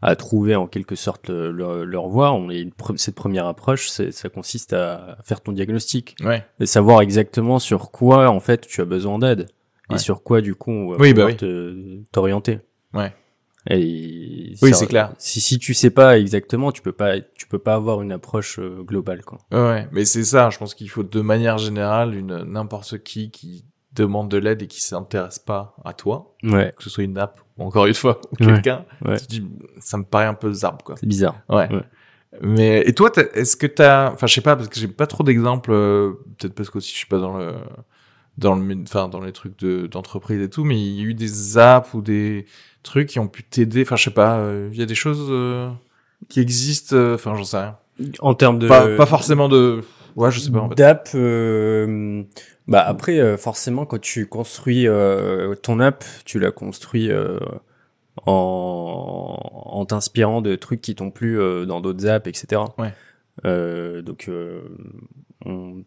à 0.00 0.16
trouver 0.16 0.54
en 0.56 0.66
quelque 0.66 0.94
sorte 0.94 1.28
le- 1.28 1.50
leur, 1.50 1.84
leur 1.84 2.08
voie, 2.08 2.32
on 2.32 2.48
est 2.48 2.66
cette 2.96 3.16
première 3.16 3.46
approche, 3.46 3.88
c'est- 3.90 4.12
ça 4.12 4.28
consiste 4.30 4.72
à 4.72 5.18
faire 5.24 5.40
ton 5.42 5.52
diagnostic 5.52 6.16
Ouais. 6.24 6.42
et 6.60 6.66
savoir 6.66 7.02
exactement 7.02 7.58
sur 7.58 7.90
quoi 7.90 8.30
en 8.30 8.40
fait 8.40 8.66
tu 8.66 8.80
as 8.80 8.84
besoin 8.86 9.18
d'aide 9.18 9.48
Ouais. 9.90 9.96
et 9.96 9.98
sur 9.98 10.22
quoi 10.22 10.40
du 10.40 10.54
coup 10.54 10.70
on 10.70 10.90
va 10.90 10.96
Oui, 10.98 11.14
bah 11.14 11.26
pouvoir 11.28 11.50
oui. 11.52 12.04
t'orienter. 12.12 12.60
Ouais. 12.94 13.12
Et 13.68 14.54
Oui, 14.62 14.72
c'est 14.74 14.86
clair. 14.86 15.12
Si 15.18 15.40
si 15.40 15.58
tu 15.58 15.74
sais 15.74 15.90
pas 15.90 16.18
exactement, 16.18 16.70
tu 16.72 16.82
peux 16.82 16.92
pas 16.92 17.20
tu 17.20 17.46
peux 17.48 17.58
pas 17.58 17.74
avoir 17.74 18.00
une 18.02 18.12
approche 18.12 18.58
euh, 18.58 18.82
globale 18.82 19.22
quoi. 19.24 19.38
Ouais, 19.52 19.58
Ouais, 19.60 19.88
mais 19.92 20.04
c'est 20.04 20.24
ça. 20.24 20.50
Je 20.50 20.58
pense 20.58 20.74
qu'il 20.74 20.88
faut 20.88 21.02
de 21.02 21.20
manière 21.20 21.58
générale 21.58 22.14
une 22.14 22.44
n'importe 22.44 22.98
qui 23.02 23.30
qui 23.30 23.64
demande 23.92 24.30
de 24.30 24.36
l'aide 24.36 24.62
et 24.62 24.66
qui 24.66 24.82
s'intéresse 24.82 25.38
pas 25.38 25.74
à 25.84 25.94
toi, 25.94 26.34
Ouais, 26.44 26.72
que 26.76 26.82
ce 26.84 26.90
soit 26.90 27.02
une 27.04 27.16
app 27.18 27.40
ou 27.56 27.64
encore 27.64 27.86
une 27.86 27.94
fois 27.94 28.20
ou 28.32 28.44
Ouais. 28.44 28.52
quelqu'un. 28.52 28.84
ouais. 29.04 29.18
Tu 29.18 29.24
te 29.26 29.30
dis, 29.30 29.48
ça 29.80 29.96
me 29.96 30.04
paraît 30.04 30.26
un 30.26 30.34
peu 30.34 30.52
zarbe 30.52 30.82
quoi. 30.82 30.96
C'est 31.00 31.06
bizarre. 31.06 31.40
Ouais. 31.48 31.68
Ouais. 31.72 31.82
Mais 32.42 32.82
et 32.86 32.92
toi, 32.92 33.10
est-ce 33.34 33.56
que 33.56 33.66
t'as, 33.66 34.12
enfin, 34.12 34.26
je 34.26 34.34
sais 34.34 34.42
pas 34.42 34.54
parce 34.54 34.68
que 34.68 34.78
j'ai 34.78 34.88
pas 34.88 35.06
trop 35.06 35.24
d'exemples, 35.24 35.72
euh, 35.72 36.12
peut-être 36.38 36.54
parce 36.54 36.68
qu'aussi 36.68 36.92
je 36.92 36.96
suis 36.98 37.06
pas 37.06 37.18
dans 37.18 37.38
le, 37.38 37.54
dans 38.38 38.54
le, 38.54 38.76
enfin, 38.82 39.08
dans 39.08 39.20
les 39.20 39.32
trucs 39.32 39.58
de 39.58 39.86
d'entreprise 39.86 40.40
et 40.42 40.50
tout, 40.50 40.64
mais 40.64 40.78
il 40.80 40.94
y 40.94 41.00
a 41.00 41.04
eu 41.04 41.14
des 41.14 41.58
apps 41.58 41.94
ou 41.94 42.02
des 42.02 42.46
trucs 42.82 43.08
qui 43.08 43.18
ont 43.18 43.28
pu 43.28 43.42
t'aider. 43.44 43.82
Enfin, 43.82 43.96
je 43.96 44.04
sais 44.04 44.10
pas, 44.10 44.38
euh, 44.38 44.68
il 44.72 44.78
y 44.78 44.82
a 44.82 44.86
des 44.86 44.94
choses 44.94 45.26
euh, 45.30 45.70
qui 46.28 46.40
existent. 46.40 46.96
euh, 46.96 47.14
Enfin, 47.14 47.34
j'en 47.34 47.44
sais 47.44 47.58
rien. 47.58 47.76
En 48.20 48.34
termes 48.34 48.58
de 48.58 48.68
Pas, 48.68 48.94
pas 48.96 49.06
forcément 49.06 49.48
de, 49.48 49.80
ouais, 50.16 50.30
je 50.30 50.40
sais 50.40 50.50
pas. 50.50 50.60
En 50.60 50.68
fait. 50.68 50.74
d'app, 50.74 51.08
euh, 51.14 52.22
bah 52.68 52.82
après 52.86 53.36
forcément 53.38 53.86
quand 53.86 54.00
tu 54.00 54.26
construis 54.26 54.86
euh, 54.86 55.54
ton 55.54 55.80
app, 55.80 56.04
tu 56.26 56.38
la 56.38 56.50
construis 56.50 57.10
euh, 57.10 57.38
en, 58.26 59.38
en 59.66 59.84
t'inspirant 59.86 60.42
de 60.42 60.54
trucs 60.56 60.80
qui 60.80 60.94
t'ont 60.94 61.10
plu 61.10 61.38
euh, 61.40 61.64
dans 61.66 61.80
d'autres 61.80 62.06
apps, 62.06 62.26
etc. 62.28 62.62
Ouais. 62.78 62.92
Euh, 63.44 64.02
donc 64.02 64.26
euh, 64.28 64.60
on- 65.46 65.82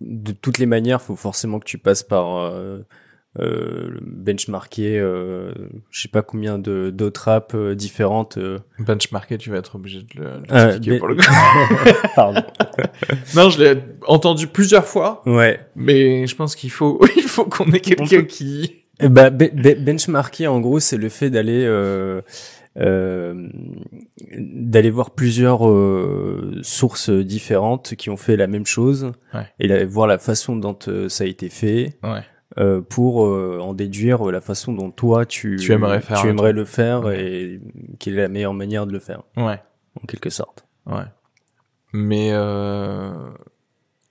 de 0.00 0.32
toutes 0.32 0.58
les 0.58 0.66
manières, 0.66 1.00
faut 1.02 1.16
forcément 1.16 1.58
que 1.60 1.64
tu 1.66 1.78
passes 1.78 2.02
par 2.02 2.36
euh, 2.38 2.80
euh, 3.38 3.98
benchmarker, 4.02 4.98
euh, 4.98 5.52
je 5.90 6.02
sais 6.02 6.08
pas 6.08 6.20
combien 6.22 6.58
de 6.58 6.90
d'autres 6.90 7.28
apps 7.28 7.54
euh, 7.54 7.74
différentes. 7.74 8.36
euh. 8.36 8.58
Benchmarker, 8.78 9.38
tu 9.38 9.48
vas 9.50 9.56
être 9.58 9.76
obligé 9.76 10.00
de 10.02 10.20
le, 10.20 10.24
de 10.40 10.52
l'expliquer 10.54 10.98
pour 10.98 11.08
le 11.08 11.16
coup. 11.16 11.22
Pardon. 12.16 12.42
non, 13.34 13.48
je 13.48 13.62
l'ai 13.62 13.80
entendu 14.06 14.46
plusieurs 14.48 14.84
fois, 14.86 15.22
Ouais. 15.26 15.60
mais 15.76 16.26
je 16.26 16.36
pense 16.36 16.54
qu'il 16.56 16.70
faut, 16.70 17.00
il 17.16 17.22
faut 17.22 17.44
qu'on 17.44 17.70
ait 17.72 17.80
quelqu'un 17.80 18.24
qui. 18.24 18.78
Eh 19.00 19.08
bah, 19.08 19.30
be- 19.30 19.50
be- 19.54 19.82
benchmarker, 19.82 20.46
en 20.46 20.60
gros, 20.60 20.78
c'est 20.78 20.98
le 20.98 21.08
fait 21.08 21.30
d'aller 21.30 21.64
d'aller 24.36 24.90
voir 24.90 25.10
plusieurs 25.10 25.68
euh, 25.68 26.58
sources 26.62 27.10
différentes 27.10 27.94
qui 27.96 28.10
ont 28.10 28.16
fait 28.16 28.36
la 28.36 28.46
même 28.46 28.66
chose 28.66 29.12
Ouais. 29.34 29.46
et 29.60 29.68
la- 29.68 29.84
voir 29.84 30.06
la 30.06 30.18
façon 30.18 30.56
dont 30.56 30.78
euh, 30.88 31.08
ça 31.08 31.24
a 31.24 31.26
été 31.26 31.48
fait 31.48 31.98
Ouais. 32.02 32.20
euh, 32.58 32.80
pour 32.80 33.26
euh, 33.26 33.58
en 33.60 33.74
déduire 33.74 34.24
la 34.24 34.40
façon 34.40 34.72
dont 34.72 34.90
toi 34.90 35.26
tu 35.26 35.56
Tu 35.56 35.72
aimerais 35.72 36.00
faire 36.00 36.20
tu 36.20 36.28
aimerais 36.28 36.52
le 36.52 36.64
faire 36.64 37.02
Ouais. 37.04 37.20
et 37.24 37.60
quelle 37.98 38.14
est 38.18 38.22
la 38.22 38.28
meilleure 38.28 38.54
manière 38.54 38.86
de 38.86 38.92
le 38.92 38.98
faire 39.00 39.22
Ouais. 39.36 39.60
en 40.02 40.06
quelque 40.06 40.30
sorte. 40.30 40.66
Ouais. 40.86 41.04
Mais 41.92 42.30
euh... 42.32 43.12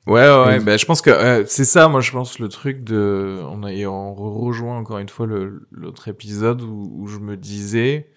ouais, 0.05 0.21
ouais, 0.21 0.45
ouais. 0.45 0.57
Oui. 0.59 0.63
Ben, 0.63 0.77
je 0.77 0.85
pense 0.85 1.01
que 1.01 1.09
euh, 1.09 1.43
c'est 1.47 1.65
ça. 1.65 1.87
Moi, 1.87 2.01
je 2.01 2.11
pense 2.11 2.37
le 2.37 2.47
truc 2.47 2.83
de. 2.83 3.39
On 3.49 3.63
a 3.63 3.73
et 3.73 3.87
on 3.87 4.13
rejoint 4.13 4.77
encore 4.77 4.99
une 4.99 5.09
fois 5.09 5.25
l'autre 5.71 6.07
épisode 6.07 6.61
où, 6.61 6.91
où 6.99 7.07
je 7.07 7.17
me 7.17 7.35
disais, 7.37 8.07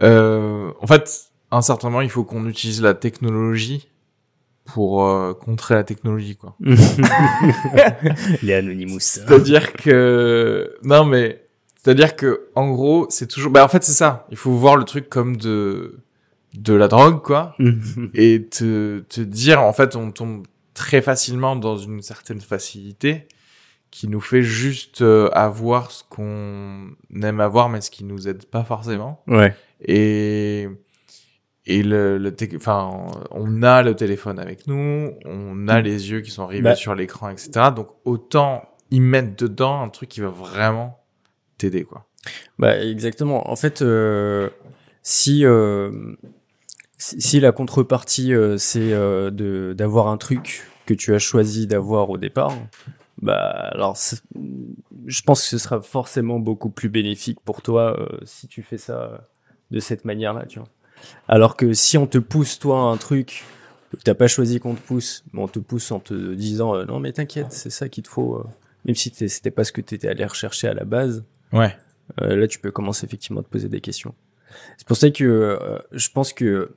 euh, 0.00 0.72
en 0.80 0.86
fait, 0.86 1.32
à 1.50 1.58
un 1.58 1.62
certain 1.62 1.88
moment, 1.88 2.00
il 2.00 2.10
faut 2.10 2.24
qu'on 2.24 2.46
utilise 2.48 2.80
la 2.80 2.94
technologie 2.94 3.88
pour 4.64 5.04
euh, 5.04 5.34
contrer 5.34 5.74
la 5.74 5.84
technologie, 5.84 6.36
quoi. 6.36 6.56
Les 8.42 8.54
Anonymous. 8.54 9.00
C'est-à-dire 9.00 9.72
que 9.72 10.74
non, 10.82 11.04
mais 11.04 11.46
c'est-à-dire 11.82 12.16
que 12.16 12.48
en 12.54 12.70
gros, 12.70 13.06
c'est 13.10 13.26
toujours. 13.26 13.50
Bah, 13.50 13.64
en 13.64 13.68
fait, 13.68 13.82
c'est 13.82 13.92
ça. 13.92 14.26
Il 14.30 14.36
faut 14.36 14.52
voir 14.52 14.76
le 14.76 14.84
truc 14.84 15.08
comme 15.08 15.36
de 15.36 15.98
de 16.54 16.74
la 16.74 16.88
drogue, 16.88 17.22
quoi 17.22 17.56
et 18.14 18.46
te, 18.46 19.00
te 19.00 19.20
dire, 19.20 19.62
en 19.62 19.72
fait, 19.72 19.96
on 19.96 20.10
tombe 20.10 20.46
très 20.74 21.02
facilement 21.02 21.56
dans 21.56 21.76
une 21.76 22.02
certaine 22.02 22.40
facilité 22.40 23.26
qui 23.90 24.08
nous 24.08 24.20
fait 24.20 24.42
juste 24.42 25.02
euh, 25.02 25.28
avoir 25.32 25.90
ce 25.90 26.02
qu'on 26.08 26.90
aime 27.22 27.40
avoir, 27.40 27.68
mais 27.68 27.80
ce 27.80 27.90
qui 27.90 28.04
nous 28.04 28.26
aide 28.28 28.46
pas 28.46 28.64
forcément. 28.64 29.22
ouais. 29.26 29.54
Et, 29.84 30.68
et 31.66 31.82
le, 31.82 32.18
le 32.18 32.34
enfin, 32.56 32.90
on 33.30 33.62
a 33.62 33.82
le 33.82 33.94
téléphone 33.94 34.38
avec 34.38 34.66
nous, 34.66 35.12
on 35.24 35.68
a 35.68 35.80
Mm. 35.80 35.84
les 35.84 36.10
yeux 36.10 36.20
qui 36.20 36.30
sont 36.30 36.46
rivés 36.46 36.62
Bah. 36.62 36.74
sur 36.74 36.94
l'écran, 36.94 37.28
etc. 37.30 37.50
Donc, 37.74 37.88
autant 38.04 38.68
y 38.90 39.00
mettre 39.00 39.36
dedans 39.36 39.80
un 39.82 39.88
truc 39.88 40.08
qui 40.08 40.20
va 40.20 40.28
vraiment 40.28 40.98
t'aider, 41.58 41.84
quoi. 41.84 42.06
Bah 42.58 42.78
exactement. 42.80 43.50
En 43.50 43.56
fait, 43.56 43.82
euh, 43.82 44.48
si, 45.02 45.44
euh, 45.44 45.90
si 46.98 47.40
la 47.40 47.50
contrepartie 47.52 48.32
euh, 48.32 48.58
c'est 48.58 48.92
euh, 48.92 49.30
de 49.30 49.74
d'avoir 49.76 50.06
un 50.06 50.16
truc 50.18 50.68
que 50.86 50.94
tu 50.94 51.14
as 51.14 51.18
choisi 51.18 51.66
d'avoir 51.66 52.10
au 52.10 52.18
départ, 52.18 52.52
bah 53.20 53.38
alors 53.72 53.96
je 55.06 55.22
pense 55.22 55.42
que 55.42 55.48
ce 55.48 55.58
sera 55.58 55.80
forcément 55.80 56.38
beaucoup 56.38 56.70
plus 56.70 56.88
bénéfique 56.88 57.40
pour 57.44 57.60
toi 57.62 57.98
euh, 57.98 58.18
si 58.24 58.46
tu 58.46 58.62
fais 58.62 58.78
ça 58.78 59.00
euh, 59.02 59.18
de 59.72 59.80
cette 59.80 60.04
manière-là, 60.04 60.46
tu 60.46 60.60
vois. 60.60 60.68
Alors 61.26 61.56
que 61.56 61.72
si 61.72 61.98
on 61.98 62.06
te 62.06 62.18
pousse 62.18 62.60
toi 62.60 62.78
un 62.82 62.96
truc 62.96 63.44
que 63.90 63.96
t'as 64.04 64.14
pas 64.14 64.28
choisi 64.28 64.60
qu'on 64.60 64.74
te 64.74 64.80
pousse, 64.80 65.24
mais 65.32 65.42
on 65.42 65.48
te 65.48 65.58
pousse 65.58 65.90
en 65.90 65.98
te 65.98 66.34
disant 66.34 66.76
euh, 66.76 66.84
non 66.84 67.00
mais 67.00 67.12
t'inquiète, 67.12 67.50
c'est 67.50 67.70
ça 67.70 67.88
qu'il 67.88 68.04
te 68.04 68.08
faut, 68.08 68.36
euh, 68.36 68.44
même 68.84 68.94
si 68.94 69.12
c'était 69.28 69.50
pas 69.50 69.64
ce 69.64 69.72
que 69.72 69.80
t'étais 69.80 70.08
allé 70.08 70.24
rechercher 70.24 70.68
à 70.68 70.74
la 70.74 70.84
base. 70.84 71.24
Ouais. 71.52 71.76
Euh, 72.20 72.36
là, 72.36 72.46
tu 72.46 72.58
peux 72.58 72.70
commencer 72.70 73.06
effectivement 73.06 73.40
à 73.40 73.42
te 73.42 73.48
poser 73.48 73.68
des 73.68 73.80
questions. 73.80 74.14
C'est 74.76 74.86
pour 74.86 74.96
ça 74.96 75.10
que 75.10 75.24
euh, 75.24 75.78
je 75.92 76.08
pense 76.10 76.32
que 76.32 76.74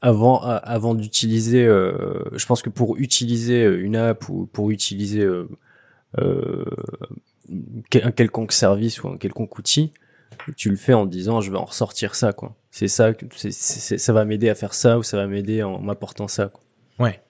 avant, 0.00 0.40
avant 0.40 0.94
d'utiliser, 0.94 1.64
euh, 1.64 2.24
je 2.32 2.44
pense 2.46 2.60
que 2.62 2.68
pour 2.68 2.96
utiliser 2.98 3.64
une 3.64 3.96
app 3.96 4.28
ou 4.28 4.46
pour 4.46 4.70
utiliser 4.70 5.26
un 6.18 8.10
quelconque 8.10 8.52
service 8.52 9.02
ou 9.02 9.08
un 9.08 9.16
quelconque 9.16 9.56
outil, 9.58 9.92
tu 10.52 10.70
le 10.70 10.76
fais 10.76 10.92
en 10.94 11.06
te 11.06 11.10
disant 11.12 11.40
je 11.40 11.50
vais 11.50 11.56
en 11.58 11.64
ressortir 11.64 12.14
ça 12.14 12.32
quoi. 12.32 12.54
C'est 12.70 12.88
ça, 12.88 13.12
que- 13.12 13.26
c'est, 13.36 13.52
c'est- 13.52 13.98
ça 13.98 14.12
va 14.12 14.24
m'aider 14.24 14.48
à 14.48 14.54
faire 14.54 14.74
ça 14.74 14.98
ou 14.98 15.02
ça 15.02 15.16
va 15.16 15.26
m'aider 15.26 15.62
en 15.62 15.78
m'apportant 15.80 16.28
ça. 16.28 16.48
Quoi. 16.48 16.60
Ouais. 17.06 17.20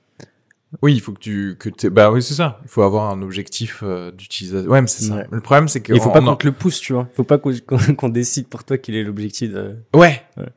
Oui, 0.82 0.94
il 0.94 1.00
faut 1.00 1.12
que 1.12 1.20
tu 1.20 1.56
que 1.58 1.86
bah 1.88 2.10
oui 2.10 2.20
c'est 2.22 2.34
ça. 2.34 2.58
Il 2.64 2.68
faut 2.68 2.82
avoir 2.82 3.10
un 3.12 3.22
objectif 3.22 3.82
euh, 3.84 4.10
d'utilisation. 4.10 4.68
Ouais, 4.70 4.80
mais 4.80 4.88
c'est 4.88 5.04
ça. 5.04 5.14
Ouais. 5.16 5.26
Le 5.30 5.40
problème 5.40 5.68
c'est 5.68 5.80
que 5.80 5.92
Il 5.92 6.00
faut 6.00 6.10
pas 6.10 6.20
on 6.20 6.24
qu'on 6.24 6.30
en- 6.32 6.36
te 6.36 6.46
le 6.46 6.52
pousse, 6.52 6.80
tu 6.80 6.92
vois. 6.94 7.08
Faut 7.14 7.22
pas 7.24 7.38
qu'on 7.38 8.08
décide 8.08 8.48
pour 8.48 8.64
toi 8.64 8.76
qu'il 8.78 8.96
est 8.96 9.04
l'objectif. 9.04 9.52
De... 9.52 9.76
Ouais. 9.94 10.20
Ouais. 10.36 10.48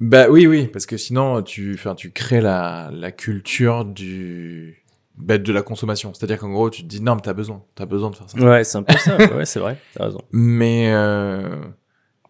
Bah 0.00 0.26
oui 0.30 0.46
oui 0.46 0.66
parce 0.66 0.86
que 0.86 0.96
sinon 0.96 1.42
tu 1.42 1.74
enfin 1.74 1.94
tu 1.94 2.10
crées 2.10 2.40
la 2.40 2.90
la 2.92 3.12
culture 3.12 3.84
du 3.84 4.82
bah, 5.16 5.36
de 5.38 5.52
la 5.52 5.62
consommation. 5.62 6.14
C'est-à-dire 6.14 6.38
qu'en 6.38 6.50
gros 6.50 6.70
tu 6.70 6.82
te 6.82 6.88
dis 6.88 7.00
non 7.02 7.14
mais 7.14 7.20
t'as 7.20 7.34
besoin 7.34 7.62
t'as 7.76 7.86
besoin 7.86 8.10
de 8.10 8.16
faire 8.16 8.28
ça. 8.30 8.38
Ouais, 8.38 8.64
c'est 8.64 8.78
un 8.78 8.82
peu 8.82 8.96
ça. 8.96 9.16
ouais, 9.36 9.44
c'est 9.44 9.60
vrai. 9.60 9.76
T'as 9.94 10.06
raison. 10.06 10.22
Mais 10.32 10.90
euh... 10.92 11.48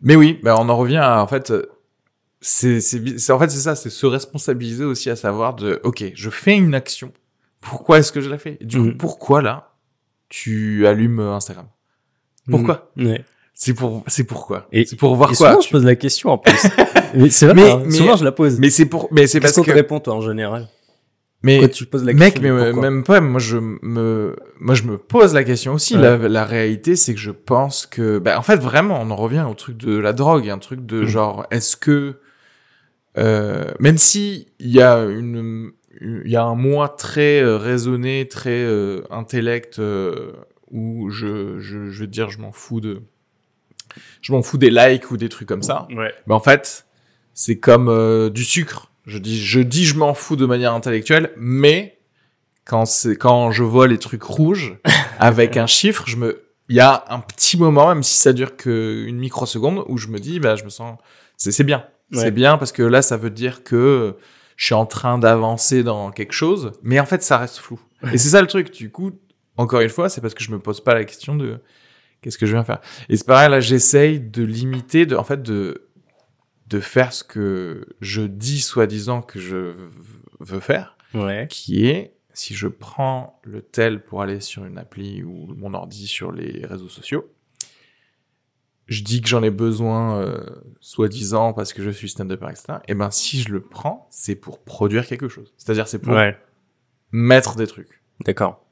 mais 0.03 0.16
oui, 0.16 0.38
bah 0.42 0.57
on 0.59 0.68
en 0.68 0.76
revient 0.76 0.96
à 0.98 1.22
en 1.22 1.26
fait 1.26 1.51
euh, 1.51 1.66
c'est 2.40 2.80
c'est 2.80 2.98
bi- 2.98 3.18
c'est- 3.18 3.32
en 3.32 3.38
fait 3.38 3.51
c'est 3.51 3.59
ça, 3.61 3.74
c'est 3.74 3.90
se 3.90 4.07
responsabiliser 4.07 4.84
aussi 4.84 5.11
à 5.11 5.16
savoir 5.16 5.55
de 5.55 5.80
OK, 5.84 6.05
je 6.14 6.30
fais 6.30 6.57
une 6.57 6.74
action. 6.74 7.12
Pourquoi 7.61 7.98
est-ce 7.98 8.12
que 8.12 8.20
je 8.20 8.30
la 8.30 8.38
fais? 8.38 8.57
Et 8.61 8.64
Du 8.64 8.78
coup, 8.78 8.84
Mhm. 8.84 8.96
pourquoi 8.96 9.42
là 9.42 9.74
tu 10.28 10.86
allumes 10.86 11.20
euh, 11.20 11.34
Instagram? 11.34 11.66
Pourquoi? 12.51 12.90
Ouais. 12.96 13.24
C'est 13.53 13.74
pour 13.74 14.03
c'est 14.07 14.24
pourquoi 14.24 14.66
Et- 14.72 14.86
C'est 14.86 14.96
pour 14.96 15.14
voir 15.16 15.32
Et 15.32 15.34
quoi? 15.34 15.51
souvent, 15.51 15.61
je 15.61 15.68
pose 15.70 15.84
la 15.84 15.96
question 15.96 16.30
en 16.30 16.38
plus. 16.38 16.53
mais 17.14 17.28
c'est 17.30 17.46
vrai. 17.46 17.55
Mais- 17.55 17.70
hein. 17.70 17.82
mais- 17.84 17.90
souvent, 17.90 18.16
je 18.16 18.24
la 18.24 18.32
pose. 18.32 18.59
Mais 18.59 18.70
c'est 18.70 18.86
pour 18.86 19.09
mais 19.11 19.26
c'est 19.26 19.38
Qu'est-ce 19.40 19.53
parce 19.53 19.55
qu'on 19.57 19.62
que 19.64 19.70
te 19.70 19.76
répond 19.76 20.01
toi 20.01 20.14
en 20.14 20.20
général? 20.22 20.66
Mais 21.43 21.61
Quand 21.61 21.70
tu 21.70 21.86
poses 21.86 22.05
la 22.05 22.12
Mec, 22.12 22.34
question 22.34 22.43
mais 22.55 22.62
euh, 22.66 22.72
même 22.74 23.03
pas. 23.03 23.20
Moi, 23.20 23.41
je 23.41 23.57
me, 23.57 24.36
moi, 24.59 24.74
je 24.74 24.82
me 24.82 24.99
pose 24.99 25.32
la 25.34 25.43
question 25.45 25.72
aussi. 25.74 25.95
Ouais. 25.97 26.03
La, 26.03 26.16
la 26.18 26.45
réalité, 26.45 26.97
c'est 26.97 27.14
que 27.14 27.20
je 27.20 27.30
pense 27.30 27.86
que, 27.86 28.18
bah, 28.18 28.38
en 28.38 28.43
fait, 28.43 28.57
vraiment, 28.59 29.01
on 29.01 29.11
en 29.11 29.16
revient 29.16 29.47
au 29.51 29.55
truc 29.55 29.76
de 29.78 29.97
la 29.97 30.12
drogue, 30.12 30.49
un 30.51 30.59
truc 30.59 30.84
de 30.84 31.01
Mhm. 31.01 31.07
genre, 31.07 31.47
est-ce 31.51 31.76
que, 31.76 32.16
euh, 33.18 33.70
même 33.80 33.99
si 33.99 34.49
il 34.59 34.68
y 34.70 34.82
a 34.82 34.99
une, 35.05 35.72
il 36.01 36.30
y 36.30 36.36
a 36.36 36.45
un 36.45 36.55
moi 36.55 36.88
très 36.91 37.43
euh, 37.43 37.57
raisonné, 37.57 38.28
très 38.28 38.51
euh, 38.64 39.03
intellect, 39.11 39.78
euh, 39.78 40.32
où 40.70 41.11
je, 41.11 41.59
je, 41.59 41.91
je 41.91 42.01
veux 42.01 42.07
dire, 42.07 42.30
je 42.30 42.38
m'en 42.38 42.53
fous 42.53 42.80
de, 42.80 43.03
je 44.22 44.32
m'en 44.32 44.43
fous 44.43 44.59
des 44.59 44.70
likes 44.70 45.11
ou 45.11 45.16
des 45.16 45.28
trucs 45.28 45.49
comme 45.49 45.62
ça. 45.62 45.88
Ouais. 45.97 46.12
Mais 46.26 46.34
en 46.34 46.41
fait, 46.41 46.86
c'est 47.34 47.59
comme 47.59 47.88
euh, 47.88 48.30
du 48.30 48.45
sucre. 48.45 48.89
Je 49.07 49.18
dis, 49.18 49.42
je 49.42 49.61
dis, 49.61 49.84
je 49.84 49.96
m'en 49.96 50.14
fous 50.14 50.36
de 50.36 50.46
manière 50.46 50.72
intellectuelle, 50.74 51.32
mais 51.36 51.98
quand 52.64 52.84
c'est 52.84 53.16
quand 53.16 53.51
je 53.51 53.62
vois 53.64 53.88
les 53.88 53.98
trucs 53.98 54.22
rouges 54.22 54.76
avec 55.18 55.57
un 55.57 55.66
chiffre, 55.66 56.05
je 56.07 56.16
me, 56.16 56.42
il 56.68 56.76
y 56.76 56.80
a 56.80 57.05
un 57.09 57.20
petit 57.20 57.57
moment, 57.57 57.88
même 57.88 58.03
si 58.03 58.16
ça 58.16 58.32
dure 58.32 58.57
que 58.57 59.05
une 59.07 59.18
microseconde, 59.18 59.84
où 59.88 59.96
je 59.98 60.09
me 60.09 60.18
dis, 60.18 60.38
bah, 60.40 60.57
je 60.57 60.64
me 60.64 60.68
sens, 60.70 60.98
c'est 61.36 61.51
c'est 61.53 61.64
bien, 61.64 61.84
Ouais. 62.12 62.18
c'est 62.22 62.30
bien 62.32 62.59
parce 62.59 62.72
que 62.72 62.82
là, 62.82 63.03
ça 63.03 63.16
veut 63.16 63.30
dire 63.30 63.62
que 63.64 64.16
je 64.57 64.64
suis 64.66 64.74
en 64.74 64.84
train 64.86 65.16
d'avancer 65.18 65.82
dans 65.84 66.11
quelque 66.11 66.32
chose, 66.32 66.72
mais 66.82 66.98
en 67.01 67.07
fait, 67.07 67.22
ça 67.22 67.38
reste 67.38 67.59
flou. 67.59 67.80
Et 68.12 68.18
c'est 68.18 68.30
ça 68.30 68.40
le 68.40 68.46
truc. 68.48 68.70
Du 68.72 68.90
coup, 68.90 69.12
encore 69.57 69.80
une 69.80 69.88
fois, 69.90 70.09
c'est 70.09 70.20
parce 70.20 70.34
que 70.34 70.42
je 70.42 70.51
me 70.51 70.59
pose 70.59 70.82
pas 70.82 70.92
la 70.94 71.05
question 71.05 71.34
de 71.36 71.59
qu'est-ce 72.20 72.36
que 72.36 72.46
je 72.46 72.53
viens 72.53 72.64
faire. 72.64 72.80
Et 73.09 73.16
c'est 73.16 73.26
pareil, 73.26 73.48
là, 73.51 73.61
j'essaye 73.61 74.20
de 74.20 74.42
limiter, 74.42 75.07
de, 75.07 75.16
en 75.16 75.24
fait, 75.24 75.40
de, 75.42 75.88
de 76.70 76.80
faire 76.80 77.12
ce 77.12 77.24
que 77.24 77.86
je 78.00 78.22
dis 78.22 78.60
soi-disant 78.60 79.22
que 79.22 79.38
je 79.40 79.74
veux 80.38 80.60
faire, 80.60 80.96
Ouais. 81.14 81.46
qui 81.50 81.86
est, 81.86 82.14
si 82.32 82.54
je 82.54 82.68
prends 82.68 83.40
le 83.42 83.60
tel 83.60 84.02
pour 84.04 84.22
aller 84.22 84.40
sur 84.40 84.64
une 84.64 84.78
appli 84.78 85.22
ou 85.22 85.52
mon 85.56 85.74
ordi 85.74 86.06
sur 86.06 86.30
les 86.32 86.64
réseaux 86.64 86.88
sociaux, 86.88 87.28
je 88.86 89.02
dis 89.02 89.20
que 89.20 89.28
j'en 89.28 89.42
ai 89.42 89.50
besoin, 89.50 90.20
euh, 90.20 90.44
soi-disant, 90.80 91.52
parce 91.52 91.72
que 91.72 91.82
je 91.82 91.90
suis 91.90 92.08
stand-up, 92.08 92.42
etc. 92.48 92.78
Et 92.88 92.94
ben, 92.94 93.10
si 93.10 93.40
je 93.40 93.50
le 93.52 93.60
prends, 93.60 94.08
c'est 94.10 94.34
pour 94.34 94.58
produire 94.64 95.06
quelque 95.06 95.28
chose. 95.28 95.52
C'est-à-dire, 95.58 95.86
c'est 95.86 96.00
pour 96.00 96.14
Ouais. 96.14 96.36
mettre 97.12 97.54
des 97.56 97.66
trucs. 97.68 98.02
D'accord. 98.24 98.64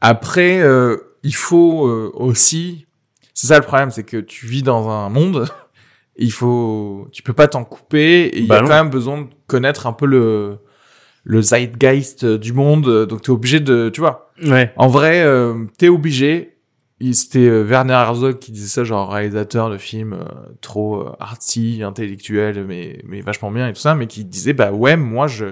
Après, 0.00 0.60
euh, 0.60 1.16
il 1.22 1.34
faut 1.34 1.86
euh, 1.86 2.10
aussi. 2.14 2.86
C'est 3.34 3.46
ça 3.48 3.58
le 3.58 3.64
problème, 3.64 3.90
c'est 3.92 4.02
que 4.04 4.16
tu 4.16 4.46
vis 4.46 4.62
dans 4.64 4.88
un 4.88 5.08
monde. 5.08 5.48
Il 6.18 6.32
faut, 6.32 7.08
tu 7.12 7.22
peux 7.22 7.32
pas 7.32 7.46
t'en 7.48 7.64
couper. 7.64 8.26
Et 8.26 8.38
il 8.38 8.44
y 8.44 8.48
Bah 8.48 8.58
a 8.58 8.62
non. 8.62 8.68
quand 8.68 8.74
même 8.74 8.90
besoin 8.90 9.22
de 9.22 9.26
connaître 9.46 9.86
un 9.86 9.92
peu 9.92 10.06
le 10.06 10.58
le 11.24 11.42
zeitgeist 11.42 12.24
du 12.24 12.52
monde. 12.52 13.06
Donc 13.06 13.22
t'es 13.22 13.30
obligé 13.30 13.60
de, 13.60 13.90
tu 13.92 14.00
vois. 14.00 14.32
Ouais. 14.44 14.72
En 14.76 14.88
vrai, 14.88 15.22
euh, 15.22 15.64
t'es 15.78 15.88
obligé. 15.88 16.54
C'était 17.12 17.46
euh, 17.46 17.62
Werner 17.62 17.92
Herzog 17.92 18.38
qui 18.40 18.50
disait 18.50 18.66
ça, 18.66 18.82
genre 18.82 19.12
réalisateur 19.12 19.70
de 19.70 19.76
films 19.78 20.14
euh, 20.14 20.24
trop 20.60 20.96
euh, 21.02 21.12
arty, 21.20 21.82
intellectuel, 21.84 22.64
mais 22.66 23.00
mais 23.06 23.20
vachement 23.20 23.52
bien 23.52 23.68
et 23.68 23.72
tout 23.72 23.78
ça, 23.80 23.94
mais 23.94 24.08
qui 24.08 24.24
disait 24.24 24.52
bah 24.52 24.72
ouais, 24.72 24.96
moi 24.96 25.28
je 25.28 25.44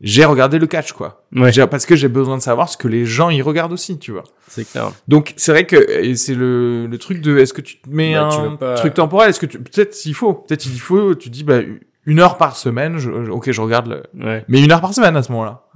j'ai 0.00 0.24
regardé 0.24 0.58
le 0.58 0.66
catch 0.66 0.92
quoi. 0.92 1.24
Ouais. 1.34 1.50
Parce 1.66 1.84
que 1.86 1.96
j'ai 1.96 2.08
besoin 2.08 2.36
de 2.36 2.42
savoir 2.42 2.68
ce 2.68 2.76
que 2.76 2.86
les 2.88 3.04
gens 3.04 3.30
y 3.30 3.42
regardent 3.42 3.72
aussi, 3.72 3.98
tu 3.98 4.12
vois. 4.12 4.24
C'est 4.46 4.64
clair. 4.70 4.92
Donc 5.08 5.34
c'est 5.36 5.50
vrai 5.52 5.66
que 5.66 5.76
et 5.76 6.14
c'est 6.14 6.34
le, 6.34 6.86
le 6.86 6.98
truc 6.98 7.20
de 7.20 7.36
est-ce 7.38 7.52
que 7.52 7.60
tu 7.60 7.80
te 7.80 7.88
mets 7.90 8.14
Bah, 8.14 8.28
un 8.32 8.56
pas- 8.56 8.74
truc 8.74 8.94
temporel? 8.94 9.30
Est-ce 9.30 9.40
que 9.40 9.46
tu 9.46 9.58
peut-être 9.58 9.94
s'il 9.94 10.14
faut 10.14 10.34
peut-être 10.34 10.66
il 10.66 10.78
faut 10.80 11.14
tu 11.14 11.30
dis 11.30 11.42
bah 11.44 11.60
une 12.06 12.20
heure 12.20 12.38
par 12.38 12.56
semaine 12.56 12.98
je, 12.98 13.10
je- 13.24 13.30
ok 13.30 13.50
je 13.50 13.60
regarde 13.60 13.88
le... 14.14 14.24
Ouais. 14.24 14.44
mais 14.48 14.62
une 14.62 14.70
heure 14.72 14.80
par 14.80 14.94
semaine 14.94 15.16
à 15.16 15.22
ce 15.22 15.30
moment-là 15.32 15.66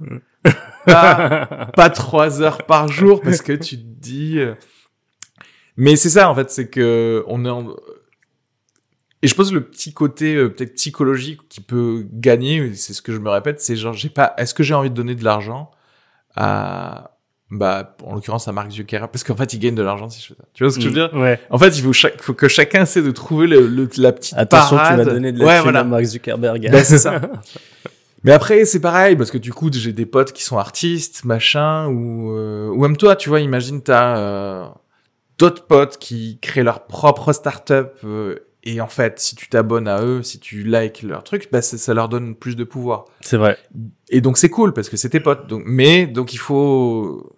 pas, 0.85 1.67
pas 1.75 1.89
trois 1.89 2.41
heures 2.41 2.63
par 2.65 2.87
jour 2.87 3.21
parce 3.21 3.41
que 3.41 3.53
tu 3.53 3.77
te 3.77 3.83
dis 3.85 4.39
euh, 4.39 4.53
mais 5.77 5.95
c'est 5.95 6.09
ça 6.09 6.29
en 6.29 6.35
fait 6.35 6.49
c'est 6.49 6.69
que 6.69 7.23
on 7.27 7.45
est 7.45 7.49
en... 7.49 7.67
et 9.23 9.27
je 9.27 9.33
pense 9.33 9.51
le 9.51 9.61
petit 9.61 9.91
côté 9.93 10.35
euh, 10.35 10.49
peut-être 10.49 10.75
psychologique 10.75 11.39
qui 11.49 11.61
peut 11.61 12.05
gagner 12.13 12.73
c'est 12.75 12.93
ce 12.93 13.01
que 13.01 13.11
je 13.11 13.17
me 13.17 13.29
répète 13.29 13.59
c'est 13.61 13.75
genre 13.75 13.93
j'ai 13.93 14.09
pas 14.09 14.33
est-ce 14.37 14.53
que 14.53 14.61
j'ai 14.61 14.75
envie 14.75 14.89
de 14.91 14.95
donner 14.95 15.15
de 15.15 15.23
l'argent 15.23 15.71
à 16.35 17.09
bah 17.51 17.95
en 18.03 18.15
l'occurrence 18.15 18.47
à 18.47 18.51
Mark 18.51 18.71
Zuckerberg 18.71 19.11
parce 19.11 19.23
qu'en 19.23 19.35
fait 19.35 19.53
il 19.53 19.59
gagne 19.59 19.75
de 19.75 19.83
l'argent 19.83 20.09
si 20.09 20.21
je 20.21 20.27
fais 20.27 20.33
ça 20.35 20.43
tu 20.53 20.63
vois 20.63 20.71
ce 20.71 20.77
que 20.77 20.83
je 20.83 20.87
veux 20.89 20.93
dire? 20.95 21.11
Ouais. 21.13 21.39
en 21.51 21.57
fait 21.59 21.69
il 21.77 21.83
faut, 21.83 21.93
chaque, 21.93 22.21
faut 22.21 22.33
que 22.33 22.47
chacun 22.47 22.81
essaie 22.83 23.01
de 23.03 23.11
trouver 23.11 23.45
le, 23.47 23.67
le- 23.67 23.89
la 23.97 24.11
petite 24.11 24.33
Attention, 24.37 24.75
parade 24.77 24.99
tu 25.01 25.05
vas 25.05 25.13
donner 25.13 25.31
de 25.31 25.39
la 25.39 25.45
ouais 25.45 25.53
thune 25.55 25.63
voilà 25.63 25.79
à 25.81 25.83
Mark 25.83 26.03
Zuckerberg. 26.03 26.69
Ben, 26.71 26.83
c'est 26.83 26.97
ça. 26.97 27.21
Mais 28.25 28.31
après, 28.31 28.63
c'est 28.63 28.79
pareil, 28.79 29.17
parce 29.17 29.31
que 29.31 29.37
du 29.37 29.51
coup, 29.51 29.69
j'ai 29.69 29.91
des 29.91 30.05
potes 30.05 30.31
qui 30.31 30.43
sont 30.43 30.57
artistes, 30.57 31.25
machin, 31.25 31.87
ou, 31.89 32.31
euh, 32.31 32.69
ou 32.69 32.81
même 32.81 32.95
toi, 32.95 33.17
tu 33.17 33.27
vois, 33.27 33.41
imagine, 33.41 33.81
t'as 33.83 34.17
euh, 34.17 34.65
d'autres 35.37 35.65
potes 35.67 35.97
qui 35.97 36.39
créent 36.41 36.63
leur 36.63 36.85
propre 36.87 37.33
start-up, 37.33 37.97
euh, 38.05 38.39
et 38.63 38.79
en 38.81 38.87
fait, 38.87 39.19
si 39.19 39.35
tu 39.35 39.47
t'abonnes 39.49 39.87
à 39.87 40.01
eux, 40.03 40.23
si 40.23 40.39
tu 40.39 40.63
likes 40.63 41.03
leur 41.03 41.23
truc, 41.23 41.49
bah, 41.51 41.61
ça, 41.61 41.93
leur 41.93 42.07
donne 42.09 42.35
plus 42.35 42.55
de 42.55 42.63
pouvoir. 42.63 43.05
C'est 43.21 43.37
vrai. 43.37 43.57
Et 44.09 44.21
donc, 44.21 44.37
c'est 44.37 44.49
cool, 44.49 44.73
parce 44.73 44.89
que 44.89 44.97
c'est 44.97 45.09
tes 45.09 45.19
potes. 45.19 45.47
Donc, 45.47 45.63
mais, 45.65 46.07
donc, 46.07 46.33
il 46.33 46.37
faut... 46.39 47.35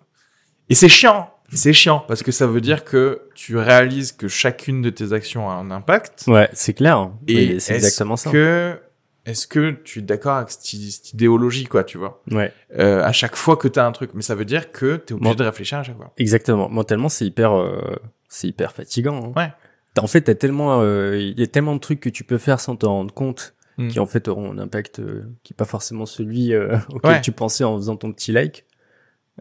Et 0.70 0.76
c'est 0.76 0.90
chiant, 0.90 1.30
c'est 1.52 1.74
chiant, 1.74 2.04
parce 2.08 2.24
que 2.24 2.32
ça 2.32 2.48
veut 2.48 2.62
dire 2.62 2.84
que 2.86 3.22
tu 3.36 3.58
réalises 3.58 4.12
que 4.12 4.28
chacune 4.28 4.82
de 4.82 4.90
tes 4.90 5.14
actions 5.14 5.50
a 5.50 5.54
un 5.54 5.70
impact, 5.72 6.24
Ouais, 6.28 6.50
c'est 6.54 6.74
clair. 6.74 7.12
et 7.28 7.54
Mais 7.54 7.60
c'est 7.60 7.76
exactement 7.76 8.16
ça. 8.18 8.32
Que, 8.32 8.80
est-ce 9.26 9.48
que 9.48 9.72
tu 9.72 10.00
es 10.00 10.02
d'accord 10.04 10.36
avec 10.36 10.50
cette, 10.52 10.64
cette 10.66 11.14
idéologie, 11.14 11.66
quoi, 11.66 11.84
tu 11.84 11.98
vois? 11.98 12.22
Ouais. 12.32 12.52
euh, 12.78 13.04
À 13.04 13.12
chaque 13.12 13.36
fois 13.36 13.58
que 13.58 13.68
tu 13.68 13.80
as 13.80 13.86
un 13.86 13.92
truc, 13.92 14.12
mais 14.14 14.22
ça 14.22 14.36
veut 14.36 14.46
dire 14.46 14.72
que 14.72 14.98
tu 14.98 15.14
es 15.14 15.16
obligé 15.16 15.36
de 15.36 15.44
réfléchir 15.44 15.80
à 15.80 15.84
chaque 15.84 15.98
fois. 15.98 16.14
Exactement. 16.18 16.70
Mentalement, 16.70 17.10
c'est 17.10 17.26
hyper, 17.26 17.54
euh, 17.60 17.80
c'est 18.28 18.48
hyper 18.48 18.72
fatigant. 18.72 19.34
hein. 19.36 19.40
Ouais. 19.40 19.54
En 20.02 20.08
fait, 20.08 20.22
t'as 20.22 20.36
tellement, 20.36 20.82
euh, 20.82 21.18
il 21.18 21.40
y 21.40 21.44
a 21.44 21.48
tellement 21.48 21.74
de 21.76 21.80
trucs 21.80 22.00
que 22.00 22.10
tu 22.10 22.24
peux 22.24 22.38
faire 22.38 22.60
sans 22.60 22.76
t'en 22.76 22.92
rendre 22.92 23.14
compte, 23.14 23.54
Mm. 23.78 23.88
qui 23.90 24.00
en 24.00 24.06
fait 24.06 24.28
auront 24.30 24.54
un 24.54 24.58
impact 24.58 25.00
euh, 25.00 25.24
qui 25.44 25.52
est 25.52 25.58
pas 25.58 25.66
forcément 25.66 26.06
celui 26.06 26.54
euh, 26.54 26.78
auquel 26.94 27.12
Ouais. 27.12 27.22
tu 27.22 27.32
pensais 27.34 27.64
en 27.66 27.76
faisant 27.76 27.98
ton 27.98 28.12
petit 28.14 28.32
like. 28.32 28.66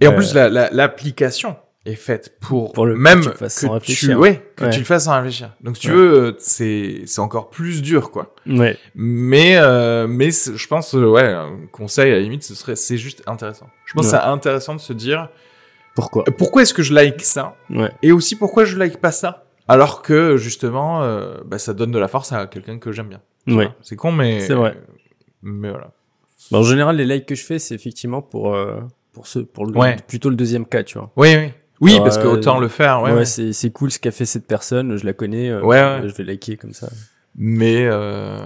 Et 0.00 0.08
en 0.08 0.12
Euh, 0.12 0.16
plus, 0.16 0.34
la- 0.34 0.48
la- 0.48 0.70
l'application 0.70 1.54
est 1.86 1.94
faite 1.94 2.36
pour, 2.40 2.72
Pour 2.72 2.84
le- 2.86 2.96
même 2.96 3.20
que 3.24 3.30
tu 3.30 3.36
fasses 3.36 3.54
sans 3.60 3.78
tu, 3.78 4.14
ouais, 4.14 4.42
que 4.56 4.64
Ouais. 4.64 4.70
tu 4.70 4.80
le 4.80 4.84
fasses 4.84 5.04
sans 5.04 5.14
réfléchir. 5.14 5.54
Donc, 5.60 5.76
si 5.76 5.82
tu 5.82 5.90
veux, 5.92 6.14
euh, 6.14 6.32
c'est 6.38 7.02
c'est 7.06 7.20
encore 7.20 7.50
plus 7.50 7.80
dur, 7.82 8.10
quoi. 8.10 8.34
Ouais. 8.46 8.76
Mais 8.96 9.56
euh, 9.56 10.08
mais 10.08 10.30
je 10.32 10.66
pense, 10.66 10.94
ouais, 10.94 11.22
un 11.32 11.58
conseil 11.70 12.10
à 12.10 12.14
la 12.16 12.20
limite, 12.20 12.42
ce 12.42 12.54
serait, 12.56 12.74
c'est 12.74 12.96
juste 12.96 13.22
intéressant. 13.28 13.68
Je 13.84 13.92
pense 13.94 14.06
que 14.06 14.10
c'est 14.10 14.16
intéressant 14.16 14.74
de 14.74 14.80
se 14.80 14.92
dire, 14.92 15.28
Pourquoi? 15.94 16.24
Pourquoi 16.36 16.62
est-ce 16.62 16.74
que 16.74 16.82
je 16.82 16.92
like 16.92 17.20
ça? 17.22 17.54
Ouais. 17.70 17.92
Et 18.02 18.10
aussi, 18.10 18.34
pourquoi 18.34 18.64
je 18.64 18.76
like 18.76 18.96
pas 18.96 19.12
ça? 19.12 19.43
Alors 19.68 20.02
que, 20.02 20.36
justement, 20.36 21.02
euh, 21.02 21.38
bah, 21.44 21.58
ça 21.58 21.72
donne 21.74 21.90
de 21.90 21.98
la 21.98 22.08
force 22.08 22.32
à 22.32 22.46
quelqu'un 22.46 22.78
que 22.78 22.92
j'aime 22.92 23.08
bien. 23.08 23.20
Ouais. 23.46 23.68
C'est 23.80 23.96
con, 23.96 24.12
mais... 24.12 24.40
C'est 24.40 24.54
vrai. 24.54 24.76
Mais 25.42 25.70
voilà. 25.70 25.90
Bah, 26.50 26.58
en 26.58 26.62
général, 26.62 26.96
les 26.96 27.04
likes 27.04 27.26
que 27.26 27.34
je 27.34 27.44
fais, 27.44 27.58
c'est 27.58 27.74
effectivement 27.74 28.20
pour 28.22 28.54
euh, 28.54 28.80
pour 29.12 29.26
ce 29.26 29.38
pour 29.38 29.66
le 29.66 29.76
Ouais. 29.78 29.96
plutôt 30.06 30.28
le 30.30 30.36
deuxième 30.36 30.66
cas, 30.66 30.82
tu 30.82 30.98
vois. 30.98 31.10
Oui, 31.16 31.34
oui. 31.36 31.52
Oui, 31.80 31.92
Alors, 31.94 32.04
parce 32.04 32.18
que 32.18 32.26
euh, 32.26 32.32
autant 32.32 32.58
le 32.58 32.68
faire, 32.68 33.02
ouais. 33.02 33.12
Ouais, 33.12 33.24
c'est 33.24 33.52
c'est 33.52 33.70
cool 33.70 33.90
ce 33.90 33.98
qu'a 33.98 34.10
fait 34.10 34.24
cette 34.26 34.46
personne, 34.46 34.96
je 34.96 35.04
la 35.06 35.12
connais, 35.12 35.50
euh, 35.50 35.60
Ouais, 35.62 35.80
ouais. 35.82 36.08
je 36.08 36.14
vais 36.14 36.24
liker 36.24 36.56
comme 36.56 36.72
ça. 36.72 36.88
Mais 37.36 37.84
euh, 37.86 38.38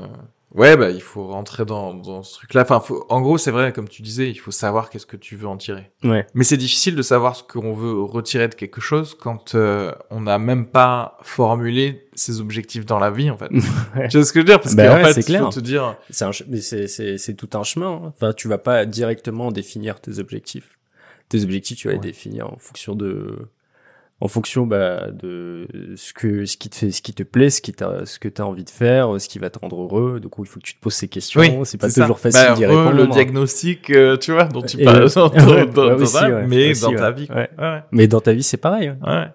ouais, 0.55 0.76
bah 0.76 0.90
il 0.90 1.01
faut 1.03 1.26
rentrer 1.28 1.64
dans, 1.64 1.94
dans 1.94 2.22
ce 2.22 2.34
truc-là. 2.34 2.62
Enfin, 2.62 2.80
faut, 2.80 3.05
en 3.09 3.20
gros, 3.20 3.38
c'est 3.38 3.51
vrai, 3.51 3.72
comme 3.72 3.88
tu 3.88 4.03
disais, 4.03 4.30
il 4.30 4.34
faut 4.36 4.51
savoir 4.51 4.90
qu'est-ce 4.90 5.07
que 5.07 5.16
tu 5.16 5.36
veux 5.36 5.46
en 5.49 5.57
tirer. 5.57 5.90
Ouais. 6.05 6.26
Mais 6.34 6.44
c'est 6.44 6.57
difficile 6.57 6.94
de 6.96 7.03
savoir 7.03 7.36
ce 7.36 7.42
qu'on 7.42 7.72
veut 7.72 8.03
retirer 8.03 8.49
de 8.49 8.55
quelque 8.55 8.80
chose 8.80 9.14
quand 9.18 9.55
euh, 9.55 9.92
on 10.11 10.20
n'a 10.22 10.38
même 10.38 10.66
pas 10.66 11.18
formulé 11.22 12.09
ses 12.14 12.40
objectifs 12.40 12.84
dans 12.86 12.99
la 12.99 13.11
vie, 13.11 13.30
en 13.30 13.36
fait. 13.36 13.51
Ouais. 13.96 14.09
Tu 14.09 14.16
vois 14.18 14.26
ce 14.26 14.32
que 14.32 14.40
je 14.40 14.44
veux 14.44 14.51
dire? 14.51 14.61
Parce 14.61 14.74
Bah 14.74 14.86
qu'en 14.88 14.94
ouais, 14.94 15.05
fait, 15.05 15.12
c'est 15.14 15.20
il 15.20 15.24
clair. 15.26 15.44
faut 15.44 15.51
te 15.51 15.61
dire... 15.61 15.96
C'est 16.11 16.24
un 16.24 16.30
mais 16.49 16.61
c'est 16.61 16.86
c'est 16.88 17.18
c'est 17.18 17.34
tout 17.34 17.51
un 17.55 17.62
chemin. 17.62 18.03
hein. 18.05 18.12
Enfin, 18.16 18.32
tu 18.32 18.49
vas 18.49 18.59
pas 18.59 18.84
directement 18.86 19.51
définir 19.53 20.01
tes 20.01 20.18
objectifs. 20.18 20.78
tes 21.28 21.42
objectifs, 21.44 21.78
tu 21.78 21.88
vas 21.88 21.94
les 21.94 22.01
définir 22.01 22.46
en 22.53 22.57
fonction 22.59 22.94
de, 22.94 23.49
en 24.20 24.26
fonction 24.26 24.66
bah, 24.66 25.10
de 25.12 25.68
ce 25.96 26.12
que 26.12 26.44
ce 26.44 26.56
qui 26.56 26.68
te 26.70 26.74
fait, 26.76 26.90
ce 26.90 27.00
qui 27.02 27.12
te 27.14 27.22
plaît, 27.22 27.50
ce 27.50 27.60
qui 27.62 27.72
t'a, 27.72 28.04
ce 28.04 28.18
que 28.18 28.28
t'as 28.28 28.42
envie 28.42 28.64
de 28.64 28.70
faire, 28.70 29.20
ce 29.20 29.28
qui 29.28 29.38
va 29.38 29.48
te 29.48 29.58
rendre 29.60 29.80
heureux. 29.80 30.18
Donc 30.18 30.32
il 30.40 30.44
faut 30.46 30.58
que 30.58 30.64
tu 30.64 30.74
te 30.74 30.80
poses 30.80 30.94
ces 30.94 31.06
questions. 31.08 31.64
c'est 31.64 31.78
pas 31.78 31.88
ça. 31.88 32.00
toujours 32.02 32.18
facile 32.18 32.40
Bah, 32.48 32.54
d'y 32.54 32.66
re, 32.66 32.68
répondre. 32.70 32.96
Le 32.96 33.06
diagnostic, 33.06 33.90
euh, 33.90 34.16
tu 34.16 34.32
vois, 34.32 34.44
dont 34.44 34.62
tu 34.62 34.76
parles 34.78 35.02
le- 35.04 35.66
dans, 35.66 36.04
ça, 36.06 36.28
mais 36.48 36.72
dans 36.72 36.92
ta 36.94 37.10
vie. 37.12 37.26
quoi. 37.28 37.36
Ouais. 37.36 37.50
Ouais. 37.58 37.82
Mais 37.92 38.08
dans 38.08 38.20
ta 38.20 38.32
vie, 38.32 38.42
c'est 38.42 38.56
pareil. 38.56 38.88
hein. 38.88 38.98
Ouais. 39.06 39.28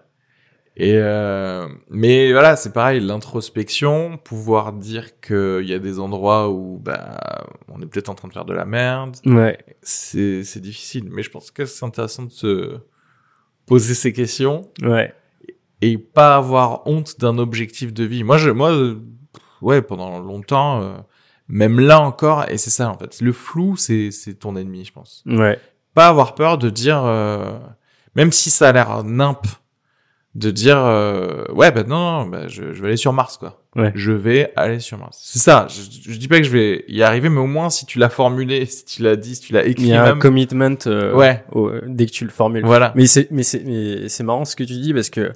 Et 0.76 0.96
euh, 0.96 1.68
mais 1.92 2.32
voilà, 2.32 2.56
c'est 2.56 2.74
pareil, 2.74 3.00
l'introspection, 3.00 4.18
pouvoir 4.18 4.74
dire 4.74 5.20
qu'il 5.22 5.66
y 5.70 5.74
a 5.74 5.78
des 5.80 6.00
endroits 6.00 6.50
où 6.50 6.80
bah 6.84 7.46
on 7.70 7.80
est 7.80 7.86
peut-être 7.86 8.10
en 8.10 8.16
train 8.16 8.28
de 8.28 8.34
faire 8.34 8.44
de 8.44 8.56
la 8.56 8.66
merde, 8.66 9.16
Ouais. 9.26 9.60
c'est 9.84 10.44
c'est 10.44 10.60
difficile. 10.62 11.10
Mais 11.12 11.22
je 11.22 11.30
pense 11.30 11.52
que 11.52 11.66
c'est 11.66 11.86
intéressant 11.86 12.24
de 12.24 12.32
se 12.32 12.78
poser 13.66 13.94
ces 13.94 14.14
questions 14.14 14.64
Ouais. 14.82 15.14
et 15.82 15.98
pas 15.98 16.36
avoir 16.38 16.86
honte 16.88 17.20
d'un 17.20 17.38
objectif 17.38 17.94
de 17.94 18.04
vie. 18.04 18.24
Moi, 18.24 18.38
je, 18.38 18.50
moi, 18.50 18.72
euh, 18.72 19.00
ouais, 19.62 19.82
pendant 19.82 20.20
longtemps, 20.20 20.82
euh, 20.82 20.94
même 21.48 21.80
là 21.80 22.00
encore, 22.02 22.46
et 22.50 22.58
c'est 22.58 22.70
ça 22.70 22.90
en 22.90 22.98
fait, 22.98 23.20
le 23.22 23.32
flou, 23.34 23.76
c'est 23.78 24.12
c'est 24.12 24.36
ton 24.36 24.56
ennemi, 24.56 24.86
je 24.86 24.94
pense 24.94 25.24
Ouais. 25.26 25.60
pas 25.94 26.08
avoir 26.08 26.36
peur 26.36 26.58
de 26.58 26.70
dire, 26.70 27.04
euh, 27.06 27.58
même 28.16 28.32
si 28.32 28.50
ça 28.50 28.70
a 28.70 28.72
l'air 28.72 29.04
nimp, 29.04 29.46
de 30.36 30.50
dire, 30.52 30.78
ouais, 31.54 31.72
bah 31.72 31.84
non, 31.84 32.24
non, 32.24 32.26
bah, 32.28 32.48
je, 32.48 32.74
je 32.74 32.82
vais 32.82 32.88
aller 32.90 32.98
sur 32.98 33.14
Mars, 33.14 33.38
quoi. 33.38 33.63
Ouais. 33.76 33.92
Je 33.96 34.12
vais 34.12 34.52
aller 34.56 34.80
sur 34.80 34.98
Mars. 35.00 35.18
C'est 35.22 35.40
ça. 35.40 35.68
Je, 35.70 36.12
je 36.12 36.18
dis 36.18 36.28
pas 36.28 36.38
que 36.38 36.44
je 36.44 36.52
vais 36.52 36.86
y 36.88 37.02
arriver, 37.02 37.30
mais 37.30 37.40
au 37.40 37.48
moins 37.48 37.70
si 37.70 37.86
tu 37.86 37.98
l'as 38.00 38.10
formulé, 38.10 38.66
si 38.68 38.86
tu 38.86 39.02
l'as 39.04 39.16
dit, 39.16 39.36
si 39.36 39.42
tu 39.42 39.54
l'as 39.54 39.66
Il 39.66 39.72
écrit 39.72 39.88
y 39.88 39.94
a 39.94 40.06
un 40.06 40.18
commitment. 40.20 40.76
euh, 40.88 41.16
Ouais. 41.16 41.44
au- 41.52 41.72
dès 41.88 42.06
que 42.06 42.12
tu 42.12 42.24
le 42.24 42.30
formules. 42.32 42.66
Voilà. 42.66 42.92
Mais 42.96 43.06
c'est 43.08 43.30
mais 43.32 43.44
c'est 43.44 43.64
mais 43.66 44.08
c'est 44.10 44.24
marrant 44.24 44.46
ce 44.46 44.56
que 44.56 44.64
tu 44.64 44.74
dis 44.74 44.94
parce 44.94 45.10
que 45.10 45.32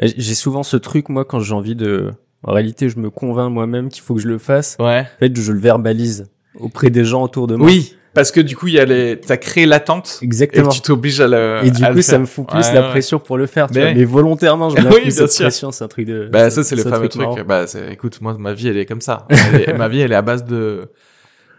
j'ai 0.00 0.34
souvent 0.34 0.62
ce 0.62 0.76
truc 0.76 1.08
moi 1.10 1.24
quand 1.24 1.40
j'ai 1.40 1.52
envie 1.54 1.76
de 1.76 2.10
en 2.44 2.52
réalité 2.52 2.88
je 2.88 2.98
me 2.98 3.10
convainc 3.10 3.52
moi-même 3.52 3.88
qu'il 3.90 4.02
faut 4.02 4.14
que 4.14 4.20
je 4.20 4.28
le 4.28 4.38
fasse. 4.38 4.76
Ouais. 4.80 5.00
En 5.00 5.18
fait, 5.18 5.36
je 5.36 5.52
le 5.52 5.60
verbalise 5.60 6.30
auprès 6.58 6.90
des 6.90 7.04
gens 7.04 7.22
autour 7.22 7.46
de 7.46 7.56
moi. 7.56 7.66
Oui. 7.66 7.96
Parce 8.14 8.30
que 8.30 8.40
du 8.40 8.56
coup, 8.56 8.66
il 8.68 8.74
y 8.74 8.78
a 8.78 8.84
les, 8.84 9.18
t'as 9.18 9.38
créé 9.38 9.64
l'attente. 9.64 10.18
Et 10.20 10.24
Exactement. 10.26 10.68
que 10.68 10.74
tu 10.74 10.80
t'obliges 10.82 11.20
à 11.20 11.28
le. 11.28 11.60
Et 11.64 11.70
du 11.70 11.82
coup, 11.82 12.02
ça 12.02 12.18
me 12.18 12.26
fout 12.26 12.46
plus 12.46 12.58
Ouais, 12.58 12.74
la 12.74 12.82
pression 12.82 13.18
pour 13.18 13.38
le 13.38 13.46
faire. 13.46 13.68
Tu 13.68 13.74
Mais- 13.78 13.84
vois. 13.86 13.94
Mais 13.94 14.04
volontairement, 14.04 14.68
je 14.70 14.76
me 14.82 14.88
Oui, 14.94 15.10
cette 15.10 15.32
sûr. 15.32 15.44
pression. 15.46 15.70
C'est 15.72 15.84
un 15.84 15.88
truc 15.88 16.06
de. 16.06 16.28
Bah, 16.30 16.50
ça, 16.50 16.62
c'est 16.62 16.76
le 16.76 16.82
fameux 16.82 17.08
truc. 17.08 17.22
marrant. 17.22 17.36
Bah, 17.46 17.64
écoute, 17.90 18.20
moi, 18.20 18.36
ma 18.38 18.52
vie, 18.52 18.68
elle 18.68 18.76
est 18.76 18.84
comme 18.86 19.00
ça. 19.00 19.26
Est- 19.30 19.72
ma 19.78 19.88
vie, 19.88 20.00
elle 20.00 20.12
est 20.12 20.16
à 20.16 20.20
base 20.22 20.44
de 20.44 20.90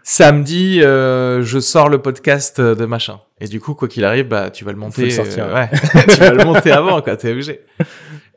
samedi, 0.02 0.80
euh, 0.82 1.42
je 1.42 1.58
sors 1.58 1.88
le 1.88 1.98
podcast 1.98 2.60
de 2.60 2.84
machin. 2.84 3.20
Et 3.40 3.46
du 3.48 3.60
coup, 3.60 3.74
quoi 3.74 3.88
qu'il 3.88 4.04
arrive, 4.04 4.28
bah, 4.28 4.50
tu 4.50 4.64
vas 4.64 4.70
le 4.72 4.78
monter. 4.78 5.02
le 5.06 5.10
sortir. 5.10 5.46
euh, 5.46 5.54
ouais. 5.54 5.68
tu 6.08 6.20
vas 6.20 6.30
le 6.32 6.44
monter 6.44 6.70
avant, 6.70 7.00
quoi. 7.02 7.16
T'es 7.16 7.32
obligé. 7.32 7.60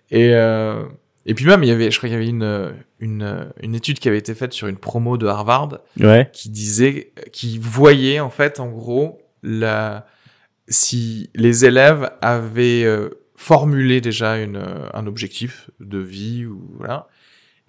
Et, 0.09 0.31
euh, 0.33 0.83
et 1.27 1.33
puis 1.35 1.45
même, 1.45 1.61
il 1.63 1.67
y 1.69 1.71
avait, 1.71 1.91
je 1.91 1.97
crois 1.97 2.09
qu'il 2.09 2.17
y 2.17 2.21
avait 2.21 2.29
une, 2.29 2.73
une, 2.99 3.51
une 3.61 3.75
étude 3.75 3.99
qui 3.99 4.07
avait 4.07 4.17
été 4.17 4.33
faite 4.33 4.53
sur 4.53 4.67
une 4.67 4.77
promo 4.77 5.17
de 5.17 5.27
Harvard 5.27 5.79
Ouais. 5.99 6.29
qui 6.33 6.49
disait, 6.49 7.11
qui 7.31 7.59
voyait, 7.59 8.19
en 8.19 8.29
fait, 8.31 8.59
en 8.59 8.69
gros, 8.69 9.19
la, 9.43 10.07
si 10.67 11.29
les 11.35 11.65
élèves 11.65 12.09
avaient 12.21 12.83
euh, 12.83 13.09
formulé 13.35 14.01
déjà 14.01 14.37
une, 14.37 14.61
un 14.93 15.05
objectif 15.07 15.69
de 15.79 15.99
vie 15.99 16.45
ou 16.45 16.61
voilà, 16.77 17.07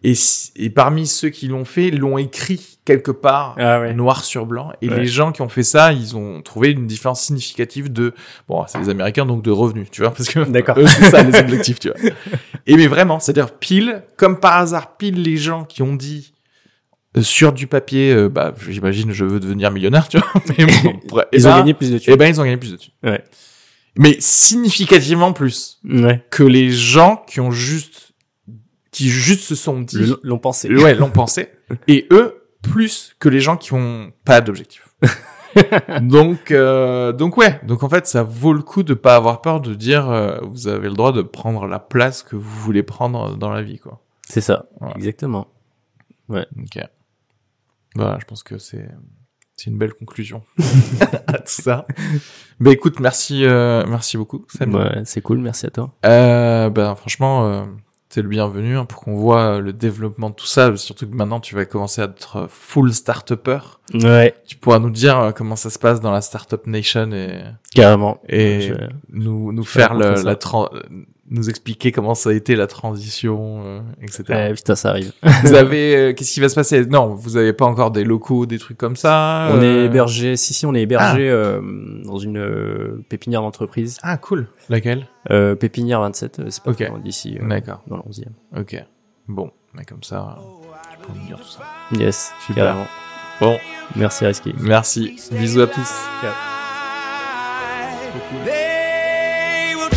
et, 0.05 0.15
et 0.55 0.71
parmi 0.71 1.09
ceux 1.09 1.29
qui 1.29 1.49
l'ont 1.49 1.65
fait, 1.65 1.91
l'ont 1.91 2.19
écrit 2.19 2.79
quelque 2.85 3.11
part 3.11 3.57
Ah 3.59 3.81
ouais. 3.81 3.95
noir 3.95 4.23
sur 4.25 4.47
blanc. 4.47 4.71
Et 4.81 4.89
Ouais. 4.89 5.01
les 5.01 5.07
gens 5.09 5.33
qui 5.33 5.43
ont 5.43 5.49
fait 5.49 5.65
ça, 5.65 5.93
ils 5.93 6.17
ont 6.17 6.41
trouvé 6.41 6.71
une 6.71 6.87
différence 6.87 7.21
significative 7.23 7.93
de, 7.93 8.15
bon, 8.49 8.65
c'est 8.69 8.79
les 8.79 8.91
Américains 8.91 9.27
donc 9.27 9.43
de 9.43 9.51
revenus, 9.51 9.91
tu 9.91 10.03
vois, 10.03 10.13
parce 10.13 10.29
que 10.29 10.39
eux, 10.79 10.87
c'est 10.87 11.03
ça 11.11 11.23
les 11.25 11.37
objectifs, 11.41 11.81
tu 11.81 11.91
vois. 11.91 11.99
Et 12.69 12.77
mais 12.77 12.87
vraiment, 12.87 13.19
c'est-à-dire 13.19 13.51
pile, 13.59 14.05
comme 14.17 14.39
par 14.39 14.57
hasard, 14.59 14.97
pile 14.97 15.21
les 15.23 15.37
gens 15.37 15.65
qui 15.65 15.83
ont 15.83 15.97
dit 15.97 16.35
euh, 17.17 17.23
sur 17.23 17.53
du 17.53 17.67
papier, 17.67 18.13
euh, 18.13 18.29
bah, 18.29 18.55
j'imagine, 18.69 19.11
je 19.13 19.25
veux 19.25 19.41
devenir 19.41 19.71
millionnaire, 19.71 20.07
tu 20.09 20.19
vois. 20.19 20.29
Mais 20.59 20.67
bon, 20.85 20.99
pour- 21.09 21.23
eh 21.33 21.37
Ils 21.37 21.49
ont 21.49 21.51
ben- 21.51 21.59
gagné 21.59 21.75
plus 21.75 21.91
de 21.91 21.97
Eh 21.97 22.01
thunes. 22.01 22.17
ben, 22.17 22.27
ils 22.29 22.41
ont 22.41 22.45
gagné 22.45 22.57
plus 22.59 22.73
de 22.73 22.77
thunes. 22.77 22.93
Ouais. 23.03 23.25
Mais 23.97 24.17
significativement 24.21 25.33
plus 25.33 25.81
Ouais. 25.85 26.23
que 26.31 26.43
les 26.45 26.71
gens 26.71 27.25
qui 27.27 27.41
ont 27.41 27.51
juste, 27.51 28.13
qui 28.93 29.09
juste 29.09 29.41
se 29.45 29.55
sont 29.55 29.81
dit, 29.81 30.13
L'ont 30.23 30.39
pensé. 30.39 30.69
ouais, 30.73 30.95
l'ont 30.95 31.11
pensé. 31.11 31.49
Et 31.89 32.07
eux, 32.13 32.35
plus 32.63 33.15
que 33.19 33.29
les 33.31 33.41
gens 33.41 33.57
qui 33.57 33.73
ont 33.73 34.13
pas 34.25 34.41
d'objectif. 34.41 34.89
donc, 36.03 36.51
euh, 36.51 37.13
donc 37.13 37.37
ouais. 37.37 37.61
Donc 37.65 37.83
en 37.83 37.89
fait, 37.89 38.07
ça 38.07 38.23
vaut 38.23 38.53
le 38.53 38.63
coup 38.63 38.83
de 38.83 38.95
pas 38.95 39.17
avoir 39.17 39.41
peur 39.41 39.61
de 39.61 39.75
dire, 39.75 40.11
euh, 40.11 40.39
vous 40.43 40.69
avez 40.69 40.89
le 40.89 40.95
droit 40.95 41.13
de 41.13 41.23
prendre 41.23 41.67
la 41.67 41.79
place 41.79 42.23
que 42.23 42.37
vous 42.37 42.61
voulez 42.61 42.83
prendre 42.83 43.37
dans 43.37 43.51
la 43.51 43.63
vie, 43.63 43.79
quoi. 43.79 44.01
C'est 44.29 44.41
ça. 44.41 44.67
Voilà. 44.79 44.95
Exactement. 44.97 45.49
Ok. 46.29 46.79
Voilà, 47.95 48.19
je 48.21 48.25
pense 48.27 48.43
que 48.43 48.59
c'est 48.59 48.89
c'est 49.57 49.71
une 49.71 49.79
belle 49.79 49.93
conclusion 49.93 50.43
à 51.27 51.39
tout 51.39 51.43
ça. 51.47 51.87
Bah 52.61 52.71
écoute, 52.71 53.01
merci 53.01 53.45
euh, 53.45 53.85
merci 53.89 54.17
beaucoup. 54.17 54.45
Sam. 54.49 54.75
Ouais, 54.75 55.03
c'est 55.05 55.21
cool. 55.21 55.39
Merci 55.39 55.67
à 55.67 55.71
toi. 55.71 55.95
Euh, 56.07 56.71
ben 56.71 56.95
franchement, 56.95 57.47
euh, 57.47 57.65
t'es 58.09 58.23
le 58.23 58.29
bienvenu 58.29 58.77
hein, 58.79 58.85
pour 58.87 59.01
qu'on 59.03 59.17
voit 59.17 59.57
euh, 59.57 59.61
le 59.61 59.73
développement 59.73 60.31
de 60.31 60.35
tout 60.35 60.47
ça. 60.47 60.75
Surtout 60.77 61.07
que 61.09 61.15
maintenant, 61.15 61.41
tu 61.41 61.55
vas 61.55 61.65
commencer 61.67 62.01
à 62.01 62.05
être 62.05 62.47
full 62.49 62.93
start-upper. 62.93 63.59
Ouais. 63.95 64.35
Tu 64.47 64.57
pourras 64.57 64.79
nous 64.79 64.91
dire 64.91 65.19
euh, 65.19 65.31
comment 65.33 65.57
ça 65.57 65.69
se 65.71 65.79
passe 65.79 66.01
dans 66.01 66.11
la 66.13 66.21
startup 66.23 66.67
nation 66.67 67.11
et 67.13 67.43
Carrément. 67.75 68.21
et 68.29 68.61
Je- 68.63 68.75
nous 69.11 69.53
nous 69.53 69.65
faire 69.65 69.95
le, 69.95 70.23
la 70.23 70.37
nous 71.31 71.51
expliquer 71.51 71.93
comment 71.93 72.15
ça 72.15 72.31
a 72.31 72.33
été 72.33 72.57
la 72.57 72.67
transition, 72.67 73.63
euh, 73.65 73.81
etc. 74.03 74.25
Ouais, 74.31 74.55
putain, 74.55 74.75
ça 74.77 74.91
arrive. 74.91 75.13
Vous 75.43 75.53
avez 75.55 75.97
euh, 75.97 76.13
qu'est-ce 76.15 76.33
qui 76.33 76.41
va 76.41 76.49
se 76.49 76.55
passer? 76.55 76.87
Non, 76.87 77.15
vous 77.15 77.37
avez 77.37 77.53
pas 77.53 77.67
encore 77.67 77.91
des 77.91 78.05
locaux, 78.05 78.47
des 78.47 78.59
trucs 78.59 78.79
comme 78.79 78.97
ça. 78.97 79.49
On 79.53 79.61
est 79.61 79.65
euh, 79.67 79.85
hébergé, 79.87 80.37
si 80.37 80.55
si, 80.55 80.65
on 80.67 80.75
est 80.75 80.83
hébergé 80.83 81.29
euh, 81.29 81.61
dans 82.05 82.19
une 82.19 82.39
euh, 82.39 83.05
pépinière 83.09 83.43
d'entreprise. 83.43 83.99
Ah 84.03 84.17
cool. 84.17 84.49
Laquelle? 84.69 85.07
Euh, 85.31 85.55
pépinière 85.55 86.01
27, 86.01 86.39
euh, 86.39 86.45
c'est 86.49 86.63
pas 86.63 86.71
Ok. 86.71 86.77
très 86.79 86.89
loin 86.89 86.99
d'ici, 86.99 87.39
euh, 87.41 87.47
D'accord. 87.49 87.83
dans 87.87 87.97
le 87.97 88.03
11e. 88.03 88.29
Ok. 88.59 88.83
Bon, 89.29 89.51
mais 89.75 89.85
comme 89.85 90.03
ça, 90.03 90.39
tu 90.93 91.07
peux 91.07 91.19
nous 91.19 91.27
dire 91.27 91.39
tout 91.39 91.47
ça. 91.49 91.61
Yes, 91.93 92.33
Super. 92.47 92.65
carrément. 92.65 92.87
Bon, 93.41 93.59
Merci 93.97 94.25
Reski. 94.27 94.55
merci. 94.61 95.17
Bisous 95.33 95.61
à 95.61 95.67
tous. 95.67 95.93
They 98.45 99.75
will 99.77 99.89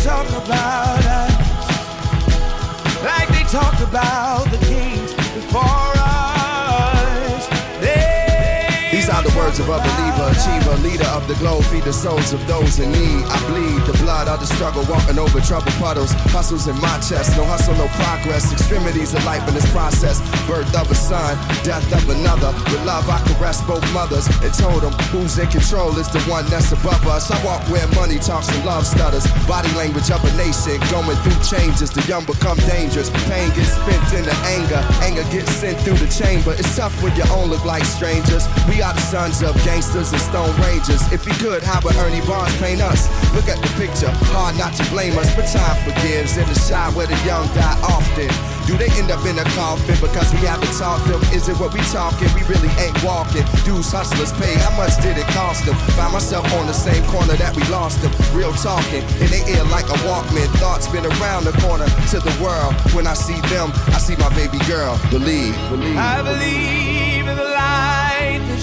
about 3.82 4.44
the 4.50 4.58
kings 4.58 5.12
before 5.34 5.92
us. 5.96 7.46
They 7.80 8.88
These 8.92 9.08
are 9.08 9.22
the 9.22 9.34
words 9.36 9.58
of 9.58 9.66
believer, 9.66 10.01
achiever, 10.42 10.76
leader 10.82 11.06
of 11.14 11.26
the 11.28 11.34
globe, 11.34 11.64
feed 11.64 11.84
the 11.84 11.92
souls 11.92 12.32
of 12.32 12.44
those 12.46 12.78
in 12.78 12.90
need. 12.90 13.22
I 13.30 13.38
bleed 13.48 13.80
the 13.86 13.96
blood 14.02 14.28
of 14.28 14.40
the 14.40 14.46
struggle, 14.46 14.84
walking 14.88 15.18
over 15.18 15.40
troubled 15.40 15.74
puddles. 15.78 16.12
Hustles 16.34 16.66
in 16.66 16.76
my 16.80 16.98
chest, 16.98 17.36
no 17.36 17.44
hustle, 17.44 17.74
no 17.74 17.86
progress. 18.02 18.52
Extremities 18.52 19.14
of 19.14 19.24
life 19.24 19.46
in 19.46 19.54
this 19.54 19.68
process. 19.70 20.20
Birth 20.46 20.74
of 20.74 20.90
a 20.90 20.94
son, 20.94 21.38
death 21.62 21.86
of 21.94 22.08
another. 22.10 22.50
With 22.70 22.84
love, 22.84 23.08
I 23.08 23.22
caress 23.26 23.62
both 23.62 23.84
mothers 23.92 24.26
and 24.42 24.52
told 24.54 24.82
them 24.82 24.92
who's 25.14 25.38
in 25.38 25.48
control 25.48 25.96
is 25.98 26.10
the 26.10 26.20
one 26.26 26.46
that's 26.50 26.72
above 26.72 27.06
us. 27.06 27.30
I 27.30 27.38
walk 27.44 27.62
where 27.70 27.86
money 27.94 28.18
talks 28.18 28.48
and 28.50 28.64
love 28.64 28.86
stutters. 28.86 29.26
Body 29.46 29.70
language 29.74 30.10
of 30.10 30.22
a 30.24 30.32
nation, 30.36 30.78
going 30.90 31.16
through 31.22 31.38
changes. 31.46 31.90
The 31.90 32.02
young 32.08 32.24
become 32.24 32.58
dangerous. 32.66 33.10
Pain 33.30 33.48
gets 33.54 33.78
spent 33.78 34.02
into 34.14 34.34
anger. 34.50 34.80
Anger 35.06 35.24
gets 35.30 35.50
sent 35.52 35.78
through 35.80 35.98
the 36.02 36.10
chamber. 36.10 36.52
It's 36.52 36.76
tough 36.76 36.94
when 37.02 37.14
you 37.14 37.24
own 37.30 37.50
look 37.50 37.64
like 37.64 37.84
strangers. 37.84 38.48
We 38.66 38.82
are 38.82 38.94
the 38.94 39.04
sons 39.06 39.42
of 39.42 39.54
gangsters 39.64 40.10
and 40.12 40.20
stone 40.32 40.56
rangers. 40.64 41.04
If 41.12 41.28
he 41.28 41.32
could, 41.44 41.62
how 41.62 41.84
would 41.84 41.94
Ernie 41.96 42.24
Barnes 42.24 42.56
paint 42.56 42.80
us? 42.80 43.04
Look 43.36 43.52
at 43.52 43.60
the 43.60 43.68
picture, 43.76 44.08
hard 44.32 44.56
not 44.56 44.72
to 44.80 44.84
blame 44.88 45.12
us, 45.20 45.28
but 45.36 45.44
time 45.44 45.76
forgives. 45.84 46.40
In 46.40 46.48
the 46.48 46.56
shot 46.56 46.96
where 46.96 47.06
the 47.06 47.20
young 47.28 47.44
die 47.52 47.76
often. 47.84 48.32
Do 48.64 48.78
they 48.80 48.88
end 48.96 49.10
up 49.10 49.20
in 49.28 49.36
a 49.36 49.44
coffin 49.52 49.98
because 50.00 50.32
we 50.32 50.40
haven't 50.48 50.72
talked 50.78 51.04
them? 51.04 51.20
Is 51.36 51.52
it 51.52 51.56
what 51.60 51.74
we 51.74 51.80
talking? 51.92 52.32
We 52.32 52.42
really 52.48 52.72
ain't 52.80 52.96
walking. 53.04 53.44
Dudes, 53.68 53.92
hustlers 53.92 54.32
pay. 54.40 54.54
How 54.64 54.72
much 54.72 54.96
did 55.04 55.18
it 55.20 55.28
cost 55.36 55.66
them? 55.66 55.76
Find 56.00 56.14
myself 56.14 56.48
on 56.56 56.64
the 56.66 56.72
same 56.72 57.04
corner 57.12 57.36
that 57.36 57.52
we 57.52 57.62
lost 57.68 58.00
them. 58.00 58.12
Real 58.32 58.54
talking 58.56 59.04
in 59.20 59.28
their 59.28 59.44
ear 59.52 59.64
like 59.68 59.90
a 59.92 59.98
Walkman. 60.08 60.48
Thoughts 60.62 60.88
been 60.88 61.04
around 61.04 61.44
the 61.44 61.52
corner 61.60 61.84
to 62.08 62.18
the 62.24 62.32
world. 62.40 62.72
When 62.96 63.06
I 63.06 63.14
see 63.14 63.36
them, 63.52 63.68
I 63.92 64.00
see 64.00 64.16
my 64.16 64.32
baby 64.32 64.62
girl. 64.64 64.96
Believe, 65.10 65.52
believe. 65.68 65.98
I 65.98 66.22
believe 66.24 67.11